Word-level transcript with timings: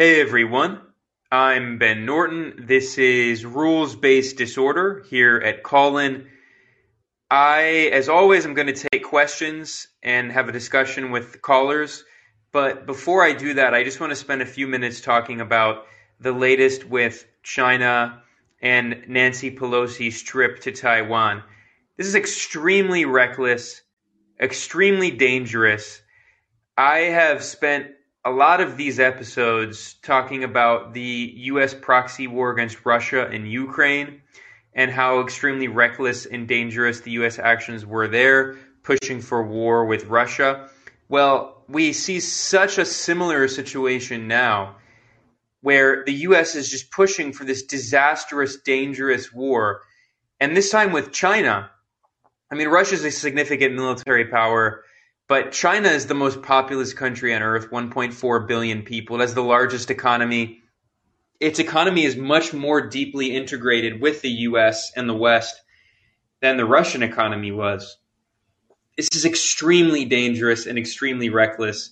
Hey 0.00 0.20
everyone, 0.20 0.80
I'm 1.32 1.78
Ben 1.78 2.06
Norton. 2.06 2.66
This 2.68 2.98
is 2.98 3.44
Rules 3.44 3.96
Based 3.96 4.36
Disorder 4.36 5.04
here 5.10 5.38
at 5.38 5.64
Callin. 5.64 6.28
I, 7.28 7.90
as 7.92 8.08
always, 8.08 8.44
I'm 8.44 8.54
going 8.54 8.72
to 8.72 8.88
take 8.92 9.02
questions 9.02 9.88
and 10.00 10.30
have 10.30 10.48
a 10.48 10.52
discussion 10.52 11.10
with 11.10 11.42
callers. 11.42 12.04
But 12.52 12.86
before 12.86 13.24
I 13.24 13.32
do 13.32 13.54
that, 13.54 13.74
I 13.74 13.82
just 13.82 13.98
want 13.98 14.12
to 14.12 14.16
spend 14.16 14.40
a 14.40 14.46
few 14.46 14.68
minutes 14.68 15.00
talking 15.00 15.40
about 15.40 15.86
the 16.20 16.30
latest 16.30 16.84
with 16.84 17.26
China 17.42 18.22
and 18.62 19.02
Nancy 19.08 19.50
Pelosi's 19.50 20.22
trip 20.22 20.60
to 20.60 20.70
Taiwan. 20.70 21.42
This 21.96 22.06
is 22.06 22.14
extremely 22.14 23.04
reckless, 23.04 23.82
extremely 24.40 25.10
dangerous. 25.10 26.00
I 26.76 26.98
have 26.98 27.42
spent 27.42 27.88
a 28.28 28.30
lot 28.30 28.60
of 28.60 28.76
these 28.76 29.00
episodes 29.00 29.94
talking 30.02 30.44
about 30.44 30.92
the 30.92 31.32
U.S. 31.36 31.72
proxy 31.72 32.26
war 32.26 32.50
against 32.50 32.84
Russia 32.84 33.26
and 33.26 33.50
Ukraine 33.50 34.20
and 34.74 34.90
how 34.90 35.20
extremely 35.22 35.66
reckless 35.66 36.26
and 36.26 36.46
dangerous 36.46 37.00
the 37.00 37.12
U.S. 37.12 37.38
actions 37.38 37.86
were 37.86 38.06
there, 38.06 38.58
pushing 38.82 39.22
for 39.22 39.42
war 39.42 39.86
with 39.86 40.04
Russia. 40.04 40.68
Well, 41.08 41.64
we 41.68 41.94
see 41.94 42.20
such 42.20 42.76
a 42.76 42.84
similar 42.84 43.48
situation 43.48 44.28
now 44.28 44.76
where 45.62 46.04
the 46.04 46.12
U.S. 46.28 46.54
is 46.54 46.70
just 46.70 46.90
pushing 46.90 47.32
for 47.32 47.44
this 47.44 47.62
disastrous, 47.62 48.56
dangerous 48.56 49.32
war. 49.32 49.80
And 50.38 50.54
this 50.54 50.70
time 50.70 50.92
with 50.92 51.12
China. 51.12 51.70
I 52.50 52.56
mean, 52.56 52.68
Russia 52.68 52.94
is 52.94 53.06
a 53.06 53.10
significant 53.10 53.74
military 53.74 54.26
power 54.26 54.84
but 55.28 55.52
China 55.52 55.88
is 55.88 56.06
the 56.06 56.14
most 56.14 56.42
populous 56.42 56.94
country 56.94 57.34
on 57.34 57.42
earth, 57.42 57.70
1.4 57.70 58.48
billion 58.48 58.82
people. 58.82 59.16
It 59.16 59.20
has 59.20 59.34
the 59.34 59.42
largest 59.42 59.90
economy. 59.90 60.62
Its 61.38 61.58
economy 61.58 62.04
is 62.04 62.16
much 62.16 62.54
more 62.54 62.88
deeply 62.88 63.36
integrated 63.36 64.00
with 64.00 64.22
the 64.22 64.30
US 64.30 64.90
and 64.96 65.08
the 65.08 65.14
West 65.14 65.60
than 66.40 66.56
the 66.56 66.64
Russian 66.64 67.02
economy 67.02 67.52
was. 67.52 67.98
This 68.96 69.10
is 69.12 69.26
extremely 69.26 70.06
dangerous 70.06 70.66
and 70.66 70.78
extremely 70.78 71.28
reckless. 71.28 71.90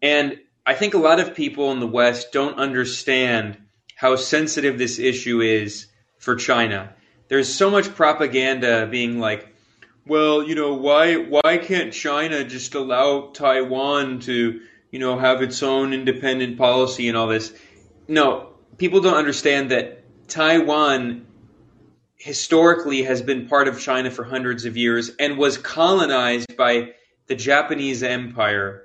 And 0.00 0.38
I 0.64 0.74
think 0.74 0.94
a 0.94 0.98
lot 0.98 1.20
of 1.20 1.34
people 1.34 1.72
in 1.72 1.80
the 1.80 1.86
West 1.86 2.32
don't 2.32 2.58
understand 2.58 3.58
how 3.94 4.16
sensitive 4.16 4.78
this 4.78 4.98
issue 4.98 5.40
is 5.40 5.86
for 6.18 6.34
China. 6.34 6.94
There's 7.28 7.52
so 7.52 7.70
much 7.70 7.94
propaganda 7.94 8.86
being 8.90 9.20
like, 9.20 9.55
well, 10.06 10.42
you 10.42 10.54
know, 10.54 10.74
why 10.74 11.16
why 11.16 11.58
can't 11.58 11.92
China 11.92 12.44
just 12.44 12.74
allow 12.74 13.30
Taiwan 13.32 14.20
to, 14.20 14.60
you 14.90 14.98
know, 14.98 15.18
have 15.18 15.42
its 15.42 15.62
own 15.62 15.92
independent 15.92 16.58
policy 16.58 17.08
and 17.08 17.16
all 17.16 17.26
this? 17.26 17.52
No, 18.08 18.50
people 18.78 19.00
don't 19.00 19.16
understand 19.16 19.72
that 19.72 20.04
Taiwan 20.28 21.26
historically 22.16 23.02
has 23.02 23.20
been 23.20 23.48
part 23.48 23.68
of 23.68 23.80
China 23.80 24.10
for 24.10 24.24
hundreds 24.24 24.64
of 24.64 24.76
years 24.76 25.10
and 25.18 25.38
was 25.38 25.58
colonized 25.58 26.56
by 26.56 26.92
the 27.26 27.34
Japanese 27.34 28.02
Empire. 28.02 28.84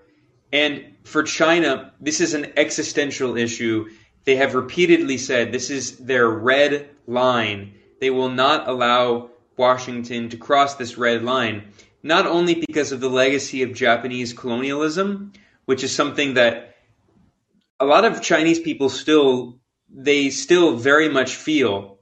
And 0.52 0.96
for 1.04 1.24
China, 1.24 1.94
this 2.02 2.20
is 2.20 2.34
an 2.34 2.54
existential 2.58 3.38
issue. 3.38 3.90
They 4.26 4.36
have 4.36 4.54
repeatedly 4.54 5.18
said 5.18 5.52
this 5.52 5.70
is 5.70 5.98
their 5.98 6.28
red 6.30 6.90
line. 7.08 7.76
They 8.00 8.10
will 8.10 8.30
not 8.30 8.68
allow 8.68 9.31
Washington 9.58 10.30
to 10.30 10.38
cross 10.38 10.76
this 10.76 10.98
red 10.98 11.24
line, 11.24 11.72
not 12.04 12.26
only 12.26 12.56
because 12.56 12.92
of 12.92 13.00
the 13.00 13.10
legacy 13.10 13.64
of 13.64 13.74
Japanese 13.74 14.34
colonialism, 14.34 15.34
which 15.66 15.84
is 15.84 15.94
something 15.94 16.36
that 16.36 16.76
a 17.80 17.86
lot 17.86 18.06
of 18.06 18.22
Chinese 18.22 18.60
people 18.60 18.90
still 18.90 19.60
they 19.94 20.30
still 20.30 20.78
very 20.78 21.10
much 21.10 21.36
feel 21.36 22.00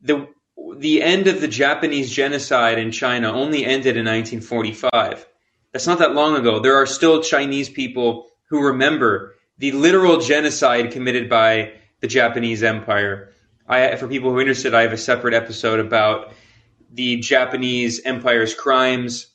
the 0.00 0.28
the 0.76 1.02
end 1.02 1.26
of 1.26 1.40
the 1.40 1.48
Japanese 1.48 2.10
genocide 2.10 2.78
in 2.78 2.92
China 2.92 3.32
only 3.32 3.64
ended 3.64 3.96
in 3.96 4.04
1945. 4.04 5.26
That's 5.72 5.86
not 5.86 5.98
that 5.98 6.14
long 6.14 6.36
ago. 6.36 6.60
There 6.60 6.76
are 6.76 6.86
still 6.86 7.22
Chinese 7.22 7.68
people 7.68 8.28
who 8.50 8.66
remember 8.66 9.34
the 9.58 9.72
literal 9.72 10.20
genocide 10.20 10.92
committed 10.92 11.28
by 11.28 11.72
the 12.00 12.06
Japanese 12.06 12.62
Empire. 12.62 13.32
I, 13.66 13.96
for 13.96 14.08
people 14.08 14.30
who 14.30 14.38
are 14.38 14.40
interested, 14.40 14.74
I 14.74 14.82
have 14.82 14.92
a 14.92 14.98
separate 14.98 15.34
episode 15.34 15.80
about 15.80 16.32
the 16.90 17.16
Japanese 17.16 18.00
empire's 18.04 18.54
crimes 18.54 19.28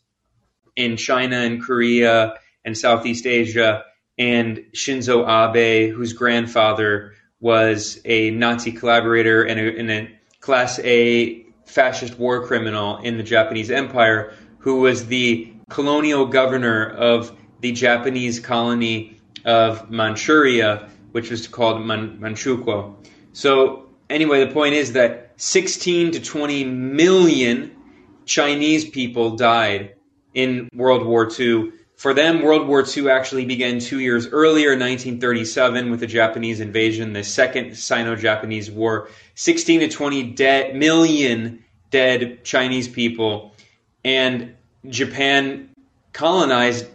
in 0.75 0.97
China 0.97 1.37
and 1.37 1.61
Korea 1.61 2.35
and 2.65 2.77
Southeast 2.77 3.25
Asia, 3.25 3.83
and 4.17 4.63
Shinzo 4.73 5.25
Abe, 5.27 5.93
whose 5.93 6.13
grandfather 6.13 7.13
was 7.39 7.99
a 8.05 8.31
Nazi 8.31 8.71
collaborator 8.71 9.43
and 9.43 9.59
a, 9.59 9.79
and 9.79 9.91
a 9.91 10.19
Class 10.39 10.79
A 10.79 11.45
fascist 11.65 12.17
war 12.19 12.45
criminal 12.45 12.97
in 12.97 13.17
the 13.17 13.23
Japanese 13.23 13.71
Empire, 13.71 14.33
who 14.59 14.79
was 14.81 15.07
the 15.07 15.51
colonial 15.69 16.25
governor 16.25 16.89
of 16.89 17.35
the 17.61 17.71
Japanese 17.71 18.39
colony 18.39 19.17
of 19.45 19.89
Manchuria, 19.89 20.89
which 21.11 21.29
was 21.29 21.47
called 21.47 21.85
Man- 21.85 22.17
Manchukuo. 22.19 22.95
So, 23.33 23.82
anyway, 24.09 24.45
the 24.45 24.51
point 24.51 24.75
is 24.75 24.93
that 24.93 25.33
16 25.37 26.11
to 26.11 26.19
20 26.21 26.63
million 26.65 27.75
Chinese 28.25 28.89
people 28.89 29.35
died 29.35 29.95
in 30.33 30.69
World 30.73 31.05
War 31.05 31.29
II. 31.37 31.71
For 31.95 32.13
them, 32.13 32.41
World 32.41 32.67
War 32.67 32.83
II 32.85 33.09
actually 33.09 33.45
began 33.45 33.79
two 33.79 33.99
years 33.99 34.27
earlier, 34.27 34.71
1937, 34.71 35.91
with 35.91 35.99
the 35.99 36.07
Japanese 36.07 36.59
invasion, 36.59 37.13
the 37.13 37.23
Second 37.23 37.77
Sino-Japanese 37.77 38.71
War. 38.71 39.09
16 39.35 39.81
to 39.81 39.89
20 39.89 40.23
de- 40.33 40.73
million 40.73 41.63
dead 41.91 42.43
Chinese 42.43 42.87
people, 42.87 43.53
and 44.03 44.55
Japan 44.89 45.69
colonized 46.11 46.87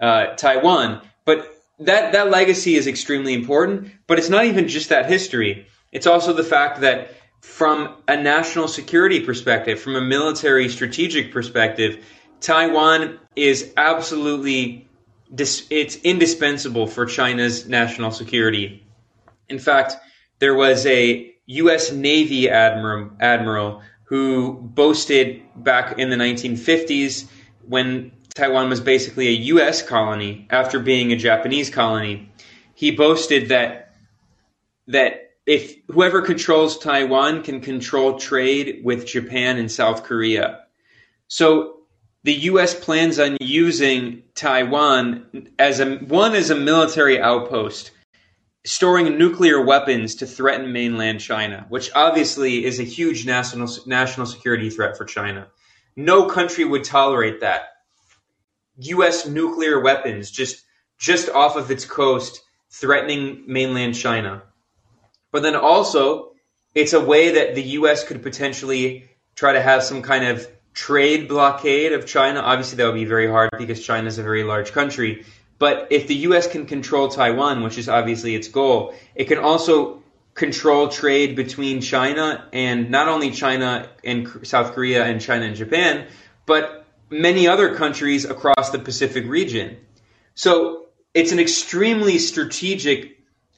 uh, 0.00 0.34
Taiwan. 0.34 1.00
But 1.24 1.56
that 1.78 2.12
that 2.12 2.30
legacy 2.30 2.74
is 2.74 2.86
extremely 2.86 3.34
important. 3.34 3.92
But 4.06 4.18
it's 4.18 4.28
not 4.28 4.44
even 4.44 4.68
just 4.68 4.88
that 4.90 5.06
history. 5.06 5.66
It's 5.92 6.06
also 6.06 6.32
the 6.32 6.44
fact 6.44 6.80
that 6.80 7.12
from 7.42 7.96
a 8.08 8.16
national 8.16 8.68
security 8.68 9.20
perspective, 9.20 9.80
from 9.80 9.96
a 9.96 10.00
military 10.00 10.68
strategic 10.68 11.32
perspective, 11.32 12.04
Taiwan 12.40 13.18
is 13.36 13.72
absolutely 13.76 14.88
it's 15.34 15.96
indispensable 15.96 16.86
for 16.86 17.06
China's 17.06 17.66
national 17.66 18.10
security. 18.10 18.84
In 19.48 19.58
fact, 19.58 19.96
there 20.40 20.54
was 20.54 20.84
a 20.86 21.34
U.S. 21.46 21.90
Navy 21.90 22.50
admiral, 22.50 23.10
admiral 23.18 23.82
who 24.04 24.54
boasted 24.60 25.42
back 25.56 25.98
in 25.98 26.10
the 26.10 26.16
1950s 26.16 27.28
when 27.66 28.12
Taiwan 28.34 28.68
was 28.68 28.80
basically 28.80 29.28
a 29.28 29.38
U.S. 29.54 29.82
colony 29.82 30.46
after 30.50 30.78
being 30.78 31.12
a 31.12 31.16
Japanese 31.16 31.70
colony. 31.70 32.30
He 32.74 32.90
boasted 32.90 33.48
that 33.48 33.94
that 34.88 35.21
if 35.46 35.74
whoever 35.88 36.22
controls 36.22 36.78
Taiwan 36.78 37.42
can 37.42 37.60
control 37.60 38.18
trade 38.18 38.82
with 38.84 39.06
Japan 39.06 39.58
and 39.58 39.70
South 39.70 40.04
Korea. 40.04 40.60
So 41.28 41.80
the 42.24 42.34
US 42.34 42.74
plans 42.78 43.18
on 43.18 43.36
using 43.40 44.22
Taiwan 44.34 45.48
as 45.58 45.80
a 45.80 45.96
one 45.96 46.34
as 46.34 46.50
a 46.50 46.54
military 46.54 47.20
outpost, 47.20 47.90
storing 48.64 49.18
nuclear 49.18 49.60
weapons 49.60 50.14
to 50.16 50.26
threaten 50.26 50.72
mainland 50.72 51.20
China, 51.20 51.66
which 51.68 51.90
obviously 51.94 52.64
is 52.64 52.78
a 52.78 52.84
huge 52.84 53.26
national 53.26 53.68
national 53.86 54.26
security 54.26 54.70
threat 54.70 54.96
for 54.96 55.04
China. 55.04 55.48
No 55.96 56.26
country 56.26 56.64
would 56.64 56.84
tolerate 56.84 57.40
that. 57.40 57.62
US 58.76 59.26
nuclear 59.26 59.80
weapons 59.80 60.30
just 60.30 60.62
just 60.98 61.28
off 61.30 61.56
of 61.56 61.72
its 61.72 61.84
coast 61.84 62.42
threatening 62.70 63.42
mainland 63.48 63.96
China. 63.96 64.42
But 65.32 65.42
then 65.42 65.56
also, 65.56 66.32
it's 66.74 66.92
a 66.92 67.00
way 67.00 67.32
that 67.32 67.54
the 67.54 67.62
U.S. 67.80 68.04
could 68.04 68.22
potentially 68.22 69.10
try 69.34 69.52
to 69.54 69.60
have 69.60 69.82
some 69.82 70.02
kind 70.02 70.24
of 70.24 70.46
trade 70.74 71.28
blockade 71.28 71.92
of 71.92 72.06
China. 72.06 72.40
Obviously, 72.40 72.76
that 72.76 72.86
would 72.86 72.94
be 72.94 73.04
very 73.04 73.28
hard 73.28 73.50
because 73.58 73.84
China 73.84 74.06
is 74.06 74.18
a 74.18 74.22
very 74.22 74.44
large 74.44 74.72
country. 74.72 75.24
But 75.58 75.88
if 75.90 76.06
the 76.06 76.14
U.S. 76.26 76.46
can 76.46 76.66
control 76.66 77.08
Taiwan, 77.08 77.62
which 77.62 77.78
is 77.78 77.88
obviously 77.88 78.34
its 78.34 78.48
goal, 78.48 78.94
it 79.14 79.24
can 79.24 79.38
also 79.38 80.02
control 80.34 80.88
trade 80.88 81.36
between 81.36 81.80
China 81.80 82.48
and 82.52 82.90
not 82.90 83.08
only 83.08 83.30
China 83.30 83.88
and 84.02 84.46
South 84.46 84.72
Korea 84.72 85.04
and 85.04 85.20
China 85.20 85.44
and 85.44 85.56
Japan, 85.56 86.06
but 86.46 86.86
many 87.10 87.46
other 87.46 87.74
countries 87.74 88.24
across 88.24 88.70
the 88.70 88.78
Pacific 88.78 89.26
region. 89.26 89.76
So 90.34 90.86
it's 91.12 91.32
an 91.32 91.38
extremely 91.38 92.18
strategic 92.18 93.11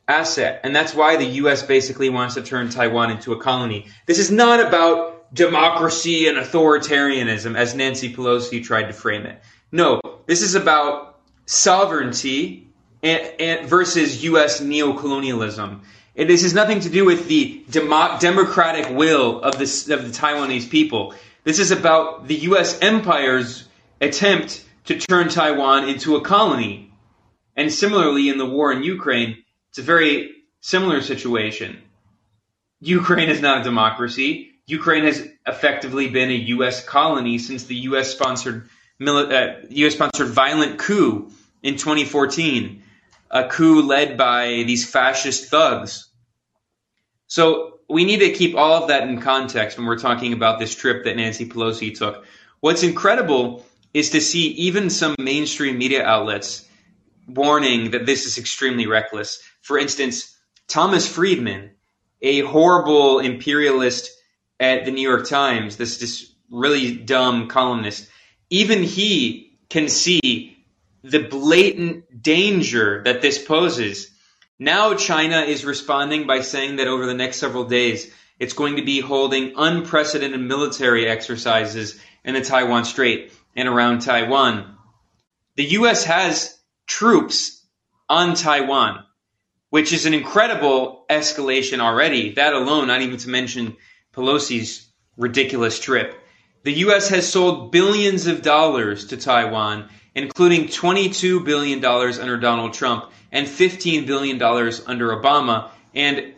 asset. 0.08 0.60
And 0.64 0.74
that's 0.74 0.94
why 0.94 1.16
the 1.16 1.24
U.S. 1.24 1.62
basically 1.62 2.10
wants 2.10 2.34
to 2.34 2.42
turn 2.42 2.68
Taiwan 2.70 3.10
into 3.10 3.32
a 3.32 3.40
colony. 3.40 3.86
This 4.06 4.18
is 4.18 4.30
not 4.30 4.60
about 4.60 5.34
democracy 5.34 6.28
and 6.28 6.38
authoritarianism 6.38 7.56
as 7.56 7.74
Nancy 7.74 8.14
Pelosi 8.14 8.62
tried 8.62 8.84
to 8.84 8.92
frame 8.92 9.26
it. 9.26 9.42
No, 9.72 10.00
this 10.26 10.42
is 10.42 10.54
about 10.54 11.18
sovereignty 11.46 12.68
and, 13.02 13.32
and 13.40 13.68
versus 13.68 14.22
U.S. 14.24 14.60
neocolonialism. 14.60 15.80
It, 16.14 16.26
this 16.26 16.42
has 16.42 16.54
nothing 16.54 16.80
to 16.80 16.88
do 16.88 17.04
with 17.04 17.26
the 17.26 17.64
demo, 17.70 18.18
democratic 18.20 18.96
will 18.96 19.40
of, 19.40 19.58
this, 19.58 19.88
of 19.88 20.04
the 20.04 20.16
Taiwanese 20.16 20.70
people. 20.70 21.14
This 21.42 21.58
is 21.58 21.70
about 21.70 22.28
the 22.28 22.36
U.S. 22.36 22.78
empire's 22.80 23.68
attempt 24.00 24.64
to 24.84 24.98
turn 24.98 25.28
Taiwan 25.28 25.88
into 25.88 26.16
a 26.16 26.20
colony. 26.20 26.92
And 27.56 27.72
similarly, 27.72 28.28
in 28.28 28.38
the 28.38 28.46
war 28.46 28.72
in 28.72 28.82
Ukraine, 28.82 29.43
it's 29.74 29.80
a 29.80 29.82
very 29.82 30.30
similar 30.60 31.00
situation. 31.02 31.82
Ukraine 32.78 33.28
is 33.28 33.40
not 33.40 33.62
a 33.62 33.64
democracy. 33.64 34.52
Ukraine 34.66 35.02
has 35.02 35.26
effectively 35.48 36.08
been 36.10 36.30
a 36.30 36.44
U.S. 36.54 36.84
colony 36.84 37.38
since 37.38 37.64
the 37.64 37.74
U.S. 37.90 38.12
sponsored 38.12 38.68
uh, 39.04 39.46
U.S. 39.70 39.94
sponsored 39.94 40.28
violent 40.28 40.78
coup 40.78 41.32
in 41.64 41.74
2014, 41.74 42.84
a 43.32 43.48
coup 43.48 43.82
led 43.82 44.16
by 44.16 44.62
these 44.64 44.88
fascist 44.88 45.50
thugs. 45.50 46.08
So 47.26 47.80
we 47.90 48.04
need 48.04 48.20
to 48.20 48.30
keep 48.30 48.54
all 48.54 48.80
of 48.80 48.88
that 48.90 49.08
in 49.08 49.20
context 49.20 49.76
when 49.76 49.88
we're 49.88 49.98
talking 49.98 50.32
about 50.32 50.60
this 50.60 50.72
trip 50.72 51.02
that 51.02 51.16
Nancy 51.16 51.48
Pelosi 51.48 51.98
took. 51.98 52.24
What's 52.60 52.84
incredible 52.84 53.66
is 53.92 54.10
to 54.10 54.20
see 54.20 54.50
even 54.50 54.88
some 54.88 55.16
mainstream 55.18 55.78
media 55.78 56.04
outlets 56.04 56.64
warning 57.26 57.90
that 57.90 58.06
this 58.06 58.24
is 58.24 58.38
extremely 58.38 58.86
reckless. 58.86 59.42
For 59.64 59.78
instance, 59.78 60.36
Thomas 60.68 61.08
Friedman, 61.08 61.70
a 62.20 62.40
horrible 62.40 63.20
imperialist 63.20 64.10
at 64.60 64.84
the 64.84 64.90
New 64.90 65.00
York 65.00 65.26
Times, 65.26 65.78
this, 65.78 65.96
this 65.96 66.30
really 66.50 66.94
dumb 66.94 67.48
columnist, 67.48 68.06
even 68.50 68.82
he 68.82 69.56
can 69.70 69.88
see 69.88 70.58
the 71.02 71.20
blatant 71.22 72.22
danger 72.22 73.02
that 73.04 73.22
this 73.22 73.42
poses. 73.42 74.10
Now 74.58 74.96
China 74.96 75.40
is 75.40 75.64
responding 75.64 76.26
by 76.26 76.42
saying 76.42 76.76
that 76.76 76.86
over 76.86 77.06
the 77.06 77.14
next 77.14 77.38
several 77.38 77.64
days, 77.64 78.12
it's 78.38 78.52
going 78.52 78.76
to 78.76 78.84
be 78.84 79.00
holding 79.00 79.54
unprecedented 79.56 80.42
military 80.42 81.08
exercises 81.08 81.98
in 82.22 82.34
the 82.34 82.42
Taiwan 82.42 82.84
Strait 82.84 83.32
and 83.56 83.66
around 83.66 84.00
Taiwan. 84.00 84.76
The 85.56 85.64
U.S. 85.78 86.04
has 86.04 86.54
troops 86.86 87.64
on 88.10 88.34
Taiwan, 88.34 89.04
which 89.74 89.92
is 89.92 90.06
an 90.06 90.14
incredible 90.14 91.04
escalation 91.10 91.80
already. 91.80 92.30
That 92.34 92.52
alone, 92.52 92.86
not 92.86 93.00
even 93.02 93.16
to 93.16 93.28
mention 93.28 93.76
Pelosi's 94.14 94.86
ridiculous 95.16 95.80
trip. 95.80 96.14
The 96.62 96.74
U.S. 96.86 97.08
has 97.08 97.28
sold 97.28 97.72
billions 97.72 98.28
of 98.28 98.42
dollars 98.42 99.06
to 99.06 99.16
Taiwan, 99.16 99.88
including 100.14 100.66
$22 100.68 101.44
billion 101.44 101.84
under 101.84 102.36
Donald 102.36 102.72
Trump 102.72 103.10
and 103.32 103.48
$15 103.48 104.06
billion 104.06 104.40
under 104.40 105.08
Obama. 105.08 105.70
And 105.92 106.34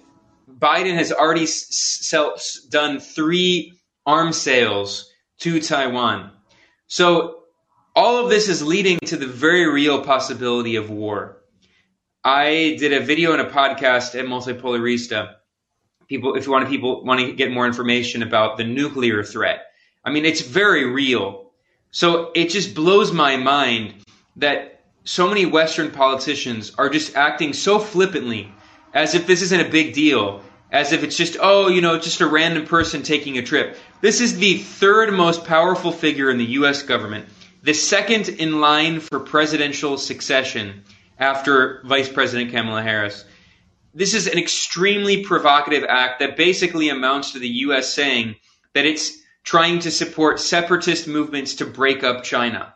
Biden 0.50 0.94
has 0.94 1.12
already 1.12 1.46
done 2.70 3.00
three 3.00 3.78
arms 4.06 4.38
sales 4.38 5.12
to 5.40 5.60
Taiwan. 5.60 6.30
So 6.86 7.40
all 7.94 8.16
of 8.16 8.30
this 8.30 8.48
is 8.48 8.62
leading 8.62 8.98
to 9.00 9.18
the 9.18 9.26
very 9.26 9.70
real 9.70 10.02
possibility 10.02 10.76
of 10.76 10.88
war. 10.88 11.42
I 12.26 12.76
did 12.80 12.92
a 12.92 12.98
video 12.98 13.34
and 13.34 13.40
a 13.40 13.48
podcast 13.48 14.18
at 14.18 14.26
Multipolarista. 14.26 15.36
People, 16.08 16.34
if 16.34 16.44
you 16.46 16.50
want 16.50 16.64
to, 16.64 16.68
people 16.68 17.04
want 17.04 17.20
to 17.20 17.32
get 17.32 17.52
more 17.52 17.66
information 17.66 18.24
about 18.24 18.56
the 18.56 18.64
nuclear 18.64 19.22
threat 19.22 19.66
I 20.06 20.10
mean, 20.10 20.24
it's 20.24 20.40
very 20.40 20.84
real. 20.84 21.50
So 21.90 22.30
it 22.36 22.50
just 22.50 22.76
blows 22.76 23.10
my 23.12 23.36
mind 23.36 23.94
that 24.36 24.84
so 25.02 25.28
many 25.28 25.46
Western 25.46 25.90
politicians 25.90 26.72
are 26.78 26.88
just 26.88 27.16
acting 27.16 27.52
so 27.52 27.80
flippantly 27.80 28.52
as 28.94 29.16
if 29.16 29.26
this 29.26 29.42
isn't 29.42 29.60
a 29.60 29.68
big 29.68 29.94
deal, 29.94 30.42
as 30.70 30.92
if 30.92 31.02
it's 31.02 31.16
just, 31.16 31.36
oh, 31.40 31.66
you 31.68 31.80
know, 31.80 31.98
just 31.98 32.20
a 32.20 32.26
random 32.26 32.66
person 32.66 33.02
taking 33.02 33.36
a 33.38 33.42
trip. 33.42 33.76
This 34.00 34.20
is 34.20 34.38
the 34.38 34.58
third 34.58 35.12
most 35.12 35.44
powerful 35.44 35.90
figure 35.90 36.30
in 36.30 36.38
the 36.38 36.52
U.S. 36.60 36.82
government, 36.82 37.26
the 37.64 37.74
second 37.74 38.28
in 38.28 38.60
line 38.60 39.00
for 39.00 39.18
presidential 39.18 39.98
succession 39.98 40.84
after 41.18 41.82
Vice 41.84 42.08
President 42.08 42.50
Kamala 42.50 42.82
Harris. 42.82 43.24
This 43.94 44.12
is 44.12 44.26
an 44.26 44.38
extremely 44.38 45.24
provocative 45.24 45.84
act 45.88 46.20
that 46.20 46.36
basically 46.36 46.90
amounts 46.90 47.32
to 47.32 47.38
the 47.38 47.48
U.S. 47.48 47.92
saying 47.92 48.36
that 48.74 48.84
it's 48.84 49.16
trying 49.42 49.78
to 49.80 49.90
support 49.90 50.40
separatist 50.40 51.08
movements 51.08 51.54
to 51.54 51.64
break 51.64 52.04
up 52.04 52.22
China. 52.22 52.74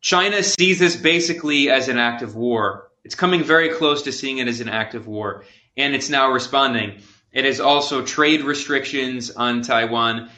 China 0.00 0.42
sees 0.42 0.78
this 0.78 0.94
basically 0.94 1.70
as 1.70 1.88
an 1.88 1.98
act 1.98 2.22
of 2.22 2.36
war. 2.36 2.90
It's 3.02 3.16
coming 3.16 3.42
very 3.42 3.70
close 3.70 4.02
to 4.02 4.12
seeing 4.12 4.38
it 4.38 4.46
as 4.46 4.60
an 4.60 4.68
act 4.68 4.94
of 4.94 5.08
war, 5.08 5.44
and 5.76 5.94
it's 5.94 6.08
now 6.08 6.30
responding. 6.30 7.00
It 7.32 7.44
has 7.44 7.58
also 7.58 8.04
trade 8.04 8.42
restrictions 8.42 9.30
on 9.30 9.62
Taiwan. 9.62 10.30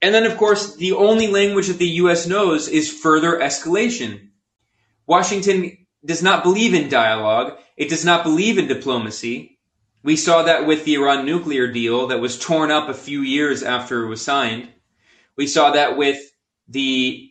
And 0.00 0.14
then, 0.14 0.26
of 0.26 0.36
course, 0.36 0.76
the 0.76 0.92
only 0.92 1.26
language 1.28 1.68
that 1.68 1.78
the 1.78 1.88
U.S. 2.02 2.26
knows 2.26 2.68
is 2.68 2.92
further 2.92 3.38
escalation. 3.38 4.28
Washington 5.06 5.83
does 6.04 6.22
not 6.22 6.42
believe 6.42 6.74
in 6.74 6.88
dialogue. 6.88 7.58
It 7.76 7.88
does 7.88 8.04
not 8.04 8.24
believe 8.24 8.58
in 8.58 8.66
diplomacy. 8.66 9.58
We 10.02 10.16
saw 10.16 10.42
that 10.42 10.66
with 10.66 10.84
the 10.84 10.94
Iran 10.94 11.24
nuclear 11.24 11.66
deal 11.66 12.08
that 12.08 12.20
was 12.20 12.38
torn 12.38 12.70
up 12.70 12.88
a 12.88 12.94
few 12.94 13.22
years 13.22 13.62
after 13.62 14.04
it 14.04 14.08
was 14.08 14.20
signed. 14.20 14.68
We 15.36 15.46
saw 15.46 15.70
that 15.72 15.96
with 15.96 16.20
the 16.68 17.30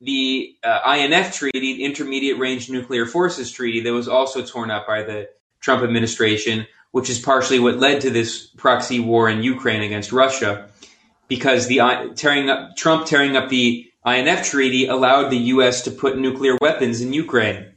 the 0.00 0.56
uh, 0.62 0.80
INF 0.98 1.34
treaty, 1.34 1.76
the 1.76 1.84
Intermediate 1.84 2.38
Range 2.38 2.68
Nuclear 2.68 3.06
Forces 3.06 3.50
Treaty, 3.50 3.80
that 3.80 3.92
was 3.92 4.08
also 4.08 4.44
torn 4.44 4.70
up 4.70 4.86
by 4.86 5.02
the 5.02 5.30
Trump 5.60 5.82
administration, 5.82 6.66
which 6.90 7.08
is 7.08 7.18
partially 7.18 7.58
what 7.58 7.78
led 7.78 8.02
to 8.02 8.10
this 8.10 8.48
proxy 8.48 9.00
war 9.00 9.30
in 9.30 9.42
Ukraine 9.42 9.82
against 9.82 10.12
Russia, 10.12 10.68
because 11.28 11.68
the 11.68 12.12
tearing 12.16 12.50
up 12.50 12.76
Trump 12.76 13.06
tearing 13.06 13.36
up 13.36 13.48
the 13.48 13.90
INF 14.04 14.44
treaty 14.44 14.86
allowed 14.86 15.30
the 15.30 15.38
U.S. 15.54 15.82
to 15.82 15.90
put 15.90 16.18
nuclear 16.18 16.58
weapons 16.60 17.00
in 17.00 17.12
Ukraine. 17.14 17.73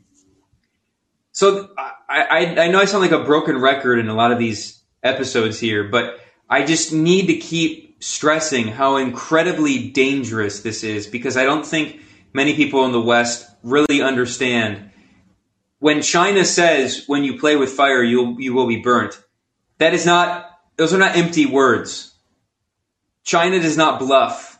So 1.37 1.69
I, 1.77 1.91
I, 2.09 2.61
I 2.63 2.67
know 2.69 2.79
I 2.79 2.85
sound 2.85 3.03
like 3.03 3.11
a 3.11 3.23
broken 3.23 3.59
record 3.59 3.99
in 3.99 4.09
a 4.09 4.15
lot 4.15 4.31
of 4.31 4.39
these 4.39 4.81
episodes 5.03 5.59
here, 5.59 5.83
but 5.83 6.19
I 6.49 6.65
just 6.65 6.91
need 6.91 7.27
to 7.27 7.37
keep 7.37 8.03
stressing 8.03 8.69
how 8.69 8.95
incredibly 8.95 9.89
dangerous 9.89 10.61
this 10.61 10.83
is 10.83 11.05
because 11.05 11.37
I 11.37 11.43
don't 11.43 11.63
think 11.63 12.01
many 12.33 12.55
people 12.55 12.85
in 12.85 12.91
the 12.91 12.99
West 12.99 13.47
really 13.61 14.01
understand. 14.01 14.89
When 15.77 16.01
China 16.01 16.43
says, 16.43 17.03
when 17.05 17.23
you 17.23 17.37
play 17.37 17.55
with 17.55 17.69
fire, 17.69 18.01
you'll, 18.01 18.41
you 18.41 18.55
will 18.55 18.67
be 18.67 18.81
burnt, 18.81 19.21
that 19.77 19.93
is 19.93 20.07
not, 20.07 20.49
those 20.75 20.91
are 20.91 20.97
not 20.97 21.15
empty 21.15 21.45
words. 21.45 22.15
China 23.23 23.59
does 23.59 23.77
not 23.77 23.99
bluff. 23.99 24.57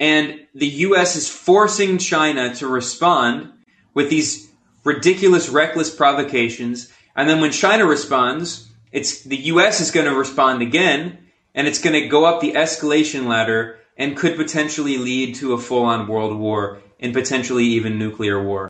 And 0.00 0.40
the 0.56 0.66
U.S. 0.66 1.14
is 1.14 1.28
forcing 1.28 1.98
China 1.98 2.52
to 2.56 2.66
respond 2.66 3.52
with 3.94 4.10
these 4.10 4.49
ridiculous, 4.84 5.48
reckless 5.48 5.94
provocations. 5.94 6.92
And 7.16 7.28
then 7.28 7.40
when 7.40 7.52
China 7.52 7.86
responds, 7.86 8.68
it's 8.92 9.22
the 9.22 9.36
U.S. 9.36 9.80
is 9.80 9.90
going 9.90 10.06
to 10.06 10.14
respond 10.14 10.62
again 10.62 11.18
and 11.54 11.66
it's 11.66 11.80
going 11.80 12.00
to 12.00 12.08
go 12.08 12.24
up 12.24 12.40
the 12.40 12.52
escalation 12.52 13.26
ladder 13.26 13.78
and 13.96 14.16
could 14.16 14.36
potentially 14.36 14.98
lead 14.98 15.34
to 15.36 15.52
a 15.52 15.58
full 15.58 15.84
on 15.84 16.08
world 16.08 16.36
war 16.36 16.80
and 16.98 17.12
potentially 17.12 17.64
even 17.64 17.98
nuclear 17.98 18.42
war. 18.42 18.68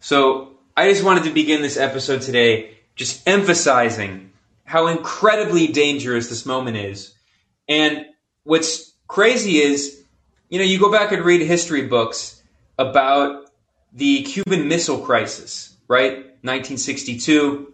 So 0.00 0.54
I 0.76 0.88
just 0.90 1.04
wanted 1.04 1.24
to 1.24 1.30
begin 1.30 1.62
this 1.62 1.76
episode 1.76 2.22
today 2.22 2.76
just 2.94 3.26
emphasizing 3.26 4.30
how 4.64 4.86
incredibly 4.86 5.66
dangerous 5.66 6.28
this 6.28 6.46
moment 6.46 6.76
is. 6.76 7.14
And 7.68 8.06
what's 8.44 8.92
crazy 9.08 9.58
is, 9.58 10.02
you 10.48 10.58
know, 10.58 10.64
you 10.64 10.78
go 10.78 10.92
back 10.92 11.12
and 11.12 11.24
read 11.24 11.40
history 11.40 11.86
books 11.86 12.40
about 12.78 13.49
the 13.92 14.22
Cuban 14.22 14.68
Missile 14.68 14.98
Crisis, 14.98 15.76
right? 15.88 16.12
1962. 16.42 17.72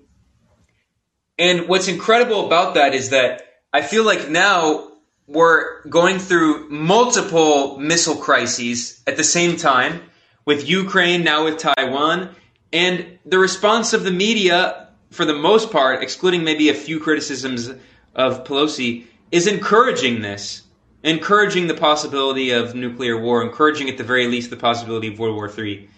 And 1.38 1.68
what's 1.68 1.88
incredible 1.88 2.46
about 2.46 2.74
that 2.74 2.94
is 2.94 3.10
that 3.10 3.42
I 3.72 3.82
feel 3.82 4.04
like 4.04 4.28
now 4.28 4.92
we're 5.26 5.82
going 5.88 6.18
through 6.18 6.68
multiple 6.70 7.78
missile 7.78 8.16
crises 8.16 9.02
at 9.06 9.16
the 9.16 9.24
same 9.24 9.56
time 9.56 10.02
with 10.44 10.68
Ukraine, 10.68 11.24
now 11.24 11.44
with 11.44 11.58
Taiwan, 11.58 12.34
and 12.72 13.18
the 13.24 13.38
response 13.38 13.92
of 13.92 14.04
the 14.04 14.10
media, 14.10 14.88
for 15.10 15.24
the 15.24 15.34
most 15.34 15.70
part, 15.70 16.02
excluding 16.02 16.44
maybe 16.44 16.68
a 16.68 16.74
few 16.74 17.00
criticisms 17.00 17.70
of 18.14 18.44
Pelosi, 18.44 19.06
is 19.32 19.46
encouraging 19.46 20.22
this, 20.22 20.62
encouraging 21.02 21.66
the 21.66 21.74
possibility 21.74 22.52
of 22.52 22.74
nuclear 22.74 23.20
war, 23.20 23.42
encouraging 23.42 23.88
at 23.88 23.98
the 23.98 24.04
very 24.04 24.28
least 24.28 24.50
the 24.50 24.56
possibility 24.56 25.08
of 25.08 25.18
World 25.18 25.34
War 25.34 25.50
III 25.50 25.88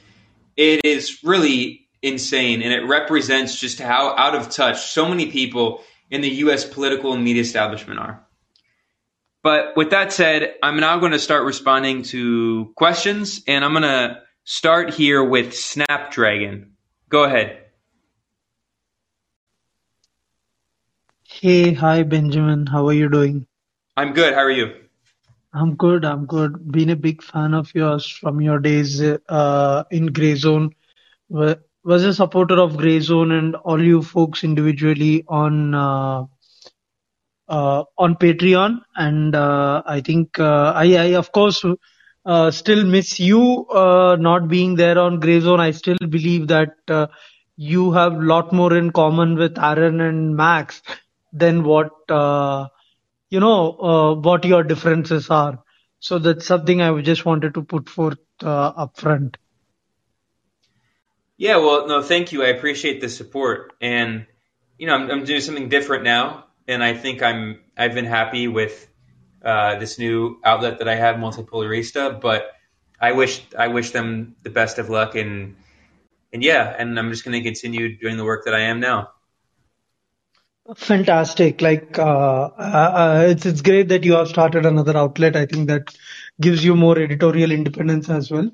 it 0.59 0.85
is 0.85 1.23
really 1.23 1.87
insane 2.03 2.63
and 2.63 2.73
it 2.73 2.85
represents 2.85 3.59
just 3.59 3.79
how 3.79 4.15
out 4.17 4.35
of 4.35 4.51
touch 4.51 4.91
so 4.91 5.09
many 5.09 5.31
people 5.31 5.83
in 6.11 6.21
the 6.21 6.29
US 6.29 6.65
political 6.65 7.13
and 7.13 7.25
media 7.25 7.43
establishment 7.43 8.01
are. 8.01 8.27
But 9.43 9.77
with 9.77 9.91
that 9.91 10.13
said, 10.13 10.55
I'm 10.63 10.81
now 10.81 10.99
going 10.99 11.13
to 11.13 11.19
start 11.19 11.45
responding 11.45 12.03
to 12.05 12.73
questions 12.77 13.43
and 13.47 13.65
I'm 13.65 13.73
going 13.73 13.83
to 13.83 14.21
start 14.43 14.93
here 14.93 15.23
with 15.23 15.55
Snapdragon. 15.55 16.73
Go 17.09 17.23
ahead. 17.23 17.65
Hey, 21.23 21.73
hi 21.73 22.03
Benjamin. 22.03 22.67
How 22.67 22.89
are 22.89 22.93
you 22.93 23.09
doing? 23.09 23.47
I'm 23.97 24.13
good. 24.13 24.35
How 24.35 24.41
are 24.41 24.51
you? 24.51 24.75
I'm 25.53 25.77
good. 25.77 26.05
I'm 26.05 26.27
good. 26.27 26.71
Been 26.73 26.91
a 26.91 26.97
big 26.97 27.23
fan 27.23 27.55
of 27.55 27.75
yours 27.75 28.07
from 28.07 28.41
your 28.41 28.59
days 28.59 29.01
uh, 29.03 29.85
in 29.91 30.09
Grayzone. 30.09 30.73
Was 31.31 32.05
a 32.05 32.15
supporter 32.15 32.61
of 32.61 32.75
Grayzone 32.75 33.37
and 33.39 33.57
all 33.57 33.83
you 33.83 34.03
folks 34.03 34.45
individually 34.45 35.25
on 35.29 35.75
uh, 35.75 36.27
uh, 37.49 37.85
on 37.97 38.15
Patreon, 38.17 38.81
and 38.97 39.35
uh, 39.35 39.83
I 39.87 40.01
think 40.01 40.39
uh, 40.39 40.73
I, 40.75 40.97
I 40.97 41.05
of 41.15 41.33
course 41.33 41.65
uh, 42.27 42.51
still 42.51 42.85
miss 42.85 43.19
you 43.21 43.67
not 43.73 44.49
being 44.49 44.75
there 44.77 44.99
on 44.99 45.21
Grayzone. 45.21 45.61
I 45.61 45.71
still 45.73 45.97
believe 46.09 46.49
that 46.49 46.75
you 47.57 47.93
have 47.93 48.13
a 48.15 48.23
lot 48.25 48.53
more 48.53 48.77
in 48.77 48.91
common 48.93 49.35
with 49.37 49.59
Aaron 49.59 50.01
and 50.01 50.37
Max 50.37 50.83
than 51.33 51.65
what 51.65 51.91
uh, 52.09 52.69
you 53.31 53.41
know 53.41 53.73
uh, 53.79 54.15
what 54.15 54.45
your 54.45 54.63
differences 54.63 55.31
are. 55.31 55.63
So 56.01 56.19
that's 56.19 56.47
something 56.47 56.81
I 56.81 57.01
just 57.01 57.25
wanted 57.25 57.55
to 57.55 57.63
put 57.63 57.89
forth 57.89 58.19
uh, 58.43 58.49
up 58.69 58.99
front. 58.99 59.37
Yeah, 61.37 61.59
well, 61.59 61.87
no, 61.87 62.03
thank 62.03 62.33
you. 62.33 62.43
I 62.43 62.49
appreciate 62.49 63.01
the 63.01 63.09
support, 63.09 63.73
and 63.81 64.27
you 64.77 64.87
know, 64.87 64.95
I'm, 64.95 65.11
I'm 65.11 65.25
doing 65.25 65.41
something 65.41 65.69
different 65.69 66.05
now, 66.05 66.47
and 66.67 66.83
I 66.83 66.95
think 66.95 67.23
I'm 67.23 67.61
I've 67.77 67.95
been 67.95 68.07
happy 68.07 68.49
with 68.49 68.89
uh, 69.43 69.79
this 69.79 69.99
new 69.99 70.41
outlet 70.45 70.79
that 70.79 70.89
I 70.89 70.97
have, 70.97 71.17
Multipolarista. 71.17 72.21
But 72.21 72.51
I 73.01 73.13
wish 73.13 73.43
I 73.57 73.69
wish 73.69 73.91
them 73.91 74.37
the 74.43 74.51
best 74.51 74.79
of 74.79 74.89
luck, 74.89 75.15
and 75.15 75.57
and 76.33 76.43
yeah, 76.43 76.75
and 76.77 76.99
I'm 76.99 77.11
just 77.11 77.25
going 77.25 77.41
to 77.41 77.49
continue 77.49 77.97
doing 77.99 78.17
the 78.17 78.25
work 78.25 78.45
that 78.47 78.55
I 78.55 78.63
am 78.63 78.81
now. 78.81 79.11
Fantastic! 80.77 81.63
Like 81.63 81.99
uh, 81.99 82.49
uh, 82.59 83.25
it's 83.31 83.47
it's 83.47 83.63
great 83.63 83.89
that 83.89 84.05
you 84.05 84.13
have 84.13 84.29
started 84.29 84.67
another 84.67 84.97
outlet. 84.99 85.35
I 85.35 85.47
think 85.47 85.67
that 85.69 85.95
gives 86.43 86.63
you 86.63 86.77
more 86.77 86.99
editorial 86.99 87.51
independence 87.53 88.11
as 88.11 88.31
well. 88.31 88.51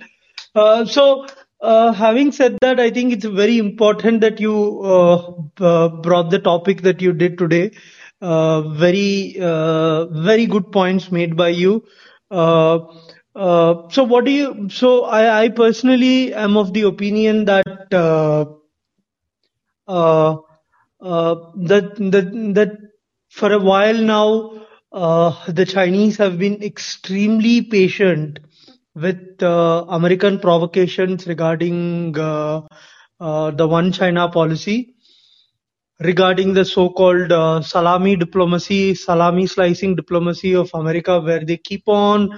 Uh, 0.54 0.85
so, 0.85 1.26
uh, 1.61 1.92
having 1.92 2.30
said 2.30 2.56
that, 2.61 2.78
I 2.78 2.90
think 2.90 3.12
it's 3.12 3.25
very 3.25 3.59
important 3.59 4.21
that 4.21 4.38
you 4.40 4.80
uh, 4.83 5.88
brought 5.88 6.30
the 6.30 6.38
topic 6.38 6.83
that 6.83 7.00
you 7.02 7.12
did 7.12 7.37
today. 7.37 7.73
Uh, 8.21 8.62
very 8.62 9.35
very 9.38 10.47
good 10.47 10.71
points 10.71 11.11
made 11.11 11.37
by 11.37 11.49
you. 11.49 11.85
so, 12.30 14.04
what 14.04 14.25
do 14.25 14.30
you? 14.30 14.68
So, 14.71 15.04
I, 15.04 15.44
I 15.44 15.49
personally 15.49 16.33
am 16.33 16.56
of 16.56 16.73
the 16.73 16.83
opinion 16.83 17.44
that 17.47 17.92
uh, 19.87 20.37
that 21.04 21.96
that 22.12 22.32
that 22.54 22.73
for 23.30 23.52
a 23.52 23.58
while 23.58 23.94
now 23.94 24.52
uh, 24.92 25.52
the 25.52 25.66
Chinese 25.66 26.16
have 26.18 26.38
been 26.38 26.62
extremely 26.62 27.62
patient 27.62 28.40
with 28.94 29.42
uh, 29.42 29.84
American 29.88 30.38
provocations 30.38 31.26
regarding 31.26 32.16
uh, 32.18 32.62
uh, 33.20 33.50
the 33.52 33.66
one 33.68 33.92
China 33.92 34.28
policy, 34.28 34.94
regarding 36.00 36.54
the 36.54 36.64
so-called 36.64 37.32
uh, 37.32 37.61
salami 37.62 38.16
diplomacy, 38.16 38.94
salami 38.94 39.46
slicing 39.46 39.96
diplomacy 39.96 40.54
of 40.54 40.70
America, 40.75 41.20
where 41.20 41.44
they 41.44 41.56
keep 41.56 41.82
on 41.88 42.30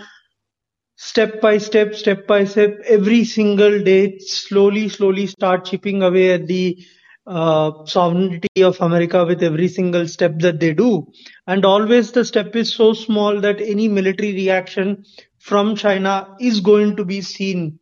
step 0.96 1.40
by 1.40 1.58
step, 1.58 1.94
step 1.94 2.26
by 2.26 2.44
step, 2.44 2.78
every 2.87 3.25
single 3.25 3.82
day, 3.82 4.18
slowly, 4.18 4.88
slowly 4.88 5.26
start 5.26 5.64
chipping 5.66 6.02
away 6.02 6.32
at 6.32 6.46
the 6.46 6.78
uh, 7.26 7.85
sovereignty 7.87 8.62
of 8.62 8.80
America 8.80 9.25
with 9.25 9.42
every 9.42 9.68
single 9.68 10.06
step 10.09 10.38
that 10.38 10.61
they 10.61 10.73
do. 10.75 11.06
And 11.47 11.64
always 11.64 12.12
the 12.12 12.25
step 12.25 12.54
is 12.56 12.73
so 12.75 12.92
small 12.92 13.40
that 13.40 13.61
any 13.61 13.88
military 13.88 14.33
reaction 14.35 15.04
from 15.38 15.76
China 15.76 16.37
is 16.40 16.61
going 16.61 16.97
to 16.97 17.04
be 17.04 17.21
seen 17.23 17.78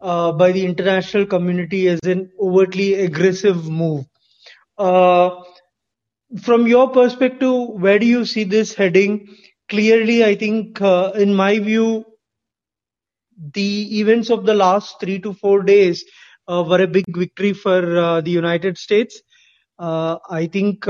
uh, 0.00 0.32
by 0.32 0.52
the 0.52 0.64
international 0.64 1.26
community 1.26 1.88
as 1.88 2.00
an 2.04 2.30
overtly 2.40 2.94
aggressive 2.94 3.68
move. 3.68 4.06
Uh, 4.78 5.30
from 6.42 6.66
your 6.66 6.90
perspective, 6.90 7.52
where 7.70 7.98
do 7.98 8.06
you 8.06 8.24
see 8.24 8.44
this 8.44 8.74
heading? 8.74 9.28
Clearly, 9.68 10.24
I 10.24 10.34
think, 10.36 10.80
uh, 10.80 11.12
in 11.14 11.34
my 11.34 11.58
view, 11.58 12.04
the 13.52 13.98
events 14.00 14.30
of 14.30 14.46
the 14.46 14.54
last 14.54 15.00
three 15.00 15.18
to 15.20 15.32
four 15.34 15.62
days 15.62 16.04
were 16.48 16.82
a 16.82 16.86
big 16.86 17.04
victory 17.08 17.52
for 17.52 17.96
uh, 17.98 18.20
the 18.20 18.30
United 18.30 18.78
States. 18.78 19.22
Uh, 19.78 20.18
I 20.30 20.46
think 20.46 20.86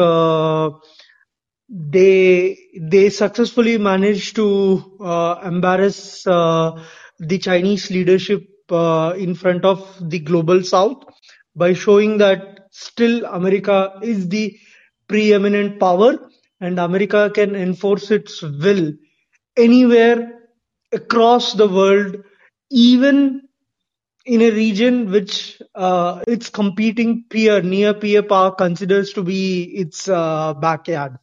they 1.69 2.59
they 2.81 3.11
successfully 3.11 3.79
managed 3.79 4.37
to 4.37 4.99
embarrass 5.45 6.23
the 6.25 7.39
Chinese 7.41 7.91
leadership 7.91 8.43
in 8.71 9.35
front 9.35 9.65
of 9.65 10.11
the 10.11 10.19
global 10.21 10.63
South 10.63 11.03
by 11.57 11.73
showing 11.73 12.19
that 12.19 12.69
still 12.73 13.25
America 13.27 13.99
is 14.03 14.29
the 14.29 14.57
preeminent 15.09 15.79
power 15.79 16.19
and 16.61 16.79
America 16.79 17.31
can 17.35 17.55
enforce 17.55 18.11
its 18.11 18.43
will 18.43 18.93
anywhere 19.57 20.41
across 20.93 21.53
the 21.55 21.69
world, 21.69 22.17
even 22.71 23.44
in 24.25 24.41
a 24.41 24.51
region 24.51 25.11
which 25.11 25.61
uh, 25.75 26.23
its 26.27 26.49
competing 26.49 27.25
peer, 27.29 27.63
near 27.63 27.95
peer 27.95 28.23
power 28.23 28.53
considers 28.53 29.13
to 29.13 29.23
be 29.23 29.65
its 29.65 30.09
uh, 30.09 30.55
backyard. 30.55 31.19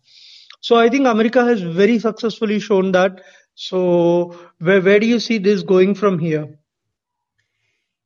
So 0.60 0.76
I 0.76 0.90
think 0.90 1.08
America 1.08 1.44
has 1.44 1.62
very 1.62 1.98
successfully 2.00 2.60
shown 2.60 2.92
that. 2.92 3.24
So 3.56 4.40
where 4.60 4.82
where 4.82 5.00
do 5.00 5.08
you 5.08 5.20
see 5.20 5.40
this 5.40 5.64
going 5.64 5.96
from 5.96 6.20
here? 6.20 6.60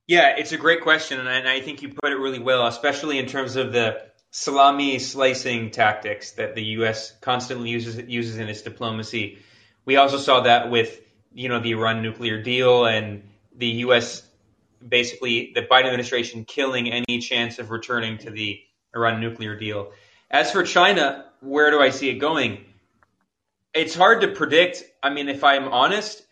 Yeah, 0.07 0.35
it's 0.37 0.51
a 0.51 0.57
great 0.57 0.81
question, 0.81 1.19
and 1.19 1.27
I, 1.27 1.33
and 1.33 1.47
I 1.47 1.59
think 1.61 1.81
you 1.81 1.89
put 1.89 2.11
it 2.11 2.17
really 2.17 2.39
well, 2.39 2.67
especially 2.67 3.17
in 3.17 3.25
terms 3.25 3.55
of 3.55 3.73
the 3.73 4.01
salami 4.29 4.99
slicing 4.99 5.71
tactics 5.71 6.33
that 6.33 6.55
the 6.55 6.63
U.S. 6.79 7.11
constantly 7.21 7.69
uses 7.69 7.97
uses 8.07 8.37
in 8.37 8.47
its 8.47 8.61
diplomacy. 8.61 9.39
We 9.83 9.97
also 9.97 10.17
saw 10.17 10.41
that 10.41 10.69
with 10.69 11.01
you 11.33 11.49
know 11.49 11.59
the 11.59 11.71
Iran 11.71 12.01
nuclear 12.01 12.41
deal 12.41 12.85
and 12.85 13.23
the 13.57 13.67
U.S 13.87 14.24
basically 14.87 15.51
the 15.53 15.61
Biden 15.61 15.85
administration 15.85 16.45
killing 16.45 16.91
any 16.91 17.19
chance 17.19 17.59
of 17.59 17.71
returning 17.71 18.17
to 18.19 18.29
the 18.29 18.59
Iran 18.95 19.19
nuclear 19.19 19.55
deal. 19.55 19.91
As 20.31 20.51
for 20.51 20.63
China, 20.63 21.25
where 21.41 21.71
do 21.71 21.81
I 21.81 21.89
see 21.89 22.09
it 22.09 22.15
going? 22.15 22.65
It's 23.73 23.95
hard 23.95 24.21
to 24.21 24.29
predict. 24.29 24.83
I 25.03 25.09
mean, 25.09 25.29
if 25.29 25.43
I'm 25.43 25.67
honest, 25.67 26.23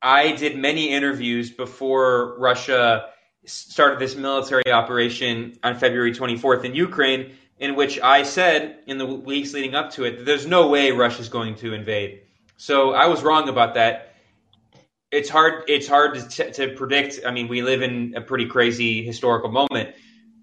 I 0.00 0.32
did 0.32 0.56
many 0.56 0.90
interviews 0.90 1.50
before 1.50 2.38
Russia 2.38 3.06
started 3.46 3.98
this 3.98 4.14
military 4.14 4.70
operation 4.70 5.58
on 5.62 5.76
February 5.76 6.12
24th 6.12 6.64
in 6.64 6.74
Ukraine, 6.74 7.34
in 7.58 7.74
which 7.74 7.98
I 8.00 8.22
said 8.22 8.78
in 8.86 8.98
the 8.98 9.06
weeks 9.06 9.54
leading 9.54 9.74
up 9.74 9.92
to 9.92 10.04
it, 10.04 10.24
there's 10.24 10.46
no 10.46 10.68
way 10.68 10.92
Russia's 10.92 11.28
going 11.28 11.56
to 11.56 11.72
invade. 11.72 12.20
So 12.56 12.92
I 12.92 13.06
was 13.06 13.22
wrong 13.22 13.48
about 13.48 13.74
that 13.74 14.07
it's 15.10 15.28
hard 15.28 15.64
it's 15.68 15.86
hard 15.86 16.30
to, 16.30 16.52
to 16.52 16.68
predict. 16.74 17.20
I 17.26 17.30
mean, 17.30 17.48
we 17.48 17.62
live 17.62 17.82
in 17.82 18.14
a 18.16 18.20
pretty 18.20 18.46
crazy 18.46 19.04
historical 19.04 19.50
moment, 19.50 19.94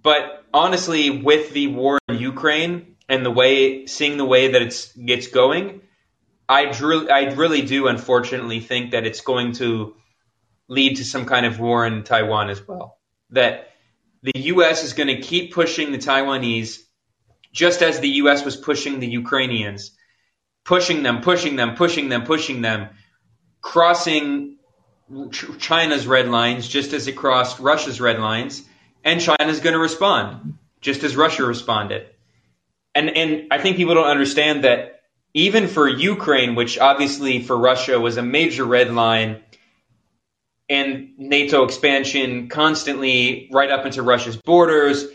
but 0.02 0.44
honestly, 0.54 1.10
with 1.10 1.52
the 1.52 1.68
war 1.68 2.00
in 2.08 2.18
Ukraine 2.18 2.96
and 3.08 3.26
the 3.26 3.32
way 3.32 3.86
seeing 3.86 4.18
the 4.18 4.26
way 4.26 4.52
that 4.52 4.62
it's 4.62 4.92
gets 4.94 5.28
going, 5.28 5.82
I 6.50 6.66
drew 6.72 7.10
I 7.10 7.34
really 7.34 7.62
do 7.62 7.88
unfortunately 7.88 8.60
think 8.60 8.92
that 8.92 9.06
it's 9.06 9.22
going 9.22 9.54
to 9.54 9.96
lead 10.68 10.98
to 10.98 11.04
some 11.04 11.26
kind 11.26 11.46
of 11.46 11.60
war 11.60 11.86
in 11.86 12.04
Taiwan 12.04 12.50
as 12.50 12.66
well. 12.68 12.98
That 13.32 13.70
the 14.24 14.40
U.S. 14.54 14.84
is 14.84 14.94
going 14.94 15.16
to 15.16 15.22
keep 15.22 15.54
pushing 15.54 15.92
the 15.92 16.00
Taiwanese, 16.00 16.80
just 17.52 17.84
as 17.84 18.00
the 18.00 18.10
U.S. 18.22 18.44
was 18.44 18.56
pushing 18.56 19.00
the 19.00 19.08
Ukrainians, 19.08 19.92
pushing 20.64 21.04
them, 21.04 21.22
pushing 21.22 21.56
them, 21.56 21.76
pushing 21.76 22.10
them, 22.10 22.24
pushing 22.24 22.62
them, 22.62 22.90
crossing 23.66 24.58
China's 25.58 26.06
red 26.06 26.30
lines 26.30 26.68
just 26.68 26.94
as 26.94 27.08
it 27.08 27.14
crossed 27.14 27.60
Russia's 27.60 28.00
red 28.00 28.20
lines, 28.20 28.62
and 29.04 29.20
China's 29.20 29.60
going 29.60 29.74
to 29.74 29.80
respond 29.80 30.60
just 30.82 31.04
as 31.04 31.16
Russia 31.16 31.44
responded. 31.44 32.06
And 32.94 33.10
and 33.10 33.48
I 33.52 33.58
think 33.58 33.76
people 33.76 33.96
don't 33.96 34.08
understand 34.08 34.66
that 34.66 35.02
even 35.34 35.68
for 35.68 35.90
Ukraine, 35.90 36.54
which 36.54 36.78
obviously 36.78 37.42
for 37.42 37.58
Russia 37.58 38.00
was 38.00 38.18
a 38.18 38.22
major 38.22 38.64
red 38.64 38.94
line, 38.94 39.42
and 40.70 41.10
NATO 41.18 41.64
expansion 41.64 42.50
constantly 42.50 43.50
right 43.52 43.72
up 43.72 43.88
into 43.88 44.04
Russia's 44.04 44.38
borders, 44.38 45.06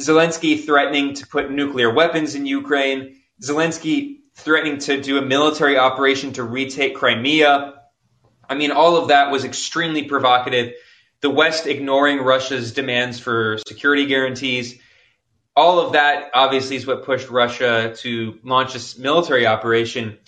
Zelensky 0.00 0.64
threatening 0.64 1.14
to 1.14 1.26
put 1.26 1.50
nuclear 1.50 1.92
weapons 1.92 2.36
in 2.36 2.46
Ukraine, 2.46 3.16
Zelensky 3.42 4.21
threatening 4.42 4.78
to 4.80 5.00
do 5.00 5.18
a 5.18 5.22
military 5.22 5.78
operation 5.78 6.32
to 6.34 6.42
retake 6.42 6.96
Crimea 6.96 7.74
I 8.52 8.54
mean, 8.54 8.70
all 8.70 8.96
of 8.96 9.08
that 9.08 9.30
was 9.30 9.44
extremely 9.44 10.04
provocative. 10.04 10.74
The 11.22 11.30
West 11.30 11.66
ignoring 11.66 12.18
Russia's 12.18 12.72
demands 12.72 13.18
for 13.18 13.58
security 13.66 14.04
guarantees. 14.04 14.78
all 15.56 15.80
of 15.80 15.92
that 15.92 16.30
obviously 16.34 16.76
is 16.76 16.86
what 16.86 17.04
pushed 17.04 17.30
Russia 17.30 17.94
to 17.98 18.38
launch 18.42 18.74
this 18.74 18.98
military 18.98 19.46
operation. 19.46 20.18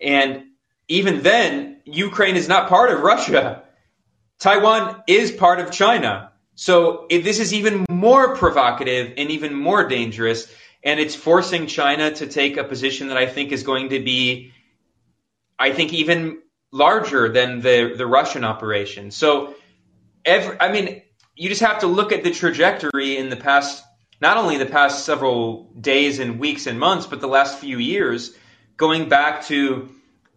And 0.00 0.44
even 0.88 1.22
then, 1.22 1.80
Ukraine 1.84 2.36
is 2.36 2.48
not 2.48 2.68
part 2.68 2.90
of 2.90 3.02
Russia. 3.02 3.62
Taiwan 4.40 5.02
is 5.06 5.30
part 5.30 5.60
of 5.60 5.70
China. 5.70 6.32
So 6.56 7.06
this 7.08 7.38
is 7.38 7.54
even 7.54 7.84
more 7.88 8.34
provocative 8.36 9.14
and 9.16 9.30
even 9.30 9.54
more 9.54 9.86
dangerous. 9.86 10.46
And 10.82 10.98
it's 10.98 11.14
forcing 11.14 11.66
China 11.66 12.10
to 12.12 12.26
take 12.26 12.56
a 12.56 12.64
position 12.64 13.08
that 13.08 13.16
I 13.16 13.26
think 13.26 13.52
is 13.52 13.62
going 13.62 13.90
to 13.90 14.00
be, 14.00 14.52
I 15.58 15.72
think, 15.72 15.92
even 15.92 16.40
larger 16.72 17.28
than 17.28 17.60
the, 17.60 17.94
the 17.96 18.06
Russian 18.06 18.44
operation. 18.44 19.10
So, 19.10 19.54
every, 20.24 20.58
I 20.60 20.72
mean, 20.72 21.02
you 21.36 21.48
just 21.48 21.62
have 21.62 21.80
to 21.80 21.86
look 21.86 22.12
at 22.12 22.24
the 22.24 22.30
trajectory 22.30 23.16
in 23.16 23.28
the 23.28 23.36
past, 23.36 23.82
not 24.20 24.36
only 24.36 24.56
the 24.56 24.66
past 24.66 25.04
several 25.04 25.72
days 25.78 26.18
and 26.18 26.38
weeks 26.38 26.66
and 26.66 26.78
months, 26.78 27.06
but 27.06 27.20
the 27.20 27.28
last 27.28 27.58
few 27.58 27.78
years, 27.78 28.34
going 28.76 29.08
back 29.08 29.44
to 29.46 29.90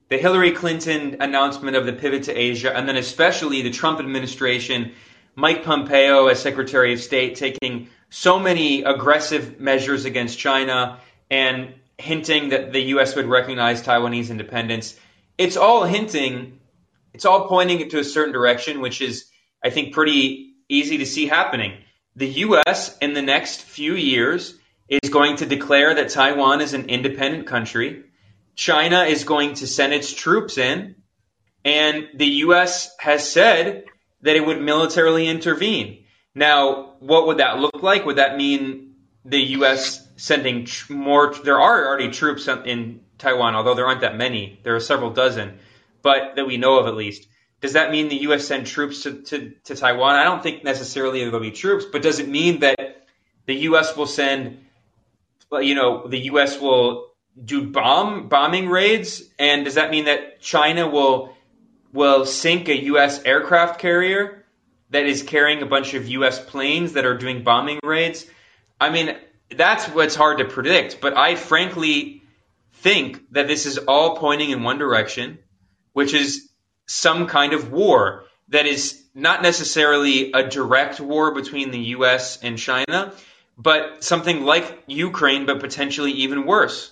the 0.10 0.18
Hillary 0.18 0.52
Clinton 0.52 1.18
announcement 1.22 1.76
of 1.76 1.86
the 1.86 1.94
pivot 1.94 2.24
to 2.24 2.34
Asia, 2.34 2.76
and 2.76 2.88
then 2.88 2.98
especially 2.98 3.62
the 3.62 3.72
Trump 3.72 4.00
administration, 4.00 4.92
Mike 5.36 5.64
Pompeo 5.64 6.28
as 6.28 6.40
Secretary 6.40 6.94
of 6.94 7.00
State 7.00 7.36
taking 7.36 7.90
so 8.13 8.38
many 8.38 8.84
aggressive 8.84 9.60
measures 9.60 10.05
against 10.05 10.38
China 10.38 11.00
and 11.32 11.74
hinting 11.98 12.50
that 12.50 12.72
the 12.72 12.79
U.S. 12.93 13.15
would 13.15 13.25
recognize 13.25 13.82
Taiwanese 13.82 14.29
independence. 14.29 14.96
It's 15.39 15.58
all 15.58 15.84
hinting, 15.84 16.60
it's 17.15 17.25
all 17.25 17.48
pointing 17.48 17.89
to 17.89 17.98
a 17.98 18.03
certain 18.03 18.32
direction, 18.32 18.82
which 18.82 19.01
is, 19.01 19.25
I 19.63 19.72
think, 19.72 19.96
pretty 19.96 20.53
easy 20.70 21.00
to 21.00 21.08
see 21.08 21.25
happening. 21.25 21.79
The 22.15 22.27
U.S. 22.27 22.96
in 23.00 23.13
the 23.13 23.24
next 23.24 23.63
few 23.63 23.96
years 23.96 24.53
is 24.88 25.10
going 25.10 25.38
to 25.38 25.48
declare 25.48 25.96
that 25.96 26.10
Taiwan 26.10 26.62
is 26.62 26.75
an 26.75 26.89
independent 26.89 27.48
country. 27.48 28.03
China 28.55 29.05
is 29.05 29.24
going 29.24 29.55
to 29.55 29.65
send 29.65 29.91
its 29.91 30.13
troops 30.13 30.60
in, 30.60 30.98
and 31.65 32.10
the 32.13 32.29
U.S. 32.46 32.96
has 33.00 33.27
said 33.27 33.86
that 34.22 34.36
it 34.36 34.46
would 34.46 34.62
militarily 34.62 35.27
intervene. 35.27 36.03
Now, 36.36 36.94
what 37.00 37.28
would 37.28 37.38
that 37.38 37.60
look 37.60 37.84
like? 37.84 38.06
Would 38.06 38.16
that 38.16 38.38
mean 38.38 38.96
the 39.24 39.40
U.S. 39.58 40.08
sending 40.18 40.68
more? 40.90 41.34
There 41.34 41.60
are 41.60 41.88
already 41.88 42.10
troops 42.10 42.48
in 42.48 43.02
Taiwan, 43.18 43.56
although 43.56 43.75
there 43.75 43.86
aren't 43.86 44.02
that 44.02 44.18
many. 44.18 44.60
There 44.63 44.75
are 44.75 44.80
several 44.80 45.12
dozen, 45.12 45.60
but 46.02 46.36
that 46.36 46.48
we 46.48 46.58
know 46.58 46.80
of 46.80 46.88
at 46.88 46.96
least. 46.96 47.28
Does 47.62 47.74
that 47.74 47.92
mean 47.92 48.10
the 48.10 48.22
U.S. 48.24 48.46
send 48.46 48.68
troops 48.68 49.04
to, 49.04 49.22
to, 49.22 49.54
to 49.66 49.75
Taiwan? 49.75 50.16
I 50.16 50.24
don't 50.24 50.44
think 50.44 50.63
necessarily 50.63 51.24
there'll 51.24 51.40
be 51.40 51.52
troops, 51.52 51.86
but 51.90 52.02
does 52.02 52.20
it 52.20 52.28
mean 52.28 52.60
that 52.60 53.06
the 53.46 53.56
U.S. 53.56 53.96
will 53.96 54.08
send, 54.08 54.66
you 55.52 55.75
know, 55.75 56.08
the 56.08 56.20
U.S. 56.25 56.60
will 56.60 57.12
do 57.46 57.70
bomb 57.70 58.28
bombing 58.28 58.68
raids? 58.68 59.24
And 59.40 59.66
does 59.66 59.75
that 59.75 59.92
mean 59.92 60.06
that 60.06 60.42
China 60.42 60.90
will 60.90 61.36
will 61.94 62.25
sink 62.25 62.68
a 62.70 62.84
U.S. 62.86 63.22
aircraft 63.24 63.80
carrier 63.80 64.43
that 64.94 65.08
is 65.08 65.24
carrying 65.24 65.62
a 65.62 65.66
bunch 65.66 65.96
of 65.96 66.08
U.S. 66.08 66.40
planes 66.40 66.94
that 66.94 67.06
are 67.06 67.18
doing 67.18 67.44
bombing 67.44 67.80
raids? 67.84 68.26
I 68.80 68.92
mean, 68.92 69.16
that's 69.50 69.86
what's 69.88 70.16
hard 70.16 70.38
to 70.38 70.46
predict. 70.46 71.02
But 71.02 71.18
I 71.18 71.36
frankly 71.36 72.22
think 72.74 73.22
that 73.32 73.48
this 73.48 73.66
is 73.66 73.80
all 73.80 74.18
pointing 74.18 74.52
in 74.52 74.64
one 74.64 74.78
direction, 74.78 75.40
which 75.94 76.14
is 76.14 76.50
some 76.86 77.28
kind 77.28 77.54
of 77.54 77.72
war 77.72 78.26
that 78.50 78.68
is 78.68 79.02
not 79.16 79.42
necessarily 79.42 80.32
a 80.32 80.48
direct 80.48 81.00
war 81.00 81.34
between 81.34 81.72
the 81.72 81.80
US 81.98 82.38
and 82.44 82.58
China, 82.58 83.14
but 83.58 84.04
something 84.04 84.44
like 84.44 84.84
Ukraine, 84.88 85.46
but 85.46 85.60
potentially 85.60 86.12
even 86.12 86.46
worse. 86.46 86.92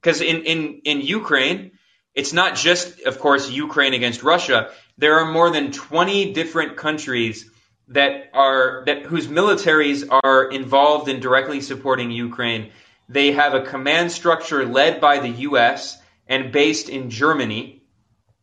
Because 0.00 0.20
in, 0.20 0.42
in, 0.42 0.80
in 0.84 1.00
Ukraine, 1.00 1.72
it's 2.14 2.32
not 2.32 2.54
just, 2.56 3.00
of 3.02 3.18
course, 3.18 3.50
Ukraine 3.50 3.94
against 3.94 4.22
Russia. 4.22 4.70
There 4.98 5.18
are 5.18 5.30
more 5.30 5.50
than 5.50 5.72
20 5.72 6.32
different 6.32 6.76
countries 6.76 7.50
that 7.88 8.30
are 8.32 8.84
that 8.86 9.02
whose 9.02 9.26
militaries 9.26 10.08
are 10.10 10.44
involved 10.50 11.08
in 11.08 11.20
directly 11.20 11.60
supporting 11.60 12.10
Ukraine. 12.10 12.70
They 13.08 13.32
have 13.32 13.54
a 13.54 13.62
command 13.62 14.12
structure 14.12 14.64
led 14.64 15.00
by 15.00 15.18
the 15.18 15.28
US 15.48 15.98
and 16.26 16.52
based 16.52 16.88
in 16.88 17.10
Germany 17.10 17.82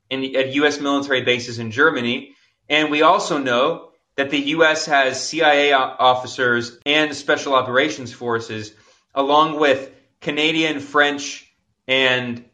in, 0.09 0.35
at 0.35 0.53
U.S. 0.55 0.79
military 0.79 1.21
bases 1.21 1.57
in 1.57 1.71
Germany. 1.71 2.35
And 2.69 2.91
we 2.91 3.01
also 3.01 3.37
know 3.37 3.91
that 4.15 4.29
the 4.29 4.39
U.S. 4.55 4.85
has 4.85 5.25
CIA 5.25 5.71
officers 5.73 6.77
and 6.85 7.15
special 7.15 7.55
operations 7.55 8.13
forces, 8.13 8.73
along 9.15 9.59
with 9.59 9.89
Canadian, 10.19 10.79
French, 10.79 11.51
and 11.87 12.45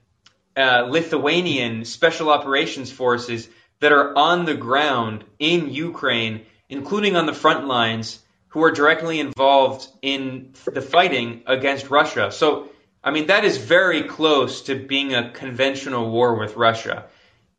uh, 0.58 0.88
Lithuanian 0.90 1.86
special 1.86 2.30
operations 2.30 2.92
forces 2.92 3.48
that 3.80 3.92
are 3.92 4.18
on 4.18 4.46
the 4.46 4.56
ground 4.56 5.24
in 5.38 5.70
Ukraine, 5.70 6.46
including 6.68 7.16
on 7.16 7.28
the 7.28 7.34
front 7.34 7.68
lines, 7.68 8.20
who 8.48 8.64
are 8.64 8.72
directly 8.72 9.20
involved 9.20 9.88
in 10.02 10.54
the 10.66 10.82
fighting 10.82 11.44
against 11.46 11.92
Russia. 11.92 12.32
So, 12.32 12.70
I 13.04 13.12
mean, 13.12 13.28
that 13.28 13.46
is 13.46 13.58
very 13.58 14.04
close 14.04 14.64
to 14.64 14.76
being 14.76 15.14
a 15.14 15.32
conventional 15.32 16.10
war 16.10 16.40
with 16.40 16.56
Russia. 16.56 17.06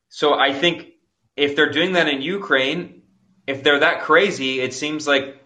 So 0.08 0.34
I 0.34 0.52
think 0.52 0.88
if 1.36 1.54
they're 1.54 1.70
doing 1.70 1.92
that 1.92 2.08
in 2.08 2.20
Ukraine, 2.20 3.02
if 3.46 3.62
they're 3.62 3.80
that 3.80 4.02
crazy, 4.02 4.60
it 4.60 4.74
seems 4.74 5.06
like 5.06 5.40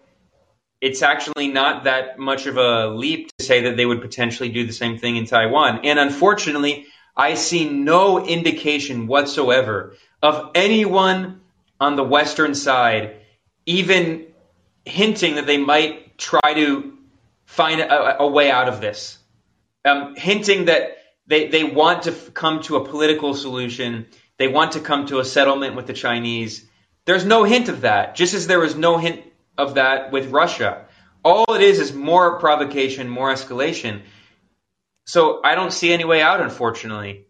it's 0.80 1.02
actually 1.02 1.48
not 1.48 1.84
that 1.84 2.18
much 2.18 2.46
of 2.46 2.56
a 2.56 2.88
leap 2.88 3.30
to 3.38 3.44
say 3.44 3.62
that 3.64 3.76
they 3.76 3.86
would 3.86 4.00
potentially 4.00 4.48
do 4.48 4.66
the 4.66 4.72
same 4.72 4.98
thing 4.98 5.16
in 5.16 5.26
Taiwan. 5.26 5.80
And 5.84 5.98
unfortunately, 5.98 6.86
I 7.16 7.34
see 7.34 7.68
no 7.68 8.24
indication 8.24 9.06
whatsoever 9.06 9.96
of 10.22 10.50
anyone 10.54 11.40
on 11.80 11.96
the 11.96 12.04
Western 12.04 12.54
side 12.54 13.16
even 13.66 14.26
hinting 14.84 15.36
that 15.36 15.46
they 15.46 15.58
might 15.58 16.18
try 16.18 16.54
to 16.54 16.96
find 17.44 17.80
a, 17.80 18.22
a 18.22 18.26
way 18.26 18.50
out 18.50 18.68
of 18.68 18.80
this. 18.80 19.18
Um, 19.84 20.14
hinting 20.16 20.66
that 20.66 20.98
they, 21.26 21.48
they 21.48 21.64
want 21.64 22.04
to 22.04 22.12
f- 22.12 22.34
come 22.34 22.62
to 22.62 22.76
a 22.76 22.88
political 22.88 23.34
solution 23.34 24.06
they 24.42 24.48
want 24.48 24.72
to 24.72 24.80
come 24.80 25.06
to 25.06 25.20
a 25.20 25.24
settlement 25.24 25.76
with 25.76 25.86
the 25.86 25.92
Chinese. 25.92 26.66
There's 27.04 27.24
no 27.24 27.44
hint 27.44 27.68
of 27.68 27.82
that, 27.82 28.16
just 28.16 28.34
as 28.34 28.48
there 28.48 28.58
was 28.58 28.74
no 28.74 28.98
hint 28.98 29.22
of 29.56 29.74
that 29.74 30.10
with 30.10 30.32
Russia. 30.32 30.86
All 31.24 31.44
it 31.54 31.60
is 31.60 31.78
is 31.78 31.92
more 31.92 32.40
provocation, 32.40 33.08
more 33.08 33.32
escalation. 33.32 34.02
So 35.04 35.40
I 35.44 35.54
don't 35.54 35.72
see 35.72 35.92
any 35.92 36.04
way 36.04 36.22
out, 36.22 36.40
unfortunately. 36.40 37.26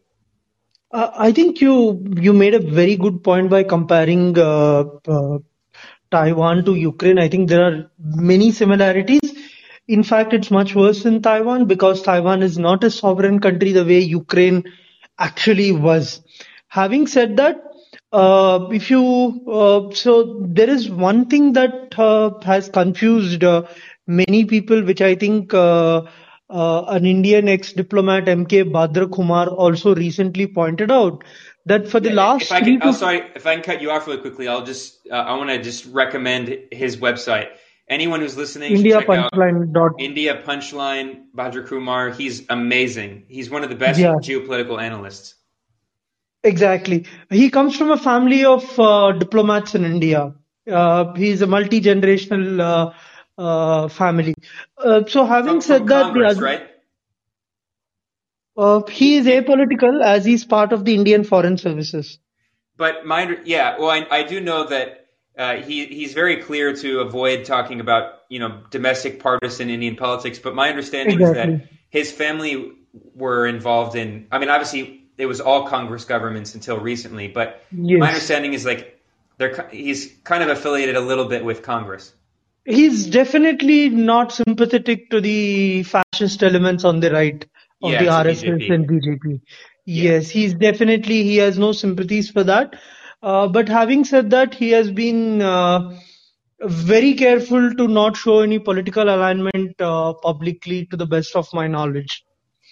Uh, 0.93 1.11
I 1.17 1.33
think 1.33 1.61
you 1.61 2.05
you 2.21 2.33
made 2.35 2.55
a 2.55 2.59
very 2.59 2.97
good 2.97 3.25
point 3.25 3.49
by 3.49 3.63
comparing 3.63 4.39
uh, 4.39 4.85
uh, 5.09 5.39
Taiwan 6.11 6.65
to 6.67 6.75
Ukraine. 6.75 7.19
I 7.19 7.29
think 7.29 7.49
there 7.49 7.65
are 7.65 7.91
many 7.99 8.51
similarities. 8.53 9.33
In 9.89 10.03
fact, 10.03 10.35
it's 10.35 10.51
much 10.51 10.75
worse 10.75 11.05
in 11.07 11.23
Taiwan 11.23 11.65
because 11.67 12.03
Taiwan 12.03 12.43
is 12.43 12.59
not 12.59 12.85
a 12.85 12.91
sovereign 12.91 13.41
country 13.41 13.73
the 13.73 13.85
way 13.85 14.01
Ukraine 14.01 14.65
actually 15.19 15.73
was. 15.73 16.21
Having 16.69 17.07
said 17.07 17.37
that, 17.39 17.63
uh, 18.13 18.69
if 18.71 18.91
you 18.91 19.03
uh, 19.51 19.95
so 19.95 20.45
there 20.47 20.69
is 20.69 20.91
one 20.91 21.27
thing 21.27 21.55
that 21.55 21.99
uh, 21.99 22.39
has 22.45 22.69
confused 22.69 23.43
uh, 23.43 23.63
many 24.07 24.45
people, 24.45 24.85
which 24.85 25.01
I 25.01 25.15
think 25.15 25.55
uh, 25.55 26.03
an 26.53 27.07
Indian 27.07 27.49
ex-diplomat 27.49 28.29
M.K. 28.29 28.65
Bhadrakumar 28.65 29.49
also 29.53 29.95
recently 29.95 30.47
pointed 30.47 30.91
out 30.91 31.25
that 31.67 31.89
for 31.89 32.01
the 32.01 32.11
yeah, 32.11 32.15
last. 32.15 32.43
If 32.43 32.53
I 32.53 32.61
can, 32.61 32.79
oh, 32.83 32.93
sorry, 32.93 33.23
if 33.35 33.47
I 33.47 33.55
can 33.55 33.65
cut 33.65 33.83
you 33.83 33.91
off 33.91 34.07
really 34.07 34.21
quickly, 34.21 34.49
I'll 34.49 34.65
just 34.65 35.07
I 35.11 35.37
want 35.37 35.51
to 35.51 35.63
just 35.63 35.87
recommend 35.87 36.57
his 36.71 36.97
website. 36.97 37.49
Anyone 37.89 38.21
who's 38.21 38.37
listening, 38.37 38.73
Indian 38.73 39.03
Punchline. 39.03 39.73
Dot... 39.73 39.93
Indian 39.99 40.39
Punchline 40.43 41.25
Bhadrakumar. 41.37 42.15
He's 42.15 42.47
amazing. 42.49 43.25
He's 43.29 43.51
one 43.51 43.65
of 43.65 43.71
the 43.71 43.77
best 43.77 43.99
yeah. 43.99 44.15
geopolitical 44.15 44.81
analysts. 44.81 45.35
Exactly. 46.45 47.07
He 47.31 47.51
comes 47.51 47.77
from 47.77 47.91
a 47.91 47.97
family 47.97 48.45
of 48.45 48.79
uh, 48.79 49.13
diplomats 49.13 49.75
in 49.75 49.85
India. 49.85 50.35
Uh, 50.69 51.15
he's 51.15 51.43
a 51.43 51.47
multi-generational 51.47 52.61
uh, 52.61 52.65
uh 52.65 52.95
family. 53.89 54.35
Uh, 54.77 55.05
so 55.07 55.25
having 55.25 55.55
from, 55.55 55.61
said 55.61 55.79
from 55.79 55.87
that, 55.89 56.03
Congress, 56.03 56.41
right? 56.41 56.69
Uh, 58.57 58.83
he 58.87 59.17
is 59.17 59.27
apolitical 59.27 60.03
as 60.05 60.25
he's 60.25 60.45
part 60.45 60.73
of 60.73 60.85
the 60.85 60.95
Indian 60.95 61.25
Foreign 61.25 61.57
Services. 61.57 62.19
But 62.77 63.07
my, 63.07 63.39
yeah, 63.45 63.79
well, 63.79 63.91
I, 63.91 64.07
I 64.11 64.23
do 64.25 64.41
know 64.41 64.67
that 64.67 65.07
he 65.65 65.87
he's 65.87 66.13
very 66.13 66.43
clear 66.43 66.75
to 66.77 67.01
avoid 67.01 67.45
talking 67.45 67.81
about 67.81 68.21
you 68.29 68.39
know 68.39 68.63
domestic 68.71 69.21
partisan 69.21 69.71
Indian 69.71 69.97
politics. 69.97 70.39
But 70.39 70.55
my 70.55 70.69
understanding 70.69 71.21
exactly. 71.21 71.55
is 71.55 71.61
that 71.61 71.69
his 71.91 72.13
family 72.13 72.73
were 73.15 73.47
involved 73.47 73.97
in. 73.97 74.27
I 74.31 74.39
mean, 74.39 74.49
obviously 74.49 75.05
it 75.19 75.27
was 75.27 75.41
all 75.41 75.67
Congress 75.67 76.05
governments 76.05 76.55
until 76.55 76.79
recently. 76.79 77.29
But 77.29 77.63
yes. 77.71 78.01
my 78.01 78.09
understanding 78.09 78.55
is 78.55 78.65
like 78.65 79.01
they're 79.39 79.69
he's 79.71 80.13
kind 80.25 80.43
of 80.43 80.49
affiliated 80.49 80.97
a 80.97 81.01
little 81.01 81.27
bit 81.27 81.45
with 81.45 81.63
Congress. 81.63 82.13
He's 82.65 83.07
definitely 83.07 83.89
not 83.89 84.33
sympathetic 84.33 85.11
to 85.11 85.21
the 85.21 85.83
fascist 85.83 86.43
elements 86.43 86.85
on 86.85 87.01
the 87.01 87.11
right 87.11 87.45
of 87.83 87.91
Yeah, 87.91 88.03
the 88.03 88.11
RSS 88.11 88.69
BJP. 88.69 88.73
and 88.73 88.89
BJP. 88.89 89.41
Yeah. 89.85 90.13
Yes, 90.13 90.31
he's 90.31 90.55
definitely, 90.55 91.25
he 91.25 91.39
has 91.39 91.59
no 91.59 91.73
sympathies 91.73 92.31
for 92.31 92.45
that. 92.45 92.77
Uh, 93.21 93.49
but 93.49 93.69
having 93.69 94.05
said 94.05 94.31
that, 94.31 94.55
he 94.55 94.71
has 94.71 94.91
been 94.91 95.43
uh, 95.43 95.99
very 96.61 97.15
careful 97.15 97.75
to 97.75 97.89
not 97.89 98.17
show 98.17 98.41
any 98.41 98.61
political 98.61 99.03
alignment 99.03 99.81
uh, 99.81 100.13
publicly 100.15 100.87
to 100.87 100.97
the 100.97 101.07
best 101.07 101.35
of 101.35 101.49
my 101.53 101.67
knowledge. 101.67 102.25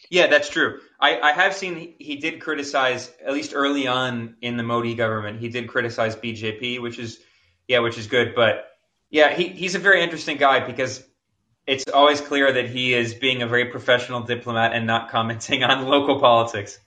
Yeah, 0.08 0.26
that's 0.26 0.48
true. 0.48 0.80
I, 1.00 1.20
I 1.20 1.32
have 1.32 1.54
seen 1.54 1.76
he, 1.76 1.96
he 1.98 2.16
did 2.16 2.40
criticize 2.40 3.12
at 3.24 3.32
least 3.32 3.52
early 3.54 3.86
on 3.86 4.36
in 4.42 4.56
the 4.56 4.62
Modi 4.64 4.94
government. 4.94 5.40
He 5.40 5.48
did 5.48 5.68
criticize 5.68 6.16
BJP, 6.16 6.80
which 6.82 6.98
is 6.98 7.20
yeah, 7.68 7.78
which 7.78 7.96
is 7.96 8.08
good. 8.08 8.34
But 8.34 8.69
yeah, 9.10 9.34
he, 9.34 9.48
he's 9.48 9.74
a 9.74 9.78
very 9.78 10.02
interesting 10.02 10.36
guy 10.36 10.66
because 10.66 11.04
it's 11.66 11.88
always 11.88 12.20
clear 12.20 12.52
that 12.52 12.70
he 12.70 12.94
is 12.94 13.14
being 13.14 13.42
a 13.42 13.46
very 13.46 13.66
professional 13.66 14.20
diplomat 14.20 14.72
and 14.72 14.86
not 14.86 15.10
commenting 15.10 15.62
on 15.70 15.86
local 15.86 16.20
politics. 16.20 16.78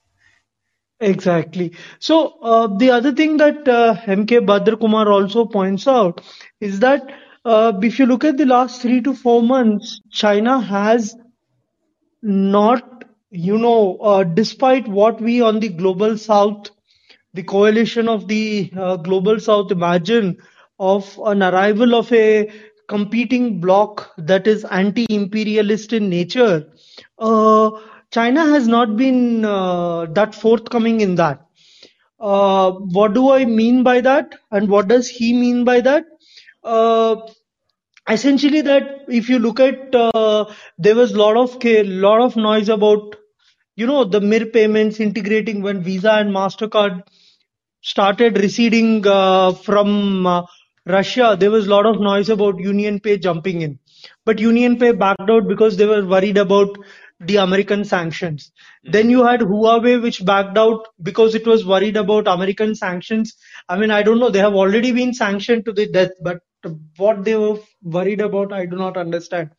Exactly. 1.00 1.76
So 2.00 2.40
uh, 2.42 2.68
the 2.68 2.92
other 2.92 3.12
thing 3.12 3.38
that 3.38 3.68
uh, 3.68 3.96
MK 4.06 4.46
Bhadrakumar 4.46 5.08
also 5.08 5.46
points 5.46 5.88
out 5.88 6.22
is 6.62 6.80
that 6.80 7.12
uh, 7.44 7.74
if 7.82 8.00
you 8.00 8.06
look 8.06 8.24
at 8.24 8.38
the 8.38 8.46
last 8.46 8.82
three 8.82 9.02
to 9.02 9.14
four 9.14 9.42
months, 9.42 10.00
China 10.10 10.62
has 10.62 11.16
not, 12.22 13.04
you 13.32 13.58
know, 13.58 13.98
uh, 13.98 14.24
despite 14.24 14.88
what 14.88 15.20
we 15.20 15.42
on 15.42 15.60
the 15.60 15.68
global 15.68 16.18
south, 16.18 16.70
the 17.34 17.44
coalition 17.44 18.08
of 18.08 18.28
the 18.30 18.72
uh, 18.78 18.96
global 18.96 19.42
south 19.42 19.72
imagine 19.72 20.38
of 20.92 21.20
an 21.26 21.44
arrival 21.44 21.96
of 21.96 22.12
a 22.14 22.50
competing 22.90 23.60
bloc 23.62 24.12
that 24.18 24.48
is 24.48 24.66
anti-imperialist 24.66 25.94
in 25.94 26.10
nature, 26.10 26.68
uh, 27.20 27.72
China 28.12 28.46
has 28.46 28.68
not 28.68 28.96
been 28.98 29.46
uh, 29.46 30.06
that 30.20 30.36
forthcoming 30.36 31.02
in 31.02 31.16
that. 31.16 31.46
Uh, 32.20 32.72
what 32.72 33.14
do 33.14 33.32
I 33.32 33.46
mean 33.46 33.84
by 33.84 34.02
that? 34.02 34.36
And 34.52 34.70
what 34.70 34.88
does 34.88 35.08
he 35.10 35.34
mean 35.34 35.64
by 35.66 35.82
that? 35.82 36.06
Uh, 36.64 37.16
essentially, 38.10 38.62
that 38.62 39.06
if 39.08 39.30
you 39.30 39.40
look 39.40 39.60
at, 39.60 39.94
uh, 39.96 40.46
there 40.78 40.96
was 40.96 41.12
a 41.14 41.18
lot 41.18 41.38
of 41.38 41.58
lot 41.64 42.22
of 42.22 42.36
noise 42.36 42.70
about, 42.70 43.16
you 43.76 43.86
know, 43.88 44.04
the 44.06 44.22
MIR 44.22 44.46
payments 44.48 45.00
integrating 45.00 45.62
when 45.62 45.84
Visa 45.84 46.12
and 46.14 46.32
Mastercard 46.32 47.04
started 47.82 48.38
receding 48.38 49.06
uh, 49.08 49.54
from 49.54 50.26
uh, 50.28 50.44
Russia. 50.86 51.36
There 51.40 51.52
was 51.52 51.68
a 51.68 51.70
lot 51.70 51.86
of 51.86 52.00
noise 52.00 52.30
about 52.30 52.56
UnionPay 52.56 53.22
jumping 53.22 53.62
in, 53.62 53.80
but 54.26 54.38
UnionPay 54.38 55.00
backed 55.00 55.30
out 55.30 55.48
because 55.48 55.78
they 55.78 55.86
were 55.86 56.06
worried 56.06 56.38
about 56.38 56.78
the 57.20 57.38
American 57.38 57.86
sanctions. 57.86 58.52
Mm-hmm. 58.86 58.92
Then 58.92 59.10
you 59.10 59.26
had 59.26 59.42
Huawei, 59.42 60.02
which 60.02 60.26
backed 60.26 60.58
out 60.58 60.88
because 61.02 61.36
it 61.36 61.48
was 61.48 61.66
worried 61.66 61.98
about 61.98 62.28
American 62.28 62.76
sanctions. 62.76 63.36
I 63.70 63.78
mean, 63.78 63.92
I 63.92 64.04
don't 64.04 64.20
know. 64.20 64.30
They 64.30 64.40
have 64.40 64.56
already 64.56 64.92
been 64.92 65.14
sanctioned 65.14 65.66
to 65.66 65.74
the 65.74 65.88
death, 65.90 66.12
but 66.22 66.40
what 66.98 67.24
they 67.24 67.36
were 67.36 67.60
worried 67.82 68.22
about, 68.22 68.54
I 68.54 68.66
do 68.66 68.76
not 68.76 68.98
understand. 68.98 69.52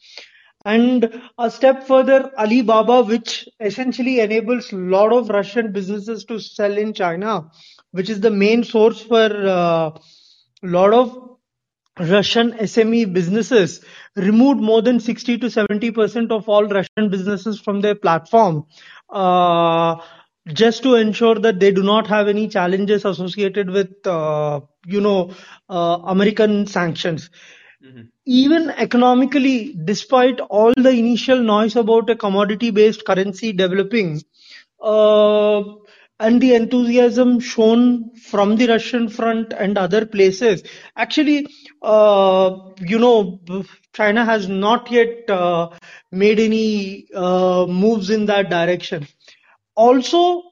And 0.66 1.22
a 1.38 1.50
step 1.50 1.86
further, 1.86 2.30
Alibaba, 2.38 3.02
which 3.02 3.46
essentially 3.60 4.20
enables 4.20 4.72
a 4.72 4.76
lot 4.76 5.12
of 5.12 5.28
Russian 5.28 5.72
businesses 5.72 6.24
to 6.24 6.38
sell 6.38 6.78
in 6.78 6.94
China, 6.94 7.50
which 7.90 8.08
is 8.08 8.20
the 8.20 8.30
main 8.30 8.64
source 8.64 9.02
for 9.02 9.26
a 9.26 9.92
lot 10.66 10.92
of 10.92 11.20
Russian 11.98 12.52
SME 12.52 13.12
businesses 13.12 13.84
removed 14.16 14.60
more 14.60 14.82
than 14.82 14.98
60 14.98 15.38
to 15.38 15.50
70 15.50 15.92
percent 15.92 16.32
of 16.32 16.48
all 16.48 16.66
Russian 16.66 17.08
businesses 17.08 17.60
from 17.60 17.80
their 17.80 17.94
platform, 17.94 18.66
uh, 19.10 19.96
just 20.48 20.82
to 20.82 20.96
ensure 20.96 21.36
that 21.36 21.60
they 21.60 21.70
do 21.70 21.82
not 21.82 22.06
have 22.08 22.26
any 22.28 22.48
challenges 22.48 23.04
associated 23.04 23.70
with, 23.70 24.06
uh, 24.06 24.60
you 24.86 25.00
know, 25.00 25.30
uh, 25.68 25.98
American 26.04 26.66
sanctions. 26.66 27.30
Even 28.26 28.70
economically, 28.70 29.76
despite 29.84 30.40
all 30.40 30.72
the 30.76 30.90
initial 30.90 31.38
noise 31.38 31.76
about 31.76 32.08
a 32.08 32.16
commodity-based 32.16 33.04
currency 33.04 33.52
developing, 33.52 34.22
uh, 34.80 35.62
and 36.24 36.40
the 36.40 36.54
enthusiasm 36.54 37.38
shown 37.40 38.14
from 38.16 38.56
the 38.56 38.66
Russian 38.66 39.08
front 39.08 39.52
and 39.52 39.76
other 39.78 40.06
places. 40.06 40.62
Actually, 40.96 41.46
uh, 41.82 42.56
you 42.80 42.98
know, 42.98 43.40
China 43.92 44.24
has 44.24 44.48
not 44.48 44.90
yet 44.90 45.28
uh, 45.30 45.70
made 46.10 46.40
any 46.40 47.06
uh, 47.14 47.66
moves 47.68 48.10
in 48.10 48.26
that 48.26 48.50
direction. 48.50 49.06
Also, 49.76 50.42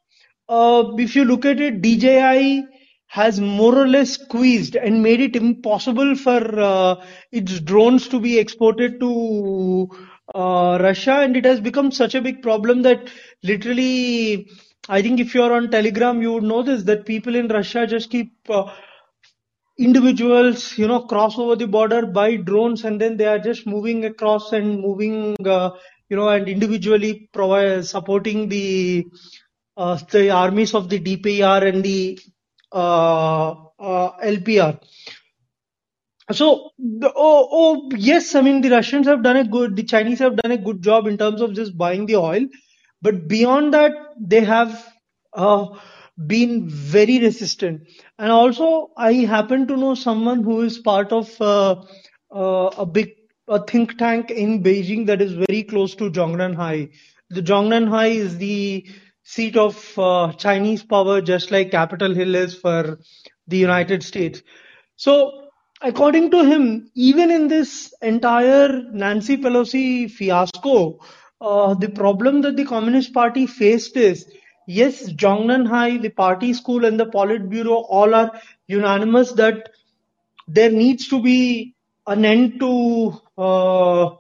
uh, 0.49 0.85
if 0.99 1.15
you 1.17 1.25
look 1.25 1.45
at 1.45 1.61
it, 1.61 1.83
DJI 1.83 2.65
has 3.07 3.41
more 3.41 3.77
or 3.79 3.87
less 3.87 4.13
squeezed 4.13 4.75
and 4.75 5.03
made 5.03 5.21
it 5.21 5.37
impossible 5.37 6.15
for 6.17 6.41
uh, 6.59 7.05
its 7.31 7.61
drones 7.61 8.09
to 8.09 8.19
be 8.21 8.39
exported 8.39 8.99
to 9.01 9.89
uh, 10.35 10.79
Russia, 10.81 11.21
and 11.21 11.37
it 11.37 11.45
has 11.45 11.61
become 11.61 11.91
such 11.91 12.15
a 12.15 12.23
big 12.23 12.43
problem 12.43 12.83
that 12.83 13.11
literally, 13.43 14.49
I 14.89 15.03
think 15.03 15.21
if 15.21 15.35
you're 15.35 15.53
on 15.53 15.71
Telegram, 15.71 16.23
you 16.23 16.33
would 16.33 16.43
know 16.45 16.63
this 16.63 16.83
that 16.85 17.07
people 17.07 17.35
in 17.37 17.49
Russia 17.49 17.87
just 17.87 18.11
keep 18.11 18.33
uh, 18.49 18.73
individuals, 19.79 20.77
you 20.79 20.87
know, 20.87 21.01
cross 21.03 21.39
over 21.39 21.57
the 21.57 21.67
border 21.67 22.07
by 22.07 22.37
drones, 22.37 22.85
and 22.85 23.01
then 23.01 23.17
they 23.17 23.27
are 23.27 23.39
just 23.39 23.67
moving 23.67 24.05
across 24.05 24.53
and 24.53 24.81
moving, 24.81 25.37
uh, 25.47 25.71
you 26.09 26.17
know, 26.17 26.29
and 26.29 26.49
individually 26.49 27.29
provide 27.33 27.85
supporting 27.87 28.49
the 28.49 29.05
uh, 29.77 29.99
the 30.11 30.31
armies 30.31 30.75
of 30.75 30.89
the 30.89 30.99
DPR 30.99 31.63
and 31.67 31.83
the 31.85 32.19
uh, 32.73 33.51
uh, 33.79 34.11
LPR. 34.23 34.79
So, 36.31 36.71
oh, 37.05 37.49
oh, 37.53 37.91
yes, 37.97 38.35
I 38.35 38.41
mean, 38.41 38.61
the 38.61 38.71
Russians 38.71 39.07
have 39.07 39.23
done 39.23 39.37
a 39.37 39.45
good, 39.45 39.77
the 39.77 39.83
Chinese 39.83 40.19
have 40.21 40.37
done 40.37 40.53
a 40.53 40.57
good 40.57 40.83
job 40.83 41.07
in 41.07 41.19
terms 41.19 41.41
of 41.41 41.53
just 41.55 41.77
buying 41.77 42.07
the 42.07 42.17
oil. 42.17 42.47
But 43.03 43.29
beyond 43.29 43.75
that, 43.75 43.93
they 44.21 44.41
have 44.45 44.87
uh, 45.35 45.67
been 46.27 46.69
very 46.69 47.19
resistant. 47.19 47.83
And 48.19 48.31
also, 48.31 48.91
I 48.97 49.13
happen 49.15 49.67
to 49.69 49.77
know 49.77 49.95
someone 49.95 50.43
who 50.45 50.63
is 50.63 50.79
part 50.79 51.13
of 51.13 51.41
uh, 51.41 51.83
uh, 52.35 52.71
a 52.79 52.87
big 52.87 53.11
a 53.49 53.63
think 53.65 53.99
tank 53.99 54.31
in 54.31 54.63
Beijing 54.63 55.07
that 55.07 55.21
is 55.21 55.33
very 55.33 55.65
close 55.65 55.95
to 55.97 56.11
Zhongnanhai. 56.11 56.91
The 57.31 57.43
Zhongnanhai 57.43 58.11
is 58.15 58.39
the 58.39 58.87
seat 59.25 59.57
of 59.57 59.99
uh, 59.99 60.33
Chinese 60.35 60.83
power, 60.85 61.21
just 61.21 61.51
like 61.51 61.71
Capitol 61.73 62.15
Hill 62.15 62.35
is 62.37 62.55
for 62.55 62.99
the 63.49 63.57
United 63.59 64.03
States. 64.05 64.43
So, 64.97 65.49
according 65.81 66.31
to 66.31 66.45
him, 66.45 66.91
even 66.95 67.31
in 67.31 67.49
this 67.49 67.93
entire 68.01 68.83
Nancy 68.93 69.37
Pelosi 69.37 70.11
fiasco, 70.11 71.01
the 71.75 71.89
problem 71.89 72.43
that 72.43 72.57
the 72.57 72.65
Communist 72.65 73.13
Party 73.13 73.47
faced 73.47 73.97
is 73.97 74.27
yes, 74.67 75.11
Zhongnanhai, 75.13 76.01
the 76.01 76.11
party 76.11 76.53
school, 76.55 76.85
and 76.85 76.99
the 76.99 77.07
Politburo 77.07 77.85
all 77.89 78.15
are 78.15 78.31
unanimous 78.69 79.33
that 79.33 79.71
there 80.49 80.71
needs 80.71 81.09
to 81.09 81.21
be 81.23 81.75
an 82.07 82.25
end 82.25 82.61
to 82.61 83.21
uh, 83.39 84.11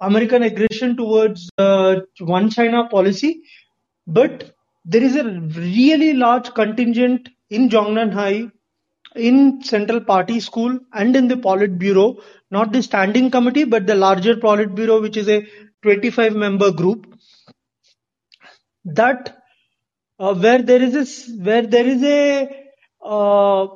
American 0.00 0.42
aggression 0.42 0.96
towards 0.96 1.50
uh, 1.58 1.96
one 2.20 2.50
China 2.50 2.88
policy. 2.88 3.42
But 4.06 4.54
there 4.84 5.02
is 5.02 5.16
a 5.16 5.24
really 5.24 6.12
large 6.12 6.52
contingent 6.54 7.30
in 7.50 7.68
Zhongnanhai, 7.68 8.52
in 9.16 9.62
Central 9.62 10.00
Party 10.00 10.40
School, 10.40 10.78
and 10.92 11.16
in 11.16 11.28
the 11.28 11.36
Politburo, 11.36 12.20
not 12.50 12.72
the 12.72 12.82
standing 12.82 13.30
committee, 13.30 13.64
but 13.64 13.86
the 13.86 13.94
larger 13.94 14.36
Politburo, 14.36 15.00
which 15.00 15.16
is 15.16 15.28
a 15.28 15.46
25 15.84 16.34
member 16.34 16.72
group, 16.72 17.14
that 18.86 19.36
uh, 20.18 20.34
where 20.34 20.62
there 20.62 20.82
is 20.82 20.94
a 21.02 21.34
where 21.44 21.66
there 21.66 21.86
is 21.86 22.02
a 22.02 22.66
uh, 23.04 23.66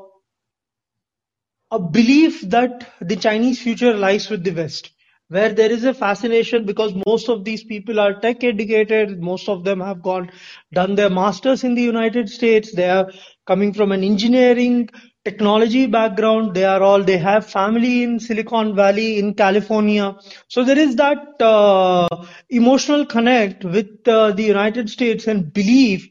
a 1.71 1.79
belief 1.79 2.41
that 2.43 2.91
the 3.01 3.17
Chinese 3.17 3.61
future 3.61 3.95
lies 3.95 4.31
with 4.31 4.43
the 4.43 4.53
West, 4.53 4.91
where 5.29 5.53
there 5.53 5.71
is 5.71 5.85
a 5.85 5.93
fascination 5.93 6.65
because 6.65 6.95
most 7.07 7.29
of 7.29 7.45
these 7.45 7.63
people 7.65 8.01
are 8.01 8.19
tech 8.21 8.43
educated, 8.43 9.21
most 9.21 9.49
of 9.51 9.65
them 9.65 9.81
have 9.81 10.03
gone 10.03 10.31
done 10.73 10.95
their 10.95 11.11
masters 11.11 11.65
in 11.65 11.75
the 11.75 11.83
United 11.83 12.31
States, 12.31 12.75
they 12.75 12.89
are 12.89 13.11
coming 13.47 13.75
from 13.75 13.93
an 13.93 14.03
engineering 14.03 14.89
technology 15.29 15.87
background, 15.87 16.55
they 16.55 16.65
are 16.65 16.83
all 16.83 17.03
they 17.03 17.19
have 17.19 17.47
family 17.47 18.03
in 18.03 18.19
Silicon 18.21 18.75
Valley 18.77 19.19
in 19.19 19.35
California, 19.35 20.17
so 20.49 20.65
there 20.65 20.79
is 20.79 20.97
that 20.97 21.41
uh, 21.41 22.09
emotional 22.51 23.07
connect 23.07 23.65
with 23.65 24.07
uh, 24.09 24.33
the 24.33 24.43
United 24.45 24.91
States 24.91 25.27
and 25.27 25.53
belief, 25.53 26.09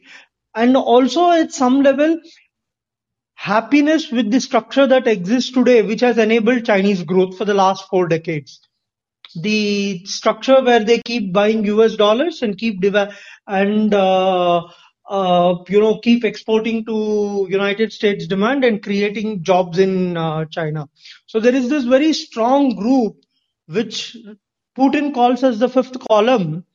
and 0.56 0.77
also 0.77 1.32
at 1.32 1.51
some 1.51 1.82
level 1.82 2.19
happiness 3.36 4.12
with 4.12 4.32
the 4.32 4.39
structure 4.39 4.88
that 4.88 5.08
exists 5.08 5.51
today, 5.51 5.82
which 5.82 6.01
has 6.01 6.17
enabled 6.17 6.65
Chinese 6.65 7.03
growth 7.03 7.38
for 7.38 7.45
the 7.45 7.53
last 7.53 7.88
four 7.89 8.08
decades. 8.08 8.60
The 9.41 10.06
structure 10.06 10.63
where 10.63 10.84
they 10.84 11.01
keep 11.06 11.34
buying 11.34 11.65
US 11.65 11.95
dollars 11.95 12.41
and 12.43 12.58
keep 12.58 12.82
div- 12.82 13.13
and 13.47 13.93
uh, 13.93 14.63
you 15.10 15.80
know 15.80 16.00
keep 16.00 16.26
exporting 16.26 16.86
to 16.86 17.48
United 17.50 17.93
States 17.93 18.28
demand 18.28 18.63
and 18.63 18.84
creating 18.84 19.43
jobs 19.43 19.80
in 19.80 20.17
uh, 20.17 20.46
China. 20.46 20.88
So 21.28 21.39
there 21.39 21.56
is 21.56 21.70
this 21.70 21.86
very 21.86 22.13
strong 22.13 22.76
group 22.76 23.17
which 23.67 24.17
Putin 24.78 25.13
calls 25.13 25.43
as 25.43 25.60
the 25.60 25.70
fifth 25.70 25.98
column, 26.08 26.65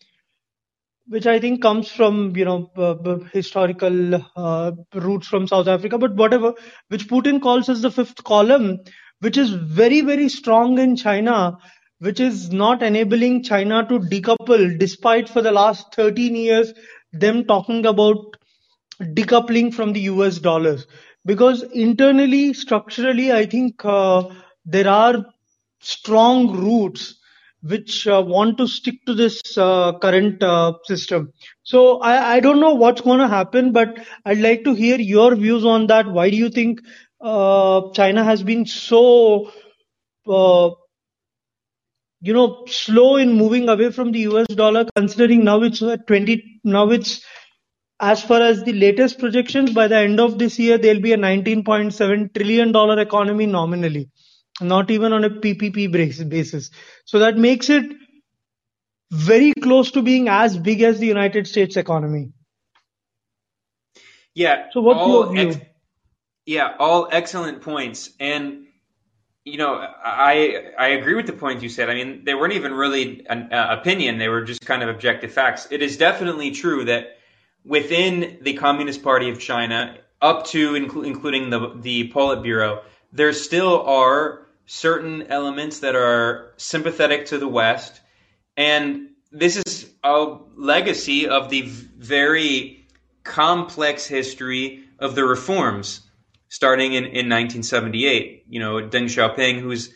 which 1.06 1.26
I 1.26 1.38
think 1.38 1.62
comes 1.62 1.90
from 1.90 2.34
you 2.36 2.44
know 2.44 2.70
uh, 2.76 3.18
historical 3.32 4.14
uh, 4.36 4.72
roots 4.94 5.26
from 5.26 5.46
South 5.46 5.68
Africa, 5.68 5.98
but 5.98 6.14
whatever, 6.14 6.54
which 6.88 7.08
Putin 7.08 7.40
calls 7.40 7.68
as 7.68 7.82
the 7.82 7.90
fifth 7.90 8.24
column, 8.24 8.80
which 9.20 9.36
is 9.36 9.50
very 9.50 10.00
very 10.00 10.28
strong 10.28 10.78
in 10.78 10.96
China, 10.96 11.58
which 11.98 12.18
is 12.18 12.50
not 12.50 12.82
enabling 12.82 13.42
China 13.42 13.86
to 13.88 13.98
decouple, 13.98 14.78
despite 14.78 15.28
for 15.28 15.42
the 15.42 15.52
last 15.52 15.94
13 15.94 16.34
years 16.34 16.72
them 17.12 17.44
talking 17.44 17.86
about 17.86 18.36
decoupling 19.00 19.72
from 19.74 19.92
the 19.92 20.00
US 20.02 20.38
dollars, 20.38 20.86
because 21.24 21.62
internally 21.62 22.52
structurally 22.54 23.32
I 23.32 23.46
think 23.46 23.84
uh, 23.84 24.24
there 24.64 24.88
are 24.88 25.26
strong 25.80 26.52
roots 26.56 27.16
which 27.62 28.06
uh, 28.08 28.22
want 28.26 28.58
to 28.58 28.66
stick 28.66 29.04
to 29.06 29.14
this 29.14 29.40
uh, 29.56 29.92
current 29.98 30.42
uh, 30.42 30.74
system. 30.84 31.32
So 31.62 32.00
I, 32.00 32.34
I 32.34 32.40
don't 32.40 32.60
know 32.60 32.74
what's 32.74 33.00
going 33.00 33.20
to 33.20 33.28
happen, 33.28 33.72
but 33.72 33.98
I'd 34.24 34.38
like 34.38 34.64
to 34.64 34.74
hear 34.74 34.98
your 34.98 35.34
views 35.36 35.64
on 35.64 35.86
that. 35.86 36.08
Why 36.08 36.30
do 36.30 36.36
you 36.36 36.50
think 36.50 36.80
uh, 37.20 37.90
China 37.92 38.24
has 38.24 38.42
been 38.42 38.66
so, 38.66 39.52
uh, 40.26 40.70
you 42.22 42.32
know, 42.32 42.64
slow 42.66 43.16
in 43.16 43.34
moving 43.34 43.68
away 43.68 43.90
from 43.90 44.12
the 44.12 44.20
US 44.20 44.46
dollar, 44.46 44.86
considering 44.96 45.44
now 45.44 45.62
it's 45.62 45.82
at 45.82 46.06
20, 46.06 46.60
now 46.64 46.88
it's 46.90 47.22
as 48.00 48.22
far 48.22 48.40
as 48.40 48.64
the 48.64 48.72
latest 48.72 49.18
projections, 49.18 49.72
by 49.72 49.88
the 49.88 49.96
end 49.96 50.20
of 50.20 50.38
this 50.38 50.58
year, 50.58 50.78
there'll 50.78 51.00
be 51.02 51.12
a 51.12 51.18
$19.7 51.18 52.34
trillion 52.34 52.98
economy 52.98 53.46
nominally 53.46 54.10
not 54.60 54.90
even 54.90 55.12
on 55.12 55.24
a 55.24 55.30
PPP 55.30 55.90
basis. 55.90 56.70
So 57.04 57.18
that 57.20 57.36
makes 57.36 57.70
it 57.70 57.84
very 59.10 59.52
close 59.52 59.90
to 59.92 60.02
being 60.02 60.28
as 60.28 60.56
big 60.56 60.82
as 60.82 60.98
the 60.98 61.06
United 61.06 61.46
States 61.46 61.76
economy. 61.76 62.32
Yeah. 64.34 64.66
So 64.72 64.80
what's 64.80 65.06
your 65.06 65.32
view? 65.32 65.48
Ex- 65.50 65.58
yeah, 66.46 66.74
all 66.78 67.08
excellent 67.10 67.62
points. 67.62 68.10
And 68.18 68.66
you 69.44 69.58
know, 69.58 69.74
I 69.74 70.72
I 70.78 70.88
agree 70.88 71.14
with 71.14 71.26
the 71.26 71.32
point 71.32 71.62
you 71.62 71.68
said. 71.68 71.90
I 71.90 71.94
mean, 71.94 72.24
they 72.24 72.34
weren't 72.34 72.52
even 72.52 72.72
really 72.72 73.26
an 73.28 73.52
uh, 73.52 73.76
opinion; 73.80 74.18
they 74.18 74.28
were 74.28 74.42
just 74.42 74.64
kind 74.64 74.82
of 74.82 74.88
objective 74.88 75.32
facts. 75.32 75.66
It 75.70 75.82
is 75.82 75.96
definitely 75.96 76.52
true 76.52 76.84
that 76.84 77.18
within 77.64 78.38
the 78.42 78.54
Communist 78.54 79.02
Party 79.02 79.30
of 79.30 79.40
China, 79.40 79.96
up 80.20 80.46
to 80.48 80.72
inclu- 80.74 81.06
including 81.06 81.50
the 81.50 81.74
the 81.80 82.10
Politburo, 82.10 82.82
there 83.12 83.32
still 83.32 83.82
are 83.82 84.46
certain 84.66 85.22
elements 85.22 85.80
that 85.80 85.96
are 85.96 86.52
sympathetic 86.56 87.26
to 87.26 87.38
the 87.38 87.48
West, 87.48 88.00
and 88.56 89.08
this 89.32 89.56
is 89.56 89.90
a 90.04 90.36
legacy 90.56 91.26
of 91.26 91.50
the 91.50 91.62
very 91.62 92.86
complex 93.24 94.06
history 94.06 94.84
of 95.00 95.16
the 95.16 95.24
reforms 95.24 96.02
starting 96.52 96.92
in, 96.92 97.04
in 97.04 97.30
1978. 97.30 98.44
You 98.46 98.60
know, 98.60 98.74
Deng 98.74 99.04
Xiaoping, 99.04 99.58
who's 99.58 99.90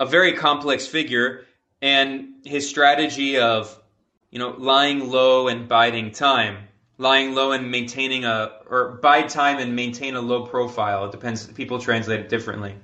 a 0.00 0.04
very 0.04 0.32
complex 0.32 0.84
figure, 0.84 1.44
and 1.80 2.44
his 2.44 2.68
strategy 2.68 3.38
of, 3.38 3.80
you 4.32 4.40
know, 4.40 4.50
lying 4.58 5.12
low 5.12 5.46
and 5.46 5.68
biding 5.68 6.10
time, 6.10 6.66
lying 6.98 7.36
low 7.36 7.52
and 7.52 7.70
maintaining 7.70 8.24
a, 8.24 8.50
or 8.68 8.98
bide 9.00 9.28
time 9.28 9.58
and 9.58 9.76
maintain 9.76 10.16
a 10.16 10.20
low 10.20 10.44
profile. 10.44 11.04
It 11.04 11.12
depends, 11.12 11.46
people 11.46 11.78
translate 11.78 12.18
it 12.18 12.28
differently. 12.28 12.74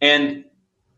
And 0.00 0.44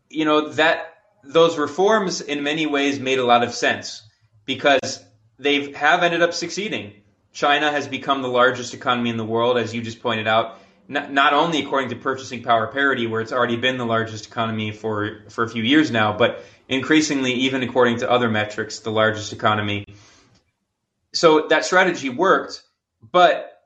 you 0.09 0.23
know 0.23 0.47
that 0.53 0.93
those 1.25 1.57
reforms 1.57 2.21
in 2.21 2.41
many 2.41 2.67
ways 2.67 3.01
made 3.01 3.19
a 3.19 3.25
lot 3.25 3.43
of 3.43 3.53
sense 3.53 4.01
because 4.45 5.03
they 5.37 5.73
have 5.73 6.03
ended 6.03 6.21
up 6.21 6.33
succeeding. 6.33 6.93
China 7.33 7.69
has 7.69 7.85
become 7.85 8.21
the 8.21 8.29
largest 8.29 8.73
economy 8.73 9.09
in 9.09 9.17
the 9.17 9.25
world, 9.25 9.57
as 9.57 9.75
you 9.75 9.81
just 9.81 10.01
pointed 10.01 10.25
out. 10.25 10.57
Not, 10.91 11.13
not 11.13 11.33
only 11.33 11.61
according 11.61 11.89
to 11.91 11.95
purchasing 11.95 12.41
power 12.41 12.65
parity, 12.65 13.05
where 13.05 13.21
it's 13.21 13.31
already 13.31 13.57
been 13.57 13.77
the 13.77 13.85
largest 13.85 14.25
economy 14.25 14.71
for 14.71 15.19
for 15.29 15.43
a 15.43 15.49
few 15.49 15.61
years 15.61 15.91
now, 15.91 16.17
but 16.17 16.43
increasingly, 16.67 17.31
even 17.33 17.61
according 17.61 17.99
to 17.99 18.09
other 18.09 18.27
metrics, 18.27 18.79
the 18.79 18.91
largest 18.91 19.31
economy. 19.31 19.85
So 21.13 21.47
that 21.49 21.63
strategy 21.63 22.09
worked, 22.09 22.63
but 23.11 23.61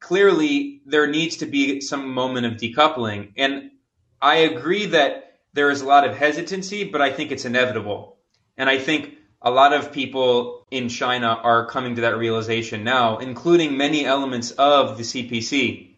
clearly 0.00 0.80
there 0.86 1.06
needs 1.06 1.36
to 1.38 1.46
be 1.46 1.82
some 1.82 2.08
moment 2.08 2.46
of 2.46 2.54
decoupling. 2.54 3.32
And 3.36 3.70
I 4.22 4.36
agree 4.36 4.86
that 4.86 5.34
there 5.52 5.68
is 5.70 5.82
a 5.82 5.86
lot 5.86 6.08
of 6.08 6.16
hesitancy, 6.16 6.84
but 6.84 7.02
I 7.02 7.12
think 7.12 7.30
it's 7.30 7.44
inevitable. 7.44 8.16
And 8.56 8.70
I 8.70 8.78
think 8.78 9.18
a 9.42 9.50
lot 9.50 9.74
of 9.74 9.92
people 9.92 10.66
in 10.70 10.88
China 10.88 11.28
are 11.28 11.66
coming 11.66 11.96
to 11.96 12.02
that 12.02 12.16
realization 12.16 12.84
now, 12.84 13.18
including 13.18 13.76
many 13.76 14.06
elements 14.06 14.50
of 14.52 14.96
the 14.96 15.02
CPC 15.04 15.93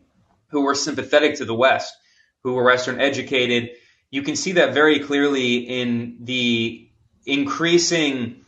who 0.48 0.62
were 0.62 0.74
sympathetic 0.74 1.36
to 1.36 1.44
the 1.44 1.54
West, 1.54 1.94
who 2.42 2.54
were 2.54 2.64
Western 2.64 3.00
educated. 3.00 3.70
You 4.10 4.22
can 4.22 4.36
see 4.36 4.52
that 4.52 4.74
very 4.74 5.00
clearly 5.00 5.56
in 5.56 6.18
the 6.20 6.88
increasing, 7.24 8.44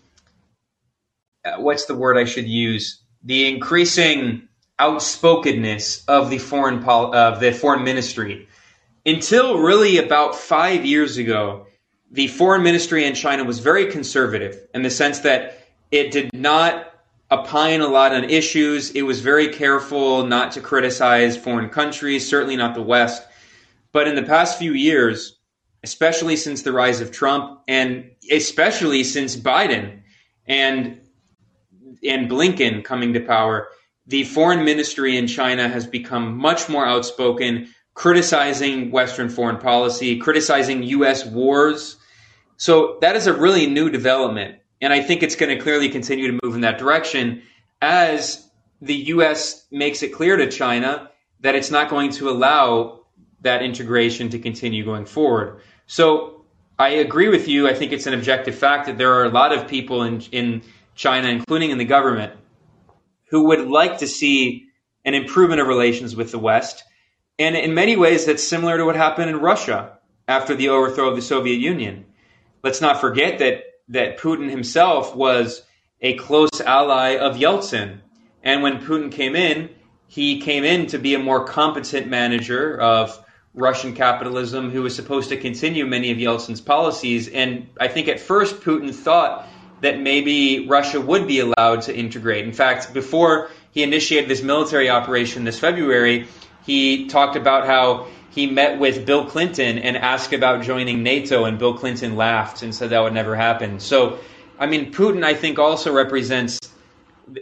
uh, 1.44 1.56
what's 1.58 1.87
the 1.87 1.96
word 1.96 2.16
I 2.16 2.24
should 2.24 2.48
use? 2.48 3.02
The 3.24 3.48
increasing 3.48 4.48
outspokenness 4.80 6.04
of 6.06 6.30
the 6.30 6.38
foreign 6.38 6.82
pol- 6.82 7.14
of 7.14 7.40
the 7.40 7.52
foreign 7.52 7.82
ministry 7.82 8.48
until 9.08 9.58
really 9.58 9.98
about 9.98 10.34
five 10.34 10.84
years 10.84 11.16
ago, 11.16 11.66
the 12.11 12.28
foreign 12.28 12.62
ministry 12.62 13.04
in 13.04 13.14
China 13.14 13.44
was 13.44 13.58
very 13.58 13.90
conservative 13.90 14.66
in 14.74 14.82
the 14.82 14.90
sense 14.90 15.20
that 15.20 15.66
it 15.90 16.11
did 16.11 16.32
not 16.34 16.92
opine 17.30 17.80
a 17.80 17.88
lot 17.88 18.14
on 18.14 18.24
issues. 18.24 18.90
It 18.90 19.02
was 19.02 19.20
very 19.20 19.48
careful 19.48 20.24
not 20.24 20.52
to 20.52 20.60
criticize 20.60 21.36
foreign 21.36 21.68
countries, 21.68 22.28
certainly 22.28 22.56
not 22.56 22.74
the 22.74 22.82
West. 22.82 23.22
But 23.92 24.08
in 24.08 24.14
the 24.14 24.22
past 24.22 24.58
few 24.58 24.72
years, 24.72 25.38
especially 25.82 26.36
since 26.36 26.62
the 26.62 26.72
rise 26.72 27.00
of 27.00 27.12
Trump 27.12 27.60
and 27.68 28.10
especially 28.30 29.04
since 29.04 29.36
Biden 29.36 30.00
and 30.46 31.00
and 32.04 32.30
Blinken 32.30 32.84
coming 32.84 33.12
to 33.14 33.20
power, 33.20 33.68
the 34.06 34.24
foreign 34.24 34.64
ministry 34.64 35.16
in 35.16 35.26
China 35.26 35.68
has 35.68 35.86
become 35.86 36.36
much 36.36 36.68
more 36.68 36.86
outspoken, 36.86 37.68
criticizing 37.94 38.90
Western 38.90 39.28
foreign 39.28 39.58
policy, 39.58 40.16
criticizing 40.18 40.84
U.S. 40.84 41.26
wars. 41.26 41.96
So 42.56 42.98
that 43.00 43.16
is 43.16 43.26
a 43.26 43.32
really 43.32 43.66
new 43.66 43.90
development. 43.90 44.57
And 44.80 44.92
I 44.92 45.00
think 45.00 45.22
it's 45.22 45.36
going 45.36 45.56
to 45.56 45.62
clearly 45.62 45.88
continue 45.88 46.30
to 46.30 46.38
move 46.42 46.54
in 46.54 46.60
that 46.62 46.78
direction 46.78 47.42
as 47.82 48.48
the 48.80 48.94
U.S. 48.94 49.66
makes 49.70 50.02
it 50.02 50.12
clear 50.12 50.36
to 50.36 50.50
China 50.50 51.10
that 51.40 51.54
it's 51.54 51.70
not 51.70 51.90
going 51.90 52.10
to 52.12 52.30
allow 52.30 53.00
that 53.40 53.62
integration 53.62 54.28
to 54.30 54.38
continue 54.38 54.84
going 54.84 55.04
forward. 55.04 55.60
So 55.86 56.44
I 56.78 56.90
agree 56.90 57.28
with 57.28 57.48
you. 57.48 57.68
I 57.68 57.74
think 57.74 57.92
it's 57.92 58.06
an 58.06 58.14
objective 58.14 58.54
fact 58.54 58.86
that 58.86 58.98
there 58.98 59.14
are 59.14 59.24
a 59.24 59.30
lot 59.30 59.52
of 59.52 59.68
people 59.68 60.02
in, 60.02 60.20
in 60.32 60.62
China, 60.94 61.28
including 61.28 61.70
in 61.70 61.78
the 61.78 61.84
government, 61.84 62.32
who 63.30 63.44
would 63.44 63.68
like 63.68 63.98
to 63.98 64.06
see 64.06 64.66
an 65.04 65.14
improvement 65.14 65.60
of 65.60 65.66
relations 65.66 66.14
with 66.14 66.30
the 66.30 66.38
West 66.38 66.84
and 67.38 67.56
in 67.56 67.74
many 67.74 67.96
ways, 67.96 68.26
that's 68.26 68.46
similar 68.46 68.76
to 68.76 68.84
what 68.84 68.96
happened 68.96 69.30
in 69.30 69.36
Russia 69.36 69.98
after 70.26 70.54
the 70.54 70.70
overthrow 70.70 71.08
of 71.08 71.16
the 71.16 71.22
Soviet 71.22 71.58
Union. 71.58 72.04
Let's 72.64 72.80
not 72.80 73.00
forget 73.00 73.38
that, 73.38 73.62
that 73.88 74.18
Putin 74.18 74.51
himself 74.51 75.14
was 75.14 75.62
a 76.01 76.14
close 76.14 76.61
ally 76.61 77.16
of 77.16 77.37
Yeltsin. 77.37 77.98
And 78.42 78.62
when 78.62 78.81
Putin 78.81 79.11
came 79.11 79.35
in, 79.35 79.70
he 80.07 80.40
came 80.40 80.64
in 80.64 80.87
to 80.88 80.98
be 80.98 81.14
a 81.14 81.18
more 81.18 81.44
competent 81.44 82.09
manager 82.09 82.81
of 82.81 83.24
Russian 83.55 83.94
capitalism 83.94 84.70
who 84.70 84.83
was 84.83 84.94
supposed 84.94 85.29
to 85.31 85.37
continue 85.37 85.85
many 85.87 86.11
of 86.11 86.18
Yeltsin's 86.18 86.61
policies. 86.61 87.29
And 87.29 87.68
I 87.81 87.88
think 87.88 88.09
at 88.09 88.20
first 88.20 88.61
Putin 88.61 88.94
thought 88.94 89.48
that 89.81 90.01
maybe 90.01 90.66
Russia 90.66 91.01
would 91.01 91.27
be 91.27 91.40
allowed 91.40 91.83
to 91.83 91.96
integrate. 91.96 92.44
In 92.44 92.53
fact, 92.53 92.92
before 92.92 93.51
he 93.72 93.83
initiated 93.83 94.29
this 94.29 94.42
military 94.42 94.88
operation 94.88 95.44
this 95.44 95.59
February, 95.59 96.27
he 96.64 97.07
talked 97.07 97.37
about 97.37 97.66
how 97.66 98.07
he 98.30 98.46
met 98.46 98.78
with 98.78 99.06
Bill 99.06 99.24
Clinton 99.24 99.78
and 99.78 99.96
asked 99.96 100.32
about 100.32 100.62
joining 100.62 101.02
NATO, 101.02 101.44
and 101.44 101.58
Bill 101.58 101.74
Clinton 101.74 102.16
laughed 102.16 102.62
and 102.62 102.74
said 102.74 102.90
that 102.90 103.00
would 103.00 103.14
never 103.14 103.34
happen. 103.34 103.80
So, 103.80 104.18
I 104.58 104.66
mean, 104.66 104.92
Putin, 104.92 105.24
I 105.24 105.34
think, 105.34 105.58
also 105.58 105.92
represents 105.92 106.58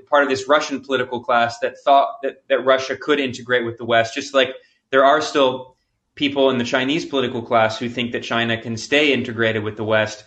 part 0.08 0.24
of 0.24 0.28
this 0.28 0.48
Russian 0.48 0.80
political 0.80 1.22
class 1.22 1.58
that 1.60 1.76
thought 1.84 2.20
that, 2.22 2.44
that 2.48 2.64
Russia 2.64 2.96
could 2.96 3.20
integrate 3.20 3.64
with 3.64 3.78
the 3.78 3.84
West, 3.84 4.14
just 4.14 4.34
like 4.34 4.54
there 4.90 5.04
are 5.04 5.20
still 5.20 5.76
people 6.14 6.50
in 6.50 6.58
the 6.58 6.64
Chinese 6.64 7.04
political 7.04 7.42
class 7.42 7.78
who 7.78 7.88
think 7.88 8.12
that 8.12 8.22
China 8.22 8.60
can 8.60 8.76
stay 8.76 9.12
integrated 9.12 9.62
with 9.62 9.76
the 9.76 9.84
West, 9.84 10.24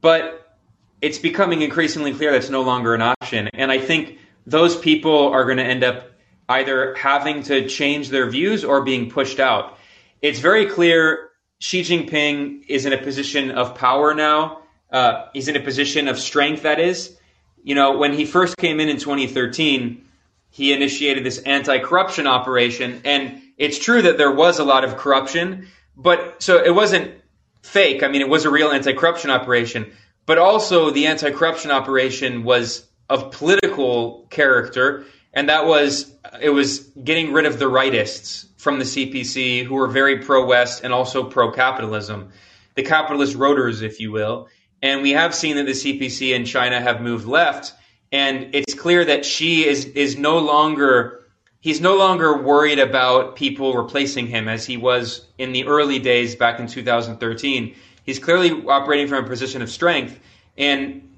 but 0.00 0.56
it's 1.00 1.18
becoming 1.18 1.62
increasingly 1.62 2.14
clear 2.14 2.32
that's 2.32 2.48
no 2.48 2.62
longer 2.62 2.94
an 2.94 3.02
option. 3.02 3.48
And 3.54 3.70
I 3.72 3.78
think 3.78 4.18
those 4.46 4.76
people 4.76 5.28
are 5.28 5.44
going 5.44 5.56
to 5.56 5.64
end 5.64 5.82
up 5.82 6.12
either 6.48 6.94
having 6.94 7.42
to 7.44 7.68
change 7.68 8.08
their 8.08 8.30
views 8.30 8.64
or 8.64 8.82
being 8.82 9.10
pushed 9.10 9.40
out. 9.40 9.78
It's 10.22 10.38
very 10.38 10.66
clear 10.66 11.30
Xi 11.58 11.82
Jinping 11.82 12.64
is 12.68 12.86
in 12.86 12.92
a 12.92 12.98
position 12.98 13.50
of 13.50 13.74
power 13.74 14.14
now. 14.14 14.62
Uh, 14.90 15.26
he's 15.32 15.48
in 15.48 15.56
a 15.56 15.60
position 15.60 16.06
of 16.06 16.18
strength, 16.18 16.62
that 16.62 16.78
is. 16.78 17.16
You 17.64 17.74
know, 17.74 17.98
when 17.98 18.12
he 18.12 18.24
first 18.24 18.56
came 18.56 18.80
in 18.80 18.88
in 18.88 18.98
2013, 18.98 20.04
he 20.50 20.72
initiated 20.72 21.24
this 21.24 21.38
anti 21.38 21.78
corruption 21.80 22.26
operation. 22.26 23.00
And 23.04 23.42
it's 23.58 23.78
true 23.78 24.02
that 24.02 24.16
there 24.16 24.30
was 24.30 24.58
a 24.58 24.64
lot 24.64 24.84
of 24.84 24.96
corruption, 24.96 25.68
but 25.96 26.42
so 26.42 26.62
it 26.62 26.74
wasn't 26.74 27.14
fake. 27.62 28.02
I 28.02 28.08
mean, 28.08 28.20
it 28.20 28.28
was 28.28 28.44
a 28.44 28.50
real 28.50 28.68
anti 28.68 28.92
corruption 28.92 29.30
operation, 29.30 29.92
but 30.26 30.38
also 30.38 30.90
the 30.90 31.06
anti 31.06 31.30
corruption 31.30 31.70
operation 31.70 32.44
was 32.44 32.86
of 33.08 33.32
political 33.32 34.26
character 34.30 35.04
and 35.32 35.48
that 35.48 35.66
was 35.66 36.14
it 36.40 36.50
was 36.50 36.80
getting 37.02 37.32
rid 37.32 37.46
of 37.46 37.58
the 37.58 37.66
rightists 37.66 38.46
from 38.56 38.78
the 38.78 38.84
CPC 38.84 39.64
who 39.64 39.74
were 39.74 39.88
very 39.88 40.18
pro 40.18 40.44
West 40.44 40.84
and 40.84 40.92
also 40.92 41.24
pro 41.24 41.50
capitalism, 41.50 42.30
the 42.74 42.82
capitalist 42.82 43.36
roaders, 43.36 43.82
if 43.82 44.00
you 44.00 44.12
will. 44.12 44.48
And 44.82 45.02
we 45.02 45.10
have 45.10 45.34
seen 45.34 45.56
that 45.56 45.66
the 45.66 45.72
CPC 45.72 46.34
and 46.34 46.46
China 46.46 46.80
have 46.80 47.00
moved 47.00 47.26
left, 47.26 47.72
and 48.10 48.54
it's 48.54 48.74
clear 48.74 49.04
that 49.04 49.24
Xi 49.24 49.66
is 49.66 49.86
is 49.86 50.16
no 50.16 50.38
longer 50.38 51.20
he's 51.60 51.80
no 51.80 51.96
longer 51.96 52.42
worried 52.42 52.78
about 52.78 53.36
people 53.36 53.74
replacing 53.74 54.26
him 54.26 54.48
as 54.48 54.66
he 54.66 54.76
was 54.76 55.26
in 55.38 55.52
the 55.52 55.64
early 55.66 55.98
days 55.98 56.34
back 56.34 56.58
in 56.58 56.66
2013. 56.66 57.74
He's 58.04 58.18
clearly 58.18 58.50
operating 58.66 59.06
from 59.06 59.24
a 59.24 59.28
position 59.28 59.62
of 59.62 59.70
strength, 59.70 60.18
and 60.58 61.08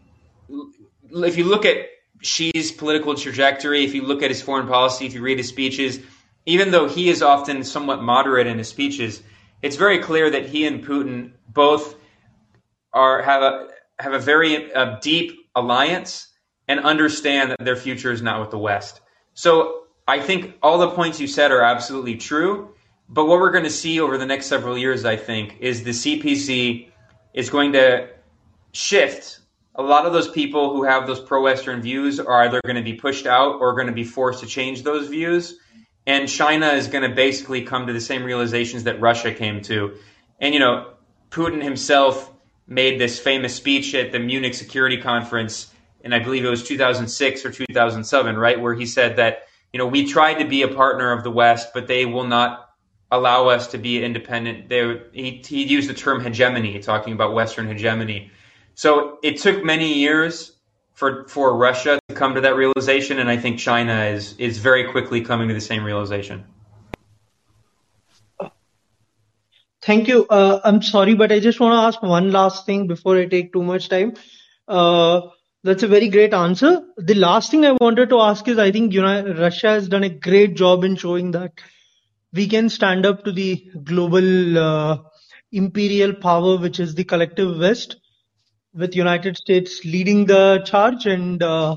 if 1.10 1.38
you 1.38 1.44
look 1.44 1.64
at 1.64 1.88
Xi's 2.24 2.72
political 2.72 3.14
trajectory, 3.14 3.84
if 3.84 3.94
you 3.94 4.02
look 4.02 4.22
at 4.22 4.30
his 4.30 4.42
foreign 4.42 4.66
policy, 4.66 5.06
if 5.06 5.14
you 5.14 5.22
read 5.22 5.38
his 5.38 5.48
speeches, 5.48 6.00
even 6.46 6.70
though 6.70 6.88
he 6.88 7.08
is 7.08 7.22
often 7.22 7.64
somewhat 7.64 8.02
moderate 8.02 8.46
in 8.46 8.58
his 8.58 8.68
speeches, 8.68 9.22
it's 9.62 9.76
very 9.76 9.98
clear 9.98 10.30
that 10.30 10.46
he 10.46 10.66
and 10.66 10.84
Putin 10.84 11.32
both 11.48 11.96
are 12.92 13.22
have 13.22 13.42
a 13.42 13.68
have 13.98 14.12
a 14.12 14.18
very 14.18 14.72
uh, 14.72 14.98
deep 15.00 15.48
alliance 15.54 16.28
and 16.68 16.80
understand 16.80 17.50
that 17.50 17.58
their 17.60 17.76
future 17.76 18.12
is 18.12 18.22
not 18.22 18.40
with 18.40 18.50
the 18.50 18.58
West. 18.58 19.00
So 19.34 19.84
I 20.06 20.20
think 20.20 20.54
all 20.62 20.78
the 20.78 20.90
points 20.90 21.20
you 21.20 21.26
said 21.26 21.50
are 21.50 21.62
absolutely 21.62 22.16
true. 22.16 22.70
But 23.08 23.26
what 23.26 23.38
we're 23.38 23.50
going 23.50 23.64
to 23.64 23.70
see 23.70 24.00
over 24.00 24.16
the 24.16 24.26
next 24.26 24.46
several 24.46 24.78
years, 24.78 25.04
I 25.04 25.16
think, 25.16 25.58
is 25.60 25.84
the 25.84 25.90
CPC 25.90 26.88
is 27.34 27.50
going 27.50 27.72
to 27.72 28.08
shift 28.72 29.40
a 29.74 29.82
lot 29.82 30.06
of 30.06 30.12
those 30.12 30.28
people 30.28 30.72
who 30.72 30.84
have 30.84 31.06
those 31.06 31.20
pro-Western 31.20 31.82
views 31.82 32.20
are 32.20 32.44
either 32.44 32.60
going 32.64 32.76
to 32.76 32.82
be 32.82 32.94
pushed 32.94 33.26
out 33.26 33.60
or 33.60 33.74
going 33.74 33.88
to 33.88 33.92
be 33.92 34.04
forced 34.04 34.40
to 34.40 34.46
change 34.46 34.82
those 34.82 35.08
views. 35.08 35.58
And 36.06 36.28
China 36.28 36.68
is 36.68 36.88
going 36.88 37.08
to 37.08 37.14
basically 37.14 37.62
come 37.62 37.86
to 37.86 37.92
the 37.92 38.00
same 38.00 38.24
realizations 38.24 38.84
that 38.84 39.00
Russia 39.00 39.32
came 39.32 39.62
to. 39.62 39.96
And, 40.38 40.54
you 40.54 40.60
know, 40.60 40.92
Putin 41.30 41.62
himself 41.62 42.30
made 42.66 43.00
this 43.00 43.18
famous 43.18 43.54
speech 43.54 43.94
at 43.94 44.12
the 44.12 44.18
Munich 44.18 44.54
Security 44.54 44.98
Conference, 44.98 45.72
and 46.02 46.14
I 46.14 46.18
believe 46.18 46.44
it 46.44 46.50
was 46.50 46.62
2006 46.62 47.44
or 47.44 47.50
2007, 47.50 48.36
right, 48.36 48.60
where 48.60 48.74
he 48.74 48.86
said 48.86 49.16
that, 49.16 49.44
you 49.72 49.78
know, 49.78 49.86
we 49.86 50.06
tried 50.06 50.34
to 50.34 50.44
be 50.44 50.62
a 50.62 50.68
partner 50.68 51.12
of 51.12 51.24
the 51.24 51.30
West, 51.30 51.70
but 51.74 51.88
they 51.88 52.06
will 52.06 52.26
not 52.26 52.70
allow 53.10 53.48
us 53.48 53.68
to 53.68 53.78
be 53.78 54.02
independent. 54.02 54.68
They, 54.68 55.00
he, 55.12 55.42
he 55.44 55.64
used 55.64 55.88
the 55.88 55.94
term 55.94 56.22
hegemony, 56.22 56.78
talking 56.78 57.12
about 57.12 57.34
Western 57.34 57.66
hegemony. 57.66 58.30
So 58.74 59.18
it 59.22 59.38
took 59.38 59.64
many 59.64 59.94
years 59.94 60.52
for 60.94 61.26
for 61.28 61.56
Russia 61.56 61.98
to 62.08 62.14
come 62.14 62.34
to 62.34 62.40
that 62.42 62.56
realization, 62.56 63.18
and 63.18 63.28
I 63.28 63.36
think 63.36 63.58
China 63.58 64.06
is 64.06 64.34
is 64.38 64.58
very 64.58 64.90
quickly 64.90 65.20
coming 65.20 65.48
to 65.48 65.54
the 65.54 65.60
same 65.60 65.84
realization. 65.84 66.44
Thank 69.82 70.08
you. 70.08 70.26
Uh, 70.26 70.60
I'm 70.64 70.80
sorry, 70.80 71.14
but 71.14 71.30
I 71.30 71.40
just 71.40 71.60
want 71.60 71.74
to 71.74 71.86
ask 71.86 72.02
one 72.02 72.32
last 72.32 72.64
thing 72.64 72.86
before 72.86 73.18
I 73.18 73.26
take 73.26 73.52
too 73.52 73.62
much 73.62 73.90
time. 73.90 74.14
Uh, 74.66 75.20
that's 75.62 75.82
a 75.82 75.88
very 75.88 76.08
great 76.08 76.32
answer. 76.32 76.82
The 76.96 77.14
last 77.14 77.50
thing 77.50 77.66
I 77.66 77.72
wanted 77.72 78.08
to 78.10 78.20
ask 78.20 78.48
is 78.48 78.58
I 78.58 78.70
think 78.72 78.94
United, 78.94 79.38
Russia 79.38 79.68
has 79.68 79.88
done 79.88 80.02
a 80.04 80.08
great 80.08 80.54
job 80.56 80.84
in 80.84 80.96
showing 80.96 81.32
that 81.32 81.52
we 82.32 82.48
can 82.48 82.70
stand 82.70 83.04
up 83.04 83.24
to 83.24 83.32
the 83.32 83.70
global 83.82 84.58
uh, 84.58 84.98
imperial 85.52 86.14
power, 86.14 86.56
which 86.56 86.80
is 86.80 86.94
the 86.94 87.04
collective 87.04 87.58
West 87.58 87.96
with 88.74 88.96
United 88.96 89.36
States 89.36 89.84
leading 89.84 90.26
the 90.26 90.62
charge 90.64 91.06
and 91.06 91.42
uh, 91.42 91.76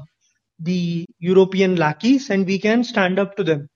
the 0.60 1.06
European 1.20 1.76
lackeys, 1.76 2.30
and 2.30 2.46
we 2.46 2.60
can 2.60 2.84
stand 2.84 3.20
up 3.20 3.36
to 3.38 3.44
them. 3.44 3.70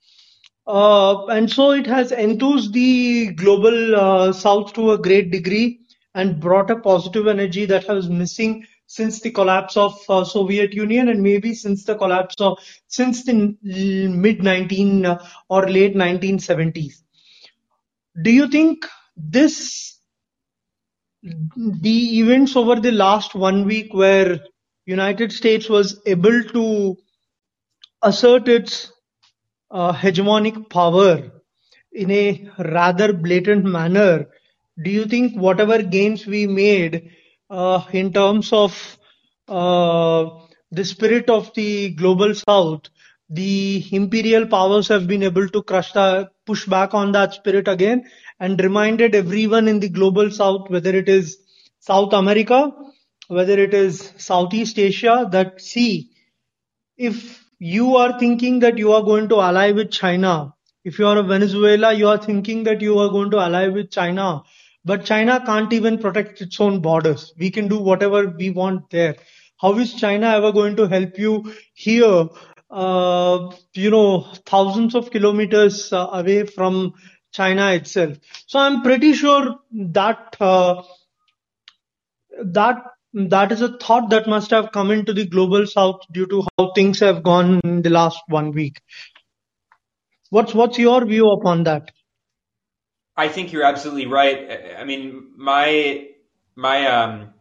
Uh, 0.67 1.25
and 1.25 1.51
so 1.51 1.71
it 1.71 1.87
has 1.87 2.11
enthused 2.11 2.73
the 2.73 3.33
global 3.33 3.95
uh, 3.95 4.33
south 4.33 4.73
to 4.73 4.91
a 4.91 4.97
great 4.97 5.31
degree 5.31 5.79
and 6.13 6.39
brought 6.39 6.69
a 6.69 6.79
positive 6.79 7.27
energy 7.27 7.65
that 7.65 7.87
was 7.87 8.09
missing 8.09 8.65
since 8.85 9.21
the 9.21 9.31
collapse 9.31 9.77
of 9.77 9.97
uh, 10.09 10.23
Soviet 10.23 10.73
Union 10.73 11.07
and 11.07 11.21
maybe 11.23 11.53
since 11.53 11.85
the 11.85 11.95
collapse 11.95 12.35
of 12.39 12.57
since 12.87 13.23
the 13.23 13.55
mid 13.63 14.43
19 14.43 15.05
uh, 15.05 15.25
or 15.49 15.69
late 15.69 15.95
1970s. 15.95 17.01
Do 18.21 18.31
you 18.31 18.49
think 18.49 18.85
this 19.15 20.00
the 21.23 22.19
events 22.19 22.55
over 22.55 22.75
the 22.75 22.91
last 22.91 23.35
one 23.35 23.65
week 23.65 23.93
where 23.93 24.39
United 24.85 25.31
States 25.31 25.69
was 25.69 26.01
able 26.05 26.43
to 26.43 26.97
assert 28.01 28.47
its 28.47 28.91
uh, 29.69 29.93
hegemonic 29.93 30.69
power 30.69 31.31
in 31.93 32.09
a 32.11 32.49
rather 32.57 33.13
blatant 33.13 33.65
manner, 33.65 34.27
do 34.83 34.89
you 34.89 35.05
think 35.05 35.37
whatever 35.37 35.81
gains 35.81 36.25
we 36.25 36.47
made 36.47 37.11
uh, 37.49 37.83
in 37.91 38.11
terms 38.13 38.51
of 38.51 38.97
uh, 39.47 40.29
the 40.71 40.85
spirit 40.85 41.29
of 41.29 41.53
the 41.53 41.89
global 41.89 42.33
south, 42.33 42.89
the 43.29 43.85
imperial 43.91 44.47
powers 44.47 44.87
have 44.87 45.07
been 45.07 45.23
able 45.23 45.47
to 45.49 45.61
crush 45.63 45.91
the 45.91 46.29
push 46.45 46.65
back 46.65 46.93
on 46.93 47.11
that 47.11 47.33
spirit 47.33 47.67
again 47.67 48.03
and 48.41 48.59
reminded 48.59 49.13
everyone 49.15 49.67
in 49.67 49.79
the 49.79 49.87
global 49.87 50.31
south, 50.31 50.69
whether 50.69 50.93
it 50.95 51.07
is 51.07 51.37
South 51.79 52.11
America, 52.11 52.73
whether 53.27 53.57
it 53.57 53.73
is 53.73 54.11
Southeast 54.17 54.79
Asia, 54.79 55.29
that 55.31 55.61
see, 55.61 56.09
if 56.97 57.45
you 57.59 57.95
are 57.95 58.17
thinking 58.19 58.59
that 58.61 58.79
you 58.79 58.91
are 58.93 59.03
going 59.03 59.29
to 59.29 59.39
ally 59.39 59.71
with 59.71 59.91
China, 59.91 60.53
if 60.83 60.97
you 60.97 61.05
are 61.05 61.19
a 61.19 61.23
Venezuela, 61.23 61.93
you 61.93 62.07
are 62.07 62.17
thinking 62.17 62.63
that 62.63 62.81
you 62.81 62.97
are 62.97 63.09
going 63.09 63.29
to 63.29 63.39
ally 63.39 63.67
with 63.67 63.91
China, 63.91 64.41
but 64.83 65.05
China 65.05 65.39
can't 65.45 65.71
even 65.71 65.99
protect 65.99 66.41
its 66.41 66.59
own 66.59 66.81
borders. 66.81 67.33
We 67.37 67.51
can 67.51 67.67
do 67.67 67.77
whatever 67.77 68.27
we 68.27 68.49
want 68.49 68.89
there. 68.89 69.17
How 69.59 69.77
is 69.77 69.93
China 69.93 70.29
ever 70.29 70.51
going 70.51 70.75
to 70.77 70.87
help 70.87 71.19
you 71.19 71.53
here? 71.75 72.27
Uh, 72.71 73.51
you 73.75 73.91
know, 73.91 74.21
thousands 74.47 74.95
of 74.95 75.11
kilometers 75.11 75.93
uh, 75.93 76.07
away 76.13 76.45
from 76.45 76.93
China 77.31 77.71
itself. 77.71 78.17
So 78.45 78.59
I'm 78.59 78.81
pretty 78.81 79.13
sure 79.13 79.59
that 79.71 80.35
uh, 80.39 80.83
that 82.43 82.83
that 83.13 83.51
is 83.51 83.61
a 83.61 83.77
thought 83.77 84.09
that 84.09 84.27
must 84.27 84.51
have 84.51 84.71
come 84.71 84.91
into 84.91 85.13
the 85.13 85.25
global 85.25 85.65
south 85.67 86.01
due 86.11 86.27
to 86.27 86.43
how 86.57 86.71
things 86.73 86.99
have 86.99 87.23
gone 87.23 87.59
in 87.63 87.81
the 87.81 87.89
last 87.89 88.21
one 88.27 88.51
week. 88.51 88.81
What's 90.29 90.53
what's 90.53 90.77
your 90.77 91.05
view 91.05 91.29
upon 91.31 91.63
that? 91.63 91.91
I 93.17 93.27
think 93.27 93.51
you're 93.51 93.65
absolutely 93.65 94.05
right. 94.05 94.75
I 94.77 94.85
mean, 94.85 95.31
my 95.35 96.07
my 96.55 96.87
um, 96.87 97.33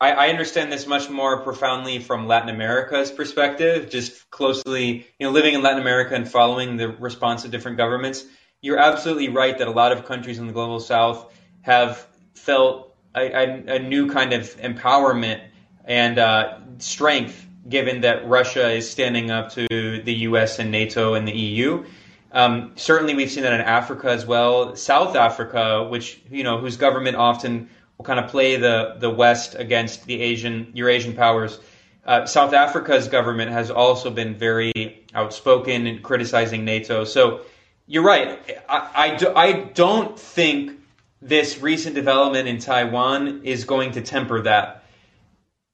I, 0.00 0.12
I 0.12 0.28
understand 0.28 0.70
this 0.70 0.86
much 0.86 1.08
more 1.08 1.42
profoundly 1.42 1.98
from 1.98 2.28
Latin 2.28 2.50
America's 2.50 3.10
perspective, 3.10 3.90
just 3.90 4.30
closely, 4.30 5.06
you 5.18 5.26
know, 5.26 5.30
living 5.30 5.54
in 5.54 5.62
Latin 5.62 5.80
America 5.80 6.14
and 6.14 6.28
following 6.28 6.76
the 6.76 6.88
response 6.88 7.44
of 7.44 7.50
different 7.50 7.78
governments 7.78 8.24
you're 8.60 8.78
absolutely 8.78 9.28
right 9.28 9.56
that 9.58 9.68
a 9.68 9.70
lot 9.70 9.92
of 9.92 10.04
countries 10.04 10.38
in 10.38 10.46
the 10.46 10.52
global 10.52 10.80
south 10.80 11.32
have 11.62 12.06
felt 12.34 12.96
a, 13.14 13.20
a, 13.20 13.76
a 13.76 13.78
new 13.78 14.10
kind 14.10 14.32
of 14.32 14.44
empowerment 14.56 15.40
and 15.84 16.18
uh, 16.18 16.58
strength 16.78 17.46
given 17.68 18.00
that 18.00 18.26
Russia 18.26 18.70
is 18.70 18.90
standing 18.90 19.30
up 19.30 19.50
to 19.52 19.66
the 19.68 20.14
U.S. 20.14 20.58
and 20.58 20.70
NATO 20.70 21.14
and 21.14 21.28
the 21.28 21.36
EU. 21.36 21.84
Um, 22.32 22.72
certainly, 22.76 23.14
we've 23.14 23.30
seen 23.30 23.42
that 23.42 23.52
in 23.52 23.60
Africa 23.60 24.10
as 24.10 24.26
well. 24.26 24.74
South 24.76 25.16
Africa, 25.16 25.86
which 25.88 26.20
you 26.30 26.44
know, 26.44 26.58
whose 26.58 26.76
government 26.76 27.16
often 27.16 27.70
will 27.96 28.04
kind 28.04 28.20
of 28.20 28.30
play 28.30 28.56
the 28.56 28.96
the 28.98 29.10
West 29.10 29.54
against 29.54 30.04
the 30.06 30.20
Asian 30.20 30.70
Eurasian 30.74 31.14
powers. 31.14 31.58
Uh, 32.04 32.26
South 32.26 32.54
Africa's 32.54 33.08
government 33.08 33.50
has 33.50 33.70
also 33.70 34.10
been 34.10 34.34
very 34.34 35.04
outspoken 35.14 35.86
in 35.86 36.02
criticizing 36.02 36.64
NATO. 36.64 37.04
So 37.04 37.42
you're 37.88 38.04
right. 38.04 38.38
I, 38.68 38.90
I, 38.94 39.16
do, 39.16 39.34
I 39.34 39.52
don't 39.52 40.16
think 40.16 40.78
this 41.22 41.58
recent 41.58 41.94
development 41.94 42.46
in 42.46 42.58
Taiwan 42.58 43.40
is 43.44 43.64
going 43.64 43.92
to 43.92 44.02
temper 44.02 44.42
that. 44.42 44.84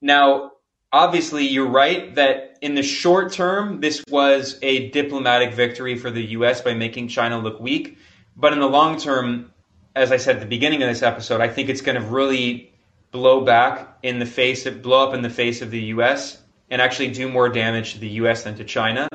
Now, 0.01 0.53
obviously, 0.93 1.45
you're 1.45 1.67
right 1.67 2.15
that 2.15 2.57
in 2.61 2.73
the 2.73 2.83
short 2.83 3.33
term, 3.33 3.81
this 3.81 4.01
was 4.09 4.57
a 4.61 4.89
diplomatic 4.89 5.53
victory 5.53 5.97
for 5.97 6.09
the 6.09 6.23
U.S. 6.37 6.61
by 6.61 6.73
making 6.73 7.09
China 7.09 7.37
look 7.37 7.59
weak. 7.59 7.97
But 8.35 8.53
in 8.53 8.59
the 8.59 8.69
long 8.69 8.97
term, 8.97 9.51
as 9.93 10.13
I 10.13 10.17
said 10.17 10.37
at 10.37 10.41
the 10.41 10.47
beginning 10.47 10.81
of 10.81 10.89
this 10.89 11.03
episode, 11.03 11.41
I 11.41 11.49
think 11.49 11.67
it's 11.67 11.81
going 11.81 12.01
to 12.01 12.07
really 12.07 12.73
blow 13.11 13.41
back 13.41 13.97
in 14.03 14.19
the 14.19 14.25
face 14.25 14.65
of, 14.65 14.81
blow 14.81 15.05
up 15.07 15.13
in 15.13 15.21
the 15.21 15.29
face 15.29 15.61
of 15.61 15.69
the 15.69 15.81
U.S. 15.81 16.41
and 16.69 16.81
actually 16.81 17.11
do 17.11 17.27
more 17.27 17.49
damage 17.49 17.93
to 17.93 17.99
the 17.99 18.09
U.S. 18.09 18.43
than 18.43 18.55
to 18.55 18.63
China 18.63 19.09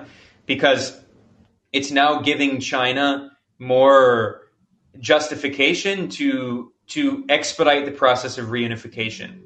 because 0.45 1.01
it's 1.73 1.91
now 1.91 2.21
giving 2.21 2.61
China 2.61 3.31
more 3.59 4.43
justification 4.99 6.09
to 6.09 6.73
to 6.89 7.25
expedite 7.29 7.85
the 7.85 7.93
process 7.93 8.37
of 8.37 8.47
reunification. 8.47 9.43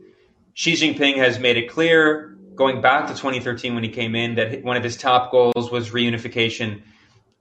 Xi 0.54 0.72
Jinping 0.72 1.16
has 1.18 1.38
made 1.38 1.58
it 1.58 1.68
clear, 1.68 2.38
going 2.54 2.80
back 2.80 3.08
to 3.08 3.12
2013 3.12 3.74
when 3.74 3.84
he 3.84 3.90
came 3.90 4.14
in, 4.14 4.36
that 4.36 4.62
one 4.62 4.78
of 4.78 4.82
his 4.82 4.96
top 4.96 5.30
goals 5.30 5.70
was 5.70 5.90
reunification, 5.90 6.82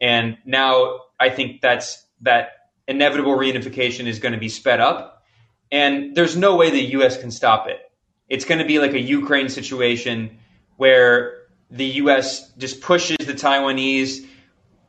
and 0.01 0.38
now 0.45 0.99
I 1.19 1.29
think 1.29 1.61
that's 1.61 2.05
that 2.21 2.49
inevitable 2.88 3.38
reunification 3.38 4.07
is 4.07 4.19
going 4.19 4.34
to 4.34 4.39
be 4.39 4.49
sped 4.49 4.81
up, 4.81 5.23
and 5.71 6.15
there's 6.15 6.36
no 6.36 6.57
way 6.57 6.69
the 6.69 6.84
U.S. 6.97 7.17
can 7.17 7.31
stop 7.31 7.67
it. 7.69 7.79
It's 8.27 8.43
going 8.43 8.59
to 8.59 8.65
be 8.65 8.79
like 8.79 8.93
a 8.93 8.99
Ukraine 8.99 9.47
situation 9.47 10.39
where 10.75 11.43
the 11.69 11.86
U.S. 11.86 12.51
just 12.57 12.81
pushes 12.81 13.17
the 13.17 13.34
Taiwanese 13.34 14.27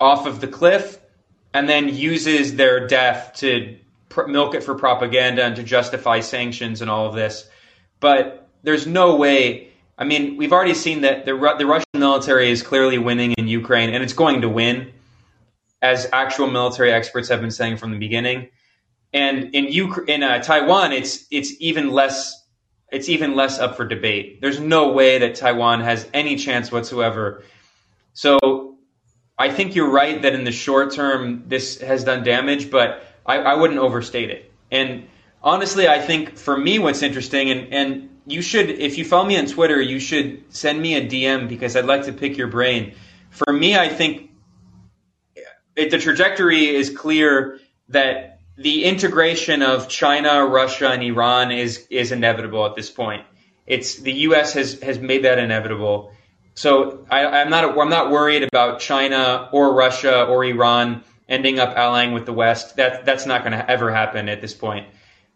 off 0.01 0.27
of 0.27 0.41
the 0.41 0.49
cliff 0.49 0.99
and 1.53 1.69
then 1.69 1.89
uses 1.89 2.57
their 2.57 2.87
death 2.87 3.35
to 3.37 3.79
pr- 4.09 4.27
milk 4.27 4.55
it 4.55 4.63
for 4.63 4.75
propaganda 4.75 5.45
and 5.45 5.57
to 5.57 5.63
justify 5.63 6.21
sanctions 6.21 6.81
and 6.83 6.91
all 6.91 7.07
of 7.07 7.15
this. 7.15 7.49
But 8.01 8.49
there's 8.63 8.87
no 8.87 9.17
way. 9.17 9.69
I 9.97 10.05
mean, 10.05 10.37
we've 10.37 10.53
already 10.53 10.75
seen 10.75 11.03
that 11.03 11.25
the, 11.25 11.33
the 11.59 11.67
Russian 11.67 11.87
military 11.95 12.51
is 12.51 12.63
clearly 12.63 12.99
winning 12.99 13.33
in 13.33 13.47
Ukraine, 13.47 13.91
and 13.91 14.03
it's 14.03 14.13
going 14.13 14.41
to 14.41 14.49
win, 14.49 14.93
as 15.81 16.09
actual 16.13 16.51
military 16.51 16.93
experts 16.93 17.29
have 17.29 17.41
been 17.41 17.53
saying 17.53 17.77
from 17.77 17.93
the 17.93 17.99
beginning. 17.99 18.49
And 19.13 19.55
in 19.55 19.67
Ukraine, 19.67 20.09
in 20.09 20.23
uh, 20.25 20.43
Taiwan, 20.43 20.93
it's 20.93 21.27
it's 21.31 21.53
even 21.61 21.91
less 21.91 22.43
it's 22.91 23.09
even 23.09 23.37
less 23.37 23.61
up 23.61 23.77
for 23.77 23.87
debate. 23.87 24.41
There's 24.41 24.59
no 24.59 24.93
way 24.93 25.19
that 25.19 25.37
Taiwan 25.37 25.81
has 25.83 26.09
any 26.13 26.37
chance 26.37 26.73
whatsoever. 26.73 27.45
So 28.13 28.74
I 29.39 29.51
think 29.51 29.75
you're 29.75 29.91
right 29.91 30.23
that 30.23 30.35
in 30.35 30.45
the 30.45 30.53
short 30.53 30.93
term 30.93 31.45
this 31.49 31.81
has 31.81 32.05
done 32.05 32.23
damage, 32.23 32.71
but 32.71 33.05
I, 33.27 33.39
I 33.39 33.55
wouldn't 33.55 33.81
overstate 33.81 34.31
it. 34.31 34.53
And 34.71 35.09
honestly, 35.43 35.89
I 35.89 36.01
think 36.01 36.37
for 36.37 36.57
me, 36.57 36.79
what's 36.79 37.03
interesting, 37.03 37.51
and, 37.51 37.73
and 37.73 38.11
you 38.27 38.43
should, 38.43 38.71
if 38.71 38.97
you 38.97 39.05
follow 39.05 39.27
me 39.27 39.37
on 39.37 39.47
Twitter, 39.47 39.81
you 39.81 39.99
should 39.99 40.45
send 40.55 40.81
me 40.81 40.95
a 40.95 41.07
DM 41.07 41.49
because 41.49 41.77
I'd 41.77 41.85
like 41.85 42.05
to 42.05 42.13
pick 42.13 42.37
your 42.37 42.47
brain. 42.47 42.95
For 43.31 43.53
me, 43.53 43.77
I 43.77 43.89
think 43.89 44.31
it, 45.77 45.91
the 45.91 45.99
trajectory 45.99 46.69
is 46.69 46.91
clear 46.91 47.59
that 47.89 48.41
the 48.57 48.85
integration 48.85 49.63
of 49.63 49.89
China, 49.89 50.47
Russia, 50.47 50.91
and 50.91 51.03
Iran 51.03 51.51
is 51.51 51.87
is 51.91 52.13
inevitable 52.13 52.65
at 52.67 52.77
this 52.77 52.91
point. 52.91 53.25
It's 53.67 53.97
the 53.97 54.13
U.S. 54.29 54.53
has 54.53 54.81
has 54.81 54.99
made 54.99 55.25
that 55.25 55.39
inevitable. 55.39 56.13
So 56.55 57.07
I, 57.11 57.43
am 57.43 57.51
not 57.51 57.77
I'm 57.79 57.89
not 57.91 58.11
worried 58.11 58.43
about 58.43 58.81
China 58.81 59.49
or 59.53 59.75
Russia 59.75 60.25
or 60.25 60.45
Iran 60.45 61.03
ending 61.29 61.59
up 61.59 61.77
allying 61.77 62.13
with 62.13 62.27
the 62.27 62.33
West. 62.33 62.77
That 62.77 63.05
that's 63.05 63.27
not 63.27 63.43
going 63.43 63.53
to 63.53 63.71
ever 63.71 63.93
happen 63.93 64.29
at 64.29 64.41
this 64.41 64.55
point. 64.55 64.87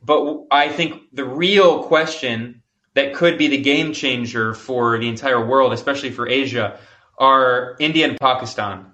But 0.02 0.44
I 0.50 0.68
think 0.68 1.02
the 1.12 1.24
real 1.24 1.82
question 1.84 2.62
that 2.94 3.14
could 3.14 3.36
be 3.36 3.48
the 3.48 3.60
game 3.60 3.92
changer 3.92 4.54
for 4.54 4.98
the 4.98 5.08
entire 5.08 5.44
world, 5.44 5.72
especially 5.72 6.10
for 6.10 6.28
Asia, 6.28 6.78
are 7.18 7.76
India 7.80 8.08
and 8.08 8.18
Pakistan. 8.18 8.92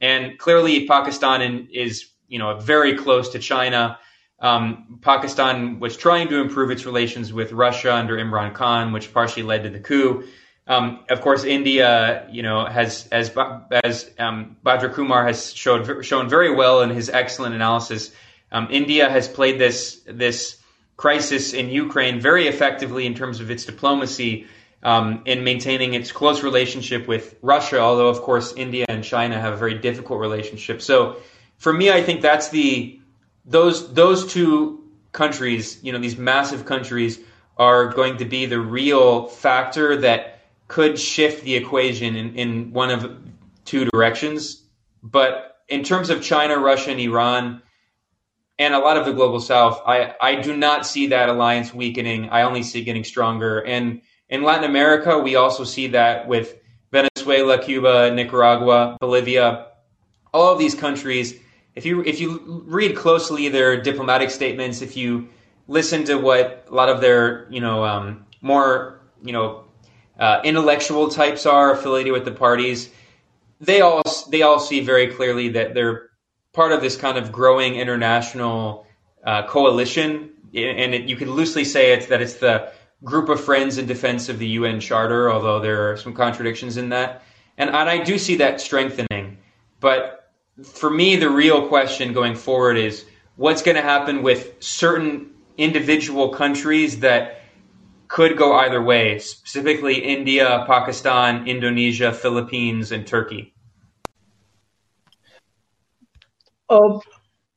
And 0.00 0.38
clearly, 0.38 0.86
Pakistan 0.86 1.68
is 1.72 2.10
you 2.28 2.38
know, 2.38 2.58
very 2.58 2.96
close 2.96 3.30
to 3.30 3.38
China. 3.38 3.98
Um, 4.40 4.98
Pakistan 5.00 5.80
was 5.80 5.96
trying 5.96 6.28
to 6.28 6.40
improve 6.40 6.70
its 6.70 6.84
relations 6.84 7.32
with 7.32 7.52
Russia 7.52 7.94
under 7.94 8.16
Imran 8.16 8.54
Khan, 8.54 8.92
which 8.92 9.12
partially 9.12 9.42
led 9.42 9.62
to 9.62 9.70
the 9.70 9.80
coup. 9.80 10.24
Um, 10.68 11.00
of 11.08 11.20
course, 11.20 11.44
India, 11.44 12.26
you 12.30 12.42
know, 12.42 12.64
has 12.64 13.08
as 13.12 13.30
as 13.84 14.10
um, 14.18 14.56
Kumar 14.64 15.26
has 15.26 15.52
showed 15.52 16.04
shown 16.04 16.28
very 16.28 16.52
well 16.54 16.82
in 16.82 16.90
his 16.90 17.08
excellent 17.08 17.54
analysis. 17.54 18.10
Um, 18.50 18.68
India 18.70 19.08
has 19.08 19.28
played 19.28 19.60
this 19.60 20.00
this 20.06 20.56
crisis 20.96 21.52
in 21.52 21.68
Ukraine 21.68 22.20
very 22.20 22.48
effectively 22.48 23.06
in 23.06 23.14
terms 23.14 23.40
of 23.40 23.50
its 23.50 23.64
diplomacy 23.64 24.46
um, 24.82 25.22
in 25.24 25.44
maintaining 25.44 25.94
its 25.94 26.10
close 26.10 26.42
relationship 26.42 27.06
with 27.06 27.36
Russia. 27.42 27.78
Although, 27.78 28.08
of 28.08 28.22
course, 28.22 28.52
India 28.56 28.86
and 28.88 29.04
China 29.04 29.40
have 29.40 29.54
a 29.54 29.56
very 29.56 29.74
difficult 29.74 30.20
relationship. 30.20 30.82
So 30.82 31.16
for 31.58 31.72
me, 31.72 31.90
I 31.90 32.02
think 32.02 32.22
that's 32.22 32.48
the 32.48 33.00
those 33.44 33.92
those 33.94 34.32
two 34.32 34.84
countries, 35.12 35.78
you 35.82 35.92
know, 35.92 35.98
these 35.98 36.16
massive 36.16 36.66
countries 36.66 37.20
are 37.56 37.86
going 37.86 38.18
to 38.18 38.24
be 38.24 38.46
the 38.46 38.60
real 38.60 39.28
factor 39.28 39.96
that 39.98 40.35
could 40.68 40.98
shift 40.98 41.44
the 41.44 41.54
equation 41.54 42.16
in, 42.16 42.34
in 42.34 42.72
one 42.72 42.90
of 42.90 43.16
two 43.64 43.84
directions. 43.86 44.64
But 45.02 45.58
in 45.68 45.84
terms 45.84 46.10
of 46.10 46.22
China, 46.22 46.58
Russia, 46.58 46.90
and 46.90 47.00
Iran, 47.00 47.62
and 48.58 48.74
a 48.74 48.78
lot 48.78 48.96
of 48.96 49.04
the 49.04 49.12
global 49.12 49.40
south, 49.40 49.82
I, 49.86 50.14
I 50.20 50.36
do 50.36 50.56
not 50.56 50.86
see 50.86 51.08
that 51.08 51.28
alliance 51.28 51.74
weakening. 51.74 52.30
I 52.30 52.42
only 52.42 52.62
see 52.62 52.80
it 52.80 52.84
getting 52.84 53.04
stronger. 53.04 53.60
And 53.60 54.00
in 54.28 54.42
Latin 54.42 54.64
America, 54.64 55.18
we 55.18 55.36
also 55.36 55.64
see 55.64 55.88
that 55.88 56.26
with 56.26 56.58
Venezuela, 56.90 57.62
Cuba, 57.62 58.10
Nicaragua, 58.14 58.96
Bolivia, 58.98 59.66
all 60.32 60.52
of 60.52 60.58
these 60.58 60.74
countries 60.74 61.38
if 61.76 61.84
you 61.84 62.02
if 62.02 62.18
you 62.20 62.64
read 62.66 62.96
closely 62.96 63.48
their 63.48 63.80
diplomatic 63.80 64.30
statements, 64.30 64.80
if 64.80 64.96
you 64.96 65.28
listen 65.68 66.04
to 66.04 66.16
what 66.16 66.66
a 66.68 66.74
lot 66.74 66.88
of 66.88 67.00
their 67.00 67.46
you 67.50 67.60
know 67.60 67.84
um, 67.84 68.26
more 68.40 69.02
you 69.22 69.32
know 69.32 69.65
uh, 70.18 70.40
intellectual 70.44 71.08
types 71.08 71.46
are 71.46 71.72
affiliated 71.72 72.12
with 72.12 72.24
the 72.24 72.32
parties, 72.32 72.90
they 73.60 73.80
all 73.80 74.02
they 74.30 74.42
all 74.42 74.58
see 74.58 74.80
very 74.80 75.08
clearly 75.08 75.48
that 75.50 75.74
they're 75.74 76.10
part 76.52 76.72
of 76.72 76.80
this 76.80 76.96
kind 76.96 77.18
of 77.18 77.32
growing 77.32 77.76
international 77.76 78.86
uh, 79.24 79.46
coalition, 79.46 80.30
and 80.54 80.94
it, 80.94 81.02
you 81.08 81.16
could 81.16 81.28
loosely 81.28 81.64
say 81.64 81.92
it's 81.92 82.06
that 82.06 82.22
it's 82.22 82.34
the 82.34 82.72
group 83.04 83.28
of 83.28 83.42
friends 83.42 83.78
in 83.78 83.86
defense 83.86 84.28
of 84.28 84.38
the 84.38 84.46
UN 84.48 84.80
Charter, 84.80 85.30
although 85.30 85.60
there 85.60 85.90
are 85.90 85.96
some 85.96 86.14
contradictions 86.14 86.76
in 86.76 86.90
that, 86.90 87.22
and 87.58 87.70
and 87.70 87.88
I 87.88 88.02
do 88.02 88.18
see 88.18 88.36
that 88.36 88.60
strengthening, 88.60 89.38
but 89.80 90.16
for 90.64 90.90
me, 90.90 91.16
the 91.16 91.28
real 91.28 91.68
question 91.68 92.12
going 92.12 92.34
forward 92.34 92.76
is 92.78 93.04
what's 93.36 93.62
going 93.62 93.76
to 93.76 93.82
happen 93.82 94.22
with 94.22 94.54
certain 94.60 95.30
individual 95.58 96.30
countries 96.30 97.00
that 97.00 97.42
could 98.08 98.36
go 98.36 98.54
either 98.54 98.82
way, 98.82 99.18
specifically 99.18 99.98
India, 99.98 100.64
Pakistan, 100.66 101.46
Indonesia, 101.46 102.12
Philippines, 102.12 102.92
and 102.92 103.06
Turkey. 103.06 103.54
Uh, 106.68 106.98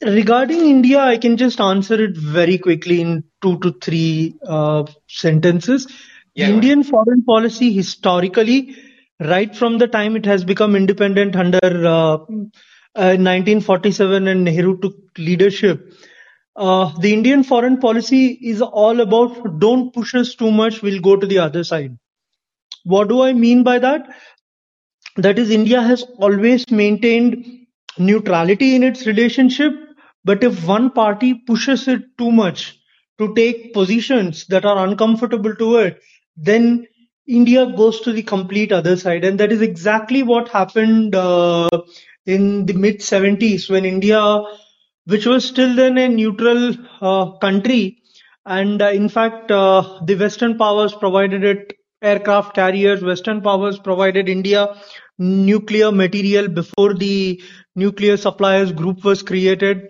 regarding 0.02 0.66
India, 0.66 1.00
I 1.00 1.18
can 1.18 1.38
just 1.38 1.60
answer 1.60 2.02
it 2.02 2.16
very 2.16 2.58
quickly 2.58 3.02
in 3.02 3.24
two 3.42 3.58
to 3.60 3.74
three 3.82 4.36
uh, 4.48 4.86
sentences. 5.08 5.88
Yeah, 6.36 6.50
Indian 6.50 6.80
right. 6.82 6.90
foreign 6.90 7.24
policy 7.24 7.74
historically, 7.74 8.76
right 9.20 9.56
from 9.56 9.78
the 9.78 9.88
time 9.88 10.16
it 10.16 10.26
has 10.26 10.44
become 10.44 10.76
independent 10.76 11.36
under 11.36 11.60
uh, 11.64 12.18
uh, 12.96 13.16
1947 13.18 14.28
and 14.28 14.44
Nehru 14.44 14.80
took 14.80 14.96
leadership, 15.18 15.94
uh, 16.60 16.92
the 17.00 17.14
Indian 17.14 17.44
foreign 17.44 17.78
policy 17.80 18.28
is 18.54 18.62
all 18.62 19.00
about 19.02 19.60
don't 19.60 19.94
push 19.94 20.16
us 20.16 20.36
too 20.36 20.52
much, 20.52 20.82
we'll 20.82 21.02
go 21.02 21.16
to 21.16 21.28
the 21.28 21.40
other 21.40 21.64
side. 21.64 21.98
What 22.86 23.10
do 23.10 23.22
I 23.24 23.34
mean 23.34 23.64
by 23.64 23.80
that? 23.80 24.10
That 25.18 25.38
is, 25.40 25.50
India 25.52 25.82
has 25.82 26.04
always 26.18 26.70
maintained 26.72 27.66
neutrality 27.98 28.76
in 28.76 28.84
its 28.84 29.06
relationship, 29.06 29.74
but 30.24 30.44
if 30.44 30.66
one 30.68 30.92
party 30.92 31.34
pushes 31.34 31.88
it 31.88 32.02
too 32.18 32.32
much 32.32 32.78
to 33.20 33.34
take 33.36 33.74
positions 33.74 34.46
that 34.48 34.66
are 34.66 34.86
uncomfortable 34.86 35.56
to 35.56 35.78
it, 35.78 36.00
then 36.38 36.88
India 37.28 37.66
goes 37.76 38.02
to 38.02 38.14
the 38.14 38.24
complete 38.24 38.72
other 38.72 38.96
side. 38.96 39.24
And 39.26 39.40
that 39.40 39.52
is 39.52 39.62
exactly 39.62 40.24
what 40.24 40.50
happened 40.50 41.16
uh, 41.16 41.70
in 42.26 42.66
the 42.66 42.74
mid 42.74 43.02
70s 43.02 43.70
when 43.70 43.86
India, 43.86 44.42
which 45.10 45.26
was 45.26 45.46
still 45.46 45.76
then 45.76 45.98
a 45.98 46.08
neutral 46.08 46.74
uh, 47.02 47.32
country, 47.38 48.02
and 48.46 48.82
uh, 48.82 48.90
in 48.90 49.10
fact, 49.10 49.52
uh, 49.52 50.00
the 50.06 50.16
Western 50.16 50.58
powers 50.58 50.94
provided 50.94 51.44
it 51.44 51.74
aircraft 52.02 52.56
carriers, 52.56 53.04
Western 53.04 53.42
powers 53.42 53.78
provided 53.80 54.30
India 54.30 54.76
nuclear 55.18 55.92
material 55.92 56.48
before 56.48 56.94
the 56.94 57.42
nuclear 57.76 58.16
suppliers 58.18 58.72
group 58.72 59.04
was 59.04 59.22
created. 59.22 59.90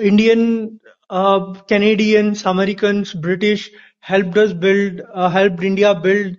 Indian, 0.00 0.80
uh, 1.10 1.52
Canadians, 1.68 2.44
Americans, 2.46 3.12
British 3.12 3.70
helped 4.00 4.36
us 4.38 4.52
build, 4.52 5.02
uh, 5.12 5.28
helped 5.28 5.62
India 5.62 5.94
build 5.94 6.36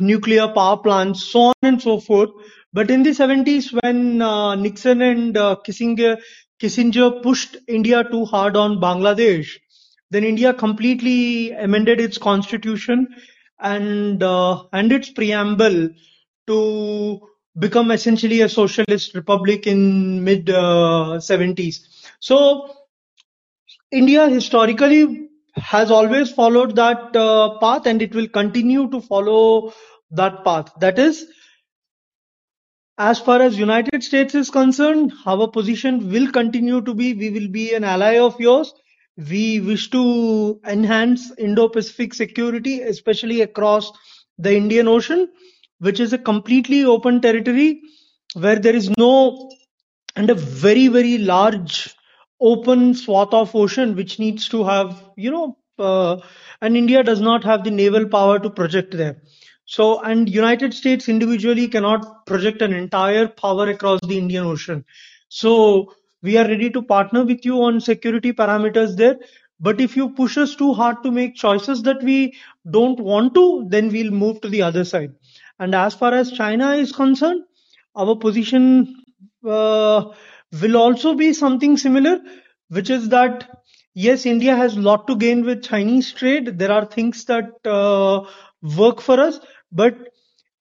nuclear 0.00 0.48
power 0.48 0.76
plants, 0.76 1.24
so 1.24 1.40
on 1.48 1.54
and 1.62 1.82
so 1.82 2.00
forth. 2.00 2.30
But 2.72 2.90
in 2.90 3.02
the 3.02 3.14
70s, 3.14 3.72
when 3.82 4.20
uh, 4.22 4.54
Nixon 4.54 5.02
and 5.02 5.34
Kissinger, 5.34 6.18
Kissinger 6.60 7.22
pushed 7.22 7.56
India 7.68 8.04
too 8.04 8.24
hard 8.24 8.56
on 8.56 8.80
Bangladesh, 8.80 9.58
then 10.10 10.24
India 10.24 10.52
completely 10.52 11.52
amended 11.52 12.00
its 12.00 12.18
constitution 12.18 13.08
and 13.60 14.22
uh, 14.22 14.64
and 14.72 14.92
its 14.92 15.10
preamble 15.10 15.90
to 16.46 17.20
become 17.58 17.90
essentially 17.90 18.40
a 18.40 18.48
socialist 18.48 19.14
republic 19.14 19.66
in 19.66 20.24
mid 20.24 20.48
70s. 21.20 21.88
So 22.20 22.70
India 23.92 24.28
historically 24.28 25.28
has 25.54 25.90
always 25.90 26.30
followed 26.30 26.76
that 26.76 27.14
uh, 27.16 27.58
path 27.58 27.86
and 27.86 28.00
it 28.02 28.14
will 28.14 28.28
continue 28.28 28.88
to 28.90 29.00
follow 29.00 29.72
that 30.10 30.44
path. 30.44 30.72
That 30.80 30.98
is, 30.98 31.26
as 32.98 33.20
far 33.20 33.40
as 33.40 33.58
United 33.58 34.02
States 34.02 34.34
is 34.34 34.50
concerned, 34.50 35.12
our 35.26 35.48
position 35.48 36.10
will 36.10 36.30
continue 36.30 36.80
to 36.82 36.94
be 36.94 37.14
we 37.14 37.30
will 37.30 37.48
be 37.48 37.72
an 37.74 37.84
ally 37.84 38.18
of 38.18 38.40
yours. 38.40 38.74
We 39.16 39.60
wish 39.60 39.90
to 39.90 40.60
enhance 40.66 41.32
Indo-Pacific 41.38 42.14
security, 42.14 42.82
especially 42.82 43.40
across 43.42 43.92
the 44.38 44.54
Indian 44.56 44.88
Ocean, 44.88 45.28
which 45.78 46.00
is 46.00 46.12
a 46.12 46.18
completely 46.18 46.84
open 46.84 47.20
territory 47.20 47.80
where 48.34 48.58
there 48.58 48.76
is 48.76 48.90
no 48.96 49.50
and 50.16 50.30
a 50.30 50.34
very 50.34 50.88
very 50.88 51.18
large 51.18 51.94
open 52.40 52.94
swath 52.94 53.32
of 53.34 53.54
ocean 53.54 53.94
which 53.96 54.18
needs 54.18 54.48
to 54.48 54.64
have 54.64 55.02
you 55.16 55.30
know 55.30 55.56
uh, 55.78 56.16
and 56.60 56.76
india 56.76 57.02
does 57.02 57.20
not 57.20 57.44
have 57.44 57.64
the 57.64 57.70
naval 57.70 58.06
power 58.16 58.38
to 58.38 58.50
project 58.50 58.96
there 58.96 59.16
so 59.74 59.86
and 60.10 60.28
united 60.34 60.74
states 60.76 61.08
individually 61.14 61.66
cannot 61.74 62.04
project 62.26 62.62
an 62.66 62.72
entire 62.72 63.26
power 63.42 63.68
across 63.68 64.00
the 64.10 64.18
indian 64.18 64.44
ocean. 64.44 64.84
So 65.28 65.92
we 66.22 66.36
are 66.38 66.46
ready 66.48 66.70
to 66.70 66.82
partner 66.82 67.24
with 67.24 67.44
you 67.44 67.62
on 67.62 67.80
security 67.80 68.32
parameters 68.32 68.96
there. 68.96 69.18
But 69.60 69.80
if 69.80 69.96
you 69.96 70.10
push 70.10 70.38
us 70.38 70.54
too 70.56 70.72
hard 70.72 71.02
to 71.02 71.10
make 71.10 71.34
choices 71.34 71.82
that 71.82 72.02
we 72.02 72.34
don't 72.70 72.98
want 73.00 73.34
to 73.34 73.66
then 73.68 73.90
we'll 73.90 74.10
move 74.10 74.40
to 74.42 74.48
the 74.48 74.62
other 74.62 74.84
side. 74.84 75.12
And 75.58 75.74
as 75.74 75.94
far 75.94 76.14
as 76.14 76.32
china 76.32 76.72
is 76.86 76.92
concerned 76.92 77.44
our 77.96 78.16
position 78.16 78.96
uh, 79.46 80.04
will 80.62 80.76
also 80.76 81.14
be 81.14 81.32
something 81.32 81.76
similar, 81.76 82.20
which 82.68 82.90
is 82.90 83.08
that 83.10 83.48
yes, 83.94 84.26
India 84.26 84.56
has 84.56 84.76
a 84.76 84.80
lot 84.80 85.06
to 85.08 85.16
gain 85.16 85.44
with 85.44 85.62
Chinese 85.62 86.12
trade. 86.12 86.58
There 86.58 86.72
are 86.72 86.84
things 86.84 87.24
that 87.26 87.50
uh, 87.66 88.24
work 88.76 89.00
for 89.00 89.20
us, 89.20 89.40
but 89.72 89.96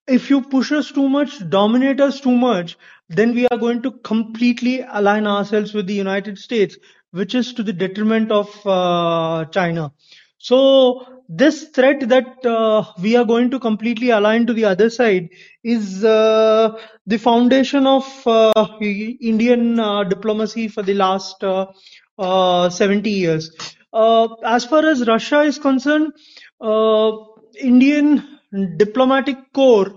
if 0.07 0.29
you 0.29 0.41
push 0.41 0.71
us 0.71 0.91
too 0.91 1.09
much, 1.09 1.47
dominate 1.49 1.99
us 1.99 2.19
too 2.21 2.31
much, 2.35 2.77
then 3.09 3.33
we 3.33 3.47
are 3.47 3.57
going 3.57 3.81
to 3.81 3.91
completely 3.91 4.81
align 4.89 5.27
ourselves 5.27 5.73
with 5.73 5.87
the 5.87 5.93
United 5.93 6.37
States, 6.37 6.77
which 7.11 7.35
is 7.35 7.53
to 7.53 7.63
the 7.63 7.73
detriment 7.73 8.31
of 8.31 8.49
uh, 8.65 9.45
China. 9.45 9.91
So 10.37 11.21
this 11.29 11.65
threat 11.69 12.07
that 12.07 12.45
uh, 12.45 12.83
we 13.01 13.15
are 13.17 13.25
going 13.25 13.51
to 13.51 13.59
completely 13.59 14.11
align 14.11 14.45
to 14.47 14.53
the 14.53 14.65
other 14.65 14.89
side 14.89 15.29
is 15.63 16.03
uh, 16.03 16.79
the 17.05 17.17
foundation 17.17 17.85
of 17.85 18.05
uh, 18.25 18.77
Indian 18.79 19.79
uh, 19.79 20.03
diplomacy 20.05 20.67
for 20.69 20.83
the 20.83 20.93
last 20.93 21.43
uh, 21.43 21.65
uh, 22.17 22.69
70 22.69 23.09
years. 23.09 23.51
as 23.93 24.65
far 24.65 24.85
as 24.85 25.07
Russia 25.07 25.41
is 25.41 25.59
concerned, 25.59 26.13
Indian 27.59 28.36
diplomatic 28.77 29.37
corps 29.53 29.93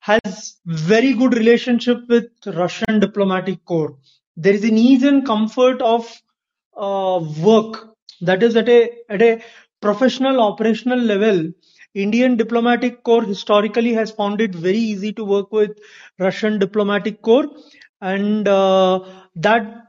has 0.00 0.56
very 0.66 1.12
good 1.14 1.34
relationship 1.34 1.98
with 2.08 2.26
Russian 2.46 3.00
diplomatic 3.00 3.64
corps. 3.64 3.96
There 4.36 4.54
is 4.54 4.64
an 4.64 4.78
ease 4.78 5.02
and 5.04 5.24
comfort 5.26 5.82
of 5.82 6.20
work 7.42 7.88
that 8.20 8.42
is 8.42 8.56
at 8.56 8.68
a 8.68 8.90
at 9.08 9.22
a 9.22 9.42
professional 9.80 10.40
operational 10.40 10.98
level, 10.98 11.50
Indian 11.94 12.36
diplomatic 12.36 13.02
corps 13.02 13.24
historically 13.24 13.92
has 13.92 14.10
found 14.10 14.40
it 14.40 14.54
very 14.54 14.78
easy 14.78 15.12
to 15.12 15.24
work 15.24 15.52
with 15.52 15.72
Russian 16.18 16.58
diplomatic 16.58 17.20
corps, 17.22 17.48
and 18.00 18.48
uh, 18.48 19.00
that 19.36 19.88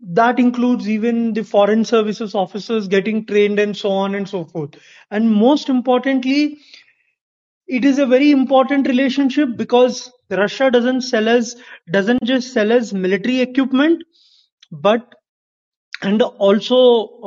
that 0.00 0.38
includes 0.38 0.88
even 0.88 1.32
the 1.32 1.42
foreign 1.42 1.84
services 1.84 2.34
officers 2.34 2.86
getting 2.88 3.24
trained 3.26 3.58
and 3.58 3.76
so 3.76 3.90
on 3.90 4.14
and 4.14 4.28
so 4.28 4.44
forth. 4.44 4.74
And 5.10 5.30
most 5.32 5.68
importantly, 5.68 6.58
it 7.66 7.84
is 7.84 7.98
a 7.98 8.06
very 8.06 8.30
important 8.30 8.86
relationship 8.86 9.56
because 9.56 10.10
Russia 10.30 10.70
doesn't 10.70 11.02
sell 11.02 11.28
us 11.28 11.54
doesn't 11.90 12.22
just 12.24 12.52
sell 12.52 12.72
us 12.72 12.92
military 12.92 13.40
equipment, 13.40 14.02
but 14.70 15.14
and 16.02 16.22
also 16.22 16.78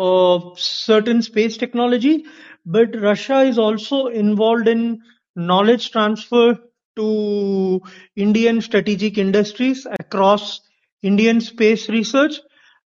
uh, 0.05 0.55
certain 0.55 1.21
space 1.21 1.57
technology. 1.57 2.25
But 2.65 2.95
Russia 2.99 3.41
is 3.41 3.57
also 3.57 4.07
involved 4.07 4.67
in 4.67 5.01
knowledge 5.35 5.91
transfer 5.91 6.57
to 6.97 7.81
Indian 8.15 8.61
strategic 8.61 9.17
industries 9.17 9.87
across 9.99 10.61
Indian 11.01 11.41
space 11.41 11.89
research 11.89 12.35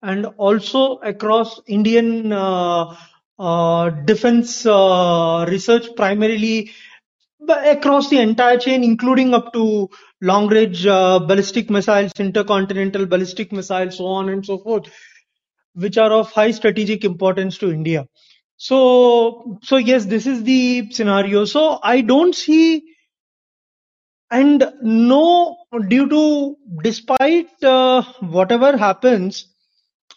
and 0.03 0.27
also 0.39 0.97
across 0.99 1.61
Indian 1.67 2.33
uh, 2.33 2.97
uh, 3.39 3.91
defense 3.91 4.67
uh, 4.67 5.47
research, 5.49 5.87
primarily 5.97 6.71
across 7.53 8.09
the 8.11 8.19
entire 8.19 8.59
chain, 8.59 8.85
including 8.85 9.35
up 9.35 9.53
to 9.53 9.89
long 10.21 10.49
range 10.49 10.87
uh, 10.87 11.19
ballistic 11.19 11.71
missiles, 11.71 12.13
intercontinental 12.19 13.07
ballistic 13.07 13.53
missiles, 13.53 13.97
so 13.99 14.07
on 14.07 14.29
and 14.29 14.45
so 14.45 14.59
forth 14.59 14.87
which 15.75 15.99
are 15.99 16.13
of 16.13 16.31
high 16.33 16.51
strategic 16.51 17.05
importance 17.05 17.59
to 17.59 17.71
India. 17.73 18.07
So, 18.57 19.59
so 19.63 19.77
yes, 19.77 20.05
this 20.07 20.27
is 20.27 20.43
the 20.45 20.91
scenario. 20.93 21.45
So 21.45 21.79
I 21.83 22.03
don't 22.03 22.35
see, 22.35 22.83
and 24.31 24.65
no, 24.83 25.57
due 25.89 26.09
to, 26.09 26.57
despite 26.83 27.63
uh, 27.63 28.03
whatever 28.21 28.77
happens, 28.77 29.47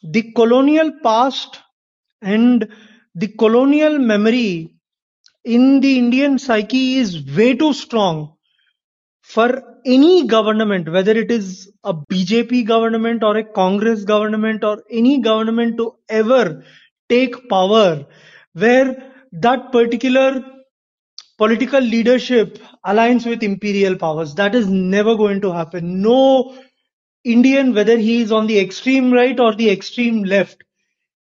the 0.04 0.32
colonial 0.34 0.92
past 1.04 1.60
and 2.22 2.68
the 3.16 3.28
colonial 3.30 4.00
memory 4.00 4.73
in 5.46 5.80
the 5.82 5.98
Indian 5.98 6.40
psyche 6.40 6.98
is 6.98 7.24
way 7.36 7.56
too 7.56 7.74
strong 7.74 8.36
for 9.22 9.64
any 9.86 10.28
government, 10.28 10.92
whether 10.92 11.12
it 11.12 11.32
is 11.32 11.72
a 11.84 11.94
BJP 11.94 12.66
government 12.68 13.24
or 13.24 13.38
a 13.38 13.44
Congress 13.44 14.04
government 14.06 14.64
or 14.64 14.84
any 14.92 15.20
government 15.22 15.78
to 15.78 15.96
ever 16.10 16.64
take 17.10 17.50
power 17.50 18.06
where 18.54 19.12
that 19.34 19.72
particular 19.72 20.44
political 21.38 21.82
leadership 21.82 22.60
aligns 22.86 23.26
with 23.26 23.44
imperial 23.44 23.96
powers. 23.98 24.36
That 24.36 24.56
is 24.56 24.68
never 24.70 25.16
going 25.16 25.42
to 25.42 25.52
happen. 25.52 26.02
No 26.02 26.58
Indian, 27.24 27.74
whether 27.74 27.98
he 27.98 28.22
is 28.22 28.32
on 28.32 28.48
the 28.48 28.60
extreme 28.60 29.14
right 29.14 29.40
or 29.40 29.56
the 29.56 29.70
extreme 29.70 30.24
left, 30.24 30.64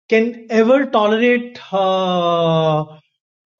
can 0.08 0.46
ever 0.50 0.86
tolerate 0.86 1.60
uh, 1.72 2.97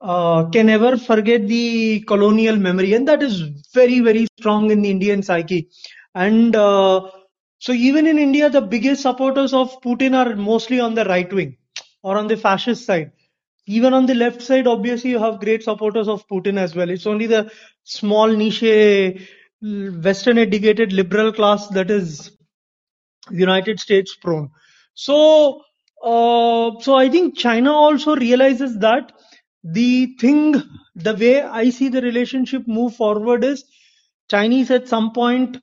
uh, 0.00 0.48
can 0.50 0.68
ever 0.68 0.96
forget 0.96 1.46
the 1.48 2.00
colonial 2.06 2.56
memory, 2.56 2.94
and 2.94 3.08
that 3.08 3.22
is 3.22 3.40
very, 3.74 4.00
very 4.00 4.26
strong 4.38 4.70
in 4.70 4.82
the 4.82 4.90
Indian 4.90 5.22
psyche. 5.22 5.68
And 6.14 6.54
uh, 6.56 7.10
so, 7.58 7.72
even 7.72 8.06
in 8.06 8.18
India, 8.18 8.48
the 8.50 8.60
biggest 8.62 9.02
supporters 9.02 9.52
of 9.52 9.80
Putin 9.82 10.14
are 10.14 10.36
mostly 10.36 10.80
on 10.80 10.94
the 10.94 11.04
right 11.04 11.32
wing 11.32 11.56
or 12.02 12.16
on 12.16 12.28
the 12.28 12.36
fascist 12.36 12.86
side. 12.86 13.12
Even 13.66 13.92
on 13.92 14.06
the 14.06 14.14
left 14.14 14.40
side, 14.40 14.66
obviously, 14.66 15.10
you 15.10 15.18
have 15.18 15.40
great 15.40 15.62
supporters 15.62 16.08
of 16.08 16.26
Putin 16.28 16.56
as 16.58 16.74
well. 16.74 16.88
It's 16.88 17.06
only 17.06 17.26
the 17.26 17.50
small 17.84 18.28
niche, 18.28 18.62
Western 19.60 20.38
educated 20.38 20.92
liberal 20.92 21.32
class 21.32 21.68
that 21.68 21.90
is 21.90 22.30
United 23.30 23.80
States 23.80 24.16
prone. 24.16 24.50
So, 24.94 25.62
uh, 26.02 26.72
so 26.80 26.94
I 26.94 27.08
think 27.08 27.36
China 27.36 27.72
also 27.72 28.16
realizes 28.16 28.78
that 28.78 29.12
the 29.72 30.16
thing, 30.20 30.62
the 30.96 31.14
way 31.14 31.42
I 31.42 31.70
see 31.70 31.88
the 31.88 32.02
relationship 32.02 32.66
move 32.66 32.96
forward 32.96 33.44
is 33.44 33.64
Chinese 34.30 34.70
at 34.70 34.88
some 34.88 35.12
point 35.12 35.58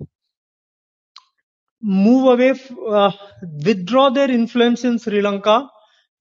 move 1.82 2.28
away, 2.34 2.54
uh, 2.90 3.12
withdraw 3.66 4.10
their 4.10 4.30
influence 4.32 4.84
in 4.84 5.00
Sri 5.00 5.22
Lanka. 5.22 5.70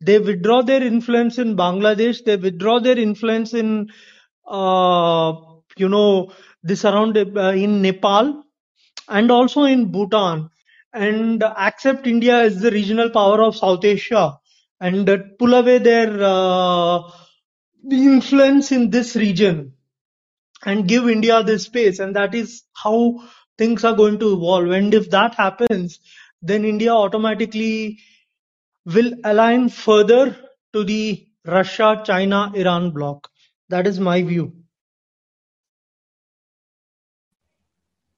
They 0.01 0.18
withdraw 0.18 0.62
their 0.62 0.82
influence 0.82 1.39
in 1.39 1.57
Bangladesh. 1.57 2.24
They 2.24 2.37
withdraw 2.37 2.80
their 2.80 2.99
influence 2.99 3.55
in, 3.55 3.91
uh, 4.47 5.32
you 5.76 5.89
know, 5.89 6.32
this 6.62 6.85
around 6.85 7.16
uh, 7.16 7.51
in 7.51 7.82
Nepal 7.82 8.45
and 9.09 9.30
also 9.30 9.64
in 9.64 9.91
Bhutan 9.91 10.51
and 10.93 11.43
accept 11.43 12.07
India 12.07 12.39
as 12.39 12.61
the 12.61 12.70
regional 12.70 13.11
power 13.11 13.43
of 13.43 13.57
South 13.57 13.85
Asia 13.85 14.39
and 14.80 15.09
uh, 15.09 15.18
pull 15.39 15.55
away 15.55 15.78
their 15.78 16.22
uh, 17.85 17.95
influence 17.95 18.72
in 18.72 18.91
this 18.91 19.16
region 19.16 19.74
and 20.64 20.89
give 20.89 21.09
India 21.09 21.43
this 21.43 21.64
space. 21.64 21.99
And 21.99 22.16
that 22.16 22.35
is 22.35 22.62
how 22.74 23.22
things 23.59 23.85
are 23.85 23.95
going 23.95 24.18
to 24.20 24.32
evolve. 24.35 24.70
And 24.70 24.95
if 24.95 25.11
that 25.11 25.35
happens, 25.35 26.01
then 26.43 26.64
India 26.64 26.93
automatically 26.93 27.99
will 28.87 29.12
align 29.24 29.68
further 29.68 30.37
to 30.72 30.85
the 30.85 31.26
Russia, 31.47 32.03
China, 32.05 32.53
Iran 32.55 32.91
bloc. 32.91 33.28
That 33.68 33.87
is 33.87 34.01
my 34.01 34.22
view. 34.22 34.53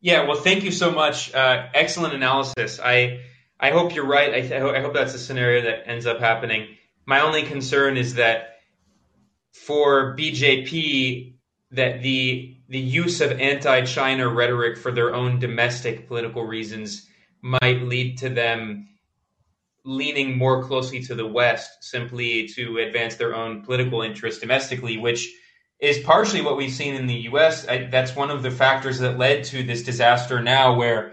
Yeah, 0.01 0.27
well, 0.27 0.37
thank 0.37 0.63
you 0.63 0.71
so 0.71 0.91
much. 0.93 1.35
Uh, 1.35 1.69
excellent 1.75 2.15
analysis. 2.15 2.79
I 2.83 3.21
I 3.59 3.71
hope 3.71 3.95
you're 3.95 4.07
right. 4.07 4.35
I, 4.35 4.41
th- 4.43 4.53
I 4.53 4.81
hope 4.81 4.95
that's 4.95 5.15
a 5.15 5.19
scenario 5.19 5.63
that 5.63 5.89
ends 5.89 6.07
up 6.07 6.21
happening. 6.21 6.77
My 7.07 7.21
only 7.21 7.43
concern 7.43 7.97
is 7.97 8.15
that 8.15 8.56
for 9.65 10.17
BJP, 10.17 11.35
that 11.73 12.03
the 12.03 12.57
the 12.69 12.79
use 12.79 13.21
of 13.21 13.33
anti-China 13.33 14.29
rhetoric 14.29 14.77
for 14.77 14.91
their 14.91 15.15
own 15.15 15.39
domestic 15.39 16.09
political 16.09 16.45
reasons 16.45 17.07
might 17.41 17.83
lead 17.83 18.19
to 18.19 18.29
them 18.29 18.89
leaning 19.85 20.37
more 20.37 20.65
closely 20.65 21.01
to 21.01 21.15
the 21.15 21.27
West 21.27 21.85
simply 21.85 22.49
to 22.49 22.79
advance 22.79 23.15
their 23.15 23.37
own 23.37 23.63
political 23.63 24.03
interests 24.03 24.41
domestically, 24.41 24.99
which 24.99 25.33
is 25.79 25.99
partially 26.01 26.43
what 26.43 26.57
we've 26.57 26.73
seen 26.73 26.95
in 26.95 27.07
the 27.07 27.15
U.S. 27.31 27.69
I, 27.69 27.85
that's 27.85 28.17
one 28.17 28.31
of 28.31 28.43
the 28.43 28.51
factors 28.51 28.99
that 28.99 29.17
led 29.17 29.45
to 29.45 29.63
this 29.63 29.85
disaster 29.85 30.43
now, 30.43 30.75
where 30.75 31.13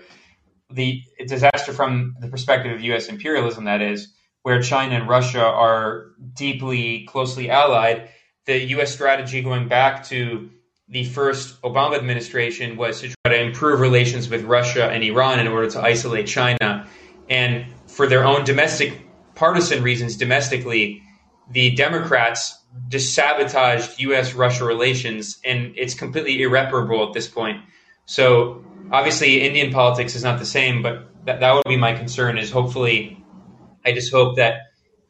the 0.72 1.02
disaster 1.28 1.72
from 1.72 2.16
the 2.20 2.30
perspective 2.30 2.72
of 2.72 2.82
U.S. 2.82 3.10
imperialism, 3.10 3.66
that 3.66 3.82
is, 3.82 4.12
where 4.41 4.62
China 4.62 4.96
and 4.96 5.08
Russia 5.08 5.46
are 5.46 6.08
deeply 6.34 7.06
closely 7.06 7.52
allied. 7.52 8.10
The 8.46 8.58
U.S. 8.76 8.94
strategy 8.94 9.41
going 9.41 9.68
back 9.68 10.06
to 10.08 10.50
the 10.89 11.06
first 11.06 11.62
Obama 11.62 11.98
administration 11.98 12.76
was 12.76 13.02
to 13.02 13.08
try 13.26 13.38
to 13.38 13.41
improve 13.41 13.80
relations 13.80 14.30
with 14.30 14.44
Russia 14.44 14.89
and 14.89 15.04
Iran 15.04 15.39
in 15.39 15.48
order 15.48 15.70
to 15.72 15.82
isolate 15.82 16.28
China. 16.28 16.88
And 17.30 17.66
for 17.88 18.06
their 18.06 18.26
own 18.26 18.44
domestic 18.44 19.08
partisan 19.34 19.82
reasons, 19.82 20.18
domestically, 20.18 21.02
the 21.50 21.72
Democrats 21.72 22.60
just 22.89 23.14
sabotaged 23.14 24.00
U.S. 24.00 24.34
Russia 24.34 24.66
relations, 24.66 25.39
and 25.46 25.74
it's 25.78 25.94
completely 25.94 26.41
irreparable 26.41 27.08
at 27.08 27.14
this 27.14 27.28
point. 27.28 27.62
So, 28.06 28.64
obviously, 28.91 29.41
Indian 29.41 29.72
politics 29.72 30.16
is 30.16 30.24
not 30.24 30.39
the 30.39 30.46
same, 30.46 30.82
but 30.82 31.10
that, 31.26 31.39
that 31.39 31.54
would 31.54 31.64
be 31.66 31.78
my 31.78 31.94
concern. 31.94 32.38
Is 32.38 32.52
hopefully, 32.52 33.24
I 33.86 33.94
just 33.94 34.12
hope 34.12 34.38
that 34.38 34.62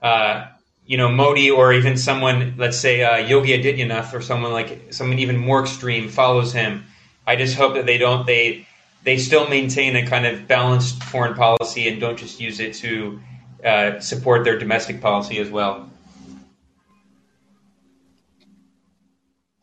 uh, 0.01 0.47
you 0.85 0.97
know 0.97 1.09
Modi 1.09 1.49
or 1.49 1.73
even 1.73 1.97
someone, 1.97 2.55
let's 2.57 2.77
say 2.77 3.03
uh, 3.03 3.17
Yogi 3.17 3.57
Adityanath 3.57 4.13
or 4.13 4.21
someone 4.21 4.51
like 4.51 4.93
someone 4.93 5.19
even 5.19 5.37
more 5.37 5.61
extreme 5.61 6.09
follows 6.09 6.53
him. 6.53 6.85
I 7.25 7.35
just 7.35 7.55
hope 7.55 7.75
that 7.75 7.85
they 7.85 7.97
don't 7.97 8.25
they 8.25 8.67
they 9.03 9.17
still 9.17 9.47
maintain 9.47 9.95
a 9.95 10.05
kind 10.05 10.25
of 10.25 10.47
balanced 10.47 11.03
foreign 11.03 11.35
policy 11.35 11.87
and 11.87 11.99
don't 11.99 12.17
just 12.17 12.39
use 12.39 12.59
it 12.59 12.73
to 12.75 13.19
uh, 13.63 13.99
support 13.99 14.43
their 14.43 14.57
domestic 14.57 15.01
policy 15.01 15.39
as 15.39 15.49
well. 15.49 15.89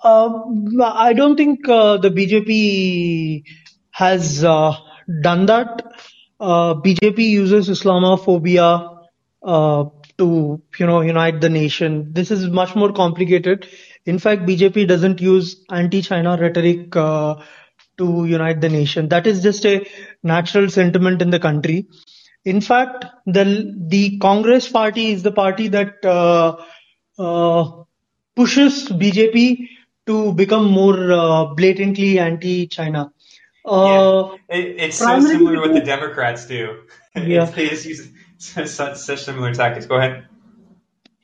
Uh, 0.03 0.31
I 0.83 1.13
don't 1.13 1.37
think 1.37 1.69
uh, 1.69 1.99
the 1.99 2.11
BJP 2.11 3.45
has 3.91 4.43
uh, 4.43 4.75
done 5.23 5.47
that. 5.47 5.93
Uh, 6.39 6.75
BJP 6.75 7.19
uses 7.19 7.69
Islamophobia 7.69 8.97
to, 10.21 10.63
you 10.79 10.87
know, 10.87 11.01
unite 11.01 11.41
the 11.41 11.49
nation. 11.49 12.13
This 12.13 12.31
is 12.31 12.47
much 12.47 12.77
more 12.77 12.93
complicated. 12.93 13.67
In 14.05 14.19
fact, 14.19 14.43
BJP 14.43 14.87
doesn't 14.87 15.21
use 15.21 15.65
anti-China 15.71 16.37
rhetoric 16.39 16.95
uh, 16.95 17.37
to 17.97 18.27
unite 18.27 18.61
the 18.61 18.69
nation. 18.69 19.09
That 19.09 19.27
is 19.27 19.43
just 19.43 19.65
a 19.65 19.87
natural 20.23 20.69
sentiment 20.69 21.23
in 21.23 21.31
the 21.31 21.41
country. 21.41 21.87
In 22.45 22.61
fact, 22.61 23.07
the 23.27 23.75
the 23.95 24.19
Congress 24.19 24.69
party 24.69 25.11
is 25.13 25.23
the 25.23 25.33
party 25.33 25.69
that 25.69 26.05
uh, 26.05 26.57
uh, 27.19 27.85
pushes 28.37 28.89
BJP 28.89 29.69
to 30.07 30.33
become 30.33 30.71
more 30.71 31.13
uh, 31.13 31.45
blatantly 31.55 32.19
anti-China. 32.19 33.13
Uh, 33.65 34.37
yeah. 34.49 34.57
it, 34.57 34.81
it's 34.81 34.99
so 34.99 35.21
similar 35.21 35.57
to 35.57 35.61
what 35.61 35.75
the 35.75 35.87
Democrats 35.95 36.47
do. 36.47 36.83
Yeah. 37.17 37.45
they 37.47 37.69
just 37.69 37.87
use 37.87 38.09
such, 38.41 38.97
such 38.97 39.23
similar 39.23 39.55
tactics. 39.55 39.87
Go 39.87 39.97
ahead. 39.97 40.27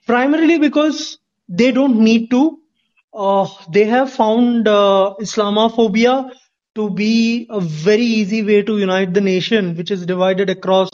Primarily 0.07 0.59
because 0.59 1.19
they 1.49 1.73
don't 1.73 1.99
need 1.99 2.31
to. 2.31 2.59
Uh, 3.15 3.49
they 3.73 3.85
have 3.85 4.13
found 4.13 4.69
uh, 4.69 5.15
Islamophobia 5.21 6.31
to 6.75 6.91
be 6.91 7.47
a 7.51 7.61
very 7.61 8.03
easy 8.03 8.43
way 8.43 8.63
to 8.63 8.79
unite 8.79 9.15
the 9.15 9.21
nation, 9.21 9.75
which 9.77 9.91
is 9.91 10.05
divided 10.05 10.51
across 10.51 10.91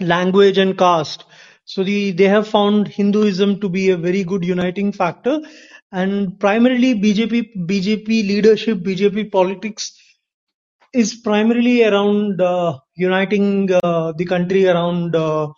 language 0.00 0.58
and 0.58 0.78
caste. 0.78 1.24
So 1.64 1.82
the, 1.82 2.12
they 2.12 2.28
have 2.28 2.46
found 2.46 2.88
Hinduism 2.88 3.60
to 3.60 3.68
be 3.68 3.90
a 3.90 3.96
very 3.96 4.24
good 4.24 4.44
uniting 4.44 4.92
factor, 4.92 5.40
and 5.90 6.38
primarily 6.38 6.94
BJP 6.94 7.66
BJP 7.66 8.06
leadership, 8.06 8.78
BJP 8.78 9.32
politics 9.32 9.98
is 10.92 11.14
primarily 11.14 11.84
around 11.84 12.40
uh, 12.40 12.78
uniting 12.94 13.70
uh, 13.72 14.12
the 14.16 14.24
country 14.24 14.66
around 14.66 15.16
uh, 15.16 15.48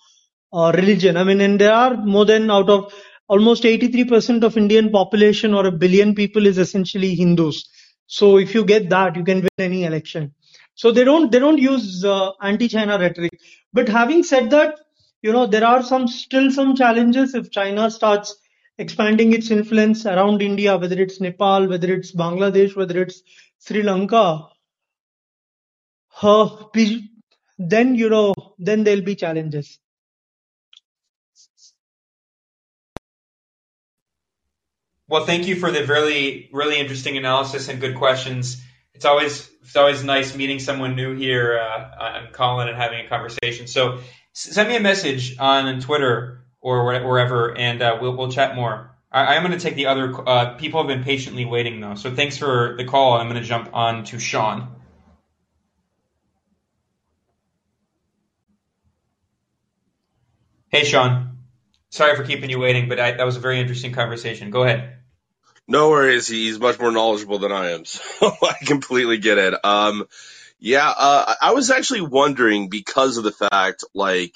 uh 0.53 0.73
religion. 0.75 1.17
I 1.17 1.25
mean, 1.25 1.41
and 1.41 1.61
there 1.61 1.73
are 1.73 1.97
more 1.97 2.25
than 2.25 2.51
out 2.51 2.71
of 2.71 2.93
almost 3.29 3.65
83% 3.65 4.45
of 4.45 4.57
Indian 4.57 4.91
population 4.91 5.55
or 5.55 5.67
a 5.67 5.73
billion 5.73 6.15
people 6.15 6.47
is 6.47 6.59
essentially 6.59 7.15
Hindus. 7.15 7.69
So 8.07 8.39
if 8.39 8.55
you 8.55 8.65
get 8.65 8.91
that, 8.91 9.17
you 9.17 9.25
can 9.25 9.41
win 9.41 9.49
any 9.59 9.85
election. 9.85 10.35
So 10.75 10.91
they 10.93 11.05
don't 11.05 11.31
they 11.31 11.39
don't 11.39 11.59
use 11.59 12.05
uh, 12.05 12.33
anti-China 12.43 12.99
rhetoric. 12.99 13.39
But 13.73 13.89
having 13.89 14.23
said 14.23 14.51
that, 14.51 14.75
you 15.23 15.33
know 15.33 15.47
there 15.47 15.65
are 15.65 15.83
some 15.83 16.09
still 16.09 16.51
some 16.51 16.75
challenges 16.77 17.35
if 17.35 17.51
China 17.51 17.91
starts 17.91 18.37
expanding 18.79 19.33
its 19.33 19.51
influence 19.51 20.05
around 20.05 20.43
India, 20.43 20.77
whether 20.77 21.01
it's 21.01 21.21
Nepal, 21.21 21.69
whether 21.69 21.93
it's 21.93 22.13
Bangladesh, 22.13 22.77
whether 22.77 23.01
it's 23.01 23.23
Sri 23.59 23.83
Lanka. 23.83 24.49
Uh, 26.23 26.49
then 27.59 27.95
you 27.95 28.09
know 28.09 28.35
then 28.59 28.85
there'll 28.85 29.03
be 29.03 29.15
challenges. 29.15 29.79
Well, 35.07 35.27
thank 35.27 35.47
you 35.47 35.57
for 35.57 35.71
the 35.71 35.85
really, 35.87 36.49
really 36.53 36.79
interesting 36.79 37.19
analysis 37.19 37.69
and 37.69 37.81
good 37.81 37.97
questions. 37.97 38.63
It's 38.95 39.05
always 39.05 39.51
it's 39.63 39.77
always 39.77 40.03
nice 40.03 40.35
meeting 40.35 40.59
someone 40.59 40.97
new 40.97 41.15
here 41.15 41.59
uh, 41.59 42.05
on 42.05 42.33
Callin 42.33 42.69
and 42.69 42.77
having 42.77 43.05
a 43.05 43.09
conversation. 43.09 43.67
So 43.67 44.01
send 44.33 44.69
me 44.69 44.77
a 44.77 44.81
message 44.81 45.39
on 45.39 45.81
Twitter 45.81 46.45
or 46.61 46.85
wherever, 46.85 47.57
and 47.57 47.83
uh, 47.83 47.99
we'll 48.01 48.17
we'll 48.17 48.33
chat 48.33 48.57
more. 48.57 48.91
I, 49.13 49.37
am 49.37 49.45
going 49.45 49.57
to 49.57 49.63
take 49.63 49.77
the 49.77 49.87
other. 49.87 50.29
Uh, 50.29 50.55
people 50.55 50.81
have 50.81 50.89
been 50.89 51.05
patiently 51.05 51.45
waiting 51.45 51.81
though, 51.81 51.95
so 51.95 52.15
thanks 52.15 52.39
for 52.39 52.75
the 52.77 52.85
call. 52.85 53.13
I'm 53.13 53.29
going 53.29 53.41
to 53.41 53.47
jump 53.47 53.71
on 53.73 54.05
to 54.05 54.19
Sean. 54.19 54.75
Hey, 60.75 60.83
Sean. 60.83 61.37
Sorry 61.91 62.17
for 62.17 62.25
keeping 62.25 62.51
you 62.51 62.59
waiting, 62.59 62.89
but 62.89 62.99
I, 62.99 63.13
that 63.13 63.25
was 63.25 63.37
a 63.37 63.41
very 63.41 63.61
interesting 63.61 63.93
conversation. 63.93 64.51
Go 64.51 64.65
ahead. 64.65 64.97
No 65.69 65.91
worries. 65.91 66.27
He's 66.27 66.59
much 66.59 66.81
more 66.81 66.91
knowledgeable 66.91 67.39
than 67.39 67.53
I 67.53 67.71
am, 67.71 67.85
so 67.85 68.33
I 68.43 68.55
completely 68.67 69.19
get 69.19 69.39
it. 69.39 69.55
Um, 69.65 70.09
yeah, 70.59 70.89
uh, 70.89 71.35
I 71.41 71.53
was 71.53 71.71
actually 71.71 72.01
wondering 72.01 72.71
because 72.71 73.19
of 73.19 73.23
the 73.23 73.31
fact, 73.31 73.85
like, 73.95 74.35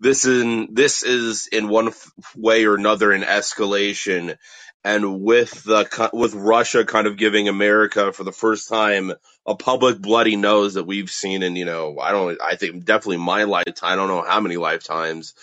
this 0.00 0.24
in 0.24 0.68
this 0.72 1.02
is 1.02 1.48
in 1.48 1.68
one 1.68 1.90
way 2.34 2.64
or 2.64 2.76
another 2.76 3.12
an 3.12 3.20
escalation, 3.20 4.38
and 4.84 5.20
with 5.20 5.64
the 5.64 6.10
with 6.14 6.32
Russia 6.34 6.86
kind 6.86 7.06
of 7.06 7.18
giving 7.18 7.46
America 7.46 8.10
for 8.10 8.24
the 8.24 8.32
first 8.32 8.70
time 8.70 9.12
a 9.46 9.54
public 9.54 9.98
bloody 9.98 10.36
nose 10.36 10.74
that 10.74 10.86
we've 10.86 11.10
seen 11.10 11.42
in 11.42 11.56
you 11.56 11.66
know 11.66 11.98
I 11.98 12.12
don't 12.12 12.40
I 12.40 12.56
think 12.56 12.86
definitely 12.86 13.18
my 13.18 13.44
lifetime 13.44 13.92
I 13.92 13.96
don't 13.96 14.08
know 14.08 14.22
how 14.22 14.40
many 14.40 14.56
lifetimes 14.56 15.34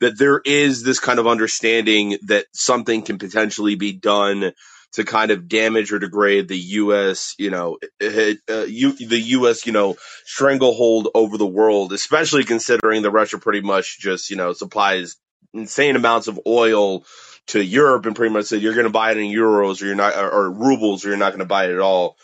that 0.00 0.18
there 0.18 0.40
is 0.44 0.82
this 0.82 1.00
kind 1.00 1.18
of 1.18 1.26
understanding 1.26 2.18
that 2.26 2.46
something 2.52 3.02
can 3.02 3.18
potentially 3.18 3.74
be 3.74 3.92
done 3.92 4.52
to 4.92 5.04
kind 5.04 5.30
of 5.30 5.48
damage 5.48 5.92
or 5.92 5.98
degrade 5.98 6.48
the 6.48 6.58
U.S. 6.58 7.34
You 7.38 7.50
know, 7.50 7.78
uh, 8.02 8.08
the 8.48 9.22
U.S. 9.26 9.66
You 9.66 9.72
know 9.72 9.96
stranglehold 10.24 11.08
over 11.14 11.36
the 11.36 11.46
world, 11.46 11.92
especially 11.92 12.44
considering 12.44 13.02
that 13.02 13.10
Russia 13.10 13.38
pretty 13.38 13.60
much 13.60 13.98
just 13.98 14.30
you 14.30 14.36
know 14.36 14.52
supplies 14.52 15.16
insane 15.52 15.96
amounts 15.96 16.28
of 16.28 16.40
oil 16.46 17.04
to 17.48 17.62
Europe 17.62 18.06
and 18.06 18.16
pretty 18.16 18.32
much 18.32 18.46
said 18.46 18.60
you're 18.60 18.74
going 18.74 18.84
to 18.84 18.90
buy 18.90 19.12
it 19.12 19.18
in 19.18 19.26
euros 19.26 19.82
or 19.82 19.86
you're 19.86 19.94
not 19.94 20.16
or, 20.16 20.30
or 20.30 20.50
rubles 20.50 21.04
or 21.04 21.08
you're 21.08 21.16
not 21.16 21.30
going 21.30 21.40
to 21.40 21.46
buy 21.46 21.66
it 21.66 21.72
at 21.72 21.80
all. 21.80 22.16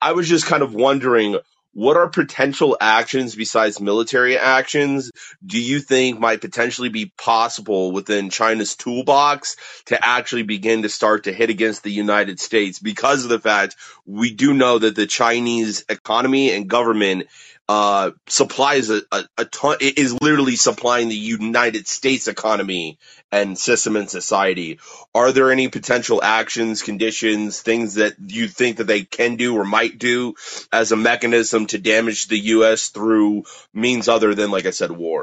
I 0.00 0.12
was 0.12 0.28
just 0.28 0.46
kind 0.46 0.62
of 0.62 0.74
wondering 0.74 1.38
what 1.72 1.96
are 1.96 2.08
potential 2.08 2.76
actions 2.80 3.34
besides 3.34 3.80
military 3.80 4.38
actions 4.38 5.10
do 5.44 5.60
you 5.60 5.80
think 5.80 6.20
might 6.20 6.40
potentially 6.40 6.88
be 6.88 7.12
possible 7.18 7.92
within 7.92 8.30
China's 8.30 8.76
toolbox 8.76 9.56
to 9.86 10.06
actually 10.06 10.42
begin 10.42 10.82
to 10.82 10.88
start 10.88 11.24
to 11.24 11.32
hit 11.32 11.50
against 11.50 11.82
the 11.82 11.90
United 11.92 12.38
States? 12.40 12.78
Because 12.78 13.24
of 13.24 13.30
the 13.30 13.40
fact 13.40 13.76
we 14.06 14.32
do 14.32 14.54
know 14.54 14.78
that 14.78 14.96
the 14.96 15.06
Chinese 15.06 15.84
economy 15.88 16.50
and 16.50 16.68
government 16.68 17.28
uh, 17.68 18.10
supplies 18.26 18.90
a, 18.90 19.02
a, 19.10 19.24
a 19.38 19.44
ton, 19.44 19.78
is 19.80 20.20
literally 20.20 20.56
supplying 20.56 21.08
the 21.08 21.14
United 21.14 21.86
States 21.86 22.28
economy 22.28 22.98
and 23.30 23.58
system 23.58 23.96
and 23.96 24.10
society. 24.10 24.78
Are 25.14 25.32
there 25.32 25.50
any 25.50 25.68
potential 25.68 26.22
actions, 26.22 26.82
conditions, 26.82 27.60
things 27.62 27.94
that 27.94 28.14
you 28.26 28.48
think 28.48 28.76
that 28.78 28.86
they 28.86 29.04
can 29.04 29.36
do 29.36 29.56
or 29.56 29.64
might 29.64 29.98
do 29.98 30.34
as 30.72 30.92
a 30.92 30.96
mechanism 30.96 31.66
to 31.68 31.78
damage 31.78 32.28
the 32.28 32.38
U.S. 32.38 32.88
through 32.88 33.44
means 33.72 34.08
other 34.08 34.34
than, 34.34 34.50
like 34.50 34.66
I 34.66 34.70
said, 34.70 34.90
war? 34.90 35.22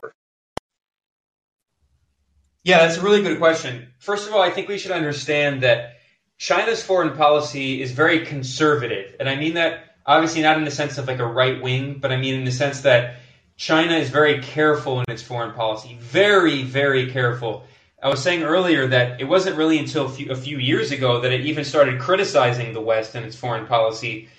Yeah, 2.64 2.80
that's 2.80 2.98
a 2.98 3.02
really 3.02 3.22
good 3.22 3.38
question. 3.38 3.88
First 4.00 4.28
of 4.28 4.34
all, 4.34 4.42
I 4.42 4.50
think 4.50 4.68
we 4.68 4.78
should 4.78 4.92
understand 4.92 5.64
that 5.64 5.98
China's 6.38 6.82
foreign 6.82 7.16
policy 7.16 7.82
is 7.82 7.92
very 7.92 8.26
conservative. 8.26 9.16
And 9.20 9.30
I 9.30 9.36
mean 9.36 9.56
that 9.56 9.89
obviously 10.10 10.42
not 10.42 10.58
in 10.58 10.66
the 10.66 10.72
sense 10.72 10.98
of 10.98 11.08
like 11.08 11.20
a 11.20 11.26
right 11.26 11.62
wing, 11.62 12.00
but 12.00 12.12
I 12.12 12.18
mean 12.18 12.34
in 12.34 12.44
the 12.44 12.52
sense 12.52 12.82
that 12.82 13.18
China 13.58 13.94
is 13.94 14.10
very 14.10 14.42
careful 14.42 15.00
in 15.02 15.06
its 15.08 15.22
foreign 15.22 15.54
policy. 15.54 15.98
Very, 16.02 16.64
very 16.64 17.12
careful. 17.12 17.64
I 18.02 18.10
was 18.10 18.24
saying 18.24 18.42
earlier 18.42 18.88
that 18.88 19.22
it 19.22 19.26
wasn't 19.26 19.56
really 19.56 19.78
until 19.78 20.08
a 20.08 20.10
few, 20.10 20.32
a 20.32 20.36
few 20.36 20.58
years 20.58 20.92
ago 20.92 21.22
that 21.22 21.32
it 21.32 21.42
even 21.42 21.64
started 21.64 22.00
criticizing 22.00 22.74
the 22.74 22.82
West 22.82 23.14
and 23.14 23.24
its 23.24 23.36
foreign 23.36 23.68
policy. 23.68 24.30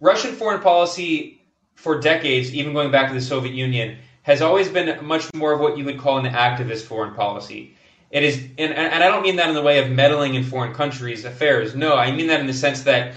Russian 0.00 0.34
foreign 0.34 0.62
policy 0.62 1.40
for 1.76 2.00
decades, 2.00 2.52
even 2.52 2.72
going 2.72 2.90
back 2.90 3.08
to 3.08 3.14
the 3.14 3.20
Soviet 3.20 3.54
Union, 3.54 3.98
has 4.22 4.42
always 4.42 4.68
been 4.68 5.04
much 5.04 5.32
more 5.32 5.52
of 5.52 5.60
what 5.60 5.78
you 5.78 5.84
would 5.84 5.98
call 5.98 6.18
an 6.18 6.32
activist 6.32 6.82
foreign 6.82 7.14
policy. 7.14 7.76
It 8.10 8.24
is, 8.24 8.36
and, 8.58 8.72
and 8.74 9.04
I 9.04 9.08
don't 9.08 9.22
mean 9.22 9.36
that 9.36 9.48
in 9.48 9.54
the 9.54 9.62
way 9.62 9.78
of 9.78 9.90
meddling 9.90 10.34
in 10.34 10.42
foreign 10.42 10.74
countries' 10.74 11.24
affairs. 11.24 11.76
No, 11.76 11.94
I 11.94 12.10
mean 12.10 12.26
that 12.26 12.40
in 12.40 12.48
the 12.48 12.52
sense 12.52 12.82
that 12.82 13.14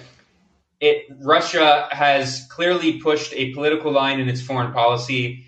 it, 0.84 1.05
Russia 1.21 1.88
has 1.91 2.45
clearly 2.49 2.99
pushed 2.99 3.34
a 3.34 3.53
political 3.53 3.91
line 3.91 4.19
in 4.19 4.27
its 4.27 4.41
foreign 4.41 4.73
policy 4.73 5.45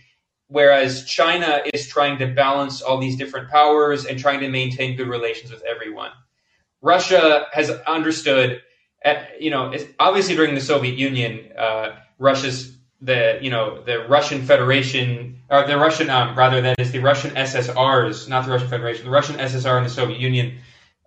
whereas 0.48 1.06
China 1.06 1.62
is 1.74 1.88
trying 1.88 2.18
to 2.20 2.28
balance 2.28 2.82
all 2.82 3.00
these 3.00 3.16
different 3.16 3.50
powers 3.50 4.06
and 4.06 4.20
trying 4.20 4.40
to 4.40 4.50
maintain 4.50 4.96
good 4.96 5.08
relations 5.08 5.52
with 5.52 5.64
everyone. 5.64 6.12
Russia 6.82 7.48
has 7.52 7.72
understood, 7.88 8.62
at, 9.04 9.18
uh, 9.18 9.26
you 9.40 9.50
know, 9.50 9.74
obviously 10.00 10.36
during 10.36 10.54
the 10.54 10.62
Soviet 10.62 10.98
Union, 10.98 11.52
uh, 11.58 11.96
Russia's 12.20 12.78
the 13.02 13.38
you 13.42 13.50
know 13.50 13.84
the 13.84 14.08
Russian 14.08 14.42
Federation 14.42 15.42
or 15.50 15.68
the 15.68 15.78
Russian 15.78 16.10
um, 16.10 16.36
rather 16.36 16.62
that 16.62 16.80
is 16.80 16.92
the 16.92 17.00
Russian 17.00 17.32
SSRs, 17.32 18.30
not 18.30 18.46
the 18.46 18.52
Russian 18.52 18.70
Federation, 18.70 19.06
the 19.06 19.12
Russian 19.12 19.36
SSR 19.36 19.78
and 19.78 19.86
the 19.86 19.90
Soviet 19.90 20.20
Union. 20.20 20.60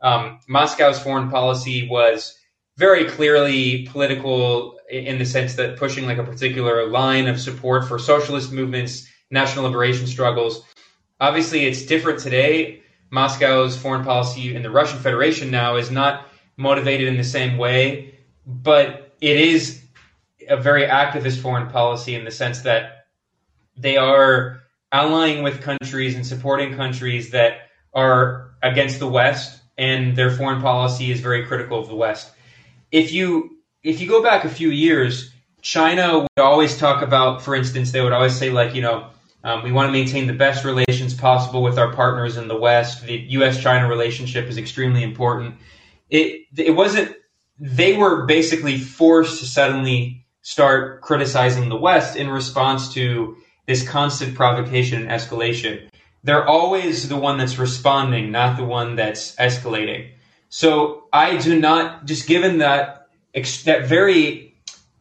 Um, 0.03 0.39
Moscow's 0.49 1.01
foreign 1.01 1.31
policy 1.31 1.89
was 1.89 2.39
very 2.79 3.07
clearly 3.07 3.89
political 3.91 4.79
in 4.89 5.19
the 5.19 5.25
sense 5.25 5.55
that 5.55 5.77
pushing 5.77 6.07
like 6.07 6.17
a 6.17 6.23
particular 6.23 6.87
line 6.89 7.27
of 7.27 7.41
support 7.41 7.87
for 7.89 7.99
socialist 7.99 8.53
movements 8.53 9.09
national 9.31 9.65
liberation 9.65 10.07
struggles. 10.07 10.63
Obviously, 11.21 11.67
it's 11.67 11.83
different 11.85 12.21
today. 12.21 12.81
Moscow's 13.11 13.77
foreign 13.77 14.05
policy 14.05 14.55
in 14.55 14.63
the 14.63 14.71
Russian 14.71 15.01
Federation 15.01 15.51
now 15.51 15.77
is 15.77 15.91
not 15.91 16.29
motivated 16.57 17.09
in 17.09 17.17
the 17.17 17.25
same 17.25 17.59
way, 17.59 18.19
but 18.47 19.13
it 19.21 19.37
is 19.37 19.83
a 20.49 20.57
very 20.57 20.85
activist 20.85 21.41
foreign 21.41 21.69
policy 21.69 22.15
in 22.15 22.25
the 22.25 22.31
sense 22.31 22.61
that 22.61 23.07
they 23.77 23.97
are 23.97 24.61
allying 24.93 25.43
with 25.43 25.61
countries 25.61 26.15
and 26.15 26.25
supporting 26.25 26.77
countries 26.77 27.31
that 27.31 27.69
are 27.93 28.53
against 28.63 29.01
the 29.01 29.09
West, 29.09 29.61
and 29.77 30.15
their 30.17 30.31
foreign 30.31 30.63
policy 30.63 31.11
is 31.11 31.21
very 31.21 31.45
critical 31.45 31.81
of 31.81 31.89
the 31.89 31.97
West. 31.97 32.31
If 32.91 33.13
you 33.13 33.59
if 33.83 34.01
you 34.01 34.09
go 34.09 34.23
back 34.23 34.45
a 34.45 34.49
few 34.49 34.71
years, 34.71 35.33
China 35.63 36.21
would 36.21 36.43
always 36.43 36.77
talk 36.77 37.03
about, 37.03 37.43
for 37.43 37.55
instance, 37.55 37.93
they 37.93 38.01
would 38.01 38.13
always 38.13 38.37
say 38.37 38.51
like, 38.51 38.75
you 38.75 38.83
know, 38.83 39.11
um, 39.45 39.63
we 39.63 39.73
want 39.73 39.89
to 39.89 39.93
maintain 39.93 40.27
the 40.27 40.33
best 40.33 40.65
relations 40.65 41.15
possible 41.15 41.63
with 41.63 41.79
our 41.79 41.93
partners 41.93 42.37
in 42.37 42.49
the 42.49 42.57
West. 42.57 43.07
The 43.07 43.17
U.S.-China 43.17 43.89
relationship 43.89 44.47
is 44.49 44.59
extremely 44.59 45.03
important. 45.03 45.55
It 46.11 46.47
it 46.57 46.75
wasn't. 46.75 47.15
They 47.61 47.97
were 47.97 48.25
basically 48.27 48.79
forced 48.79 49.41
to 49.41 49.47
suddenly 49.47 50.27
start 50.43 51.03
criticizing 51.03 51.69
the 51.69 51.77
West 51.77 52.17
in 52.17 52.31
response 52.31 52.93
to 52.95 53.37
this 53.67 53.87
constant 53.87 54.35
provocation 54.35 55.03
and 55.03 55.11
escalation. 55.11 55.89
They're 56.25 56.47
always 56.47 57.09
the 57.09 57.17
one 57.17 57.39
that's 57.39 57.59
responding, 57.59 58.31
not 58.33 58.57
the 58.57 58.65
one 58.65 58.97
that's 58.97 59.37
escalating. 59.37 60.11
So 60.49 61.05
I 61.13 61.37
do 61.37 61.59
not 61.59 62.07
just 62.07 62.27
given 62.27 62.59
that 62.59 63.09
that 63.65 63.87
very 63.87 64.49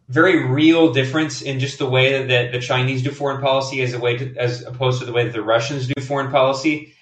very 0.09 0.45
real 0.45 0.93
difference 0.93 1.41
in 1.41 1.59
just 1.59 1.79
the 1.79 1.89
way 1.89 2.27
that 2.27 2.51
the 2.51 2.59
Chinese 2.59 3.03
do 3.03 3.11
foreign 3.11 3.41
policy 3.41 3.81
as 3.81 3.93
a 3.93 3.99
way 3.99 4.17
to, 4.17 4.35
as 4.37 4.63
opposed 4.63 4.99
to 4.99 5.05
the 5.05 5.11
way 5.11 5.25
that 5.25 5.33
the 5.33 5.41
Russians 5.41 5.87
do 5.87 6.01
foreign 6.01 6.31
policy. 6.31 6.93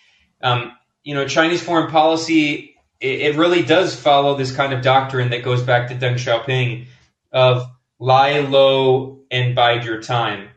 Um, 0.41 0.71
you 1.03 1.13
know, 1.13 1.27
Chinese 1.27 1.61
foreign 1.61 1.91
policy 1.91 2.75
it, 2.99 3.21
it, 3.21 3.35
really 3.35 3.61
does 3.61 3.95
follow 3.99 4.35
this 4.35 4.55
kind 4.55 4.73
of 4.73 4.81
doctrine 4.81 5.29
that 5.29 5.43
goes 5.43 5.61
back 5.61 5.89
to 5.89 5.95
Deng 5.95 6.15
Xiaoping 6.15 6.87
of 7.31 7.69
lie 7.99 8.39
low 8.39 9.19
and 9.29 9.55
bide 9.55 9.85
your 9.85 10.01
time. 10.01 10.49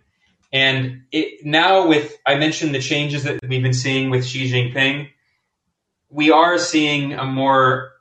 And 0.52 1.02
it, 1.12 1.44
now 1.44 1.88
with 1.88 2.16
I 2.24 2.36
mentioned 2.36 2.74
the 2.74 2.80
changes 2.80 3.24
that 3.24 3.40
we've 3.46 3.62
been 3.62 3.74
seeing 3.74 4.10
with 4.10 4.24
Xi 4.24 4.50
Jinping, 4.50 5.08
we 6.10 6.30
are 6.30 6.58
seeing 6.58 7.12
a 7.12 7.24
more 7.24 7.92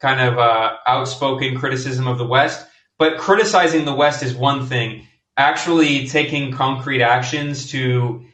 kind 0.00 0.20
of 0.20 0.38
uh, 0.38 0.76
outspoken 0.86 1.56
criticism 1.56 2.06
of 2.06 2.18
the 2.18 2.26
West 2.26 2.66
but 3.00 3.16
criticizing 3.16 3.86
the 3.86 3.94
West 3.94 4.22
is 4.22 4.34
one 4.34 4.66
thing. 4.66 5.08
Actually 5.38 6.06
taking 6.06 6.52
concrete 6.52 7.02
actions 7.02 7.70
to 7.70 8.26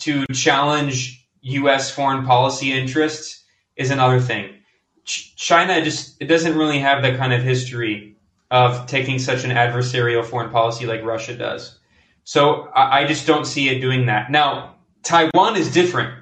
to 0.00 0.26
challenge 0.26 1.26
U.S. 1.40 1.90
foreign 1.90 2.26
policy 2.26 2.72
interests 2.72 3.42
is 3.76 3.90
another 3.90 4.20
thing. 4.20 4.54
Ch- 5.06 5.34
China 5.34 5.82
just 5.82 6.20
it 6.20 6.26
doesn't 6.26 6.58
really 6.58 6.78
have 6.78 7.02
that 7.02 7.16
kind 7.16 7.32
of 7.32 7.42
history 7.42 8.16
of 8.50 8.86
taking 8.86 9.18
such 9.18 9.44
an 9.44 9.50
adversarial 9.50 10.26
foreign 10.26 10.50
policy 10.50 10.84
like 10.84 11.02
Russia 11.02 11.34
does. 11.34 11.78
So 12.24 12.68
I, 12.74 13.00
I 13.00 13.06
just 13.06 13.26
don't 13.26 13.46
see 13.46 13.70
it 13.70 13.80
doing 13.80 14.06
that. 14.06 14.30
Now 14.30 14.74
Taiwan 15.02 15.56
is 15.56 15.72
different. 15.72 16.19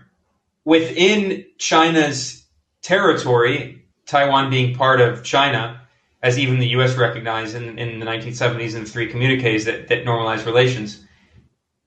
Within 0.69 1.47
China's 1.57 2.45
territory, 2.83 3.87
Taiwan 4.05 4.51
being 4.51 4.75
part 4.75 5.01
of 5.01 5.25
China, 5.25 5.81
as 6.23 6.39
even 6.39 6.59
the 6.59 6.66
U.S. 6.77 6.95
recognized 6.95 7.55
in, 7.55 7.79
in 7.79 8.01
the 8.01 8.05
1970s 8.05 8.75
in 8.75 8.85
the 8.85 8.91
three 8.91 9.07
communiques 9.11 9.64
that, 9.64 9.89
that 9.89 10.05
normalized 10.05 10.45
relations. 10.45 11.03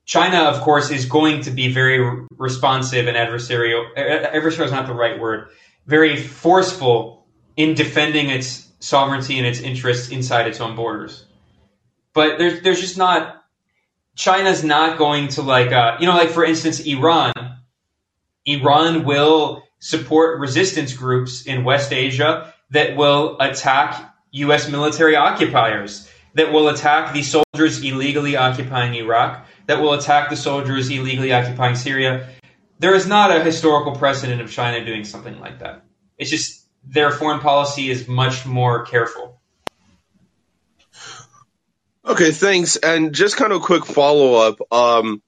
China, 0.04 0.38
of 0.38 0.60
course, 0.62 0.90
is 0.90 1.04
going 1.04 1.42
to 1.42 1.52
be 1.52 1.72
very 1.72 2.26
responsive 2.36 3.06
and 3.06 3.16
adversarial. 3.16 3.86
Adversarial 3.96 4.64
is 4.64 4.72
not 4.72 4.88
the 4.88 4.94
right 4.94 5.20
word. 5.20 5.50
Very 5.86 6.16
forceful 6.16 7.24
in 7.56 7.74
defending 7.74 8.30
its 8.30 8.66
sovereignty 8.80 9.38
and 9.38 9.46
its 9.46 9.60
interests 9.60 10.08
inside 10.08 10.48
its 10.48 10.60
own 10.60 10.74
borders. 10.74 11.24
But 12.14 12.38
there's 12.38 12.62
there's 12.62 12.80
just 12.80 12.98
not. 12.98 13.44
China's 14.16 14.64
not 14.64 14.98
going 14.98 15.28
to 15.28 15.42
like 15.42 15.70
uh, 15.70 15.98
you 16.00 16.06
know 16.06 16.16
like 16.16 16.30
for 16.30 16.44
instance 16.44 16.80
Iran. 16.80 17.32
Iran 18.46 19.04
will 19.04 19.62
support 19.78 20.40
resistance 20.40 20.92
groups 20.92 21.46
in 21.46 21.64
West 21.64 21.92
Asia 21.92 22.52
that 22.70 22.96
will 22.96 23.36
attack 23.40 24.14
U.S. 24.32 24.68
military 24.68 25.16
occupiers 25.16 26.08
that 26.34 26.52
will 26.52 26.68
attack 26.68 27.12
the 27.12 27.22
soldiers 27.22 27.82
illegally 27.82 28.36
occupying 28.36 28.94
Iraq, 28.94 29.46
that 29.66 29.80
will 29.80 29.92
attack 29.92 30.30
the 30.30 30.36
soldiers 30.36 30.88
illegally 30.90 31.32
occupying 31.32 31.74
Syria. 31.74 32.28
There 32.78 32.94
is 32.94 33.06
not 33.06 33.30
a 33.30 33.42
historical 33.44 33.94
precedent 33.94 34.40
of 34.40 34.50
China 34.50 34.84
doing 34.84 35.04
something 35.04 35.38
like 35.40 35.60
that. 35.60 35.84
It's 36.18 36.30
just 36.30 36.66
their 36.84 37.10
foreign 37.10 37.40
policy 37.40 37.90
is 37.90 38.08
much 38.08 38.46
more 38.46 38.84
careful. 38.86 39.40
Okay, 42.04 42.32
thanks. 42.32 42.76
And 42.76 43.14
just 43.14 43.36
kind 43.36 43.52
of 43.52 43.62
a 43.62 43.64
quick 43.64 43.86
follow 43.86 44.34
up. 44.34 44.72
Um, 44.72 45.22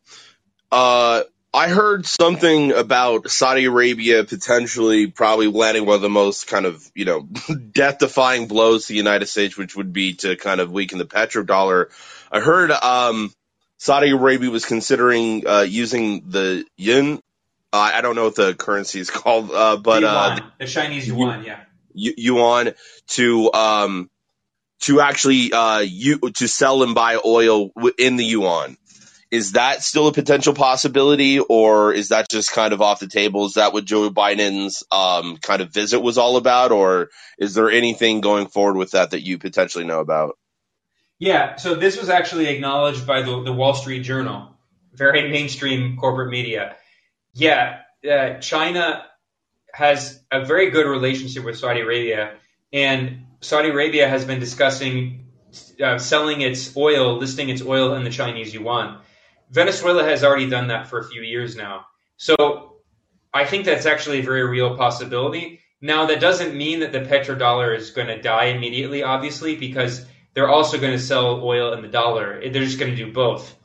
uh, 0.72 1.22
I 1.54 1.68
heard 1.68 2.04
something 2.04 2.72
about 2.72 3.30
Saudi 3.30 3.66
Arabia 3.66 4.24
potentially 4.24 5.06
probably 5.06 5.46
landing 5.46 5.86
one 5.86 5.94
of 5.94 6.02
the 6.02 6.08
most 6.08 6.48
kind 6.48 6.66
of, 6.66 6.84
you 6.96 7.04
know, 7.04 7.28
death 7.72 7.98
defying 7.98 8.48
blows 8.48 8.86
to 8.86 8.92
the 8.92 8.96
United 8.96 9.26
States, 9.26 9.56
which 9.56 9.76
would 9.76 9.92
be 9.92 10.14
to 10.14 10.34
kind 10.34 10.60
of 10.60 10.72
weaken 10.72 10.98
the 10.98 11.04
petrodollar. 11.04 11.90
I 12.32 12.40
heard 12.40 12.72
um, 12.72 13.32
Saudi 13.78 14.10
Arabia 14.10 14.50
was 14.50 14.64
considering 14.64 15.46
uh, 15.46 15.60
using 15.60 16.28
the 16.28 16.64
yen. 16.76 17.20
Uh, 17.72 17.90
I 17.94 18.00
don't 18.00 18.16
know 18.16 18.24
what 18.24 18.34
the 18.34 18.54
currency 18.54 18.98
is 18.98 19.10
called, 19.12 19.52
uh, 19.52 19.76
but 19.76 20.00
the, 20.00 20.08
uh, 20.08 20.38
the 20.58 20.66
Chinese 20.66 21.06
yuan, 21.06 21.44
yeah, 21.44 21.60
yuan 21.92 22.72
to 23.10 23.52
um, 23.52 24.10
to 24.80 25.00
actually 25.00 25.52
uh, 25.52 25.78
you 25.78 26.18
to 26.18 26.48
sell 26.48 26.82
and 26.82 26.96
buy 26.96 27.16
oil 27.24 27.70
in 27.96 28.16
the 28.16 28.24
yuan. 28.24 28.76
Is 29.34 29.52
that 29.52 29.82
still 29.82 30.06
a 30.06 30.12
potential 30.12 30.54
possibility, 30.54 31.40
or 31.40 31.92
is 31.92 32.10
that 32.10 32.30
just 32.30 32.52
kind 32.52 32.72
of 32.72 32.80
off 32.80 33.00
the 33.00 33.08
table? 33.08 33.46
Is 33.46 33.54
that 33.54 33.72
what 33.72 33.84
Joe 33.84 34.08
Biden's 34.08 34.84
um, 34.92 35.38
kind 35.38 35.60
of 35.60 35.72
visit 35.72 35.98
was 35.98 36.18
all 36.18 36.36
about, 36.36 36.70
or 36.70 37.10
is 37.36 37.54
there 37.54 37.68
anything 37.68 38.20
going 38.20 38.46
forward 38.46 38.76
with 38.76 38.92
that 38.92 39.10
that 39.10 39.22
you 39.22 39.38
potentially 39.38 39.84
know 39.84 39.98
about? 39.98 40.38
Yeah, 41.18 41.56
so 41.56 41.74
this 41.74 41.98
was 41.98 42.10
actually 42.10 42.46
acknowledged 42.46 43.08
by 43.08 43.22
the, 43.22 43.42
the 43.42 43.52
Wall 43.52 43.74
Street 43.74 44.04
Journal, 44.04 44.50
very 44.92 45.28
mainstream 45.28 45.96
corporate 45.96 46.30
media. 46.30 46.76
Yeah, 47.32 47.80
uh, 48.08 48.34
China 48.34 49.04
has 49.72 50.22
a 50.30 50.44
very 50.44 50.70
good 50.70 50.86
relationship 50.86 51.44
with 51.44 51.58
Saudi 51.58 51.80
Arabia, 51.80 52.36
and 52.72 53.26
Saudi 53.40 53.70
Arabia 53.70 54.08
has 54.08 54.24
been 54.24 54.38
discussing 54.38 55.26
uh, 55.82 55.98
selling 55.98 56.40
its 56.40 56.76
oil, 56.76 57.18
listing 57.18 57.48
its 57.48 57.62
oil 57.62 57.94
in 57.94 58.04
the 58.04 58.10
Chinese 58.10 58.54
yuan. 58.54 59.00
Venezuela 59.54 60.02
has 60.02 60.24
already 60.24 60.50
done 60.50 60.66
that 60.66 60.88
for 60.88 60.98
a 60.98 61.04
few 61.04 61.22
years 61.22 61.54
now. 61.54 61.86
So 62.16 62.78
I 63.32 63.44
think 63.44 63.64
that's 63.64 63.86
actually 63.86 64.18
a 64.18 64.22
very 64.22 64.44
real 64.44 64.76
possibility. 64.76 65.60
Now, 65.80 66.06
that 66.06 66.18
doesn't 66.20 66.56
mean 66.56 66.80
that 66.80 66.90
the 66.90 67.00
petrodollar 67.00 67.76
is 67.76 67.90
going 67.90 68.08
to 68.08 68.20
die 68.20 68.46
immediately, 68.46 69.04
obviously, 69.04 69.54
because 69.54 70.06
they're 70.34 70.48
also 70.48 70.76
going 70.76 70.92
to 70.92 70.98
sell 70.98 71.40
oil 71.44 71.72
in 71.72 71.82
the 71.82 71.88
dollar. 71.88 72.40
They're 72.40 72.64
just 72.64 72.80
going 72.80 72.90
to 72.90 72.96
do 72.96 73.12
both. 73.12 73.56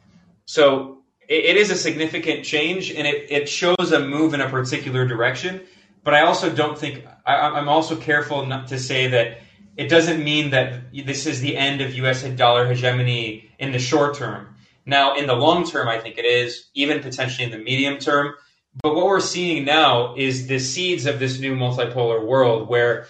So 0.46 1.00
it, 1.28 1.58
is 1.58 1.72
a 1.72 1.76
significant 1.76 2.46
change, 2.46 2.92
and 2.92 3.08
it, 3.08 3.32
it 3.32 3.50
shows 3.50 3.92
a 3.92 4.00
move 4.00 4.36
in 4.36 4.42
a 4.42 4.50
particular 4.50 5.08
direction. 5.08 5.62
But 6.04 6.14
I 6.14 6.22
also 6.22 6.54
don't 6.54 6.78
think 6.78 7.04
I, 7.26 7.36
I'm 7.36 7.68
also 7.68 7.96
careful 7.96 8.46
not 8.46 8.68
to 8.68 8.78
say 8.78 9.08
that 9.08 9.40
it 9.76 9.90
doesn't 9.90 10.24
mean 10.24 10.52
that 10.52 10.92
this 10.94 11.26
is 11.26 11.42
the 11.42 11.58
end 11.58 11.82
of 11.82 11.96
U.S. 11.96 12.24
dollar 12.24 12.68
hegemony 12.68 13.50
in 13.58 13.72
the 13.72 13.80
short 13.80 14.16
term. 14.16 14.56
Now, 14.86 15.16
in 15.16 15.28
the 15.28 15.36
long 15.36 15.66
term, 15.66 15.88
I 15.88 16.00
think 16.00 16.18
it 16.18 16.26
is, 16.26 16.70
even 16.74 17.02
potentially 17.02 17.46
in 17.46 17.52
the 17.52 17.58
medium 17.58 17.98
term. 17.98 18.34
But 18.82 18.96
what 18.96 19.06
we're 19.06 19.20
seeing 19.20 19.66
now 19.66 20.16
is 20.16 20.48
the 20.48 20.60
seeds 20.60 21.06
of 21.06 21.20
this 21.20 21.40
new 21.40 21.56
multipolar 21.56 22.26
world 22.26 22.70
where 22.70 23.08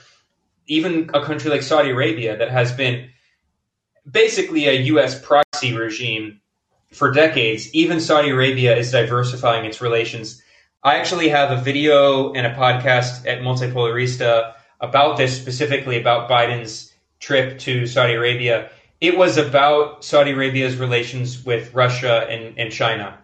even 0.67 1.09
a 1.13 1.24
country 1.24 1.49
like 1.49 1.63
Saudi 1.63 1.89
Arabia 1.89 2.38
that 2.38 2.49
has 2.49 2.72
been 2.72 3.09
basically 4.09 4.67
a 4.67 4.74
U.S. 4.93 5.20
proxy 5.20 5.76
regime 5.76 6.41
for 6.91 7.11
decades, 7.11 7.74
even 7.74 7.99
Saudi 7.99 8.30
Arabia 8.30 8.76
is 8.76 8.91
diversifying 8.91 9.65
its 9.65 9.82
relations. 9.82 10.41
I 10.84 10.95
actually 10.95 11.30
have 11.30 11.51
a 11.51 11.61
video 11.61 12.34
and 12.34 12.47
a 12.47 12.53
podcast 12.53 13.28
at 13.28 13.41
Multipolarista 13.41 14.53
about 14.80 15.17
this 15.17 15.36
specifically 15.36 15.99
about 15.99 16.30
Biden's 16.30 16.93
trip 17.20 17.59
to 17.59 17.86
Saudi 17.86 18.13
Arabia. 18.13 18.70
It 19.01 19.17
was 19.17 19.37
about 19.37 20.03
Saudi 20.03 20.31
Arabia's 20.31 20.75
relations 20.75 21.45
with 21.45 21.73
Russia 21.73 22.27
and, 22.29 22.57
and 22.59 22.71
China. 22.71 23.17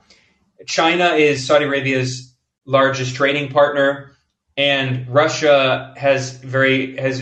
China 0.65 1.09
is 1.09 1.45
Saudi 1.45 1.65
Arabia's 1.65 2.33
largest 2.65 3.15
trading 3.15 3.49
partner, 3.51 4.11
and 4.55 5.07
Russia 5.09 5.93
has 5.97 6.37
very 6.37 6.95
has 6.95 7.19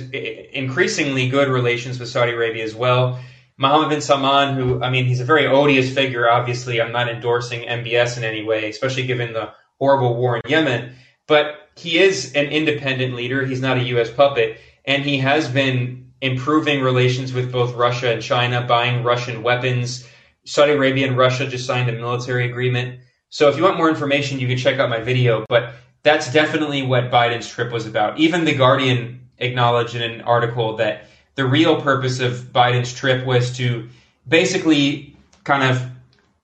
increasingly 0.53 1.29
good 1.29 1.49
relations 1.49 1.99
with 1.99 2.09
Saudi 2.09 2.31
Arabia 2.31 2.63
as 2.63 2.75
well. 2.75 3.19
Mohammed 3.57 3.89
bin 3.89 4.01
Salman, 4.01 4.55
who, 4.55 4.83
I 4.83 4.89
mean, 4.89 5.05
he's 5.05 5.19
a 5.19 5.25
very 5.25 5.47
odious 5.47 5.93
figure, 5.93 6.29
obviously. 6.29 6.81
I'm 6.81 6.91
not 6.91 7.09
endorsing 7.09 7.61
MBS 7.61 8.17
in 8.17 8.23
any 8.23 8.43
way, 8.43 8.69
especially 8.69 9.05
given 9.05 9.33
the 9.33 9.51
horrible 9.79 10.15
war 10.15 10.37
in 10.37 10.49
Yemen. 10.49 10.93
But 11.27 11.69
he 11.75 11.99
is 11.99 12.33
an 12.33 12.47
independent 12.47 13.15
leader. 13.15 13.45
He's 13.45 13.61
not 13.61 13.77
a 13.77 13.83
U.S. 13.83 14.11
puppet. 14.11 14.59
And 14.85 15.03
he 15.03 15.19
has 15.19 15.47
been 15.47 16.02
improving 16.23 16.81
relations 16.81 17.33
with 17.33 17.51
both 17.51 17.75
Russia 17.75 18.13
and 18.13 18.21
China, 18.21 18.65
buying 18.65 19.03
Russian 19.03 19.43
weapons. 19.43 20.07
Saudi 20.45 20.71
Arabia 20.71 21.05
and 21.05 21.17
Russia 21.17 21.45
just 21.45 21.65
signed 21.65 21.89
a 21.89 21.91
military 21.91 22.49
agreement. 22.49 23.01
So 23.27 23.49
if 23.49 23.57
you 23.57 23.63
want 23.63 23.75
more 23.75 23.89
information, 23.89 24.39
you 24.39 24.47
can 24.47 24.57
check 24.57 24.79
out 24.79 24.89
my 24.89 25.01
video. 25.01 25.45
But 25.49 25.73
that's 26.01 26.31
definitely 26.31 26.81
what 26.81 27.11
Biden's 27.11 27.49
trip 27.49 27.73
was 27.73 27.85
about. 27.85 28.19
Even 28.19 28.45
The 28.45 28.55
Guardian 28.55 29.27
acknowledged 29.37 29.95
in 29.95 30.01
an 30.01 30.21
article 30.21 30.77
that 30.77 31.07
the 31.35 31.45
real 31.45 31.81
purpose 31.81 32.21
of 32.21 32.53
Biden's 32.53 32.93
trip 32.93 33.25
was 33.25 33.57
to 33.57 33.89
basically 34.25 35.17
kind 35.43 35.75
of 35.75 35.91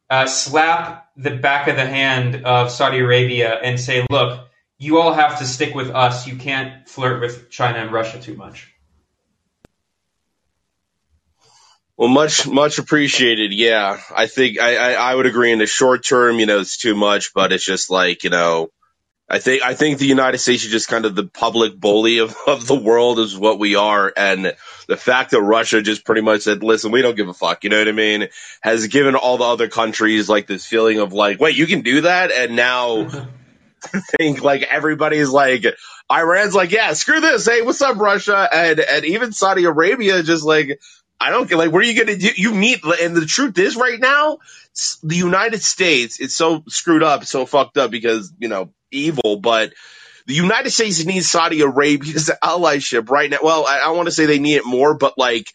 uh, 0.10 0.26
slap 0.26 1.08
the 1.16 1.32
back 1.32 1.70
of 1.70 1.78
the 1.78 1.86
hand 1.86 2.44
of 2.44 2.70
Saudi 2.70 3.00
Arabia 3.00 3.54
and 3.64 3.80
say, 3.80 4.06
look, 4.10 4.46
you 4.78 5.00
all 5.00 5.14
have 5.14 5.40
to 5.40 5.46
stick 5.46 5.74
with 5.74 5.90
us. 5.90 6.28
You 6.28 6.36
can't 6.36 6.86
flirt 6.90 7.22
with 7.22 7.50
China 7.50 7.80
and 7.80 7.94
Russia 7.94 8.20
too 8.20 8.36
much. 8.36 8.74
Well, 12.00 12.08
much 12.08 12.48
much 12.48 12.80
appreciated. 12.80 13.52
Yeah, 13.52 14.00
I 14.16 14.28
think 14.28 14.58
I, 14.58 14.78
I, 14.78 15.12
I 15.12 15.16
would 15.16 15.26
agree. 15.26 15.52
In 15.52 15.60
the 15.60 15.66
short 15.66 16.06
term, 16.06 16.40
you 16.40 16.46
know, 16.46 16.62
it's 16.62 16.78
too 16.78 16.96
much, 16.96 17.34
but 17.34 17.52
it's 17.52 17.66
just 17.66 17.90
like 17.90 18.24
you 18.24 18.30
know, 18.30 18.70
I 19.30 19.40
think 19.40 19.64
I 19.64 19.74
think 19.74 20.00
the 20.00 20.06
United 20.06 20.38
States 20.38 20.64
is 20.64 20.72
just 20.72 20.88
kind 20.88 21.04
of 21.04 21.14
the 21.14 21.26
public 21.26 21.78
bully 21.78 22.20
of, 22.20 22.34
of 22.48 22.66
the 22.66 22.80
world 22.80 23.20
is 23.20 23.38
what 23.38 23.60
we 23.60 23.76
are, 23.76 24.14
and 24.16 24.56
the 24.88 24.96
fact 24.96 25.32
that 25.32 25.42
Russia 25.42 25.82
just 25.82 26.06
pretty 26.06 26.22
much 26.22 26.44
said, 26.44 26.64
"Listen, 26.64 26.94
we 26.94 27.02
don't 27.02 27.18
give 27.18 27.28
a 27.28 27.34
fuck," 27.34 27.66
you 27.66 27.70
know 27.70 27.80
what 27.80 27.90
I 27.90 27.92
mean, 27.92 28.30
has 28.62 28.88
given 28.88 29.16
all 29.16 29.38
the 29.38 29.44
other 29.44 29.68
countries 29.68 30.30
like 30.30 30.48
this 30.48 30.66
feeling 30.66 31.00
of 31.00 31.12
like, 31.12 31.42
"Wait, 31.42 31.58
you 31.58 31.68
can 31.68 31.82
do 31.82 32.00
that," 32.00 32.32
and 32.32 32.56
now 32.56 33.10
think 34.18 34.42
like 34.42 34.64
everybody's 34.64 35.30
like, 35.30 35.66
Iran's 36.12 36.56
like, 36.56 36.72
"Yeah, 36.72 36.94
screw 36.94 37.20
this, 37.20 37.46
hey, 37.46 37.62
what's 37.62 37.82
up, 37.82 37.98
Russia?" 37.98 38.48
and 38.52 38.80
and 38.80 39.06
even 39.06 39.32
Saudi 39.34 39.66
Arabia 39.66 40.24
just 40.24 40.46
like. 40.46 40.80
I 41.20 41.32
don't 41.32 41.50
get 41.50 41.58
like 41.58 41.72
what 41.72 41.84
are 41.84 41.88
you 41.88 41.98
gonna 41.98 42.18
do? 42.18 42.30
You 42.36 42.54
meet 42.54 42.84
and 42.84 43.16
the 43.16 43.26
truth 43.26 43.58
is 43.58 43.76
right 43.76 44.00
now, 44.00 44.38
the 45.04 45.16
United 45.16 45.62
States 45.62 46.20
it's 46.20 46.36
so 46.36 46.64
screwed 46.68 47.04
up, 47.04 47.26
so 47.26 47.46
fucked 47.46 47.78
up 47.78 47.92
because 47.92 48.32
you 48.40 48.48
know 48.48 48.72
evil, 48.92 49.38
but 49.38 49.74
the 50.26 50.34
United 50.34 50.70
States 50.70 51.04
needs 51.06 51.30
Saudi 51.30 51.62
Arabia's 51.62 52.30
allyship 52.44 53.10
right 53.10 53.30
now. 53.30 53.40
Well, 53.44 53.66
I, 53.68 53.80
I 53.86 53.90
want 53.92 54.08
to 54.08 54.12
say 54.12 54.26
they 54.26 54.40
need 54.40 54.58
it 54.58 54.66
more, 54.66 54.94
but 54.94 55.18
like 55.18 55.52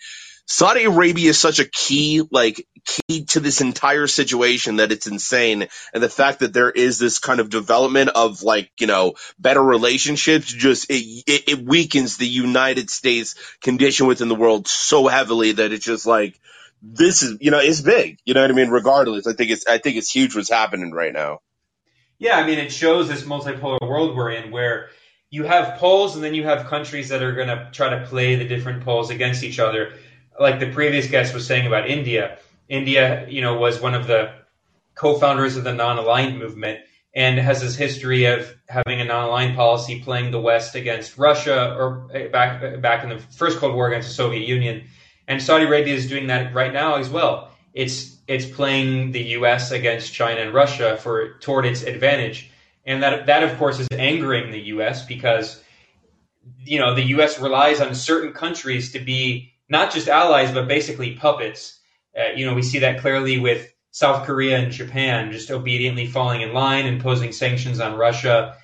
Saudi 0.46 0.84
Arabia 0.84 1.30
is 1.30 1.38
such 1.38 1.58
a 1.58 1.64
key, 1.64 2.22
like 2.30 2.66
key 2.84 3.24
to 3.24 3.40
this 3.40 3.60
entire 3.60 4.06
situation 4.06 4.76
that 4.76 4.92
it's 4.92 5.06
insane. 5.06 5.68
And 5.94 6.02
the 6.02 6.08
fact 6.08 6.40
that 6.40 6.52
there 6.52 6.70
is 6.70 6.98
this 6.98 7.18
kind 7.18 7.40
of 7.40 7.48
development 7.48 8.10
of 8.14 8.42
like, 8.42 8.70
you 8.78 8.86
know, 8.86 9.14
better 9.38 9.62
relationships 9.62 10.46
just, 10.46 10.90
it, 10.90 11.24
it, 11.26 11.48
it 11.48 11.66
weakens 11.66 12.18
the 12.18 12.26
United 12.26 12.90
States 12.90 13.36
condition 13.62 14.06
within 14.06 14.28
the 14.28 14.34
world 14.34 14.68
so 14.68 15.06
heavily 15.06 15.52
that 15.52 15.72
it's 15.72 15.84
just 15.84 16.04
like, 16.04 16.38
this 16.82 17.22
is, 17.22 17.38
you 17.40 17.50
know, 17.50 17.60
it's 17.60 17.80
big. 17.80 18.18
You 18.26 18.34
know 18.34 18.42
what 18.42 18.50
I 18.50 18.54
mean? 18.54 18.68
Regardless, 18.68 19.26
I 19.26 19.32
think 19.32 19.50
it's, 19.50 19.66
I 19.66 19.78
think 19.78 19.96
it's 19.96 20.10
huge 20.10 20.36
what's 20.36 20.50
happening 20.50 20.92
right 20.92 21.12
now. 21.12 21.40
Yeah, 22.18 22.36
I 22.36 22.46
mean, 22.46 22.58
it 22.58 22.70
shows 22.70 23.08
this 23.08 23.22
multipolar 23.22 23.80
world 23.80 24.14
we're 24.14 24.32
in 24.32 24.50
where 24.50 24.90
you 25.30 25.44
have 25.44 25.78
poles 25.78 26.14
and 26.14 26.22
then 26.22 26.34
you 26.34 26.44
have 26.44 26.66
countries 26.66 27.08
that 27.08 27.22
are 27.22 27.32
going 27.32 27.48
to 27.48 27.68
try 27.72 27.88
to 27.88 28.06
play 28.06 28.36
the 28.36 28.44
different 28.44 28.84
poles 28.84 29.10
against 29.10 29.42
each 29.42 29.58
other. 29.58 29.94
Like 30.38 30.60
the 30.60 30.70
previous 30.70 31.08
guest 31.08 31.34
was 31.34 31.46
saying 31.46 31.66
about 31.66 31.88
India. 31.88 32.38
India, 32.68 33.26
you 33.28 33.40
know, 33.40 33.54
was 33.58 33.80
one 33.80 33.94
of 33.94 34.06
the 34.06 34.32
co-founders 34.94 35.56
of 35.56 35.64
the 35.64 35.72
non-aligned 35.72 36.38
movement 36.38 36.80
and 37.14 37.38
has 37.38 37.60
this 37.60 37.76
history 37.76 38.24
of 38.24 38.52
having 38.68 39.00
a 39.00 39.04
non-aligned 39.04 39.56
policy 39.56 40.00
playing 40.00 40.32
the 40.32 40.40
West 40.40 40.74
against 40.74 41.16
Russia 41.16 41.74
or 41.78 42.08
back 42.32 42.80
back 42.82 43.04
in 43.04 43.10
the 43.10 43.18
first 43.18 43.58
Cold 43.58 43.74
War 43.74 43.88
against 43.88 44.08
the 44.08 44.14
Soviet 44.14 44.48
Union. 44.48 44.84
And 45.28 45.40
Saudi 45.40 45.64
Arabia 45.64 45.94
is 45.94 46.08
doing 46.08 46.26
that 46.26 46.54
right 46.54 46.72
now 46.72 46.96
as 46.96 47.08
well. 47.08 47.50
It's 47.72 48.16
it's 48.26 48.46
playing 48.46 49.12
the 49.12 49.22
U.S. 49.38 49.70
against 49.70 50.12
China 50.12 50.40
and 50.40 50.54
Russia 50.54 50.96
for 50.96 51.38
toward 51.38 51.66
its 51.66 51.82
advantage, 51.82 52.50
and 52.84 53.02
that 53.02 53.26
that 53.26 53.42
of 53.42 53.56
course 53.58 53.78
is 53.78 53.88
angering 53.92 54.50
the 54.50 54.60
U.S. 54.60 55.04
because 55.06 55.62
you 56.58 56.78
know 56.78 56.94
the 56.94 57.02
U.S. 57.02 57.38
relies 57.38 57.80
on 57.80 57.94
certain 57.94 58.32
countries 58.32 58.92
to 58.92 58.98
be 58.98 59.53
not 59.68 59.92
just 59.92 60.08
allies 60.08 60.52
but 60.52 60.68
basically 60.68 61.14
puppets. 61.14 61.78
Uh, 62.16 62.32
you 62.36 62.46
know 62.46 62.54
we 62.54 62.62
see 62.62 62.78
that 62.78 63.00
clearly 63.00 63.38
with 63.38 63.70
South 63.94 64.26
Korea 64.26 64.58
and 64.58 64.72
Japan 64.72 65.30
just 65.30 65.52
obediently 65.52 66.06
falling 66.06 66.40
in 66.40 66.52
line, 66.52 66.84
imposing 66.84 67.30
sanctions 67.30 67.78
on 67.78 67.96
Russia, 67.96 68.56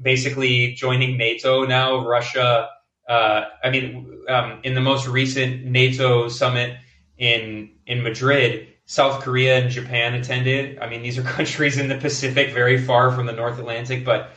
basically 0.00 0.72
joining 0.72 1.18
NATO 1.18 1.66
now. 1.66 2.06
Russia, 2.06 2.66
uh, 3.06 3.44
I 3.62 3.68
mean, 3.68 4.22
um, 4.26 4.60
in 4.62 4.74
the 4.74 4.80
most 4.80 5.06
recent 5.06 5.66
NATO 5.66 6.28
summit 6.28 6.78
in 7.18 7.72
in 7.86 8.02
Madrid, 8.02 8.68
South 8.86 9.22
Korea 9.22 9.58
and 9.58 9.70
Japan 9.70 10.14
attended. 10.14 10.78
I 10.78 10.88
mean, 10.88 11.02
these 11.02 11.18
are 11.18 11.22
countries 11.38 11.76
in 11.76 11.88
the 11.88 11.98
Pacific, 11.98 12.54
very 12.54 12.82
far 12.82 13.12
from 13.12 13.26
the 13.26 13.32
North 13.32 13.58
Atlantic, 13.58 14.02
but 14.02 14.30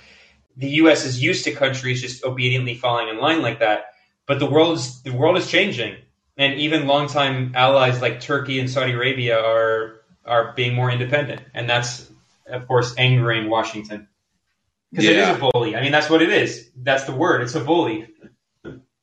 the 0.58 0.70
U.S. 0.82 1.06
is 1.06 1.24
used 1.24 1.46
to 1.46 1.52
countries 1.52 2.02
just 2.02 2.24
obediently 2.26 2.76
falling 2.76 3.08
in 3.08 3.18
line 3.18 3.42
like 3.42 3.60
that. 3.60 3.93
But 4.26 4.40
the 4.40 4.50
world 4.50 4.78
is 4.78 5.02
the 5.02 5.12
world 5.12 5.38
is 5.38 5.50
changing, 5.50 5.98
and 6.38 6.60
even 6.60 6.88
longtime 6.88 7.54
allies 7.56 8.02
like 8.02 8.22
Turkey 8.22 8.60
and 8.60 8.70
Saudi 8.70 8.94
Arabia 8.94 9.40
are 9.40 10.02
are 10.26 10.54
being 10.54 10.76
more 10.76 10.90
independent, 10.90 11.42
and 11.54 11.70
that's 11.70 12.10
of 12.48 12.68
course 12.68 12.96
angering 12.98 13.50
Washington 13.50 14.08
because 14.92 15.06
yeah. 15.06 15.12
it 15.12 15.18
is 15.18 15.38
a 15.38 15.52
bully. 15.52 15.76
I 15.76 15.82
mean, 15.82 15.92
that's 15.92 16.10
what 16.10 16.22
it 16.22 16.32
is. 16.32 16.70
That's 16.78 17.04
the 17.04 17.14
word. 17.14 17.42
It's 17.42 17.56
a 17.56 17.60
bully. 17.60 18.08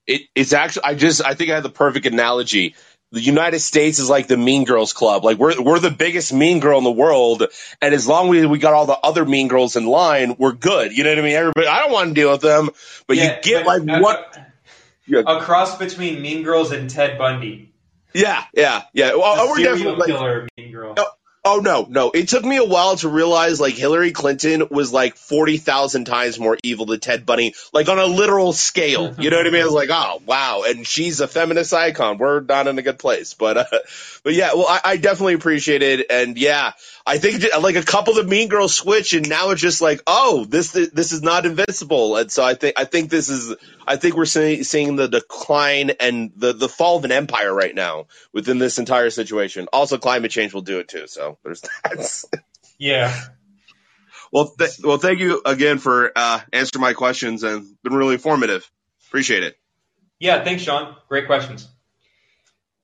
It, 0.07 0.23
it's 0.35 0.53
actually. 0.53 0.85
I 0.85 0.95
just. 0.95 1.23
I 1.25 1.35
think 1.35 1.51
I 1.51 1.55
had 1.55 1.63
the 1.63 1.71
perfect 1.71 2.07
analogy 2.07 2.75
the 3.13 3.21
United 3.21 3.59
States 3.59 3.99
is 3.99 4.09
like 4.09 4.29
the 4.29 4.37
Mean 4.37 4.65
Girls 4.65 4.93
Club. 4.93 5.25
Like 5.25 5.39
we're 5.39 5.61
we're 5.61 5.79
the 5.79 5.91
biggest 5.91 6.33
Mean 6.33 6.61
Girl 6.61 6.79
in 6.79 6.85
the 6.85 6.93
world, 6.93 7.43
and 7.83 7.95
as 7.95 8.07
long 8.07 8.35
as 8.35 8.47
we 8.47 8.59
got 8.59 8.73
all 8.73 8.87
the 8.87 8.99
other 8.99 9.25
Mean 9.25 9.49
Girls 9.49 9.77
in 9.77 9.85
line, 9.87 10.37
we're 10.39 10.53
good. 10.53 10.97
You 10.97 11.05
know 11.05 11.11
what 11.11 11.19
I 11.19 11.23
mean? 11.23 11.35
Everybody, 11.35 11.67
I 11.67 11.81
don't 11.81 11.93
want 11.93 12.09
to 12.09 12.15
deal 12.15 12.31
with 12.31 12.41
them, 12.41 12.71
but 13.07 13.17
yeah, 13.17 13.37
you 13.37 13.43
get 13.43 13.65
but, 13.65 13.85
like 13.85 13.97
uh, 13.97 14.01
what 14.01 14.39
a 15.19 15.41
cross 15.41 15.79
between 15.79 16.23
Mean 16.23 16.43
Girls 16.43 16.73
and 16.73 16.89
Ted 16.89 17.19
Bundy. 17.19 17.73
Yeah, 18.13 18.45
yeah, 18.55 18.83
yeah. 18.93 19.15
Well, 19.15 19.49
we're 19.49 19.63
definitely 19.63 20.07
killer 20.07 20.43
like, 20.43 20.51
Mean 20.57 20.73
Girl. 20.73 20.95
Oh, 20.97 21.07
Oh 21.43 21.61
no, 21.61 21.87
no. 21.89 22.11
It 22.11 22.29
took 22.29 22.45
me 22.45 22.59
a 22.59 22.65
while 22.65 22.97
to 22.97 23.09
realize 23.09 23.61
like 23.61 23.73
Hillary 23.73 24.13
Clinton 24.13 24.65
was 24.71 24.93
like 24.93 25.17
40,000 25.17 26.05
times 26.05 26.39
more 26.39 26.59
evil 26.63 26.85
than 26.85 27.01
Ted 27.01 27.25
Bundy, 27.25 27.55
like 27.73 27.89
on 27.89 27.99
a 27.99 28.05
literal 28.05 28.53
scale. 28.53 29.15
You 29.19 29.31
know 29.31 29.39
what 29.39 29.47
I 29.47 29.51
mean? 29.51 29.63
I 29.63 29.65
was 29.65 29.73
like, 29.73 29.89
oh 29.91 30.21
wow. 30.27 30.65
And 30.67 30.87
she's 30.87 31.21
a 31.21 31.29
feminist 31.29 31.73
icon. 31.73 32.19
We're 32.19 32.41
not 32.41 32.67
in 32.67 32.79
a 32.79 32.83
good 32.83 32.99
place. 32.99 33.33
But, 33.33 33.57
uh, 33.57 33.65
but 34.23 34.35
yeah, 34.35 34.53
well, 34.53 34.67
I, 34.69 34.81
I 34.85 34.97
definitely 34.99 35.35
appreciate 35.35 35.83
it. 35.83 36.07
And 36.11 36.37
yeah, 36.37 36.73
I 37.07 37.19
think 37.19 37.45
like 37.61 37.77
a 37.77 37.83
couple 37.83 38.17
of 38.17 38.25
the 38.25 38.31
Mean 38.31 38.49
Girls 38.49 38.75
switch, 38.75 39.15
and 39.15 39.29
now 39.29 39.51
it's 39.51 39.61
just 39.61 39.81
like, 39.81 40.03
oh, 40.07 40.45
this 40.45 40.73
this 40.73 41.13
is 41.13 41.23
not 41.23 41.47
invincible. 41.47 42.17
And 42.17 42.31
so 42.31 42.45
I 42.45 42.55
think 42.55 42.79
I 42.79 42.85
think 42.85 43.11
this 43.11 43.29
is 43.29 43.55
I 43.87 43.97
think 43.97 44.17
we're 44.17 44.27
seeing, 44.27 44.65
seeing 44.65 44.97
the 44.97 45.09
decline 45.09 45.91
and 46.01 46.33
the 46.37 46.53
the 46.53 46.69
fall 46.69 46.99
of 46.99 47.05
an 47.05 47.13
empire 47.13 47.53
right 47.53 47.75
now 47.75 48.07
within 48.33 48.59
this 48.59 48.79
entire 48.79 49.11
situation. 49.11 49.69
Also, 49.73 49.99
climate 49.99 50.31
change 50.31 50.53
will 50.53 50.61
do 50.61 50.79
it 50.79 50.89
too. 50.89 51.07
So 51.07 51.39
there's 51.43 51.63
that. 51.63 52.25
yeah. 52.79 53.15
Well, 54.33 54.53
th- 54.59 54.79
well, 54.85 54.99
thank 54.99 55.19
you 55.19 55.43
again 55.45 55.79
for 55.79 56.13
uh, 56.15 56.41
answering 56.53 56.83
my 56.83 56.93
questions 56.93 57.43
and 57.43 57.67
been 57.83 57.95
really 57.95 58.15
informative. 58.15 58.71
Appreciate 59.09 59.43
it. 59.43 59.57
Yeah, 60.21 60.45
thanks, 60.45 60.63
Sean. 60.63 60.95
Great 61.09 61.27
questions. 61.27 61.67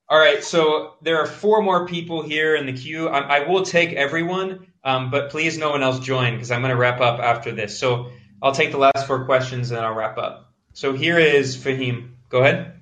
All 0.09 0.17
right, 0.17 0.41
so 0.41 0.93
there 1.01 1.19
are 1.19 1.25
four 1.25 1.61
more 1.61 1.85
people 1.85 2.21
here 2.21 2.55
in 2.55 2.65
the 2.65 2.71
queue. 2.71 3.09
I, 3.09 3.39
I 3.39 3.47
will 3.47 3.63
take 3.63 3.91
everyone, 3.91 4.67
um, 4.85 5.11
but 5.11 5.29
please 5.29 5.57
no 5.57 5.71
one 5.71 5.83
else 5.83 5.99
join 5.99 6.35
because 6.35 6.49
I'm 6.49 6.61
going 6.61 6.71
to 6.71 6.77
wrap 6.77 7.01
up 7.01 7.19
after 7.19 7.51
this. 7.51 7.77
So 7.77 8.09
I'll 8.41 8.53
take 8.53 8.71
the 8.71 8.77
last 8.77 9.05
four 9.05 9.25
questions 9.25 9.71
and 9.71 9.81
I'll 9.81 9.93
wrap 9.93 10.17
up. 10.17 10.53
So 10.71 10.93
here 10.93 11.19
is 11.19 11.57
Fahim. 11.57 12.11
Go 12.29 12.39
ahead. 12.39 12.76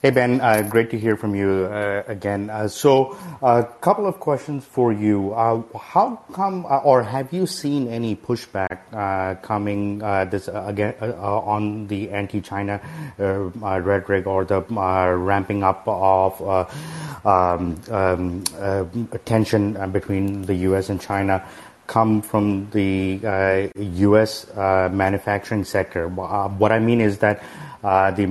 Hey, 0.00 0.10
Ben, 0.10 0.40
uh, 0.40 0.62
great 0.62 0.90
to 0.90 0.98
hear 0.98 1.16
from 1.16 1.34
you 1.34 1.64
uh, 1.64 2.04
again. 2.06 2.50
Uh, 2.50 2.68
so, 2.68 3.18
a 3.42 3.64
couple 3.80 4.06
of 4.06 4.20
questions 4.20 4.64
for 4.64 4.92
you. 4.92 5.34
Uh, 5.34 5.60
how 5.76 6.22
come, 6.32 6.64
uh, 6.66 6.78
or 6.86 7.02
have 7.02 7.32
you 7.32 7.46
seen 7.46 7.88
any 7.88 8.14
pushback 8.14 8.78
uh, 8.92 9.34
coming 9.42 9.98
this 10.30 10.46
again 10.46 10.94
on 11.02 11.88
the 11.88 12.10
anti-China 12.10 12.80
rhetoric 13.18 14.28
or 14.28 14.44
the 14.44 14.60
ramping 15.18 15.64
up 15.64 15.82
of 15.88 16.40
um, 17.26 17.74
um, 17.90 19.08
tension 19.24 19.90
between 19.90 20.42
the 20.42 20.54
U.S. 20.70 20.90
and 20.90 21.00
China? 21.00 21.44
come 21.88 22.20
from 22.20 22.68
the 22.70 23.18
uh, 23.24 23.80
U.S. 24.06 24.46
Uh, 24.50 24.90
manufacturing 24.92 25.64
sector. 25.64 26.04
Uh, 26.20 26.46
what 26.48 26.70
I 26.70 26.78
mean 26.78 27.00
is 27.00 27.18
that 27.18 27.42
uh, 27.82 28.10
the 28.10 28.24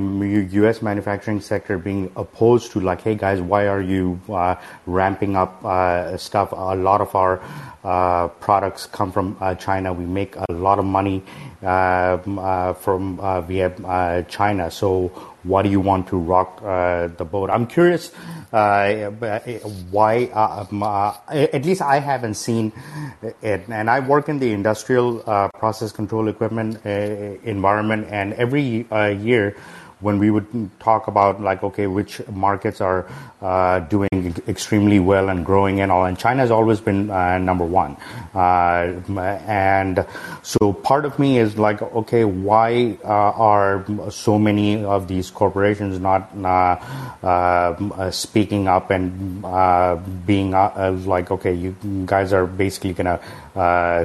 U.S. 0.52 0.82
manufacturing 0.82 1.40
sector 1.42 1.78
being 1.78 2.12
opposed 2.16 2.72
to 2.74 2.80
like, 2.80 3.02
hey 3.02 3.16
guys, 3.16 3.42
why 3.42 3.68
are 3.68 3.82
you 3.82 4.20
uh, 4.30 4.56
ramping 4.86 5.36
up 5.36 5.64
uh, 5.64 6.18
stuff? 6.18 6.52
A 6.52 6.76
lot 6.76 7.02
of 7.02 7.16
our 7.16 7.42
uh, 7.84 8.28
products 8.28 8.86
come 8.88 9.12
from 9.12 9.38
uh, 9.40 9.56
China. 9.56 9.94
We 9.94 10.06
make 10.06 10.36
a 10.36 10.46
lot 10.52 10.80
of 10.80 10.86
money 10.86 11.24
from 11.62 13.18
via 13.48 14.26
China. 14.28 14.72
So 14.72 15.27
why 15.48 15.64
do 15.64 15.70
you 15.70 15.80
want 15.80 16.08
to 16.10 16.18
rock 16.18 16.62
uh, 16.64 17.08
the 17.08 17.26
boat? 17.26 17.50
I'm 17.50 17.68
curious 17.68 18.12
uh, 18.52 19.10
why. 19.92 20.26
Um, 20.26 20.84
at 20.84 21.66
least 21.66 21.82
I 21.82 22.00
haven't 22.00 22.36
seen 22.36 22.72
it, 23.42 23.64
and 23.70 23.90
I 23.90 24.00
work 24.00 24.30
in 24.30 24.40
the 24.40 24.52
industrial 24.52 25.20
process 25.56 25.92
control 25.92 26.28
equipment 26.28 26.86
environment, 26.86 28.08
and 28.10 28.34
every 28.34 28.86
year 28.92 29.56
when 30.00 30.20
we 30.20 30.30
would 30.30 30.70
talk 30.80 31.08
about 31.08 31.42
like 31.42 31.64
okay 31.64 31.88
which 31.88 32.22
markets 32.30 32.82
are 32.82 33.08
uh, 33.42 33.80
doing 33.80 34.36
extremely 34.48 35.00
well 35.00 35.30
and 35.30 35.46
growing 35.46 35.82
and 35.82 35.92
all 35.92 36.06
and 36.06 36.20
china 36.20 36.42
has 36.42 36.52
always 36.52 36.80
been 36.80 37.10
uh, 37.10 37.38
number 37.38 37.66
one. 37.66 37.98
Uh, 38.36 38.94
and 39.48 40.06
so 40.44 40.72
part 40.74 41.06
of 41.06 41.18
me 41.18 41.40
is 41.40 41.58
like 41.58 41.82
okay 41.82 42.24
why 42.26 42.98
uh, 43.04 43.08
are 43.08 43.86
so 44.10 44.38
many 44.38 44.84
of 44.84 45.08
these 45.08 45.32
corporations 45.32 46.00
not 46.00 46.30
uh, 46.44 47.26
uh, 47.26 48.12
speaking 48.12 48.68
up 48.68 48.92
and 48.92 49.42
being 50.26 50.52
like 50.52 51.32
okay 51.32 51.54
you 51.54 51.76
guys 52.06 52.34
are 52.34 52.46
basically 52.46 52.94
gonna 52.94 53.20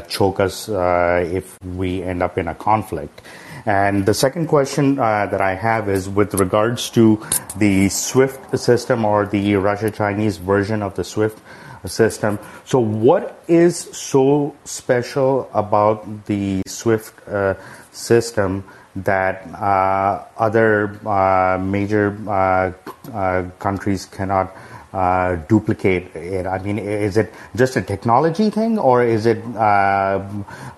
choke 0.08 0.40
us 0.40 0.68
if 0.68 1.58
we 1.62 2.02
end 2.02 2.22
up 2.22 2.38
in 2.38 2.48
a 2.48 2.54
conflict 2.54 3.20
and 3.66 4.06
the 4.06 4.14
second 4.14 4.48
question 4.48 4.98
uh, 4.98 5.26
that 5.26 5.40
I 5.40 5.54
have 5.54 5.88
is 5.88 6.08
with 6.08 6.34
regards 6.34 6.90
to 6.90 7.22
the 7.56 7.88
SWIFT 7.88 8.58
system 8.58 9.04
or 9.04 9.26
the 9.26 9.56
Russia 9.56 9.90
Chinese 9.90 10.36
version 10.38 10.82
of 10.82 10.94
the 10.94 11.04
SWIFT 11.04 11.38
system. 11.86 12.38
So, 12.64 12.78
what 12.78 13.42
is 13.48 13.76
so 13.76 14.54
special 14.64 15.48
about 15.54 16.26
the 16.26 16.62
SWIFT 16.66 17.28
uh, 17.28 17.54
system 17.92 18.64
that 18.96 19.46
uh, 19.54 20.24
other 20.36 20.98
uh, 21.06 21.58
major 21.58 22.16
uh, 22.28 22.72
uh, 23.12 23.50
countries 23.58 24.06
cannot? 24.06 24.54
Uh, 24.92 25.36
duplicate 25.48 26.14
it? 26.14 26.46
I 26.46 26.58
mean, 26.58 26.78
is 26.78 27.16
it 27.16 27.32
just 27.56 27.76
a 27.76 27.82
technology 27.82 28.50
thing, 28.50 28.78
or 28.78 29.02
is 29.02 29.26
it 29.26 29.42
uh, 29.56 30.22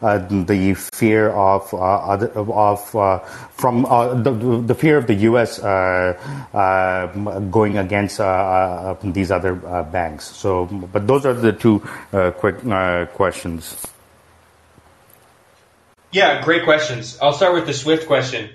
uh, 0.02 0.18
the 0.28 0.74
fear 0.74 1.30
of 1.30 1.72
uh, 1.74 1.78
other 1.78 2.28
of 2.30 2.94
uh, 2.94 3.18
from 3.18 3.84
uh, 3.86 4.14
the, 4.14 4.32
the 4.32 4.74
fear 4.74 4.96
of 4.98 5.06
the 5.06 5.14
U.S. 5.30 5.58
going 7.50 7.78
against 7.78 8.18
these 9.14 9.30
other 9.30 9.54
banks? 9.90 10.24
So, 10.24 10.66
but 10.66 11.06
those 11.06 11.26
are 11.26 11.34
the 11.34 11.52
two 11.52 11.80
quick 12.38 12.60
questions. 13.14 13.76
Yeah, 16.12 16.44
great 16.44 16.62
questions. 16.62 17.18
I'll 17.20 17.32
start 17.32 17.54
with 17.54 17.66
the 17.66 17.74
Swift 17.74 18.06
question. 18.06 18.50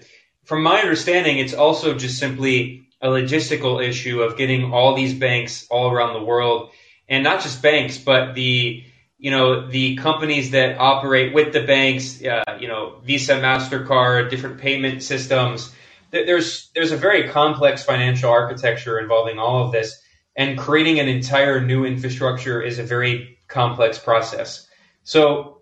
From 0.46 0.64
my 0.64 0.80
understanding, 0.80 1.40
it's 1.40 1.54
also 1.54 1.94
just 1.94 2.18
simply 2.18 2.89
a 3.02 3.08
logistical 3.08 3.86
issue 3.86 4.22
of 4.22 4.38
getting 4.38 4.74
all 4.74 4.96
these 4.96 5.14
banks 5.14 5.66
all 5.70 5.92
around 5.92 6.14
the 6.14 6.24
world, 6.24 6.72
and 7.08 7.24
not 7.24 7.42
just 7.42 7.62
banks, 7.62 7.98
but 7.98 8.34
the 8.36 8.84
you 9.18 9.32
know 9.32 9.68
the 9.68 9.96
companies 9.98 10.52
that 10.52 10.78
operate 10.80 11.34
with 11.34 11.54
the 11.54 11.62
banks, 11.62 12.24
uh, 12.24 12.58
you 12.60 12.68
know 12.68 13.00
Visa, 13.04 13.36
Mastercard, 13.36 14.30
different 14.30 14.60
payment 14.60 15.04
systems. 15.04 15.74
There's 16.12 16.70
there's 16.74 16.92
a 16.92 16.98
very 16.98 17.30
complex 17.30 17.84
financial 17.84 18.30
architecture 18.30 19.00
involving 19.00 19.40
all 19.40 19.66
of 19.66 19.72
this, 19.72 20.02
and 20.36 20.58
creating 20.58 21.00
an 21.00 21.08
entire 21.08 21.62
new 21.62 21.86
infrastructure 21.86 22.62
is 22.62 22.80
a 22.80 22.84
very 22.84 23.38
complex 23.48 24.00
process. 24.00 24.68
So, 25.04 25.62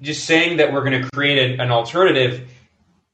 just 0.00 0.24
saying 0.24 0.58
that 0.58 0.72
we're 0.72 0.84
going 0.84 1.02
to 1.02 1.10
create 1.10 1.60
an 1.60 1.70
alternative 1.70 2.48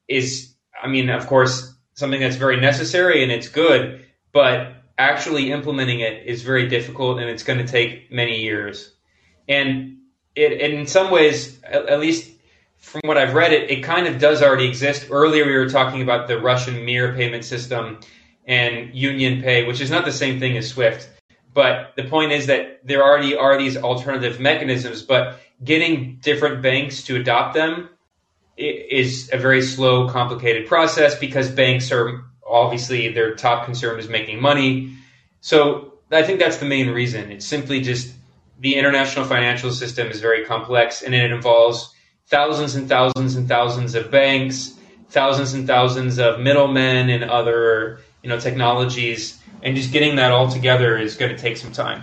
is, 0.09 0.55
I 0.81 0.87
mean, 0.87 1.11
of 1.11 1.27
course, 1.27 1.76
something 1.97 2.21
that's 2.21 2.37
very 2.37 2.61
necessary 2.61 3.23
and 3.23 3.33
it's 3.33 3.49
good, 3.49 4.05
but 4.33 4.75
actually 4.99 5.51
implementing 5.51 6.01
it 6.01 6.27
is 6.27 6.43
very 6.43 6.69
difficult 6.69 7.19
and 7.19 7.29
it's 7.29 7.43
going 7.43 7.59
to 7.59 7.67
take 7.67 8.13
many 8.13 8.41
years. 8.43 8.93
And 9.49 9.99
it, 10.35 10.53
in 10.61 10.87
some 10.87 11.11
ways, 11.11 11.59
at, 11.65 11.87
at 11.89 12.01
least 12.01 12.31
from 12.77 13.01
what 13.05 13.17
I've 13.17 13.35
read, 13.35 13.53
it, 13.53 13.71
it 13.71 13.83
kind 13.83 14.07
of 14.07 14.19
does 14.19 14.43
already 14.43 14.69
exist. 14.69 15.07
Earlier, 15.11 15.47
we 15.47 15.55
were 15.57 15.69
talking 15.69 16.03
about 16.03 16.29
the 16.29 16.39
Russian 16.39 16.85
Mir 16.85 17.15
payment 17.15 17.45
system 17.45 17.99
and 18.47 18.93
UnionPay, 18.93 19.67
which 19.67 19.81
is 19.81 19.91
not 19.91 20.05
the 20.05 20.13
same 20.13 20.39
thing 20.39 20.57
as 20.57 20.69
SWIFT. 20.69 21.09
But 21.55 21.95
the 21.97 22.05
point 22.05 22.33
is 22.33 22.47
that 22.47 22.87
there 22.87 23.03
already 23.03 23.35
are 23.35 23.57
these 23.57 23.79
alternative 23.79 24.39
mechanisms, 24.39 25.03
but 25.03 25.41
getting 25.65 26.19
different 26.21 26.61
banks 26.63 27.03
to 27.05 27.17
adopt 27.17 27.55
them 27.55 27.89
is 28.57 29.31
a 29.33 29.39
very 29.39 29.63
slow, 29.63 30.09
complicated 30.09 30.67
process 30.67 31.19
because 31.19 31.51
banks 31.51 31.93
are 31.93 32.25
obviously 32.49 33.09
their 33.09 33.35
top 33.35 33.65
concern 33.65 33.99
is 33.99 34.09
making 34.09 34.41
money. 34.41 34.95
So 35.41 35.95
I 36.11 36.23
think 36.23 36.39
that's 36.39 36.59
the 36.59 36.67
main 36.67 36.91
reason. 36.91 37.31
It's 37.31 37.47
simply 37.47 37.81
just 37.81 38.15
the 38.59 38.77
international 38.77 39.27
financial 39.27 39.71
system 39.71 40.09
is 40.09 40.21
very 40.21 40.45
complex 40.45 41.03
and 41.03 41.15
it 41.15 41.31
involves 41.31 41.93
thousands 42.29 42.75
and 42.75 42.89
thousands 42.89 43.37
and 43.37 43.49
thousands 43.49 43.95
of 43.95 44.11
banks, 44.11 44.75
thousands 45.11 45.55
and 45.55 45.67
thousands 45.67 46.19
of 46.19 46.41
middlemen 46.41 47.11
and 47.11 47.25
other 47.25 48.01
you 48.23 48.29
know 48.29 48.41
technologies, 48.41 49.39
and 49.63 49.77
just 49.77 49.93
getting 49.93 50.17
that 50.17 50.33
all 50.33 50.51
together 50.51 50.97
is 50.97 51.17
going 51.17 51.35
to 51.35 51.41
take 51.41 51.57
some 51.57 51.73
time. 51.73 52.03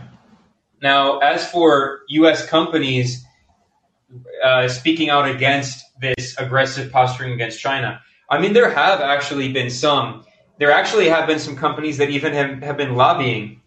Now, 0.81 1.19
as 1.19 1.49
for 1.49 2.01
U.S. 2.09 2.45
companies 2.45 3.22
uh, 4.43 4.67
speaking 4.67 5.09
out 5.09 5.27
against 5.29 5.85
this 6.01 6.35
aggressive 6.37 6.91
posturing 6.91 7.33
against 7.33 7.59
China. 7.59 8.01
I 8.29 8.39
mean, 8.39 8.53
there 8.53 8.69
have 8.69 8.99
actually 9.01 9.51
been 9.53 9.69
some. 9.69 10.25
there 10.59 10.71
actually 10.71 11.09
have 11.09 11.27
been 11.27 11.39
some 11.39 11.55
companies 11.55 11.97
that 11.97 12.09
even 12.09 12.33
have, 12.33 12.61
have 12.61 12.77
been 12.77 12.95
lobbying, 12.95 13.61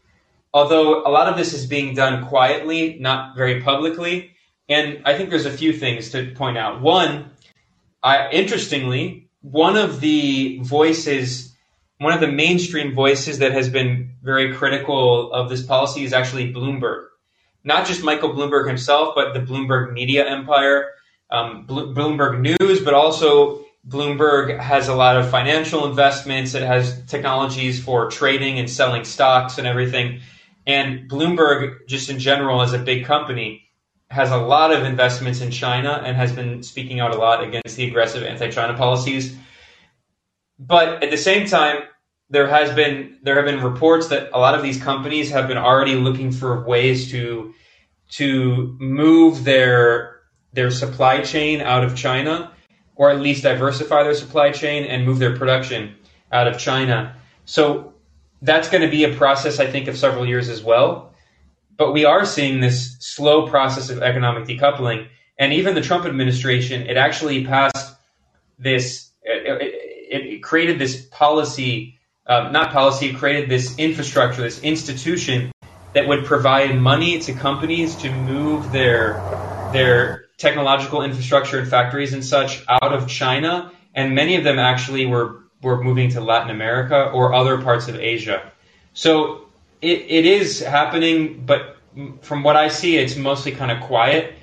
although 0.53 1.03
a 1.05 1.11
lot 1.11 1.29
of 1.29 1.37
this 1.37 1.53
is 1.53 1.67
being 1.67 1.95
done 1.95 2.27
quietly, 2.27 2.99
not 3.01 3.37
very 3.37 3.61
publicly. 3.61 4.33
And 4.69 5.03
I 5.05 5.17
think 5.17 5.31
there's 5.31 5.47
a 5.47 5.51
few 5.51 5.73
things 5.73 6.11
to 6.11 6.33
point 6.35 6.59
out. 6.59 6.81
One, 6.81 7.31
I, 8.03 8.31
interestingly, 8.31 9.29
one 9.41 9.77
of 9.77 10.01
the 10.01 10.59
voices, 10.63 11.55
one 11.99 12.13
of 12.13 12.21
the 12.21 12.29
mainstream 12.29 12.95
voices 12.95 13.39
that 13.39 13.53
has 13.53 13.69
been 13.69 14.15
very 14.23 14.55
critical 14.55 15.33
of 15.33 15.49
this 15.49 15.63
policy 15.63 16.05
is 16.05 16.13
actually 16.13 16.53
Bloomberg. 16.53 17.07
Not 17.67 17.87
just 17.87 18.05
Michael 18.05 18.31
Bloomberg 18.31 18.69
himself, 18.69 19.15
but 19.17 19.35
the 19.35 19.41
Bloomberg 19.41 19.93
media 19.93 20.25
empire, 20.27 20.93
um, 21.31 21.67
Bloomberg 21.67 22.41
News, 22.41 22.81
but 22.81 22.95
also 22.95 23.65
Bloomberg 23.87 24.59
has 24.59 24.87
a 24.87 24.95
lot 24.95 25.17
of 25.17 25.29
financial 25.29 25.85
investments. 25.87 26.55
It 26.55 26.63
has 26.63 27.05
technologies 27.07 27.83
for 27.83 28.09
trading 28.09 28.61
and 28.61 28.71
selling 28.71 29.05
stocks 29.05 29.59
and 29.59 29.67
everything. 29.67 30.21
And 30.65 31.11
Bloomberg, 31.11 31.87
just 31.89 32.09
in 32.09 32.21
general, 32.21 32.63
as 32.63 32.73
a 32.73 32.79
big 32.79 33.05
company, 33.05 33.69
has 34.11 34.31
a 34.31 34.37
lot 34.37 34.73
of 34.73 34.85
investments 34.85 35.41
in 35.41 35.51
China 35.51 36.01
and 36.05 36.17
has 36.17 36.33
been 36.33 36.63
speaking 36.63 37.01
out 37.01 37.13
a 37.13 37.19
lot 37.19 37.43
against 37.43 37.75
the 37.75 37.89
aggressive 37.89 38.23
anti-China 38.23 38.77
policies. 38.77 39.37
But 40.59 41.03
at 41.03 41.11
the 41.11 41.17
same 41.17 41.49
time, 41.49 41.83
there 42.31 42.47
has 42.47 42.75
been 42.75 43.19
there 43.23 43.37
have 43.37 43.45
been 43.45 43.63
reports 43.63 44.09
that 44.09 44.31
a 44.33 44.39
lot 44.39 44.55
of 44.55 44.63
these 44.63 44.83
companies 44.83 45.31
have 45.31 45.47
been 45.49 45.59
already 45.59 45.95
looking 45.95 46.33
for 46.33 46.65
ways 46.67 47.11
to 47.11 47.55
to 48.11 48.77
move 48.81 49.45
their 49.45 50.21
their 50.53 50.71
supply 50.71 51.21
chain 51.21 51.61
out 51.61 51.85
of 51.85 51.97
China 51.97 52.53
or 52.97 53.11
at 53.11 53.21
least 53.21 53.43
diversify 53.43 54.03
their 54.03 54.15
supply 54.15 54.51
chain 54.51 54.85
and 54.85 55.05
move 55.05 55.19
their 55.19 55.37
production 55.37 55.95
out 56.33 56.49
of 56.49 56.59
China. 56.59 57.15
So 57.45 57.95
that's 58.43 58.69
going 58.69 58.83
to 58.83 58.89
be 58.89 59.05
a 59.05 59.15
process 59.15 59.61
I 59.61 59.71
think 59.71 59.87
of 59.87 59.97
several 59.97 60.27
years 60.27 60.49
as 60.49 60.63
well. 60.63 61.15
But 61.77 61.93
we 61.93 62.07
are 62.07 62.25
seeing 62.25 62.61
this 62.61 62.97
slow 63.01 63.47
process 63.47 63.91
of 63.91 64.03
economic 64.03 64.45
decoupling. 64.45 65.09
And 65.39 65.53
even 65.53 65.75
the 65.75 65.83
Trump 65.83 66.07
administration, 66.07 66.83
it 66.87 66.97
actually 66.97 67.45
passed 67.45 67.97
this, 68.59 69.11
it, 69.23 69.63
it, 70.11 70.27
it 70.27 70.43
created 70.43 70.79
this 70.79 71.07
policy, 71.11 71.96
uh, 72.27 72.51
not 72.51 72.73
policy, 72.73 73.13
created 73.13 73.49
this 73.49 73.79
infrastructure, 73.79 74.43
this 74.43 74.61
institution 74.63 75.53
that 75.93 76.09
would 76.09 76.25
provide 76.25 76.79
money 76.79 77.19
to 77.21 77.33
companies 77.33 77.97
to 77.97 78.11
move 78.11 78.71
their, 78.73 79.21
their 79.73 80.27
technological 80.37 81.03
infrastructure 81.03 81.59
and 81.59 81.69
factories 81.69 82.13
and 82.13 82.25
such 82.25 82.63
out 82.69 82.93
of 82.93 83.09
China. 83.09 83.73
And 83.95 84.15
many 84.15 84.37
of 84.37 84.45
them 84.45 84.59
actually 84.59 85.07
were, 85.07 85.45
were 85.63 85.83
moving 85.83 86.11
to 86.11 86.21
Latin 86.21 86.51
America 86.51 87.11
or 87.11 87.33
other 87.33 87.63
parts 87.63 87.89
of 87.89 87.97
Asia. 87.97 88.53
So 88.93 89.47
it, 89.81 90.05
it 90.09 90.27
is 90.27 90.61
happening, 90.61 91.45
but 91.47 91.77
from 92.21 92.43
what 92.43 92.57
I 92.57 92.69
see, 92.69 92.97
it's 92.97 93.17
mostly 93.17 93.53
kind 93.53 93.71
of 93.71 93.81
quiet 93.81 94.35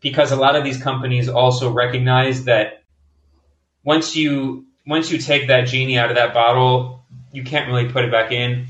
because 0.00 0.32
a 0.32 0.36
lot 0.36 0.56
of 0.56 0.64
these 0.64 0.82
companies 0.82 1.28
also 1.28 1.70
recognize 1.70 2.44
that 2.44 2.82
once 3.84 4.16
you 4.16 4.66
once 4.86 5.10
you 5.10 5.18
take 5.18 5.48
that 5.48 5.66
genie 5.66 5.98
out 5.98 6.08
of 6.10 6.16
that 6.16 6.32
bottle, 6.32 6.97
you 7.38 7.44
can't 7.44 7.68
really 7.68 7.88
put 7.88 8.04
it 8.04 8.10
back 8.10 8.32
in. 8.32 8.66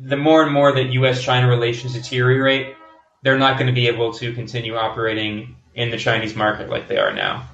The 0.00 0.16
more 0.16 0.42
and 0.42 0.50
more 0.50 0.72
that 0.72 0.86
U.S. 1.00 1.22
China 1.22 1.48
relations 1.48 1.92
deteriorate, 1.92 2.74
they're 3.22 3.38
not 3.38 3.58
going 3.58 3.66
to 3.66 3.74
be 3.74 3.88
able 3.88 4.14
to 4.14 4.32
continue 4.32 4.74
operating 4.74 5.54
in 5.74 5.90
the 5.90 5.98
Chinese 5.98 6.34
market 6.34 6.70
like 6.70 6.88
they 6.88 6.96
are 6.96 7.12
now. 7.12 7.46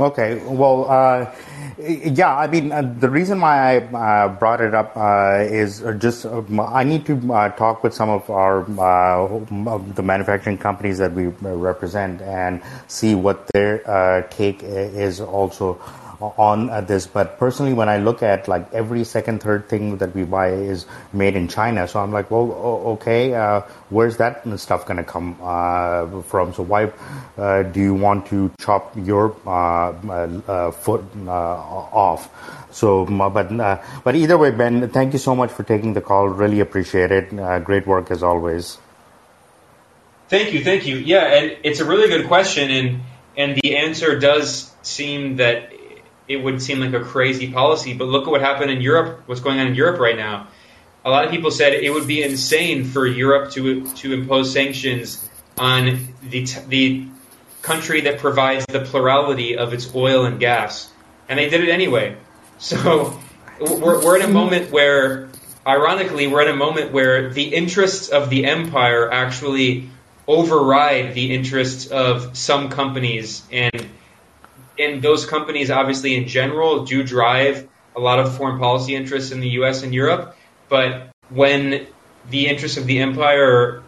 Okay, 0.00 0.42
well, 0.44 0.90
uh, 0.90 1.32
yeah, 1.78 2.36
I 2.36 2.48
mean, 2.48 2.72
uh, 2.72 2.82
the 2.98 3.08
reason 3.08 3.40
why 3.40 3.76
I 3.76 4.24
uh, 4.24 4.28
brought 4.28 4.60
it 4.60 4.74
up 4.74 4.96
uh, 4.96 5.46
is 5.46 5.84
just 5.98 6.26
um, 6.26 6.58
I 6.58 6.82
need 6.82 7.06
to 7.06 7.14
uh, 7.32 7.50
talk 7.50 7.84
with 7.84 7.94
some 7.94 8.10
of 8.10 8.28
our 8.28 8.62
uh, 8.62 9.38
the 9.94 10.02
manufacturing 10.02 10.58
companies 10.58 10.98
that 10.98 11.12
we 11.12 11.26
represent 11.42 12.22
and 12.22 12.60
see 12.88 13.14
what 13.14 13.46
their 13.54 14.26
take 14.30 14.64
is 14.64 15.20
also 15.20 15.80
on 16.20 16.70
uh, 16.70 16.80
this, 16.80 17.06
but 17.06 17.38
personally, 17.38 17.72
when 17.72 17.88
I 17.88 17.98
look 17.98 18.22
at 18.22 18.48
like 18.48 18.72
every 18.72 19.04
second, 19.04 19.42
third 19.42 19.68
thing 19.68 19.98
that 19.98 20.14
we 20.14 20.24
buy 20.24 20.50
is 20.50 20.86
made 21.12 21.36
in 21.36 21.48
China, 21.48 21.86
so 21.88 22.00
I'm 22.00 22.12
like, 22.12 22.30
well, 22.30 22.50
okay, 22.98 23.34
uh, 23.34 23.62
where's 23.90 24.16
that 24.18 24.42
stuff 24.58 24.86
going 24.86 24.96
to 24.96 25.04
come 25.04 25.36
uh, 25.42 26.22
from? 26.22 26.54
So 26.54 26.62
why 26.62 26.92
uh, 27.36 27.62
do 27.62 27.80
you 27.80 27.94
want 27.94 28.26
to 28.26 28.50
chop 28.58 28.94
your 28.96 29.36
uh, 29.46 29.90
uh, 29.90 30.70
foot 30.70 31.04
off? 31.26 32.30
So, 32.72 33.06
but 33.06 33.56
but 34.04 34.14
either 34.16 34.38
way, 34.38 34.50
Ben, 34.50 34.88
thank 34.90 35.12
you 35.12 35.18
so 35.18 35.34
much 35.34 35.50
for 35.50 35.62
taking 35.62 35.94
the 35.94 36.00
call. 36.00 36.28
Really 36.28 36.60
appreciate 36.60 37.12
it. 37.12 37.30
great 37.64 37.86
work 37.86 38.10
as 38.10 38.22
always. 38.22 38.78
Thank 40.28 40.52
you, 40.52 40.64
thank 40.64 40.86
you. 40.86 40.96
Yeah, 40.96 41.34
and 41.34 41.56
it's 41.62 41.80
a 41.80 41.84
really 41.84 42.08
good 42.08 42.26
question, 42.26 42.70
and 42.70 43.00
and 43.36 43.56
the 43.56 43.76
answer 43.76 44.18
does 44.18 44.72
seem 44.82 45.36
that 45.36 45.73
it 46.28 46.36
would 46.36 46.62
seem 46.62 46.80
like 46.80 46.92
a 46.94 47.00
crazy 47.00 47.52
policy. 47.52 47.94
But 47.94 48.08
look 48.08 48.26
at 48.26 48.30
what 48.30 48.40
happened 48.40 48.70
in 48.70 48.80
Europe. 48.80 49.22
What's 49.26 49.40
going 49.40 49.60
on 49.60 49.66
in 49.68 49.74
Europe 49.74 50.00
right 50.00 50.16
now? 50.16 50.48
A 51.04 51.10
lot 51.10 51.24
of 51.24 51.30
people 51.30 51.50
said 51.50 51.74
it 51.74 51.90
would 51.90 52.06
be 52.06 52.22
insane 52.22 52.84
for 52.84 53.06
Europe 53.06 53.50
to 53.52 53.86
to 53.86 54.12
impose 54.12 54.52
sanctions 54.52 55.28
on 55.58 56.08
the 56.22 56.46
the 56.68 57.06
country 57.62 58.02
that 58.02 58.18
provides 58.18 58.64
the 58.66 58.80
plurality 58.80 59.56
of 59.56 59.72
its 59.72 59.94
oil 59.94 60.24
and 60.24 60.40
gas, 60.40 60.90
and 61.28 61.38
they 61.38 61.48
did 61.48 61.62
it 61.62 61.70
anyway. 61.70 62.16
So 62.58 63.18
we're, 63.60 64.04
we're 64.04 64.16
in 64.16 64.22
a 64.22 64.32
moment 64.32 64.70
where, 64.70 65.28
ironically, 65.66 66.26
we're 66.26 66.42
in 66.42 66.48
a 66.48 66.56
moment 66.56 66.92
where 66.92 67.30
the 67.30 67.54
interests 67.54 68.08
of 68.08 68.30
the 68.30 68.46
empire 68.46 69.10
actually 69.10 69.90
override 70.26 71.14
the 71.14 71.34
interests 71.34 71.86
of 71.86 72.36
some 72.36 72.70
companies 72.70 73.42
and 73.52 73.88
and 74.78 75.02
those 75.02 75.26
companies, 75.26 75.70
obviously, 75.70 76.14
in 76.16 76.26
general, 76.28 76.84
do 76.84 77.02
drive 77.02 77.68
a 77.96 78.00
lot 78.00 78.18
of 78.18 78.36
foreign 78.36 78.58
policy 78.58 78.94
interests 78.94 79.30
in 79.30 79.40
the 79.40 79.50
U.S. 79.50 79.82
and 79.82 79.94
Europe. 79.94 80.36
But 80.68 81.10
when 81.30 81.86
the 82.30 82.46
interests 82.46 82.76
of 82.78 82.86
the 82.86 82.98
empire 83.00 83.82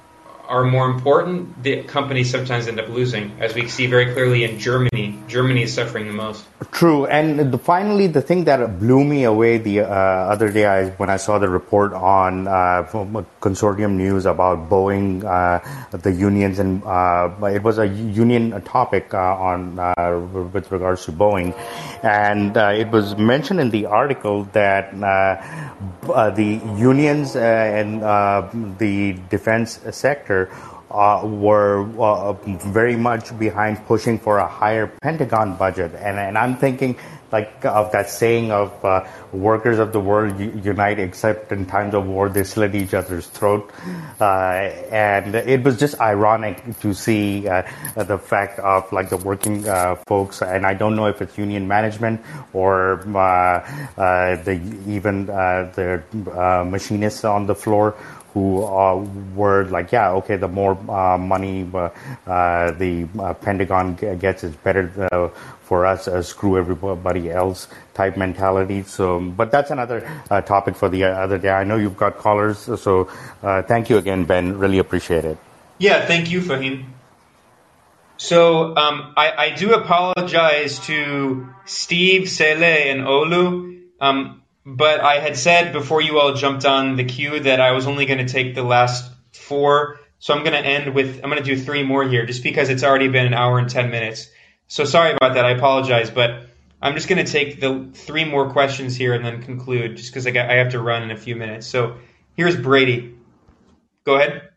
are 0.48 0.64
more 0.64 0.88
important, 0.90 1.62
the 1.62 1.82
companies 1.82 2.30
sometimes 2.30 2.68
end 2.68 2.78
up 2.78 2.88
losing, 2.88 3.32
as 3.40 3.54
we 3.54 3.68
see 3.68 3.86
very 3.86 4.12
clearly 4.12 4.44
in 4.44 4.58
Germany. 4.58 5.18
Germany 5.28 5.62
is 5.62 5.74
suffering 5.74 6.06
the 6.06 6.12
most. 6.12 6.44
True, 6.70 7.06
and 7.06 7.52
the, 7.52 7.58
finally, 7.58 8.06
the 8.06 8.22
thing 8.22 8.44
that 8.44 8.78
blew 8.78 9.02
me 9.04 9.24
away 9.24 9.58
the 9.58 9.80
uh, 9.80 9.84
other 9.86 10.50
day 10.50 10.66
I, 10.66 10.90
when 10.90 11.10
I 11.10 11.16
saw 11.16 11.38
the 11.38 11.48
report 11.48 11.92
on 11.92 12.46
uh, 12.46 12.84
Consortium 13.40 13.92
News 13.92 14.26
about 14.26 14.68
Boeing, 14.68 15.24
uh, 15.24 15.96
the 15.96 16.12
unions, 16.12 16.58
and 16.58 16.82
uh, 16.84 17.30
it 17.52 17.62
was 17.62 17.78
a 17.78 17.86
union 17.86 18.60
topic 18.62 19.14
uh, 19.14 19.18
on 19.18 19.78
uh, 19.78 20.18
with 20.52 20.70
regards 20.70 21.04
to 21.06 21.12
Boeing, 21.12 21.54
and 22.02 22.56
it 22.56 22.90
was 22.90 23.16
mentioned 23.16 23.60
in 23.60 23.70
the 23.70 23.86
article 23.86 24.44
that 24.52 24.92
the 24.96 26.60
unions 26.76 27.36
and 27.36 28.02
the 28.78 29.18
defense 29.30 29.80
sector 29.90 30.35
uh, 30.90 31.20
were 31.24 31.82
uh, 31.98 32.32
very 32.70 32.96
much 32.96 33.36
behind 33.38 33.84
pushing 33.86 34.18
for 34.18 34.38
a 34.38 34.46
higher 34.46 34.86
Pentagon 35.02 35.56
budget. 35.56 35.92
And, 35.94 36.18
and 36.18 36.38
I'm 36.38 36.56
thinking 36.56 36.96
like 37.32 37.64
of 37.64 37.90
that 37.92 38.08
saying 38.08 38.52
of 38.52 38.84
uh, 38.84 39.04
workers 39.32 39.78
of 39.78 39.92
the 39.92 40.00
world 40.00 40.38
unite 40.64 40.98
except 40.98 41.50
in 41.50 41.66
times 41.66 41.94
of 41.94 42.06
war 42.06 42.28
they 42.28 42.44
slit 42.44 42.74
each 42.74 42.94
other's 42.94 43.26
throat 43.26 43.70
uh, 44.20 44.70
and 44.90 45.34
it 45.34 45.62
was 45.64 45.78
just 45.78 46.00
ironic 46.00 46.62
to 46.78 46.94
see 46.94 47.48
uh, 47.48 47.62
the 47.96 48.18
fact 48.18 48.58
of 48.60 48.90
like 48.92 49.08
the 49.10 49.16
working 49.16 49.66
uh, 49.68 49.96
folks 50.06 50.40
and 50.40 50.64
i 50.64 50.72
don't 50.72 50.94
know 50.94 51.06
if 51.06 51.20
it's 51.20 51.36
union 51.36 51.66
management 51.66 52.20
or 52.52 53.02
the 53.06 54.60
even 54.86 55.26
the 55.26 56.02
machinists 56.64 57.24
on 57.24 57.46
the 57.46 57.54
floor 57.54 57.96
who 58.36 58.62
uh, 58.62 59.02
were 59.34 59.64
like, 59.64 59.92
yeah, 59.92 60.10
okay, 60.10 60.36
the 60.36 60.46
more 60.46 60.76
uh, 60.90 61.16
money 61.16 61.66
uh, 61.72 61.88
uh 62.26 62.70
the 62.72 63.08
uh, 63.18 63.32
Pentagon 63.32 63.94
gets 63.94 64.44
is 64.44 64.54
better 64.56 65.32
for 65.62 65.86
us, 65.86 66.06
screw 66.28 66.58
everybody 66.58 67.30
else 67.30 67.66
type 67.94 68.18
mentality. 68.18 68.82
So, 68.82 69.20
but 69.20 69.50
that's 69.50 69.70
another 69.70 70.00
topic 70.44 70.76
for 70.76 70.90
the 70.90 71.04
other 71.04 71.38
day. 71.38 71.48
I 71.48 71.64
know 71.64 71.76
you've 71.76 71.96
got 71.96 72.18
callers, 72.18 72.58
so 72.58 73.04
thank 73.40 73.88
you 73.88 73.96
again, 73.96 74.26
Ben. 74.26 74.58
Really 74.58 74.80
appreciate 74.80 75.24
it. 75.24 75.38
Yeah, 75.78 76.04
thank 76.04 76.30
you, 76.30 76.42
Fahim. 76.42 76.84
So 78.18 78.76
um, 78.76 79.14
I, 79.16 79.32
I, 79.44 79.50
do 79.54 79.74
apologize 79.74 80.78
to 80.80 81.48
Steve, 81.66 82.30
Sele, 82.30 82.90
and 82.90 83.00
Olu. 83.02 83.82
Um, 84.00 84.42
but 84.66 84.98
I 84.98 85.20
had 85.20 85.36
said 85.36 85.72
before 85.72 86.02
you 86.02 86.18
all 86.18 86.34
jumped 86.34 86.64
on 86.64 86.96
the 86.96 87.04
queue 87.04 87.38
that 87.38 87.60
I 87.60 87.70
was 87.70 87.86
only 87.86 88.04
going 88.04 88.18
to 88.18 88.30
take 88.30 88.56
the 88.56 88.64
last 88.64 89.08
four. 89.32 90.00
So 90.18 90.34
I'm 90.34 90.42
going 90.42 90.60
to 90.60 90.68
end 90.68 90.92
with, 90.92 91.20
I'm 91.22 91.30
going 91.30 91.42
to 91.42 91.54
do 91.54 91.56
three 91.56 91.84
more 91.84 92.02
here 92.02 92.26
just 92.26 92.42
because 92.42 92.68
it's 92.68 92.82
already 92.82 93.06
been 93.06 93.26
an 93.26 93.34
hour 93.34 93.60
and 93.60 93.70
10 93.70 93.90
minutes. 93.90 94.28
So 94.66 94.84
sorry 94.84 95.12
about 95.12 95.34
that. 95.34 95.44
I 95.44 95.52
apologize. 95.52 96.10
But 96.10 96.48
I'm 96.82 96.94
just 96.94 97.06
going 97.06 97.24
to 97.24 97.30
take 97.30 97.60
the 97.60 97.88
three 97.94 98.24
more 98.24 98.50
questions 98.50 98.96
here 98.96 99.14
and 99.14 99.24
then 99.24 99.40
conclude, 99.40 99.96
just 99.96 100.12
because 100.12 100.26
I, 100.26 100.30
I 100.30 100.54
have 100.54 100.72
to 100.72 100.80
run 100.80 101.04
in 101.04 101.12
a 101.12 101.16
few 101.16 101.36
minutes. 101.36 101.68
So 101.68 101.98
here's 102.34 102.56
Brady. 102.56 103.14
Go 104.04 104.16
ahead. 104.16 104.50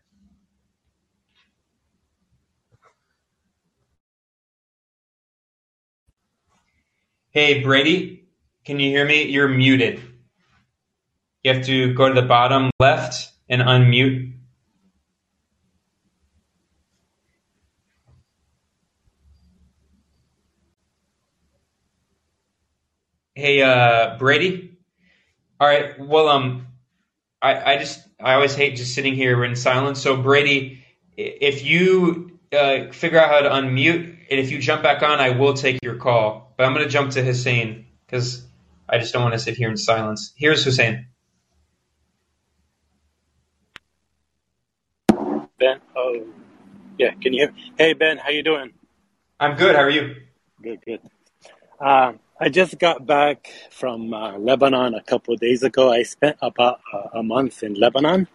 Hey, 7.30 7.62
Brady, 7.62 8.19
can 8.64 8.78
you 8.80 8.90
hear 8.90 9.04
me? 9.04 9.24
You're 9.24 9.48
muted. 9.48 10.00
You 11.42 11.54
have 11.54 11.64
to 11.66 11.94
go 11.94 12.08
to 12.08 12.14
the 12.20 12.26
bottom 12.26 12.70
left 12.78 13.32
and 13.48 13.62
unmute. 13.62 14.34
Hey, 23.34 23.62
uh, 23.62 24.18
Brady. 24.18 24.78
All 25.58 25.66
right. 25.66 25.98
Well, 25.98 26.28
um, 26.28 26.66
I, 27.40 27.74
I 27.74 27.78
just 27.78 28.06
I 28.22 28.34
always 28.34 28.54
hate 28.54 28.76
just 28.76 28.94
sitting 28.94 29.14
here 29.14 29.42
in 29.44 29.56
silence. 29.56 30.02
So 30.02 30.16
Brady, 30.16 30.84
if 31.16 31.64
you 31.64 32.38
uh, 32.52 32.92
figure 32.92 33.18
out 33.18 33.30
how 33.30 33.40
to 33.40 33.48
unmute, 33.48 34.16
and 34.30 34.40
if 34.40 34.50
you 34.50 34.58
jump 34.58 34.82
back 34.82 35.02
on, 35.02 35.20
I 35.20 35.30
will 35.30 35.54
take 35.54 35.78
your 35.82 35.96
call. 35.96 36.52
But 36.56 36.66
I'm 36.66 36.74
going 36.74 36.84
to 36.84 36.90
jump 36.90 37.12
to 37.12 37.22
Hussein 37.22 37.86
because 38.06 38.46
I 38.92 38.98
just 38.98 39.12
don't 39.12 39.22
want 39.22 39.34
to 39.34 39.38
sit 39.38 39.56
here 39.56 39.70
in 39.70 39.76
silence. 39.76 40.32
Here's 40.36 40.64
Hussein. 40.64 41.06
Ben, 45.08 45.80
oh, 45.94 46.26
yeah, 46.98 47.12
can 47.22 47.32
you 47.32 47.46
hear? 47.46 47.54
Hey, 47.78 47.92
Ben, 47.92 48.18
how 48.18 48.30
you 48.30 48.42
doing? 48.42 48.72
I'm 49.38 49.56
good. 49.56 49.76
How 49.76 49.82
are 49.82 49.90
you? 49.90 50.16
Good, 50.60 50.80
good. 50.84 51.00
Uh, 51.78 52.14
I 52.40 52.48
just 52.48 52.80
got 52.80 53.06
back 53.06 53.46
from 53.70 54.12
uh, 54.12 54.36
Lebanon 54.38 54.94
a 54.94 55.02
couple 55.02 55.34
of 55.34 55.40
days 55.40 55.62
ago. 55.62 55.92
I 55.92 56.02
spent 56.02 56.38
about 56.42 56.80
uh, 56.92 57.18
a 57.20 57.22
month 57.22 57.62
in 57.62 57.74
Lebanon, 57.74 58.26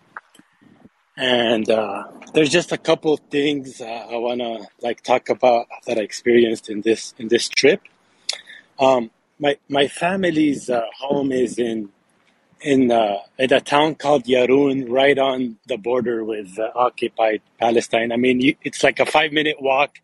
and 1.17 1.69
uh, 1.69 2.03
there's 2.33 2.49
just 2.49 2.71
a 2.71 2.77
couple 2.77 3.13
of 3.13 3.19
things 3.29 3.81
uh, 3.81 3.85
I 3.85 4.15
wanna 4.15 4.67
like 4.81 5.01
talk 5.01 5.27
about 5.27 5.67
that 5.85 5.97
I 5.97 6.01
experienced 6.01 6.69
in 6.69 6.79
this 6.81 7.13
in 7.17 7.27
this 7.27 7.49
trip. 7.49 7.81
Um, 8.79 9.11
my 9.39 9.57
my 9.69 9.87
family's 9.87 10.69
uh, 10.69 10.85
home 10.97 11.31
is 11.31 11.57
in 11.59 11.89
in 12.61 12.91
uh, 12.91 13.17
in 13.37 13.51
a 13.53 13.61
town 13.61 13.95
called 13.95 14.25
Yaroun, 14.25 14.89
right 14.89 15.17
on 15.17 15.57
the 15.67 15.77
border 15.77 16.23
with 16.23 16.57
uh, 16.57 16.71
occupied 16.75 17.41
Palestine. 17.59 18.11
I 18.11 18.17
mean, 18.17 18.39
you, 18.41 18.55
it's 18.63 18.83
like 18.83 18.99
a 18.99 19.05
five 19.05 19.31
minute 19.31 19.61
walk 19.61 19.99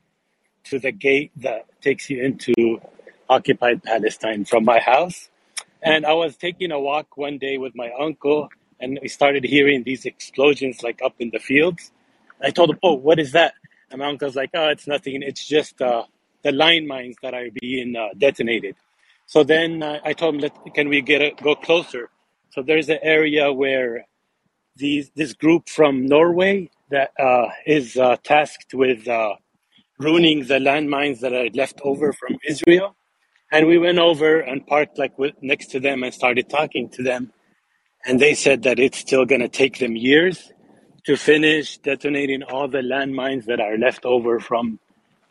to 0.66 0.80
the 0.80 0.92
gate 0.92 1.32
that 1.38 1.66
takes 1.82 2.10
you 2.10 2.24
into 2.24 2.82
occupied 3.30 3.84
Palestine 3.84 4.46
from 4.46 4.66
my 4.66 4.80
house. 4.80 5.30
And 5.82 6.06
I 6.06 6.14
was 6.14 6.36
taking 6.36 6.72
a 6.72 6.80
walk 6.80 7.18
one 7.18 7.40
day 7.40 7.58
with 7.58 7.74
my 7.76 7.90
uncle, 8.00 8.50
and 8.80 9.00
we 9.02 9.08
started 9.08 9.44
hearing 9.44 9.84
these 9.84 10.06
explosions 10.06 10.84
like 10.84 11.02
up 11.04 11.16
in 11.20 11.32
the 11.32 11.40
fields. 11.40 11.92
I 12.44 12.52
told 12.52 12.72
him, 12.72 12.80
"Oh, 12.84 12.94
what 12.94 13.20
is 13.20 13.32
that?" 13.32 13.54
And 13.90 14.00
my 14.00 14.08
uncle's 14.08 14.36
like, 14.36 14.52
"Oh, 14.54 14.70
it's 14.70 14.88
nothing. 14.88 15.24
It's 15.24 15.48
just 15.48 15.82
uh, 15.82 16.04
the 16.44 16.52
line 16.52 16.86
mines 16.86 17.16
that 17.24 17.34
are 17.34 17.48
being 17.62 17.96
uh, 17.96 18.10
detonated." 18.18 18.76
So 19.32 19.46
then 19.46 19.82
uh, 19.82 20.00
I 20.04 20.12
told 20.12 20.36
him, 20.36 20.42
Let, 20.42 20.76
"Can 20.76 20.90
we 20.90 21.02
get 21.02 21.22
a, 21.22 21.32
go 21.42 21.56
closer?" 21.56 22.10
So 22.50 22.62
there's 22.62 22.90
an 22.90 23.00
area 23.02 23.54
where 23.54 24.06
these 24.76 25.10
this 25.16 25.32
group 25.34 25.70
from 25.70 26.06
Norway 26.06 26.70
that 26.90 27.12
uh, 27.18 27.48
is 27.66 27.96
uh, 27.96 28.18
tasked 28.26 28.74
with 28.74 29.08
uh, 29.08 29.36
ruining 30.00 30.40
the 30.48 30.60
landmines 30.60 31.22
that 31.22 31.32
are 31.34 31.50
left 31.54 31.80
over 31.82 32.12
from 32.12 32.38
Israel. 32.46 32.98
And 33.54 33.68
we 33.68 33.78
went 33.78 34.00
over 34.00 34.42
and 34.42 34.68
parked 34.68 35.00
like 35.00 35.18
with, 35.18 35.36
next 35.42 35.68
to 35.72 35.80
them 35.80 36.04
and 36.04 36.14
started 36.14 36.50
talking 36.50 36.90
to 36.92 37.04
them. 37.04 37.32
And 38.06 38.20
they 38.20 38.34
said 38.34 38.64
that 38.64 38.80
it's 38.80 38.98
still 38.98 39.26
going 39.26 39.42
to 39.42 39.50
take 39.50 39.80
them 39.80 39.96
years 39.96 40.52
to 41.06 41.16
finish 41.16 41.78
detonating 41.78 42.44
all 42.44 42.68
the 42.68 42.80
landmines 42.80 43.46
that 43.46 43.62
are 43.62 43.78
left 43.78 44.06
over 44.06 44.42
from 44.42 44.80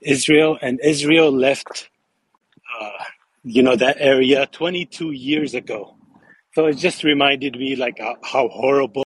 Israel. 0.01 0.59
And 0.63 0.81
Israel 0.83 1.33
left, 1.33 1.91
uh, 2.81 3.05
you 3.45 3.63
know, 3.63 3.77
that 3.77 3.97
area 4.01 4.47
22 4.47 5.13
years 5.13 5.55
ago. 5.55 5.97
So 6.55 6.67
it 6.67 6.75
just 6.75 7.05
reminded 7.05 7.57
me 7.57 7.77
like 7.77 8.01
uh, 8.01 8.15
how 8.25 8.49
horrible 8.49 9.05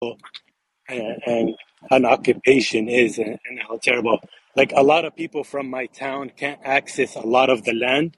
and, 0.90 1.22
and 1.26 1.56
an 1.92 2.06
occupation 2.06 2.90
is 2.90 3.18
and, 3.18 3.40
and 3.50 3.60
how 3.68 3.78
terrible. 3.82 4.20
Like 4.56 4.74
a 4.76 4.84
lot 4.84 5.06
of 5.06 5.16
people 5.16 5.44
from 5.44 5.70
my 5.70 5.88
town 5.88 6.32
can't 6.36 6.60
access 6.64 7.16
a 7.16 7.22
lot 7.22 7.50
of 7.50 7.64
the 7.64 7.74
land 7.74 8.18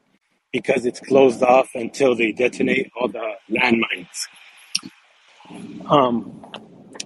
because 0.51 0.85
it's 0.85 0.99
closed 0.99 1.43
off 1.43 1.69
until 1.75 2.15
they 2.15 2.31
detonate 2.31 2.91
all 2.99 3.07
the 3.07 3.33
landmines. 3.49 4.27
Um, 5.89 6.45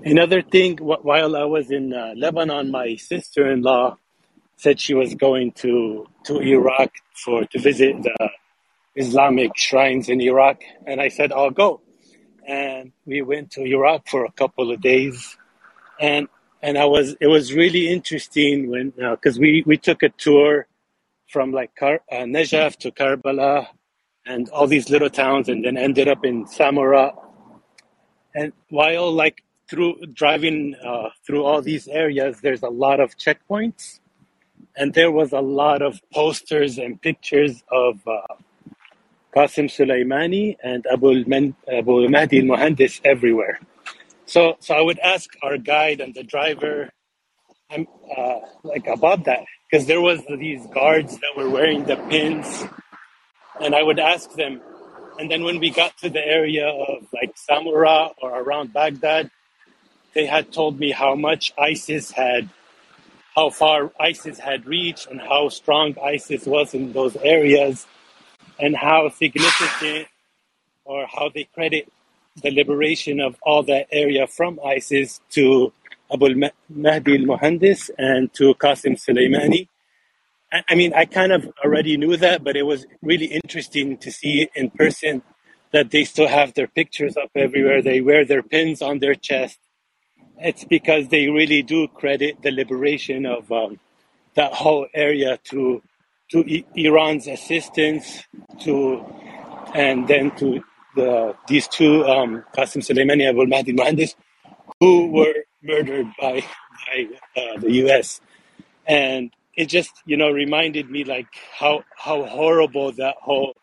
another 0.03 0.41
thing, 0.41 0.77
wh- 0.77 1.03
while 1.05 1.35
I 1.35 1.45
was 1.45 1.71
in 1.71 1.93
uh, 1.93 2.13
Lebanon, 2.15 2.71
my 2.71 2.95
sister-in-law 2.95 3.97
said 4.57 4.79
she 4.79 4.93
was 4.93 5.15
going 5.15 5.51
to 5.53 6.07
to 6.25 6.39
Iraq 6.39 6.91
for 7.23 7.45
to 7.45 7.59
visit 7.59 8.01
the 8.03 8.29
Islamic 8.97 9.51
shrines 9.55 10.09
in 10.09 10.19
Iraq, 10.21 10.61
and 10.87 10.99
I 10.99 11.09
said 11.09 11.31
I'll 11.31 11.51
go. 11.51 11.81
And 12.47 12.91
we 13.05 13.21
went 13.21 13.51
to 13.51 13.61
Iraq 13.63 14.07
for 14.07 14.25
a 14.25 14.31
couple 14.31 14.71
of 14.71 14.81
days, 14.81 15.37
and 15.99 16.27
and 16.63 16.77
I 16.77 16.85
was 16.85 17.15
it 17.21 17.27
was 17.27 17.53
really 17.53 17.87
interesting 17.89 18.69
when 18.71 18.89
because 18.97 19.37
we 19.37 19.63
we 19.67 19.77
took 19.77 20.01
a 20.01 20.09
tour 20.09 20.67
from 21.27 21.51
like 21.51 21.75
Kar- 21.75 22.01
uh, 22.11 22.25
Najaf 22.35 22.77
to 22.77 22.91
Karbala 22.91 23.67
and 24.25 24.49
all 24.49 24.65
these 24.65 24.89
little 24.89 25.09
towns, 25.09 25.47
and 25.47 25.63
then 25.63 25.77
ended 25.77 26.07
up 26.07 26.25
in 26.25 26.45
Samarra. 26.45 27.13
And 28.33 28.51
while 28.69 29.11
like 29.11 29.43
through 29.69 29.97
driving 30.13 30.75
uh, 30.83 31.09
through 31.25 31.43
all 31.43 31.61
these 31.61 31.87
areas, 31.87 32.41
there's 32.41 32.63
a 32.63 32.69
lot 32.69 32.99
of 32.99 33.15
checkpoints, 33.17 33.99
and 34.75 34.93
there 34.93 35.11
was 35.11 35.33
a 35.33 35.41
lot 35.41 35.83
of 35.83 36.01
posters 36.11 36.79
and 36.79 36.99
pictures 37.01 37.63
of 37.71 37.99
uh, 38.07 38.35
Qasim 39.37 39.67
Soleimani 39.69 40.57
and 40.63 40.83
Abu, 40.91 41.23
Abu 41.71 42.09
Mahdi 42.09 42.39
al-Muhandis 42.39 43.01
everywhere. 43.05 43.59
So, 44.25 44.57
so 44.59 44.73
I 44.73 44.81
would 44.81 44.97
ask 44.97 45.29
our 45.43 45.59
guide 45.59 46.01
and 46.01 46.15
the 46.15 46.23
driver, 46.23 46.89
um, 47.69 47.85
uh, 48.17 48.39
like 48.63 48.87
about 48.87 49.25
that, 49.25 49.45
because 49.69 49.85
there 49.85 50.01
was 50.01 50.23
these 50.39 50.65
guards 50.73 51.19
that 51.19 51.33
were 51.37 51.51
wearing 51.51 51.83
the 51.83 51.97
pins, 52.09 52.65
and 53.61 53.75
I 53.75 53.83
would 53.83 53.99
ask 53.99 54.33
them. 54.33 54.59
And 55.19 55.29
then 55.29 55.43
when 55.43 55.59
we 55.59 55.69
got 55.69 55.95
to 55.99 56.09
the 56.09 56.25
area 56.39 56.67
of 56.69 57.05
like 57.13 57.35
Samarra 57.35 58.15
or 58.19 58.41
around 58.41 58.73
Baghdad, 58.73 59.29
they 60.15 60.25
had 60.25 60.51
told 60.51 60.79
me 60.79 60.89
how 60.91 61.13
much 61.13 61.53
ISIS 61.59 62.09
had, 62.09 62.49
how 63.35 63.51
far 63.51 63.91
ISIS 63.99 64.39
had 64.39 64.65
reached, 64.65 65.05
and 65.11 65.21
how 65.21 65.49
strong 65.49 65.95
ISIS 66.03 66.47
was 66.47 66.73
in 66.73 66.91
those 66.91 67.15
areas, 67.17 67.85
and 68.59 68.75
how 68.75 69.09
significant 69.09 70.07
or 70.85 71.05
how 71.07 71.29
they 71.29 71.43
credit 71.43 71.91
the 72.41 72.51
liberation 72.51 73.19
of 73.19 73.35
all 73.41 73.63
that 73.63 73.87
area 73.91 74.27
from 74.27 74.59
ISIS 74.65 75.21
to 75.31 75.73
Abu 76.11 76.35
Mahdi 76.69 77.15
al-Muhandis 77.17 77.89
and 77.97 78.33
to 78.33 78.53
Qasim 78.55 78.95
Soleimani. 78.95 79.67
I 80.51 80.63
I 80.69 80.75
mean, 80.75 80.93
I 80.93 81.05
kind 81.05 81.31
of 81.31 81.51
already 81.63 81.97
knew 81.97 82.15
that, 82.17 82.43
but 82.43 82.55
it 82.55 82.63
was 82.63 82.85
really 83.01 83.25
interesting 83.25 83.97
to 83.97 84.11
see 84.11 84.47
in 84.55 84.69
person 84.71 85.21
that 85.71 85.91
they 85.91 86.05
still 86.05 86.27
have 86.27 86.53
their 86.53 86.67
pictures 86.67 87.17
up 87.17 87.31
everywhere. 87.35 87.81
They 87.81 88.01
wear 88.01 88.23
their 88.25 88.43
pins 88.43 88.81
on 88.81 88.99
their 88.99 89.15
chest. 89.15 89.59
It's 90.39 90.63
because 90.63 91.09
they 91.09 91.27
really 91.29 91.63
do 91.63 91.87
credit 91.87 92.41
the 92.41 92.51
liberation 92.51 93.25
of 93.25 93.51
um, 93.51 93.79
that 94.35 94.53
whole 94.53 94.87
area 94.93 95.39
to 95.45 95.81
to 96.31 96.43
I- 96.47 96.65
Iran's 96.75 97.27
assistance 97.27 98.23
to 98.61 99.05
and 99.75 100.07
then 100.07 100.31
to 100.37 100.61
the 100.95 101.35
these 101.47 101.67
two 101.67 102.05
um, 102.05 102.43
Qasim 102.55 102.81
Soleimani 102.83 103.29
and 103.29 103.49
Mahdi 103.49 103.73
Muhandis 103.73 104.15
who 104.79 105.07
were 105.11 105.35
murdered 105.63 106.07
by 106.19 106.43
by 106.87 107.07
uh, 107.35 107.59
the 107.59 107.71
U.S. 107.85 108.21
and 108.87 109.31
it 109.55 109.67
just 109.67 109.91
you 110.05 110.17
know 110.17 110.29
reminded 110.31 110.89
me 110.89 111.03
like 111.03 111.27
how 111.57 111.83
how 111.95 112.25
horrible 112.25 112.91
that 112.93 113.15
whole 113.21 113.53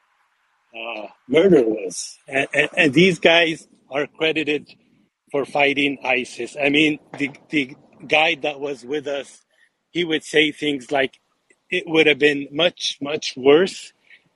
uh, 0.75 1.09
murder 1.29 1.63
was 1.63 2.19
and, 2.29 2.49
and, 2.55 2.71
and 2.77 2.95
these 2.95 3.19
guys 3.19 3.69
are 3.91 4.07
credited 4.07 4.75
for 5.33 5.45
fighting 5.45 5.99
ISIS. 6.05 6.57
I 6.63 6.71
mean 6.71 6.99
the 7.19 7.31
the 7.51 7.77
guy 8.07 8.37
that 8.37 8.61
was 8.61 8.85
with 8.85 9.07
us 9.07 9.43
he 9.93 10.05
would 10.05 10.25
say 10.25 10.53
things 10.53 10.93
like 10.93 11.21
it 11.71 11.85
would 11.87 12.07
have 12.07 12.19
been 12.19 12.49
much 12.51 12.99
much 13.01 13.35
worse 13.37 13.93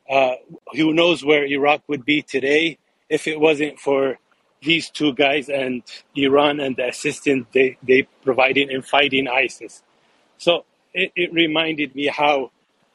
uh, 0.08 0.34
who 0.74 0.92
knows 0.92 1.24
where 1.24 1.44
Iraq 1.44 1.82
would 1.86 2.04
be 2.04 2.22
today 2.22 2.78
if 3.08 3.26
it 3.26 3.38
wasn't 3.38 3.78
for 3.78 4.18
these 4.62 4.90
two 4.90 5.12
guys 5.12 5.48
and 5.48 5.82
Iran 6.16 6.60
and 6.60 6.76
the 6.76 6.88
assistance 6.88 7.46
they, 7.52 7.76
they 7.82 8.02
provided 8.22 8.70
in 8.70 8.82
fighting 8.82 9.28
ISIS. 9.28 9.82
So 10.38 10.64
it, 10.94 11.12
it 11.14 11.32
reminded 11.32 11.94
me 11.94 12.06
how 12.06 12.50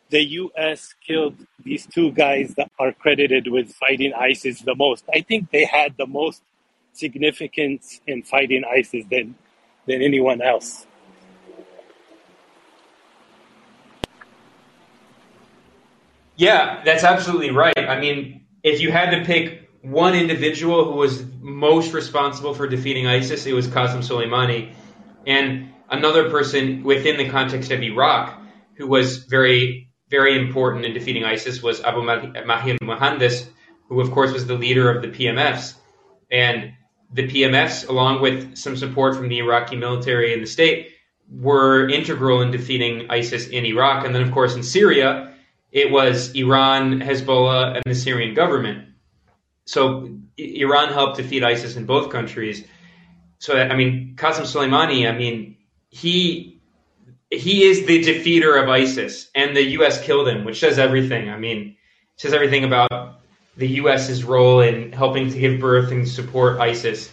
the 0.10 0.22
U.S. 0.24 0.94
killed 1.06 1.36
these 1.64 1.88
two 1.88 2.12
guys 2.12 2.54
that 2.56 2.72
are 2.80 2.92
credited 2.92 3.48
with 3.48 3.74
fighting 3.74 4.14
ISIS 4.14 4.62
the 4.62 4.76
most. 4.76 5.06
I 5.14 5.22
think 5.22 5.52
they 5.52 5.66
had 5.66 5.96
the 5.98 6.06
most 6.06 6.42
significance 6.92 8.02
in 8.06 8.24
fighting 8.24 8.64
ISIS 8.66 9.06
than 9.10 9.36
than 9.88 10.02
anyone 10.02 10.42
else. 10.42 10.86
Yeah, 16.36 16.82
that's 16.84 17.04
absolutely 17.04 17.52
right. 17.52 17.78
I 17.78 18.00
mean, 18.00 18.46
if 18.64 18.82
you 18.82 18.92
had 18.92 19.12
to 19.12 19.26
pick 19.26 19.70
one 19.82 20.16
individual 20.16 20.92
who 20.92 20.98
was 20.98 21.24
most 21.40 21.94
responsible 21.94 22.54
for 22.54 22.68
defeating 22.68 23.06
ISIS, 23.06 23.46
it 23.46 23.54
was 23.54 23.68
Qasem 23.68 24.00
Soleimani. 24.00 24.74
And 25.28 25.74
another 25.90 26.30
person 26.30 26.84
within 26.84 27.18
the 27.18 27.30
context 27.30 27.72
of 27.72 27.82
Iraq 27.84 28.40
who 28.78 28.88
was 28.88 29.18
very, 29.18 29.90
very 30.10 30.40
important 30.40 30.86
in 30.86 30.94
defeating 30.94 31.24
ISIS 31.24 31.62
was 31.62 31.82
Abu 31.82 32.02
Mahdi 32.02 32.78
Mohandes, 32.82 33.48
who 33.88 34.02
of 34.02 34.12
course 34.12 34.32
was 34.32 34.48
the 34.48 34.56
leader 34.56 34.90
of 34.90 35.02
the 35.02 35.10
PMFs. 35.10 35.76
And 36.32 36.74
the 37.12 37.28
PMFs, 37.28 37.88
along 37.88 38.22
with 38.22 38.58
some 38.58 38.76
support 38.76 39.16
from 39.16 39.28
the 39.28 39.38
Iraqi 39.38 39.76
military 39.76 40.34
and 40.34 40.42
the 40.42 40.48
state, 40.48 40.90
were 41.30 41.88
integral 41.88 42.42
in 42.42 42.50
defeating 42.50 43.08
ISIS 43.10 43.48
in 43.48 43.66
Iraq. 43.66 44.06
And 44.06 44.16
then, 44.16 44.24
of 44.24 44.32
course, 44.32 44.56
in 44.56 44.64
Syria, 44.64 45.33
it 45.74 45.92
was 45.92 46.32
Iran, 46.36 47.02
Hezbollah, 47.02 47.76
and 47.76 47.84
the 47.86 47.96
Syrian 47.96 48.36
government. 48.36 48.90
So 49.66 50.08
Iran 50.38 50.94
helped 50.94 51.18
defeat 51.18 51.44
ISIS 51.44 51.76
in 51.76 51.86
both 51.86 52.12
countries. 52.12 52.64
So 53.40 53.58
I 53.58 53.76
mean, 53.76 54.14
Qasem 54.16 54.44
Soleimani, 54.44 55.10
I 55.10 55.18
mean, 55.18 55.58
he 55.90 56.62
he 57.32 57.64
is 57.64 57.88
the 57.88 58.04
defeater 58.04 58.62
of 58.62 58.70
ISIS, 58.70 59.30
and 59.34 59.58
the 59.58 59.64
U.S. 59.78 60.00
killed 60.04 60.28
him, 60.28 60.46
which 60.46 60.60
says 60.60 60.78
everything. 60.78 61.30
I 61.30 61.40
mean, 61.40 61.76
says 62.18 62.34
everything 62.34 62.64
about 62.64 63.22
the 63.58 63.68
U.S.'s 63.68 64.24
role 64.24 64.62
in 64.62 64.92
helping 64.92 65.32
to 65.32 65.40
give 65.40 65.60
birth 65.60 65.92
and 65.92 66.08
support 66.08 66.60
ISIS. 66.60 67.12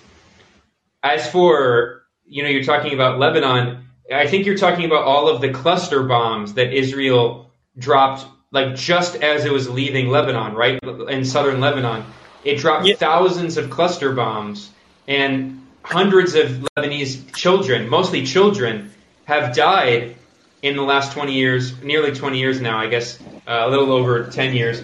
As 1.03 1.28
for 1.31 2.03
you 2.27 2.43
know, 2.43 2.51
you're 2.51 2.62
talking 2.62 2.93
about 2.93 3.19
Lebanon. 3.19 3.87
I 4.12 4.27
think 4.27 4.45
you're 4.45 4.59
talking 4.59 4.85
about 4.85 5.05
all 5.05 5.28
of 5.28 5.41
the 5.41 5.49
cluster 5.51 6.03
bombs 6.03 6.55
that 6.55 6.74
Israel 6.74 7.51
dropped 7.78 8.27
like 8.52 8.74
just 8.74 9.16
as 9.16 9.44
it 9.44 9.52
was 9.52 9.68
leaving 9.68 10.09
Lebanon, 10.09 10.55
right 10.55 10.78
in 11.09 11.24
southern 11.24 11.60
Lebanon, 11.60 12.05
it 12.44 12.59
dropped 12.59 12.86
yeah. 12.86 12.97
thousands 12.97 13.56
of 13.56 13.70
cluster 13.70 14.12
bombs, 14.12 14.70
and 15.06 15.66
hundreds 15.82 16.35
of 16.35 16.48
Lebanese 16.77 17.35
children, 17.35 17.89
mostly 17.89 18.24
children, 18.27 18.93
have 19.24 19.55
died 19.55 20.16
in 20.62 20.77
the 20.77 20.82
last 20.82 21.12
20 21.12 21.32
years, 21.32 21.81
nearly 21.82 22.12
20 22.12 22.39
years 22.39 22.60
now, 22.60 22.78
I 22.78 22.89
guess, 22.89 23.20
uh, 23.47 23.62
a 23.66 23.70
little 23.70 23.93
over 23.93 24.24
10 24.24 24.55
years. 24.55 24.82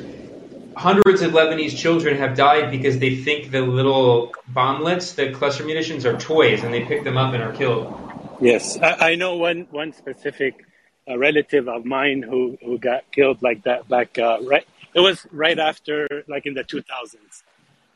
Hundreds 0.77 1.23
of 1.23 1.33
Lebanese 1.33 1.77
children 1.77 2.19
have 2.19 2.37
died 2.37 2.71
because 2.71 2.99
they 2.99 3.17
think 3.17 3.51
the 3.51 3.63
little 3.63 4.35
bomblets, 4.53 5.15
the 5.15 5.33
cluster 5.33 5.65
munitions, 5.65 6.05
are 6.05 6.17
toys, 6.19 6.63
and 6.63 6.73
they 6.73 6.85
pick 6.85 7.03
them 7.03 7.17
up 7.17 7.35
and 7.35 7.43
are 7.43 7.53
killed. 7.53 7.99
Yes, 8.41 8.79
I, 8.79 9.13
I 9.13 9.15
know 9.15 9.37
one 9.37 9.67
one 9.71 9.95
specific 9.95 10.66
a 11.07 11.19
relative 11.19 11.69
of 11.69 11.85
mine 11.85 12.23
who 12.23 12.59
who 12.65 12.79
got 12.79 13.11
killed 13.13 13.43
like 13.43 13.65
that 13.65 13.89
back 13.89 14.19
uh, 14.19 14.39
right. 14.43 14.67
It 14.95 15.01
was 15.01 15.27
right 15.31 15.59
after 15.59 16.25
like 16.27 16.47
in 16.47 16.55
the 16.55 16.65
2000s. 16.65 17.43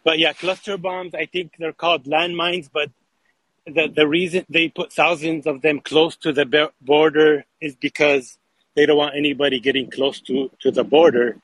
But 0.04 0.18
yeah, 0.18 0.32
cluster 0.32 0.76
bombs. 0.76 1.14
I 1.14 1.26
think 1.26 1.54
they're 1.58 1.72
called 1.72 2.04
landmines. 2.04 2.68
But 2.72 2.90
the 3.66 3.88
the 3.88 4.06
reason 4.06 4.46
they 4.48 4.68
put 4.68 4.92
thousands 4.92 5.46
of 5.46 5.62
them 5.62 5.80
close 5.80 6.16
to 6.16 6.32
the 6.32 6.70
border 6.80 7.44
is 7.60 7.74
because 7.76 8.38
they 8.74 8.86
don't 8.86 8.96
want 8.96 9.16
anybody 9.16 9.60
getting 9.60 9.90
close 9.90 10.20
to 10.22 10.50
to 10.60 10.70
the 10.70 10.84
border. 10.84 11.36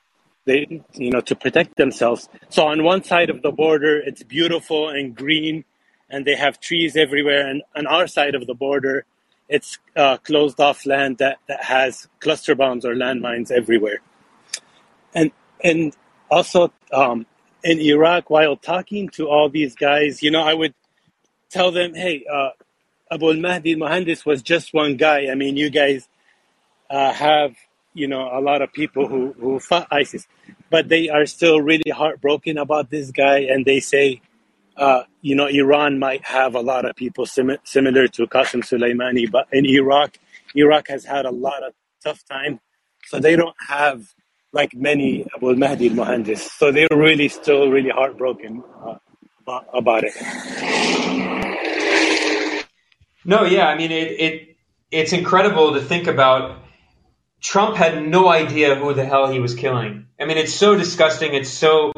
They 0.45 0.81
you 0.93 1.11
know 1.11 1.21
to 1.21 1.35
protect 1.35 1.75
themselves. 1.75 2.29
So 2.49 2.67
on 2.67 2.83
one 2.83 3.03
side 3.03 3.29
of 3.29 3.41
the 3.41 3.51
border, 3.51 3.99
it's 3.99 4.23
beautiful 4.23 4.89
and 4.89 5.15
green, 5.15 5.65
and 6.09 6.25
they 6.25 6.35
have 6.35 6.59
trees 6.59 6.95
everywhere. 6.95 7.47
And 7.47 7.61
on 7.75 7.85
our 7.85 8.07
side 8.07 8.33
of 8.33 8.47
the 8.47 8.53
border, 8.53 9.05
it's 9.49 9.79
uh, 9.95 10.17
closed 10.17 10.59
off 10.59 10.85
land 10.85 11.19
that, 11.19 11.39
that 11.47 11.63
has 11.63 12.07
cluster 12.19 12.55
bombs 12.55 12.85
or 12.85 12.93
landmines 12.95 13.51
everywhere. 13.51 14.01
And 15.13 15.31
and 15.63 15.95
also 16.29 16.71
um, 16.91 17.25
in 17.63 17.79
Iraq, 17.79 18.29
while 18.29 18.55
talking 18.55 19.09
to 19.09 19.27
all 19.27 19.49
these 19.49 19.75
guys, 19.75 20.21
you 20.21 20.31
know, 20.31 20.41
I 20.41 20.53
would 20.53 20.73
tell 21.49 21.71
them, 21.71 21.93
hey, 21.95 22.25
uh, 22.31 22.49
Abu 23.09 23.29
al-Mahdi 23.29 23.73
al-Muhandis 23.73 24.25
was 24.25 24.41
just 24.41 24.73
one 24.73 24.97
guy. 24.97 25.27
I 25.31 25.35
mean, 25.35 25.57
you 25.57 25.69
guys 25.69 26.07
uh, 26.89 27.13
have, 27.13 27.55
you 27.93 28.07
know, 28.07 28.29
a 28.31 28.41
lot 28.41 28.61
of 28.61 28.71
people 28.73 29.07
who, 29.07 29.33
who 29.39 29.59
fought 29.59 29.87
ISIS, 29.89 30.27
but 30.69 30.89
they 30.89 31.09
are 31.09 31.25
still 31.25 31.61
really 31.61 31.91
heartbroken 31.91 32.57
about 32.57 32.89
this 32.89 33.11
guy. 33.11 33.39
And 33.39 33.65
they 33.65 33.79
say, 33.79 34.21
uh, 34.77 35.03
you 35.21 35.35
know, 35.35 35.47
Iran 35.47 35.99
might 35.99 36.23
have 36.25 36.55
a 36.55 36.61
lot 36.61 36.85
of 36.85 36.95
people 36.95 37.25
sim- 37.25 37.57
similar 37.63 38.07
to 38.07 38.27
Qasem 38.27 38.61
Soleimani, 38.63 39.29
but 39.29 39.47
in 39.51 39.65
Iraq, 39.65 40.17
Iraq 40.55 40.87
has 40.89 41.03
had 41.03 41.25
a 41.25 41.31
lot 41.31 41.63
of 41.63 41.73
tough 42.03 42.23
time. 42.25 42.59
So 43.05 43.19
they 43.19 43.35
don't 43.35 43.55
have 43.67 44.13
like 44.53 44.73
many 44.75 45.25
Abu 45.35 45.55
Mahdi 45.55 45.89
al-Muhandis. 45.89 46.39
So 46.39 46.71
they're 46.71 46.87
really 46.91 47.27
still 47.27 47.69
really 47.69 47.89
heartbroken 47.89 48.63
uh, 48.85 48.95
about 49.73 50.03
it. 50.05 50.13
No, 53.25 53.43
yeah, 53.43 53.67
I 53.67 53.77
mean 53.77 53.91
it, 53.91 54.11
it 54.19 54.57
it's 54.91 55.13
incredible 55.13 55.73
to 55.73 55.81
think 55.81 56.07
about 56.07 56.59
Trump 57.41 57.75
had 57.75 58.07
no 58.07 58.29
idea 58.29 58.75
who 58.75 58.93
the 58.93 59.05
hell 59.05 59.29
he 59.29 59.39
was 59.39 59.53
killing. 59.53 60.07
I 60.19 60.25
mean, 60.25 60.37
it's 60.37 60.53
so 60.53 60.75
disgusting, 60.75 61.33
it's 61.33 61.49
so 61.49 61.91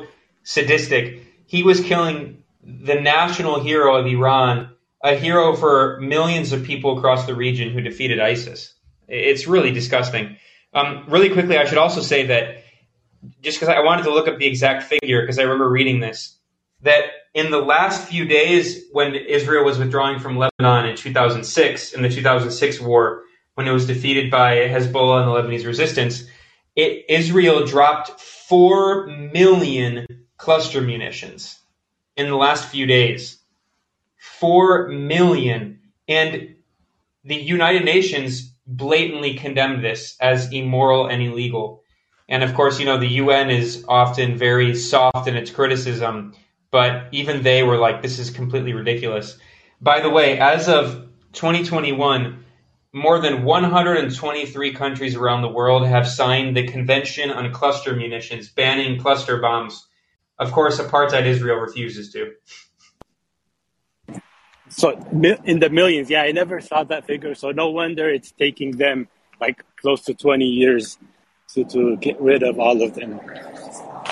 sadistic. 0.44 1.24
He 1.46 1.64
was 1.64 1.80
killing 1.80 2.39
the 2.62 2.96
national 2.96 3.62
hero 3.62 3.96
of 3.96 4.06
Iran, 4.06 4.70
a 5.04 5.16
hero 5.16 5.56
for 5.56 6.00
millions 6.02 6.52
of 6.52 6.64
people 6.64 6.98
across 6.98 7.26
the 7.26 7.36
region 7.36 7.70
who 7.70 7.82
defeated 7.82 8.20
ISIS. 8.20 8.74
It's 9.08 9.48
really 9.48 9.72
disgusting. 9.72 10.38
Um, 10.74 11.06
really 11.08 11.30
quickly, 11.30 11.58
I 11.58 11.66
should 11.66 11.78
also 11.78 12.02
say 12.02 12.28
that 12.28 12.64
just 13.42 13.60
because 13.60 13.74
I 13.74 13.82
wanted 13.82 14.04
to 14.04 14.14
look 14.14 14.28
up 14.28 14.38
the 14.38 14.48
exact 14.48 14.84
figure 14.84 15.22
because 15.22 15.40
I 15.40 15.44
remember 15.44 15.70
reading 15.70 16.00
this, 16.00 16.38
that 16.82 17.04
in 17.34 17.52
the 17.52 17.60
last 17.60 18.08
few 18.08 18.26
days 18.26 18.86
when 18.92 19.16
Israel 19.16 19.66
was 19.66 19.78
withdrawing 19.78 20.20
from 20.20 20.38
Lebanon 20.38 20.86
in 20.90 20.96
2006, 20.96 21.94
in 21.94 22.02
the 22.02 22.10
2006 22.10 22.80
war, 22.80 23.24
when 23.56 23.68
it 23.68 23.72
was 23.72 23.88
defeated 23.88 24.32
by 24.32 24.56
Hezbollah 24.56 25.24
and 25.24 25.52
the 25.52 25.58
Lebanese 25.58 25.66
resistance, 25.66 26.24
it, 26.76 27.06
Israel 27.10 27.66
dropped 27.66 28.20
4 28.22 29.08
million 29.08 30.06
cluster 30.38 30.82
munitions 30.82 31.59
in 32.20 32.30
the 32.30 32.36
last 32.36 32.68
few 32.68 32.86
days. 32.86 33.40
Four 34.18 34.90
million. 34.90 35.80
And 36.08 36.56
the 37.24 37.36
United 37.36 37.86
Nations 37.86 38.54
blatantly 38.68 39.36
condemned 39.36 39.84
this 39.84 40.18
as 40.20 40.52
immoral 40.52 41.08
and 41.08 41.24
illegal. 41.24 41.82
And 42.28 42.44
of 42.44 42.54
course, 42.54 42.78
you 42.78 42.86
know, 42.86 43.00
the 43.00 43.08
UN 43.24 43.50
is 43.50 43.86
often 43.88 44.38
very 44.38 44.76
soft 44.76 45.28
in 45.28 45.36
its 45.38 45.50
criticism, 45.50 46.36
but 46.72 47.08
even 47.14 47.42
they 47.42 47.64
were 47.64 47.78
like, 47.78 48.02
this 48.02 48.20
is 48.20 48.30
completely 48.30 48.74
ridiculous. 48.74 49.38
By 49.82 50.02
the 50.02 50.10
way, 50.10 50.38
as 50.38 50.68
of 50.68 51.08
2021, 51.34 52.44
more 52.92 53.20
than 53.20 53.44
123 53.44 54.74
countries 54.74 55.16
around 55.16 55.42
the 55.42 55.48
world 55.48 55.88
have 55.88 56.08
signed 56.08 56.58
the 56.58 56.68
Convention 56.68 57.32
on 57.32 57.54
Cluster 57.54 57.96
Munitions, 57.96 58.50
banning 58.50 59.00
cluster 59.00 59.40
bombs 59.40 59.88
of 60.40 60.52
course, 60.52 60.80
apartheid 60.80 61.26
Israel 61.26 61.58
refuses 61.58 62.12
to. 62.14 62.34
So 64.70 64.92
in 65.46 65.60
the 65.60 65.70
millions, 65.70 66.10
yeah, 66.10 66.22
I 66.22 66.32
never 66.32 66.62
saw 66.62 66.84
that 66.86 67.06
figure. 67.06 67.36
So 67.36 67.52
no 67.52 67.70
wonder 67.72 68.10
it's 68.10 68.32
taking 68.32 68.78
them 68.78 69.08
like 69.42 69.64
close 69.78 70.04
to 70.04 70.14
20 70.14 70.46
years 70.46 70.98
to, 71.54 71.64
to 71.66 71.98
get 71.98 72.22
rid 72.22 72.44
of 72.44 72.60
all 72.60 72.82
of 72.82 72.94
them. 72.94 73.20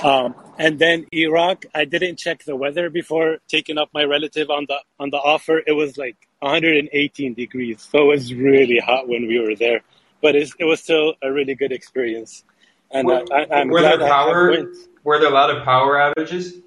Um, 0.04 0.36
and 0.58 0.80
then 0.80 1.06
Iraq, 1.14 1.66
I 1.74 1.86
didn't 1.86 2.18
check 2.18 2.44
the 2.44 2.56
weather 2.56 2.90
before 2.90 3.38
taking 3.48 3.78
up 3.78 3.90
my 3.94 4.04
relative 4.04 4.50
on 4.50 4.66
the 4.68 4.80
on 5.00 5.12
the 5.12 5.18
offer. 5.18 5.62
It 5.66 5.74
was 5.74 5.98
like 5.98 6.18
118 6.40 7.34
degrees, 7.34 7.88
so 7.92 8.00
it 8.00 8.06
was 8.06 8.34
really 8.34 8.80
hot 8.80 9.08
when 9.08 9.28
we 9.28 9.40
were 9.40 9.56
there. 9.56 9.82
But 10.22 10.36
it 10.36 10.52
was 10.60 10.82
still 10.82 11.14
a 11.22 11.32
really 11.32 11.56
good 11.56 11.72
experience. 11.72 12.44
And 12.90 13.08
were, 13.08 13.24
I, 13.32 13.62
am 13.62 13.70
glad 13.70 14.00
there 14.00 14.08
power, 14.08 14.54
I 14.54 14.58
went. 14.58 14.76
Were 15.08 15.20
there 15.20 15.30
a 15.30 15.34
lot 15.34 15.50
of 15.50 15.64
power 15.64 15.94
outages? 15.96 16.62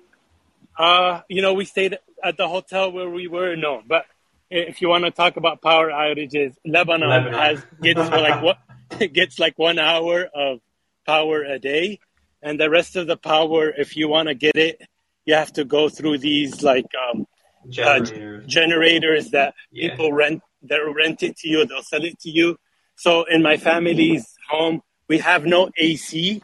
Uh, 0.75 1.21
you 1.29 1.43
know, 1.43 1.53
we 1.53 1.67
stayed 1.67 1.99
at 2.25 2.39
the 2.39 2.49
hotel 2.49 2.91
where 2.91 3.11
we 3.11 3.29
were. 3.29 3.55
No, 3.55 3.83
but 3.87 4.07
if 4.51 4.81
you 4.81 4.89
want 4.89 5.05
to 5.05 5.11
talk 5.11 5.37
about 5.37 5.61
power 5.61 5.91
outages, 5.91 6.55
Lebanon, 6.65 7.11
Lebanon. 7.11 7.35
has 7.35 7.63
gets 7.83 8.01
like 8.01 8.43
what 8.43 8.57
gets 9.13 9.39
like 9.39 9.59
one 9.59 9.79
hour 9.79 10.27
of 10.35 10.61
power 11.07 11.43
a 11.43 11.59
day, 11.59 12.01
and 12.41 12.59
the 12.59 12.71
rest 12.71 12.97
of 12.97 13.07
the 13.07 13.19
power, 13.19 13.69
if 13.69 13.95
you 13.95 14.09
want 14.09 14.29
to 14.29 14.35
get 14.35 14.57
it, 14.57 14.81
you 15.27 15.35
have 15.35 15.53
to 15.53 15.67
go 15.67 15.91
through 15.91 16.17
these 16.17 16.63
like 16.63 16.87
um, 17.13 17.27
generators. 17.69 18.45
Uh, 18.45 18.47
generators 18.49 19.31
that 19.33 19.53
yeah. 19.71 19.91
people 19.91 20.15
rent. 20.15 20.43
They'll 20.63 20.95
rent 20.95 21.23
it 21.23 21.37
to 21.41 21.49
you. 21.51 21.67
They'll 21.67 21.83
sell 21.83 22.07
it 22.07 22.19
to 22.21 22.31
you. 22.31 22.57
So 22.97 23.25
in 23.25 23.43
my 23.43 23.59
family's 23.59 24.35
home, 24.49 24.81
we 25.09 25.19
have 25.19 25.45
no 25.45 25.69
AC 25.77 26.43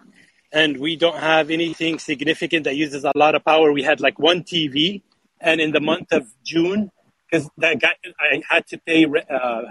and 0.52 0.78
we 0.78 0.96
don't 0.96 1.18
have 1.18 1.50
anything 1.50 1.98
significant 1.98 2.64
that 2.64 2.76
uses 2.76 3.04
a 3.04 3.12
lot 3.14 3.34
of 3.34 3.44
power. 3.44 3.72
We 3.72 3.82
had 3.82 4.00
like 4.00 4.18
one 4.18 4.42
TV, 4.42 5.02
and 5.40 5.60
in 5.60 5.72
the 5.72 5.80
month 5.80 6.12
of 6.12 6.26
June, 6.44 6.90
because 7.30 7.48
that 7.58 7.80
guy, 7.80 7.94
I 8.20 8.42
had 8.48 8.66
to 8.68 8.78
pay 8.78 9.06
uh, 9.06 9.62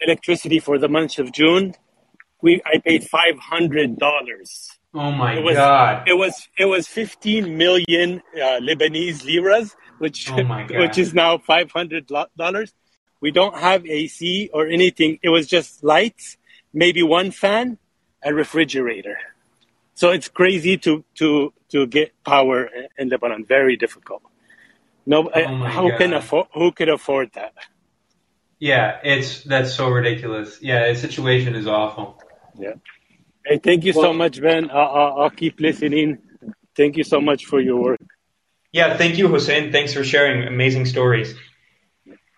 electricity 0.00 0.60
for 0.60 0.78
the 0.78 0.88
month 0.88 1.18
of 1.18 1.32
June. 1.32 1.74
We 2.42 2.62
I 2.64 2.78
paid 2.78 3.04
five 3.04 3.38
hundred 3.38 3.98
dollars. 3.98 4.70
Oh 4.92 5.10
my 5.10 5.34
it 5.34 5.42
was, 5.42 5.56
god! 5.56 6.08
It 6.08 6.14
was 6.14 6.48
it 6.56 6.66
was 6.66 6.86
fifteen 6.86 7.56
million 7.56 8.22
uh, 8.36 8.60
Lebanese 8.60 9.24
liras, 9.24 9.74
which 9.98 10.30
oh 10.30 10.36
which 10.70 10.98
is 10.98 11.14
now 11.14 11.38
five 11.38 11.70
hundred 11.70 12.06
dollars. 12.36 12.72
We 13.20 13.30
don't 13.30 13.56
have 13.56 13.86
AC 13.86 14.50
or 14.52 14.66
anything. 14.66 15.18
It 15.22 15.30
was 15.30 15.46
just 15.46 15.82
lights, 15.82 16.36
maybe 16.74 17.02
one 17.02 17.30
fan, 17.30 17.78
and 18.22 18.36
refrigerator. 18.36 19.18
So 19.94 20.10
it's 20.10 20.28
crazy 20.28 20.76
to 20.78 21.04
to 21.16 21.52
to 21.70 21.86
get 21.86 22.12
power 22.24 22.68
in 22.98 23.08
Lebanon. 23.08 23.44
Very 23.44 23.76
difficult. 23.76 24.22
No, 25.06 25.30
oh 25.34 25.56
how 25.64 25.88
God. 25.88 25.98
can 25.98 26.14
afford? 26.14 26.46
Who 26.54 26.72
could 26.72 26.88
afford 26.88 27.30
that? 27.34 27.54
Yeah, 28.58 28.98
it's 29.02 29.44
that's 29.44 29.74
so 29.74 29.88
ridiculous. 29.88 30.58
Yeah, 30.62 30.92
the 30.92 30.98
situation 30.98 31.54
is 31.54 31.66
awful. 31.66 32.20
Yeah. 32.58 32.74
Hey, 33.44 33.58
thank 33.58 33.84
you 33.84 33.92
well, 33.94 34.04
so 34.04 34.12
much, 34.12 34.40
Ben. 34.40 34.70
I'll, 34.70 35.22
I'll 35.22 35.30
keep 35.30 35.60
listening. 35.60 36.18
Thank 36.74 36.96
you 36.96 37.04
so 37.04 37.20
much 37.20 37.44
for 37.44 37.60
your 37.60 37.76
work. 37.76 38.00
Yeah, 38.72 38.96
thank 38.96 39.18
you, 39.18 39.28
Hussein. 39.28 39.70
Thanks 39.70 39.92
for 39.92 40.02
sharing 40.02 40.48
amazing 40.48 40.86
stories. 40.86 41.34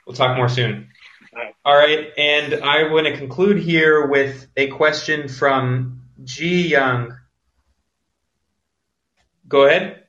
We'll 0.07 0.17
talk 0.17 0.37
more 0.37 0.49
soon. 0.49 0.89
All 1.33 1.43
right. 1.43 1.55
All 1.65 1.77
right, 1.77 2.09
and 2.19 2.55
I 2.63 2.91
want 2.91 3.07
to 3.07 3.17
conclude 3.17 3.59
here 3.59 4.07
with 4.07 4.47
a 4.57 4.67
question 4.69 5.29
from 5.29 6.03
Ji 6.25 6.69
Young. 6.69 7.17
Go 9.49 9.67
ahead. 9.67 10.03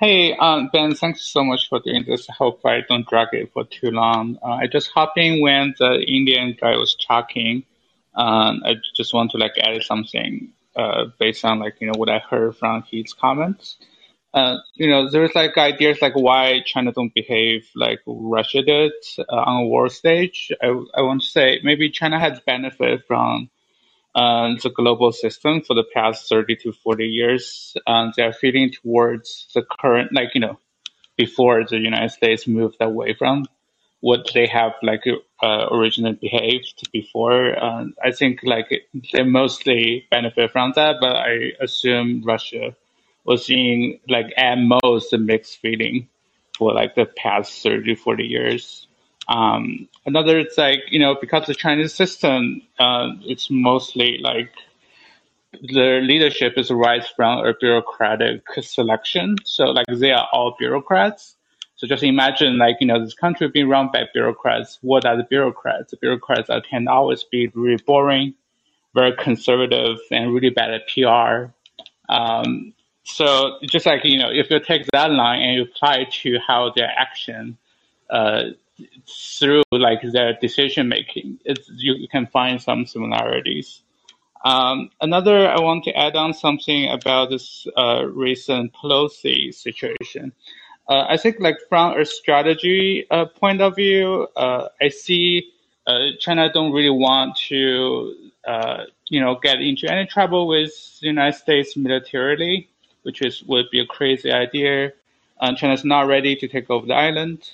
Hey, 0.00 0.34
um, 0.36 0.70
Ben, 0.72 0.94
thanks 0.94 1.22
so 1.22 1.42
much 1.42 1.68
for 1.68 1.80
doing 1.80 2.04
this. 2.06 2.30
I 2.30 2.32
hope 2.32 2.64
I 2.64 2.82
don't 2.88 3.06
drag 3.06 3.28
it 3.32 3.52
for 3.52 3.64
too 3.64 3.90
long. 3.90 4.38
Uh, 4.42 4.52
I 4.52 4.66
just 4.68 4.90
hopped 4.90 5.18
in 5.18 5.42
when 5.42 5.74
the 5.78 6.00
Indian 6.00 6.56
guy 6.58 6.76
was 6.76 6.94
talking. 6.94 7.64
Um, 8.14 8.62
I 8.64 8.74
just 8.96 9.12
want 9.12 9.32
to 9.32 9.38
like 9.38 9.58
add 9.58 9.82
something 9.82 10.52
uh, 10.76 11.06
based 11.18 11.44
on 11.44 11.58
like 11.58 11.80
you 11.80 11.88
know 11.88 11.98
what 11.98 12.08
I 12.08 12.20
heard 12.20 12.56
from 12.56 12.84
his 12.90 13.12
comments. 13.12 13.76
Uh, 14.32 14.58
you 14.74 14.88
know, 14.88 15.10
there's 15.10 15.34
like 15.34 15.58
ideas 15.58 15.98
like 16.00 16.14
why 16.14 16.62
China 16.64 16.92
don't 16.92 17.12
behave 17.12 17.68
like 17.74 18.00
Russia 18.06 18.62
did 18.62 18.92
uh, 19.18 19.24
on 19.34 19.64
a 19.64 19.66
world 19.66 19.92
stage. 19.92 20.52
I, 20.62 20.68
I 20.94 21.02
want 21.02 21.22
to 21.22 21.28
say 21.28 21.60
maybe 21.64 21.90
China 21.90 22.20
has 22.20 22.38
benefited 22.40 23.04
from 23.06 23.50
the 24.14 24.72
global 24.74 25.12
system 25.12 25.62
for 25.62 25.74
the 25.74 25.84
past 25.94 26.28
30 26.28 26.56
to 26.56 26.72
40 26.72 27.06
years. 27.06 27.76
Um, 27.86 28.12
they 28.16 28.24
are 28.24 28.32
feeding 28.32 28.70
towards 28.72 29.48
the 29.54 29.62
current, 29.80 30.12
like, 30.12 30.34
you 30.34 30.40
know, 30.40 30.58
before 31.16 31.64
the 31.64 31.78
United 31.78 32.10
States 32.10 32.46
moved 32.46 32.76
away 32.80 33.14
from 33.14 33.44
what 34.00 34.30
they 34.32 34.46
have 34.46 34.72
like 34.82 35.04
uh, 35.42 35.66
originally 35.70 36.14
behaved 36.14 36.88
before. 36.92 37.56
I 38.02 38.12
think 38.12 38.40
like 38.42 38.88
they 39.12 39.22
mostly 39.22 40.06
benefit 40.10 40.52
from 40.52 40.72
that, 40.76 40.96
but 41.00 41.16
I 41.16 41.52
assume 41.60 42.22
Russia 42.24 42.76
was 43.24 43.44
seeing 43.46 44.00
like 44.08 44.26
at 44.36 44.56
most 44.56 45.12
a 45.12 45.18
mixed 45.18 45.58
feeling 45.60 46.08
for 46.56 46.72
like 46.72 46.94
the 46.94 47.06
past 47.06 47.62
30, 47.62 47.94
40 47.94 48.24
years. 48.24 48.87
Um, 49.28 49.88
another, 50.06 50.38
it's 50.38 50.56
like, 50.56 50.80
you 50.88 50.98
know, 50.98 51.16
because 51.20 51.46
the 51.46 51.54
Chinese 51.54 51.94
system, 51.94 52.62
uh, 52.78 53.10
it's 53.22 53.50
mostly 53.50 54.18
like 54.22 54.50
the 55.52 56.00
leadership 56.02 56.54
is 56.56 56.70
rise 56.70 57.08
from 57.08 57.44
a 57.44 57.52
bureaucratic 57.54 58.42
selection. 58.60 59.36
So 59.44 59.66
like 59.66 59.86
they 59.88 60.12
are 60.12 60.28
all 60.32 60.56
bureaucrats. 60.58 61.36
So 61.76 61.86
just 61.86 62.02
imagine 62.02 62.58
like, 62.58 62.76
you 62.80 62.86
know, 62.86 63.02
this 63.02 63.14
country 63.14 63.48
being 63.48 63.68
run 63.68 63.90
by 63.92 64.04
bureaucrats. 64.12 64.78
What 64.82 65.04
are 65.04 65.16
the 65.16 65.24
bureaucrats? 65.24 65.92
The 65.92 65.96
bureaucrats 65.98 66.50
are, 66.50 66.60
can 66.60 66.88
always 66.88 67.22
be 67.24 67.48
really 67.54 67.80
boring, 67.86 68.34
very 68.94 69.14
conservative 69.16 69.98
and 70.10 70.34
really 70.34 70.50
bad 70.50 70.72
at 70.72 70.88
PR. 70.88 71.52
Um, 72.12 72.72
so 73.04 73.58
just 73.62 73.86
like, 73.86 74.04
you 74.04 74.18
know, 74.18 74.30
if 74.30 74.50
you 74.50 74.58
take 74.60 74.86
that 74.92 75.10
line 75.10 75.40
and 75.40 75.54
you 75.54 75.62
apply 75.62 75.98
it 75.98 76.12
to 76.22 76.38
how 76.44 76.72
their 76.74 76.90
action, 76.96 77.56
uh, 78.10 78.50
through 79.06 79.62
like 79.70 80.02
their 80.02 80.34
decision 80.40 80.88
making, 80.88 81.38
you, 81.44 81.94
you, 81.94 82.08
can 82.08 82.26
find 82.26 82.60
some 82.60 82.86
similarities. 82.86 83.82
Um, 84.44 84.90
another, 85.00 85.48
I 85.48 85.60
want 85.60 85.84
to 85.84 85.92
add 85.96 86.14
on 86.14 86.32
something 86.32 86.88
about 86.90 87.30
this 87.30 87.66
uh, 87.76 88.04
recent 88.06 88.72
Pelosi 88.72 89.52
situation. 89.52 90.32
Uh, 90.88 91.04
I 91.08 91.16
think, 91.16 91.36
like 91.40 91.58
from 91.68 91.98
a 91.98 92.04
strategy 92.04 93.06
uh, 93.10 93.26
point 93.26 93.60
of 93.60 93.76
view, 93.76 94.26
uh, 94.36 94.68
I 94.80 94.88
see 94.88 95.52
uh, 95.86 96.10
China 96.18 96.50
don't 96.52 96.72
really 96.72 96.90
want 96.90 97.36
to, 97.48 98.30
uh, 98.46 98.84
you 99.08 99.20
know, 99.20 99.38
get 99.42 99.60
into 99.60 99.90
any 99.90 100.06
trouble 100.06 100.46
with 100.46 100.98
the 101.00 101.08
United 101.08 101.36
States 101.36 101.76
militarily, 101.76 102.68
which 103.02 103.20
is 103.20 103.42
would 103.44 103.70
be 103.70 103.80
a 103.80 103.86
crazy 103.86 104.32
idea. 104.32 104.92
China's 105.56 105.84
not 105.84 106.08
ready 106.08 106.34
to 106.34 106.48
take 106.48 106.68
over 106.68 106.86
the 106.86 106.94
island. 106.94 107.52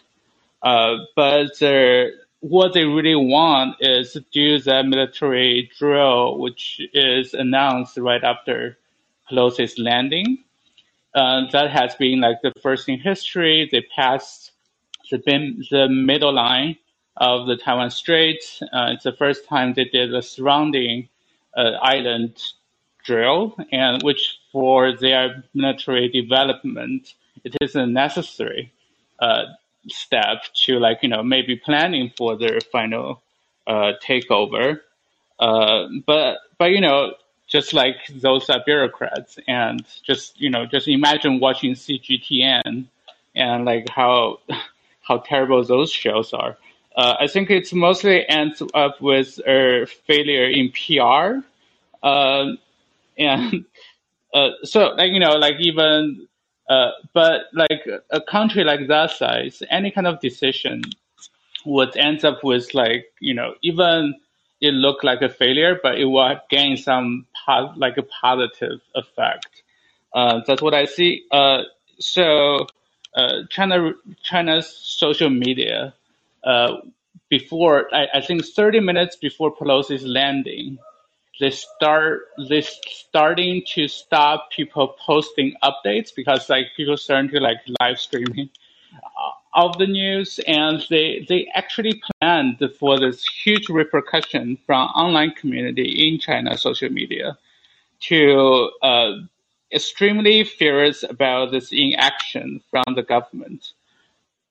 Uh, 0.65 0.97
but 1.15 1.63
uh, 1.63 2.07
what 2.41 2.73
they 2.73 2.85
really 2.85 3.15
want 3.15 3.77
is 3.81 4.13
to 4.13 4.21
do 4.33 4.59
the 4.59 4.83
military 4.83 5.71
drill, 5.79 6.39
which 6.39 6.81
is 6.95 7.35
announced 7.35 7.99
right 7.99 8.25
after 8.25 8.79
Pelosi's 9.31 9.79
landing. 9.79 10.43
Uh, 11.15 11.43
that 11.53 11.71
has 11.71 11.95
been 11.95 12.21
like 12.21 12.41
the 12.43 12.53
first 12.63 12.89
in 12.89 12.99
history. 12.99 13.69
They 13.71 13.83
passed 13.95 14.53
the, 15.11 15.19
the 15.71 15.89
middle 15.89 16.33
line 16.33 16.77
of 17.19 17.47
the 17.47 17.57
Taiwan 17.57 17.91
Strait. 17.91 18.43
Uh, 18.73 18.93
it's 18.95 19.05
the 19.05 19.13
first 19.13 19.47
time 19.47 19.75
they 19.75 19.85
did 19.85 20.15
a 20.15 20.23
surrounding 20.23 21.09
uh, 21.57 21.73
island 21.83 22.43
drill, 23.05 23.55
and 23.71 24.03
which 24.03 24.39
for 24.51 24.97
their 24.97 25.45
military 25.53 26.09
development, 26.09 27.15
it 27.45 27.55
isn't 27.61 27.93
necessary. 27.93 28.73
Uh, 29.21 29.45
step 29.89 30.43
to 30.55 30.79
like 30.79 30.99
you 31.03 31.09
know 31.09 31.23
maybe 31.23 31.57
planning 31.57 32.13
for 32.17 32.37
their 32.37 32.61
final 32.61 33.23
uh, 33.67 33.93
takeover. 34.03 34.81
Uh, 35.39 35.87
but 36.07 36.39
but 36.59 36.71
you 36.71 36.81
know 36.81 37.15
just 37.47 37.73
like 37.73 37.97
those 38.15 38.49
are 38.49 38.63
bureaucrats 38.65 39.39
and 39.47 39.85
just 40.05 40.41
you 40.41 40.51
know 40.51 40.67
just 40.67 40.89
imagine 40.89 41.41
watching 41.41 41.75
CGTN 41.75 42.87
and 43.35 43.65
like 43.65 43.89
how 43.89 44.39
how 45.03 45.19
terrible 45.19 45.63
those 45.65 45.91
shows 45.91 46.33
are. 46.33 46.57
Uh, 46.97 47.17
I 47.21 47.27
think 47.27 47.51
it's 47.51 47.73
mostly 47.73 48.27
ends 48.29 48.63
up 48.73 49.01
with 49.01 49.39
a 49.47 49.87
failure 50.07 50.47
in 50.47 50.71
PR, 50.71 51.45
uh, 52.07 52.53
and 53.19 53.65
uh, 54.35 54.51
so 54.63 54.95
like 54.97 55.13
you 55.13 55.21
know 55.21 55.33
like 55.33 55.57
even 55.59 56.29
uh, 56.69 56.91
but 57.13 57.43
like 57.53 57.87
a 58.11 58.21
country 58.21 58.65
like 58.65 58.89
that 58.89 59.11
size, 59.11 59.63
any 59.71 59.91
kind 59.91 60.07
of 60.07 60.21
decision 60.21 60.83
would 61.67 61.97
end 61.97 62.25
up 62.25 62.45
with 62.45 62.75
like 62.75 63.07
you 63.21 63.35
know 63.35 63.55
even 63.63 64.15
it 64.61 64.73
look 64.73 65.05
like 65.05 65.21
a 65.21 65.29
failure, 65.29 65.79
but 65.83 65.99
it 65.99 66.07
will 66.07 66.41
gain 66.49 66.77
some 66.77 67.27
like 67.77 67.99
a 67.99 68.03
positive 68.03 68.81
effect. 68.95 69.63
Uh, 70.15 70.41
that's 70.47 70.63
what 70.63 70.75
I 70.75 70.87
see. 70.87 71.25
Uh, 71.31 71.63
so 71.99 72.67
uh, 73.15 73.43
China 73.51 73.93
China's 74.23 74.69
social 74.69 75.29
media 75.29 75.95
uh, 76.45 76.77
before 77.29 77.95
I, 77.95 78.07
I 78.15 78.21
think 78.21 78.45
30 78.45 78.81
minutes 78.81 79.17
before 79.17 79.55
Pelosi's 79.55 80.05
landing, 80.05 80.79
they 81.41 81.51
start 81.51 82.29
they 82.49 82.61
starting 82.61 83.63
to 83.67 83.89
stop 83.89 84.51
people 84.51 84.95
posting 85.05 85.55
updates 85.63 86.15
because 86.15 86.49
like 86.49 86.67
people 86.77 86.97
starting 86.97 87.31
to 87.31 87.41
like 87.41 87.59
live 87.81 87.99
streaming 87.99 88.49
uh, 88.95 89.31
of 89.55 89.77
the 89.79 89.87
news 89.87 90.41
and 90.47 90.85
they 90.91 91.25
they 91.29 91.49
actually 91.55 92.01
planned 92.21 92.63
for 92.79 92.99
this 92.99 93.25
huge 93.25 93.69
repercussion 93.69 94.57
from 94.67 94.89
online 94.91 95.33
community 95.33 96.09
in 96.09 96.19
China 96.19 96.57
social 96.57 96.91
media 96.91 97.37
to 98.01 98.71
uh, 98.83 99.13
extremely 99.73 100.45
furious 100.45 101.03
about 101.03 101.51
this 101.51 101.73
inaction 101.73 102.61
from 102.71 102.85
the 102.95 103.03
government. 103.03 103.73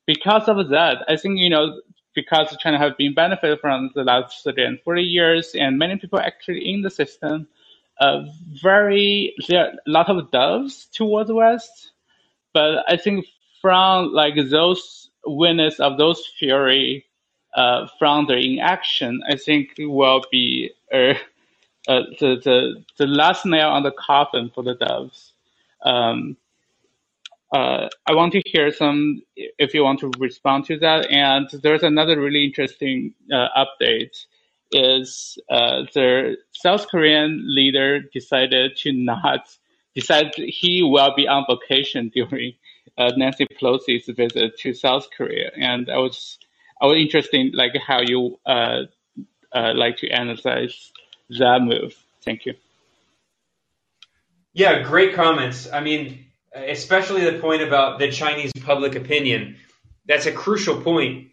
Because 0.05 0.49
of 0.49 0.69
that, 0.69 1.05
I 1.07 1.15
think 1.15 1.39
you 1.39 1.49
know 1.49 1.81
because 2.15 2.56
China 2.60 2.77
have 2.77 2.98
been 2.98 3.14
benefited 3.14 3.60
from 3.60 3.91
the 3.95 4.03
last 4.03 4.44
30 4.44 4.64
and 4.64 4.81
40 4.81 5.03
years, 5.03 5.56
and 5.56 5.77
many 5.77 5.98
people 5.98 6.19
actually 6.19 6.69
in 6.72 6.81
the 6.81 6.90
system, 6.90 7.48
uh, 7.99 8.23
very 8.61 9.34
there 9.48 9.65
are 9.65 9.68
a 9.69 9.90
lot 9.90 10.10
of 10.10 10.31
doves 10.31 10.88
towards 10.94 11.27
the 11.27 11.35
West, 11.35 11.91
but 12.53 12.84
I 12.88 12.98
think 12.98 13.26
from 13.61 14.11
like 14.14 14.34
those 14.49 15.10
winners 15.26 15.80
of 15.80 15.98
those 15.98 16.26
fury 16.40 17.06
uh, 17.56 17.88
from 17.99 18.26
the 18.27 18.35
inaction, 18.38 19.22
I 19.30 19.35
think 19.35 19.76
will 19.77 20.23
be 20.31 20.72
a 20.91 21.11
uh, 21.88 22.02
the, 22.19 22.40
the 22.44 22.84
the 22.98 23.07
last 23.07 23.45
nail 23.45 23.69
on 23.69 23.84
the 23.84 23.91
coffin 23.91 24.52
for 24.53 24.64
the 24.64 24.76
doves. 24.76 25.34
Um, 25.84 26.38
uh, 27.53 27.88
I 28.07 28.13
want 28.15 28.34
to 28.34 28.41
hear 28.45 28.71
some 28.71 29.21
if 29.35 29.75
you 29.75 29.84
want 29.84 29.99
to 29.99 30.11
respond 30.17 30.65
to 30.65 30.80
that. 30.80 31.11
And 31.11 31.47
there's 31.61 31.84
another 31.84 32.19
really 32.19 32.43
interesting 32.45 33.13
uh, 33.31 33.47
update 33.55 34.25
is 34.71 35.38
uh, 35.51 35.84
the 35.93 36.38
South 36.51 36.88
Korean 36.88 37.43
leader 37.45 37.99
decided 38.11 38.75
to 38.77 38.91
not 38.91 39.55
decide 39.93 40.34
he 40.35 40.81
will 40.81 41.13
be 41.15 41.27
on 41.27 41.45
vacation 41.47 42.09
during 42.13 42.53
uh, 42.97 43.11
Nancy 43.15 43.45
Pelosi's 43.45 44.07
visit 44.07 44.57
to 44.59 44.73
South 44.73 45.07
Korea, 45.15 45.51
and 45.55 45.89
I 45.89 45.97
was 45.97 46.39
I 46.81 46.88
was 46.88 46.97
interested 46.97 47.39
in 47.39 47.51
like 47.53 47.75
how 47.75 48.01
you 48.01 48.39
uh, 48.45 48.84
uh, 49.51 49.73
like 49.75 49.97
to 49.97 50.09
analyze 50.09 50.91
that 51.30 51.61
move. 51.61 51.95
Thank 52.23 52.45
you. 52.45 52.53
Yeah, 54.53 54.84
great 54.84 55.15
comments. 55.15 55.71
I 55.71 55.81
mean, 55.81 56.25
especially 56.53 57.25
the 57.30 57.39
point 57.39 57.61
about 57.61 57.99
the 57.99 58.11
Chinese 58.11 58.51
public 58.61 58.95
opinion. 58.95 59.57
That's 60.05 60.25
a 60.25 60.31
crucial 60.31 60.81
point. 60.81 61.30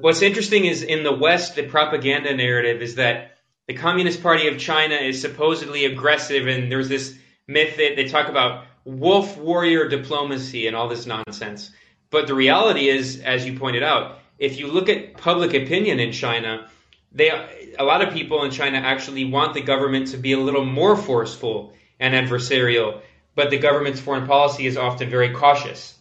What's 0.00 0.22
interesting 0.22 0.64
is 0.64 0.82
in 0.82 1.02
the 1.02 1.12
West, 1.12 1.56
the 1.56 1.64
propaganda 1.64 2.34
narrative 2.34 2.82
is 2.82 2.96
that 2.96 3.38
the 3.66 3.74
Communist 3.74 4.22
Party 4.22 4.48
of 4.48 4.58
China 4.58 4.94
is 4.96 5.20
supposedly 5.20 5.84
aggressive, 5.84 6.46
and 6.46 6.70
there's 6.70 6.88
this 6.88 7.16
myth 7.46 7.76
that 7.76 7.96
they 7.96 8.04
talk 8.04 8.28
about 8.28 8.64
wolf 8.84 9.36
warrior 9.36 9.88
diplomacy 9.88 10.66
and 10.66 10.74
all 10.74 10.88
this 10.88 11.06
nonsense. 11.06 11.70
But 12.10 12.26
the 12.26 12.34
reality 12.34 12.88
is, 12.88 13.20
as 13.20 13.46
you 13.46 13.58
pointed 13.58 13.82
out, 13.82 14.18
if 14.38 14.58
you 14.58 14.66
look 14.68 14.88
at 14.88 15.16
public 15.16 15.54
opinion 15.54 16.00
in 16.00 16.12
China, 16.12 16.68
they 17.12 17.30
a 17.78 17.84
lot 17.84 18.02
of 18.02 18.12
people 18.12 18.42
in 18.44 18.50
China 18.50 18.78
actually 18.78 19.24
want 19.24 19.54
the 19.54 19.60
government 19.60 20.08
to 20.08 20.16
be 20.16 20.32
a 20.32 20.38
little 20.38 20.64
more 20.64 20.96
forceful 20.96 21.74
and 21.98 22.14
adversarial, 22.14 23.02
but 23.34 23.50
the 23.50 23.58
government's 23.58 24.00
foreign 24.00 24.26
policy 24.26 24.66
is 24.66 24.76
often 24.76 25.08
very 25.08 25.32
cautious. 25.34 25.96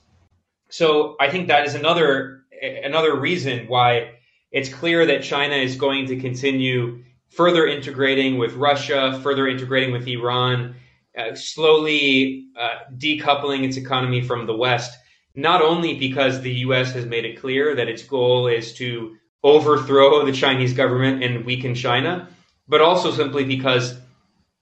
So 0.69 1.15
I 1.19 1.29
think 1.29 1.47
that 1.47 1.65
is 1.65 1.75
another 1.75 2.43
another 2.61 3.15
reason 3.15 3.67
why 3.67 4.11
it's 4.51 4.69
clear 4.69 5.05
that 5.05 5.23
China 5.23 5.55
is 5.55 5.75
going 5.75 6.07
to 6.07 6.19
continue 6.19 7.03
further 7.29 7.65
integrating 7.67 8.37
with 8.37 8.53
Russia, 8.53 9.19
further 9.23 9.47
integrating 9.47 9.91
with 9.91 10.07
Iran, 10.07 10.75
uh, 11.17 11.35
slowly 11.35 12.47
uh, 12.59 12.91
decoupling 12.97 13.63
its 13.63 13.77
economy 13.77 14.21
from 14.21 14.45
the 14.45 14.55
West, 14.55 14.97
not 15.35 15.61
only 15.61 15.97
because 15.97 16.41
the 16.41 16.53
U.S. 16.65 16.91
has 16.93 17.05
made 17.05 17.25
it 17.25 17.39
clear 17.39 17.75
that 17.75 17.87
its 17.87 18.03
goal 18.03 18.47
is 18.47 18.73
to 18.75 19.15
overthrow 19.43 20.25
the 20.25 20.31
Chinese 20.31 20.73
government 20.73 21.23
and 21.23 21.45
weaken 21.45 21.75
China, 21.75 22.27
but 22.67 22.81
also 22.81 23.11
simply 23.11 23.45
because 23.45 23.97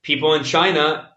people 0.03 0.33
in 0.33 0.43
China, 0.43 1.11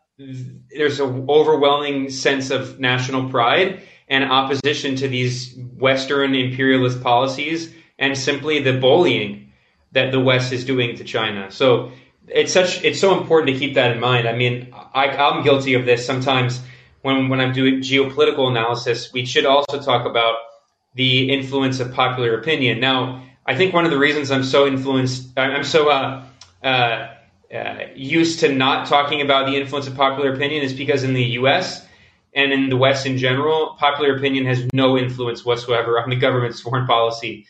there's 0.76 1.01
an 1.01 1.26
overwhelming 1.28 2.10
sense 2.10 2.51
of 2.51 2.78
national 2.78 3.30
pride 3.30 3.82
and 4.09 4.24
opposition 4.24 4.97
to 4.97 5.09
these 5.09 5.56
Western 5.56 6.34
imperialist 6.34 7.02
policies 7.02 7.72
and 7.98 8.16
simply 8.16 8.62
the 8.62 8.78
bullying 8.78 9.52
that 9.92 10.12
the 10.12 10.20
West 10.20 10.52
is 10.52 10.64
doing 10.64 10.97
to 10.97 11.05
China. 11.05 11.51
So 11.51 11.92
it's 12.28 12.52
such 12.52 12.84
it's 12.84 13.01
so 13.01 13.18
important 13.18 13.55
to 13.55 13.59
keep 13.59 13.74
that 13.74 13.92
in 13.92 14.01
mind. 14.01 14.28
I 14.28 14.34
mean, 14.34 14.72
I, 14.72 15.09
I'm 15.09 15.42
guilty 15.42 15.74
of 15.74 15.84
this 15.84 16.06
sometimes 16.06 16.60
when 17.02 17.28
when 17.28 17.40
I'm 17.40 17.52
doing 17.52 17.80
geopolitical 17.80 18.48
analysis. 18.48 19.12
We 19.12 19.24
should 19.24 19.47
also 19.47 19.80
talk 19.80 20.06
about 20.06 20.36
the 20.94 21.32
influence 21.32 21.80
of 21.80 21.92
popular 21.92 22.38
opinion. 22.38 22.80
Now, 22.80 23.24
I 23.47 23.56
think 23.56 23.72
one 23.72 23.84
of 23.84 23.90
the 23.90 23.98
reasons 23.98 24.30
I'm 24.30 24.44
so 24.44 24.66
influenced, 24.66 25.38
I'm 25.38 25.64
so 25.64 25.88
uh, 25.88 26.24
uh, 26.62 27.09
uh, 27.55 27.86
used 27.94 28.40
to 28.40 28.52
not 28.52 28.86
talking 28.86 29.20
about 29.20 29.47
the 29.47 29.56
influence 29.56 29.86
of 29.86 29.97
popular 29.97 30.32
opinion 30.32 30.62
is 30.62 30.72
because 30.72 31.02
in 31.02 31.14
the 31.14 31.24
U.S. 31.40 31.85
and 32.32 32.52
in 32.52 32.68
the 32.68 32.77
West 32.77 33.06
in 33.06 33.18
general, 33.18 33.77
popular 33.78 34.16
opinion 34.16 34.47
has 34.47 34.64
no 34.72 34.97
influence 34.97 35.44
whatsoever 35.44 36.01
on 36.01 36.10
the 36.10 36.16
government's 36.16 36.60
foreign 36.66 36.86
policy 36.86 37.47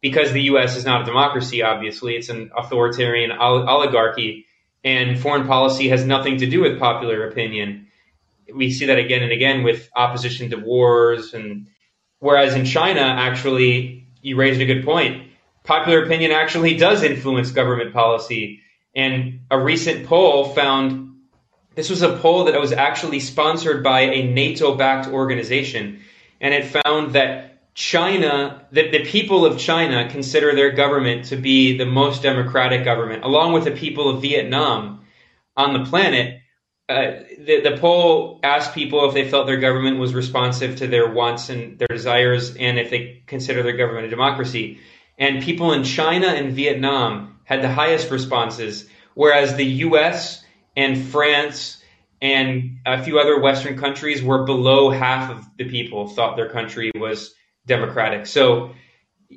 because 0.00 0.32
the 0.32 0.42
U.S. 0.44 0.76
is 0.76 0.84
not 0.84 1.02
a 1.02 1.04
democracy. 1.04 1.62
Obviously, 1.62 2.16
it's 2.16 2.28
an 2.28 2.50
authoritarian 2.56 3.30
oligarchy, 3.30 4.46
and 4.84 5.18
foreign 5.20 5.46
policy 5.46 5.88
has 5.88 6.04
nothing 6.04 6.38
to 6.38 6.46
do 6.46 6.60
with 6.60 6.78
popular 6.78 7.28
opinion. 7.28 7.88
We 8.52 8.70
see 8.70 8.86
that 8.86 8.98
again 8.98 9.22
and 9.22 9.32
again 9.32 9.62
with 9.62 9.88
opposition 9.94 10.50
to 10.50 10.56
wars, 10.56 11.34
and 11.34 11.68
whereas 12.18 12.54
in 12.54 12.64
China, 12.64 13.00
actually, 13.00 14.08
you 14.22 14.36
raised 14.36 14.60
a 14.60 14.66
good 14.66 14.84
point. 14.84 15.28
Popular 15.62 16.04
opinion 16.04 16.32
actually 16.32 16.76
does 16.76 17.02
influence 17.02 17.52
government 17.52 17.92
policy, 17.92 18.60
and 18.94 19.40
a 19.50 19.58
recent 19.58 20.06
poll 20.06 20.44
found 20.44 21.16
this 21.74 21.88
was 21.88 22.02
a 22.02 22.16
poll 22.18 22.44
that 22.44 22.60
was 22.60 22.72
actually 22.72 23.20
sponsored 23.20 23.82
by 23.82 24.00
a 24.00 24.26
NATO-backed 24.30 25.08
organization, 25.08 26.02
and 26.40 26.52
it 26.52 26.66
found 26.66 27.14
that 27.14 27.52
China, 27.74 28.66
the, 28.70 28.90
the 28.90 29.04
people 29.04 29.46
of 29.46 29.58
China 29.58 30.08
consider 30.10 30.54
their 30.54 30.72
government 30.72 31.26
to 31.26 31.36
be 31.36 31.78
the 31.78 31.86
most 31.86 32.22
democratic 32.22 32.84
government, 32.84 33.24
along 33.24 33.54
with 33.54 33.64
the 33.64 33.70
people 33.70 34.10
of 34.10 34.20
Vietnam 34.20 35.06
on 35.56 35.72
the 35.72 35.88
planet. 35.88 36.40
Uh, 36.88 37.22
the, 37.38 37.62
the 37.62 37.78
poll 37.78 38.40
asked 38.42 38.74
people 38.74 39.08
if 39.08 39.14
they 39.14 39.30
felt 39.30 39.46
their 39.46 39.60
government 39.60 39.98
was 39.98 40.12
responsive 40.12 40.76
to 40.76 40.86
their 40.86 41.10
wants 41.10 41.48
and 41.48 41.78
their 41.78 41.88
desires, 41.88 42.54
and 42.56 42.78
if 42.78 42.90
they 42.90 43.22
consider 43.26 43.62
their 43.62 43.76
government 43.76 44.06
a 44.06 44.10
democracy. 44.10 44.78
And 45.22 45.40
people 45.40 45.72
in 45.72 45.84
China 45.84 46.26
and 46.26 46.52
Vietnam 46.52 47.38
had 47.44 47.62
the 47.62 47.68
highest 47.68 48.10
responses, 48.10 48.88
whereas 49.14 49.54
the 49.54 49.64
U.S. 49.86 50.44
and 50.76 50.98
France 51.00 51.80
and 52.20 52.78
a 52.84 53.00
few 53.04 53.20
other 53.20 53.38
Western 53.38 53.78
countries 53.78 54.20
were 54.20 54.42
below 54.42 54.90
half 54.90 55.30
of 55.30 55.44
the 55.56 55.68
people 55.68 56.08
thought 56.08 56.34
their 56.34 56.48
country 56.48 56.90
was 56.96 57.36
democratic. 57.66 58.26
So 58.26 58.72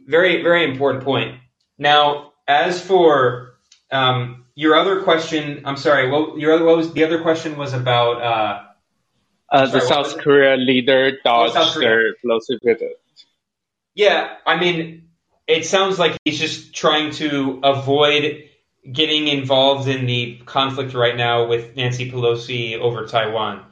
very, 0.07 0.41
very 0.41 0.63
important 0.63 1.03
point. 1.03 1.37
Now, 1.77 2.33
as 2.47 2.81
for 2.81 3.53
um, 3.91 4.45
your 4.55 4.73
other 4.75 5.03
question, 5.03 5.61
I'm 5.65 5.77
sorry. 5.77 6.09
What 6.09 6.39
your 6.39 6.53
other 6.53 6.65
what 6.65 6.77
was 6.77 6.93
the 6.93 7.03
other 7.03 7.21
question 7.21 7.57
was 7.57 7.73
about? 7.73 8.23
Uh, 8.23 8.61
uh, 9.51 9.67
sorry, 9.67 9.79
the 9.79 9.85
South 9.85 10.17
Korea 10.17 10.57
leader 10.57 11.11
dodged 11.23 11.53
oh, 11.55 11.79
their 11.79 12.09
explosive. 12.09 12.59
Yeah, 13.93 14.35
I 14.47 14.59
mean, 14.59 15.04
it 15.47 15.65
sounds 15.65 15.99
like 15.99 16.17
he's 16.25 16.39
just 16.39 16.73
trying 16.73 17.11
to 17.11 17.59
avoid 17.63 18.49
getting 18.91 19.27
involved 19.27 19.87
in 19.87 20.05
the 20.05 20.39
conflict 20.45 20.93
right 20.93 21.15
now 21.15 21.47
with 21.47 21.75
Nancy 21.75 22.11
Pelosi 22.11 22.77
over 22.77 23.05
Taiwan. 23.05 23.63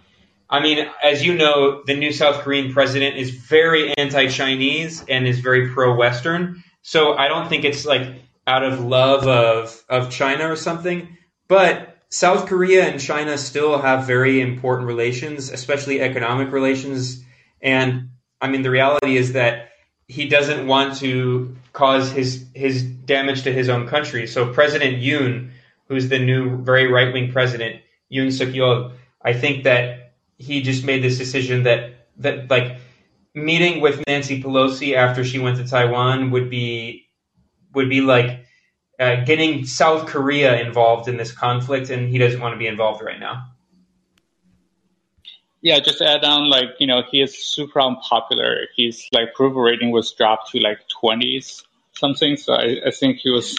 I 0.49 0.59
mean, 0.61 0.87
as 1.03 1.25
you 1.25 1.35
know, 1.35 1.83
the 1.85 1.95
new 1.95 2.11
South 2.11 2.41
Korean 2.41 2.73
president 2.73 3.17
is 3.17 3.31
very 3.31 3.93
anti-Chinese 3.97 5.03
and 5.07 5.27
is 5.27 5.39
very 5.39 5.69
pro-Western. 5.69 6.63
So 6.83 7.13
I 7.13 7.27
don't 7.27 7.49
think 7.49 7.63
it's 7.63 7.85
like 7.85 8.21
out 8.45 8.63
of 8.63 8.79
love 8.83 9.27
of 9.27 9.83
of 9.89 10.11
China 10.11 10.51
or 10.51 10.55
something. 10.55 11.17
But 11.47 11.97
South 12.09 12.47
Korea 12.47 12.87
and 12.87 12.99
China 12.99 13.37
still 13.37 13.79
have 13.79 14.05
very 14.05 14.41
important 14.41 14.87
relations, 14.87 15.49
especially 15.49 16.01
economic 16.01 16.51
relations. 16.51 17.23
And 17.61 18.09
I 18.39 18.49
mean, 18.49 18.61
the 18.61 18.69
reality 18.69 19.17
is 19.17 19.33
that 19.33 19.69
he 20.07 20.27
doesn't 20.27 20.67
want 20.67 20.97
to 20.97 21.55
cause 21.71 22.11
his 22.11 22.45
his 22.53 22.83
damage 22.83 23.43
to 23.43 23.51
his 23.51 23.69
own 23.69 23.87
country. 23.87 24.27
So 24.27 24.53
President 24.53 25.01
Yoon, 25.01 25.51
who's 25.87 26.09
the 26.09 26.19
new 26.19 26.57
very 26.57 26.87
right 26.87 27.13
wing 27.13 27.31
president, 27.31 27.81
Yoon 28.11 28.31
Suk 28.31 28.49
Yeol, 28.49 28.93
I 29.21 29.33
think 29.33 29.63
that 29.63 30.13
he 30.37 30.61
just 30.61 30.83
made 30.83 31.03
this 31.03 31.17
decision 31.17 31.63
that 31.63 32.07
that 32.17 32.49
like 32.49 32.77
meeting 33.33 33.81
with 33.81 34.03
Nancy 34.07 34.41
Pelosi 34.41 34.95
after 34.95 35.23
she 35.23 35.39
went 35.39 35.57
to 35.57 35.67
Taiwan 35.67 36.31
would 36.31 36.49
be 36.49 37.07
would 37.73 37.89
be 37.89 38.01
like 38.01 38.45
uh, 38.99 39.23
getting 39.25 39.65
South 39.65 40.07
Korea 40.07 40.61
involved 40.61 41.07
in 41.07 41.17
this 41.17 41.31
conflict, 41.31 41.89
and 41.89 42.09
he 42.09 42.17
doesn't 42.17 42.39
want 42.39 42.53
to 42.53 42.59
be 42.59 42.67
involved 42.67 43.03
right 43.03 43.19
now. 43.19 43.52
Yeah, 45.63 45.79
just 45.79 46.01
add 46.01 46.25
on 46.25 46.49
like 46.49 46.75
you 46.79 46.87
know 46.87 47.03
he 47.09 47.21
is 47.21 47.33
super 47.43 47.79
unpopular. 47.81 48.67
His 48.75 49.07
like 49.13 49.29
approval 49.29 49.61
rating 49.61 49.91
was 49.91 50.11
dropped 50.11 50.51
to 50.51 50.59
like 50.59 50.79
twenties 50.89 51.63
something. 51.93 52.35
So 52.35 52.53
I, 52.53 52.81
I 52.87 52.91
think 52.91 53.19
he 53.19 53.29
was 53.29 53.57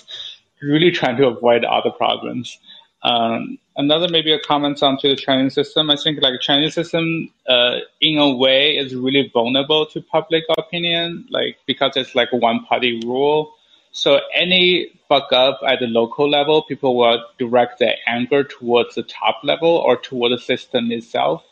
really 0.61 0.91
trying 0.91 1.17
to 1.17 1.27
avoid 1.29 1.65
other 1.65 1.91
problems. 1.91 2.59
Um, 3.03 3.59
another 3.77 4.09
maybe 4.09 4.33
a 4.33 4.39
comment 4.39 4.83
onto 4.83 5.09
the 5.09 5.17
Chinese 5.17 5.55
system. 5.55 5.91
I 5.91 5.97
think 5.97 6.21
like 6.21 6.41
Chinese 6.41 6.75
system, 6.75 7.31
uh, 7.49 7.79
in 8.03 8.19
a 8.19 8.35
way, 8.35 8.77
is 8.77 8.95
really 8.95 9.31
vulnerable 9.33 9.87
to 9.87 10.03
public 10.03 10.45
opinion, 10.59 11.27
like 11.31 11.57
because 11.67 11.97
it's 11.97 12.15
like 12.15 12.31
one 12.33 12.65
party 12.67 13.01
rule. 13.07 13.55
So 13.93 14.21
any 14.35 14.91
fuck 15.09 15.33
up 15.33 15.61
at 15.67 15.81
the 15.81 15.87
local 15.87 16.29
level, 16.29 16.65
people 16.65 16.99
will 16.99 17.25
direct 17.39 17.79
their 17.79 17.97
anger 18.07 18.45
towards 18.45 18.97
the 18.97 19.05
top 19.05 19.37
level 19.43 19.71
or 19.71 19.97
toward 19.97 20.33
the 20.33 20.39
system 20.39 20.93
itself. 20.93 21.43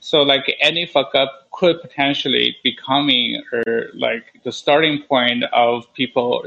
So 0.00 0.22
like 0.22 0.56
any 0.60 0.86
fuck 0.86 1.14
up 1.14 1.48
could 1.50 1.80
potentially 1.80 2.56
becoming 2.62 3.42
or 3.52 3.88
like 3.94 4.40
the 4.44 4.52
starting 4.52 5.02
point 5.02 5.44
of 5.52 5.92
people. 5.94 6.44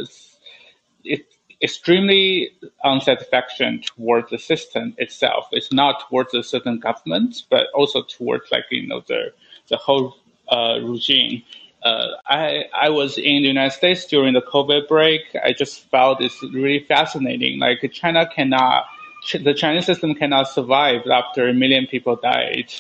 It 1.04 1.26
extremely 1.62 2.52
unsatisfaction 2.84 3.82
towards 3.82 4.30
the 4.32 4.38
system 4.40 4.96
itself. 4.98 5.48
It's 5.52 5.72
not 5.72 6.10
towards 6.10 6.34
a 6.34 6.44
certain 6.44 6.80
government, 6.80 7.44
but 7.50 7.68
also 7.74 8.02
towards 8.04 8.52
like 8.52 8.66
you 8.72 8.88
know 8.88 9.04
the 9.08 9.34
the 9.68 9.78
whole 9.78 10.16
uh, 10.50 10.80
regime. 10.82 11.44
Uh, 11.84 12.08
I 12.28 12.66
I 12.74 12.90
was 12.90 13.18
in 13.18 13.42
the 13.44 13.48
United 13.48 13.74
States 13.76 14.06
during 14.06 14.34
the 14.34 14.42
COVID 14.42 14.88
break. 14.88 15.22
I 15.44 15.54
just 15.54 15.90
felt 15.90 16.22
it's 16.22 16.42
really 16.44 16.86
fascinating. 16.88 17.60
Like 17.60 17.88
China 17.92 18.28
cannot, 18.28 18.86
the 19.34 19.54
Chinese 19.54 19.86
system 19.86 20.14
cannot 20.14 20.48
survive 20.48 21.02
after 21.08 21.48
a 21.48 21.54
million 21.54 21.88
people 21.88 22.16
died 22.16 22.72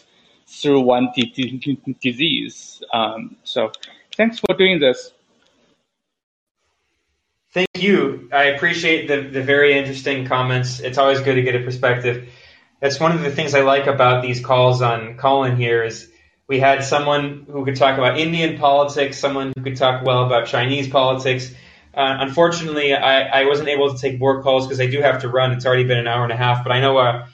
through 0.52 0.82
one 0.82 1.10
disease. 2.02 2.84
Um, 2.94 3.38
so, 3.44 3.72
thanks 4.16 4.40
for 4.40 4.54
doing 4.56 4.80
this. 4.80 5.12
Thank 7.54 7.68
you. 7.78 8.30
I 8.32 8.46
appreciate 8.46 9.08
the, 9.08 9.22
the 9.30 9.42
very 9.42 9.78
interesting 9.78 10.26
comments. 10.26 10.80
It's 10.80 10.98
always 10.98 11.20
good 11.20 11.36
to 11.36 11.42
get 11.42 11.56
a 11.56 11.60
perspective. 11.60 12.30
That's 12.80 13.00
one 13.00 13.12
of 13.12 13.22
the 13.22 13.32
things 13.32 13.54
I 13.54 13.62
like 13.62 13.88
about 13.88 14.24
these 14.24 14.44
calls 14.44 14.82
on 14.82 15.18
Callin 15.18 15.58
here 15.58 15.84
is 15.84 16.10
we 16.48 16.60
had 16.60 16.84
someone 16.84 17.46
who 17.50 17.66
could 17.66 17.76
talk 17.76 17.98
about 17.98 18.18
Indian 18.20 18.58
politics, 18.58 19.20
someone 19.20 19.54
who 19.56 19.64
could 19.64 19.78
talk 19.78 20.06
well 20.06 20.26
about 20.26 20.48
Chinese 20.48 20.88
politics. 20.88 21.54
Uh, 21.94 22.18
unfortunately, 22.20 22.94
I, 22.94 23.42
I, 23.42 23.46
wasn't 23.46 23.68
able 23.68 23.94
to 23.94 24.00
take 24.00 24.18
more 24.18 24.42
calls 24.42 24.66
because 24.66 24.80
I 24.80 24.88
do 24.88 25.02
have 25.02 25.22
to 25.22 25.30
run. 25.30 25.52
It's 25.52 25.66
already 25.66 25.84
been 25.84 25.98
an 25.98 26.08
hour 26.08 26.24
and 26.24 26.32
a 26.32 26.38
half, 26.38 26.64
but 26.64 26.72
I 26.72 26.80
know 26.80 26.98
uh, 26.98 27.28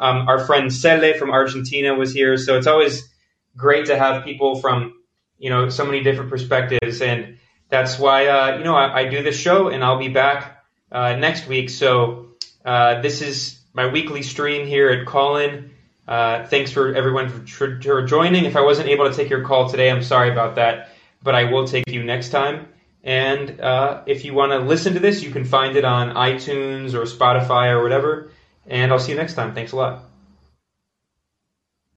um, 0.00 0.28
our 0.28 0.44
friend 0.44 0.72
Cele 0.72 1.14
from 1.14 1.30
Argentina 1.30 1.94
was 1.94 2.12
here, 2.12 2.36
so 2.36 2.56
it's 2.56 2.66
always 2.66 3.08
great 3.56 3.86
to 3.86 3.98
have 3.98 4.24
people 4.24 4.56
from 4.56 4.94
you 5.38 5.50
know 5.50 5.68
so 5.68 5.84
many 5.84 6.02
different 6.02 6.30
perspectives 6.30 7.02
and 7.02 7.36
that's 7.72 7.98
why 7.98 8.26
uh, 8.26 8.58
you 8.58 8.64
know 8.64 8.74
I, 8.76 9.00
I, 9.00 9.08
do 9.08 9.22
this 9.22 9.36
show, 9.36 9.68
and 9.68 9.82
I'll 9.82 9.98
be 9.98 10.08
back 10.08 10.62
uh, 10.92 11.16
next 11.16 11.48
week. 11.48 11.70
So 11.70 12.26
uh, 12.66 13.00
this 13.00 13.22
is 13.22 13.58
my 13.72 13.86
weekly 13.86 14.22
stream 14.22 14.66
here 14.66 14.90
at 14.90 15.06
Callin. 15.06 15.70
Uh, 16.06 16.46
thanks 16.46 16.70
for 16.70 16.94
everyone 16.94 17.30
for, 17.30 17.80
for, 17.80 18.02
joining. 18.02 18.44
If 18.44 18.56
I 18.56 18.60
wasn't 18.60 18.90
able 18.90 19.08
to 19.08 19.16
take 19.16 19.30
your 19.30 19.42
call 19.42 19.70
today, 19.70 19.90
I'm 19.90 20.02
sorry 20.02 20.30
about 20.30 20.56
that, 20.56 20.90
but 21.22 21.34
I 21.34 21.44
will 21.44 21.66
take 21.66 21.88
you 21.88 22.04
next 22.04 22.28
time. 22.28 22.68
And 23.02 23.58
uh, 23.58 24.02
if 24.04 24.26
you 24.26 24.34
want 24.34 24.52
to 24.52 24.58
listen 24.58 24.92
to 24.92 25.00
this, 25.00 25.22
you 25.22 25.30
can 25.30 25.44
find 25.44 25.74
it 25.74 25.86
on 25.86 26.14
iTunes 26.14 26.92
or 26.92 27.04
Spotify 27.04 27.70
or 27.70 27.82
whatever. 27.82 28.31
And 28.66 28.92
I'll 28.92 28.98
see 28.98 29.12
you 29.12 29.18
next 29.18 29.34
time. 29.34 29.54
Thanks 29.54 29.72
a 29.72 29.76
lot. 29.76 30.11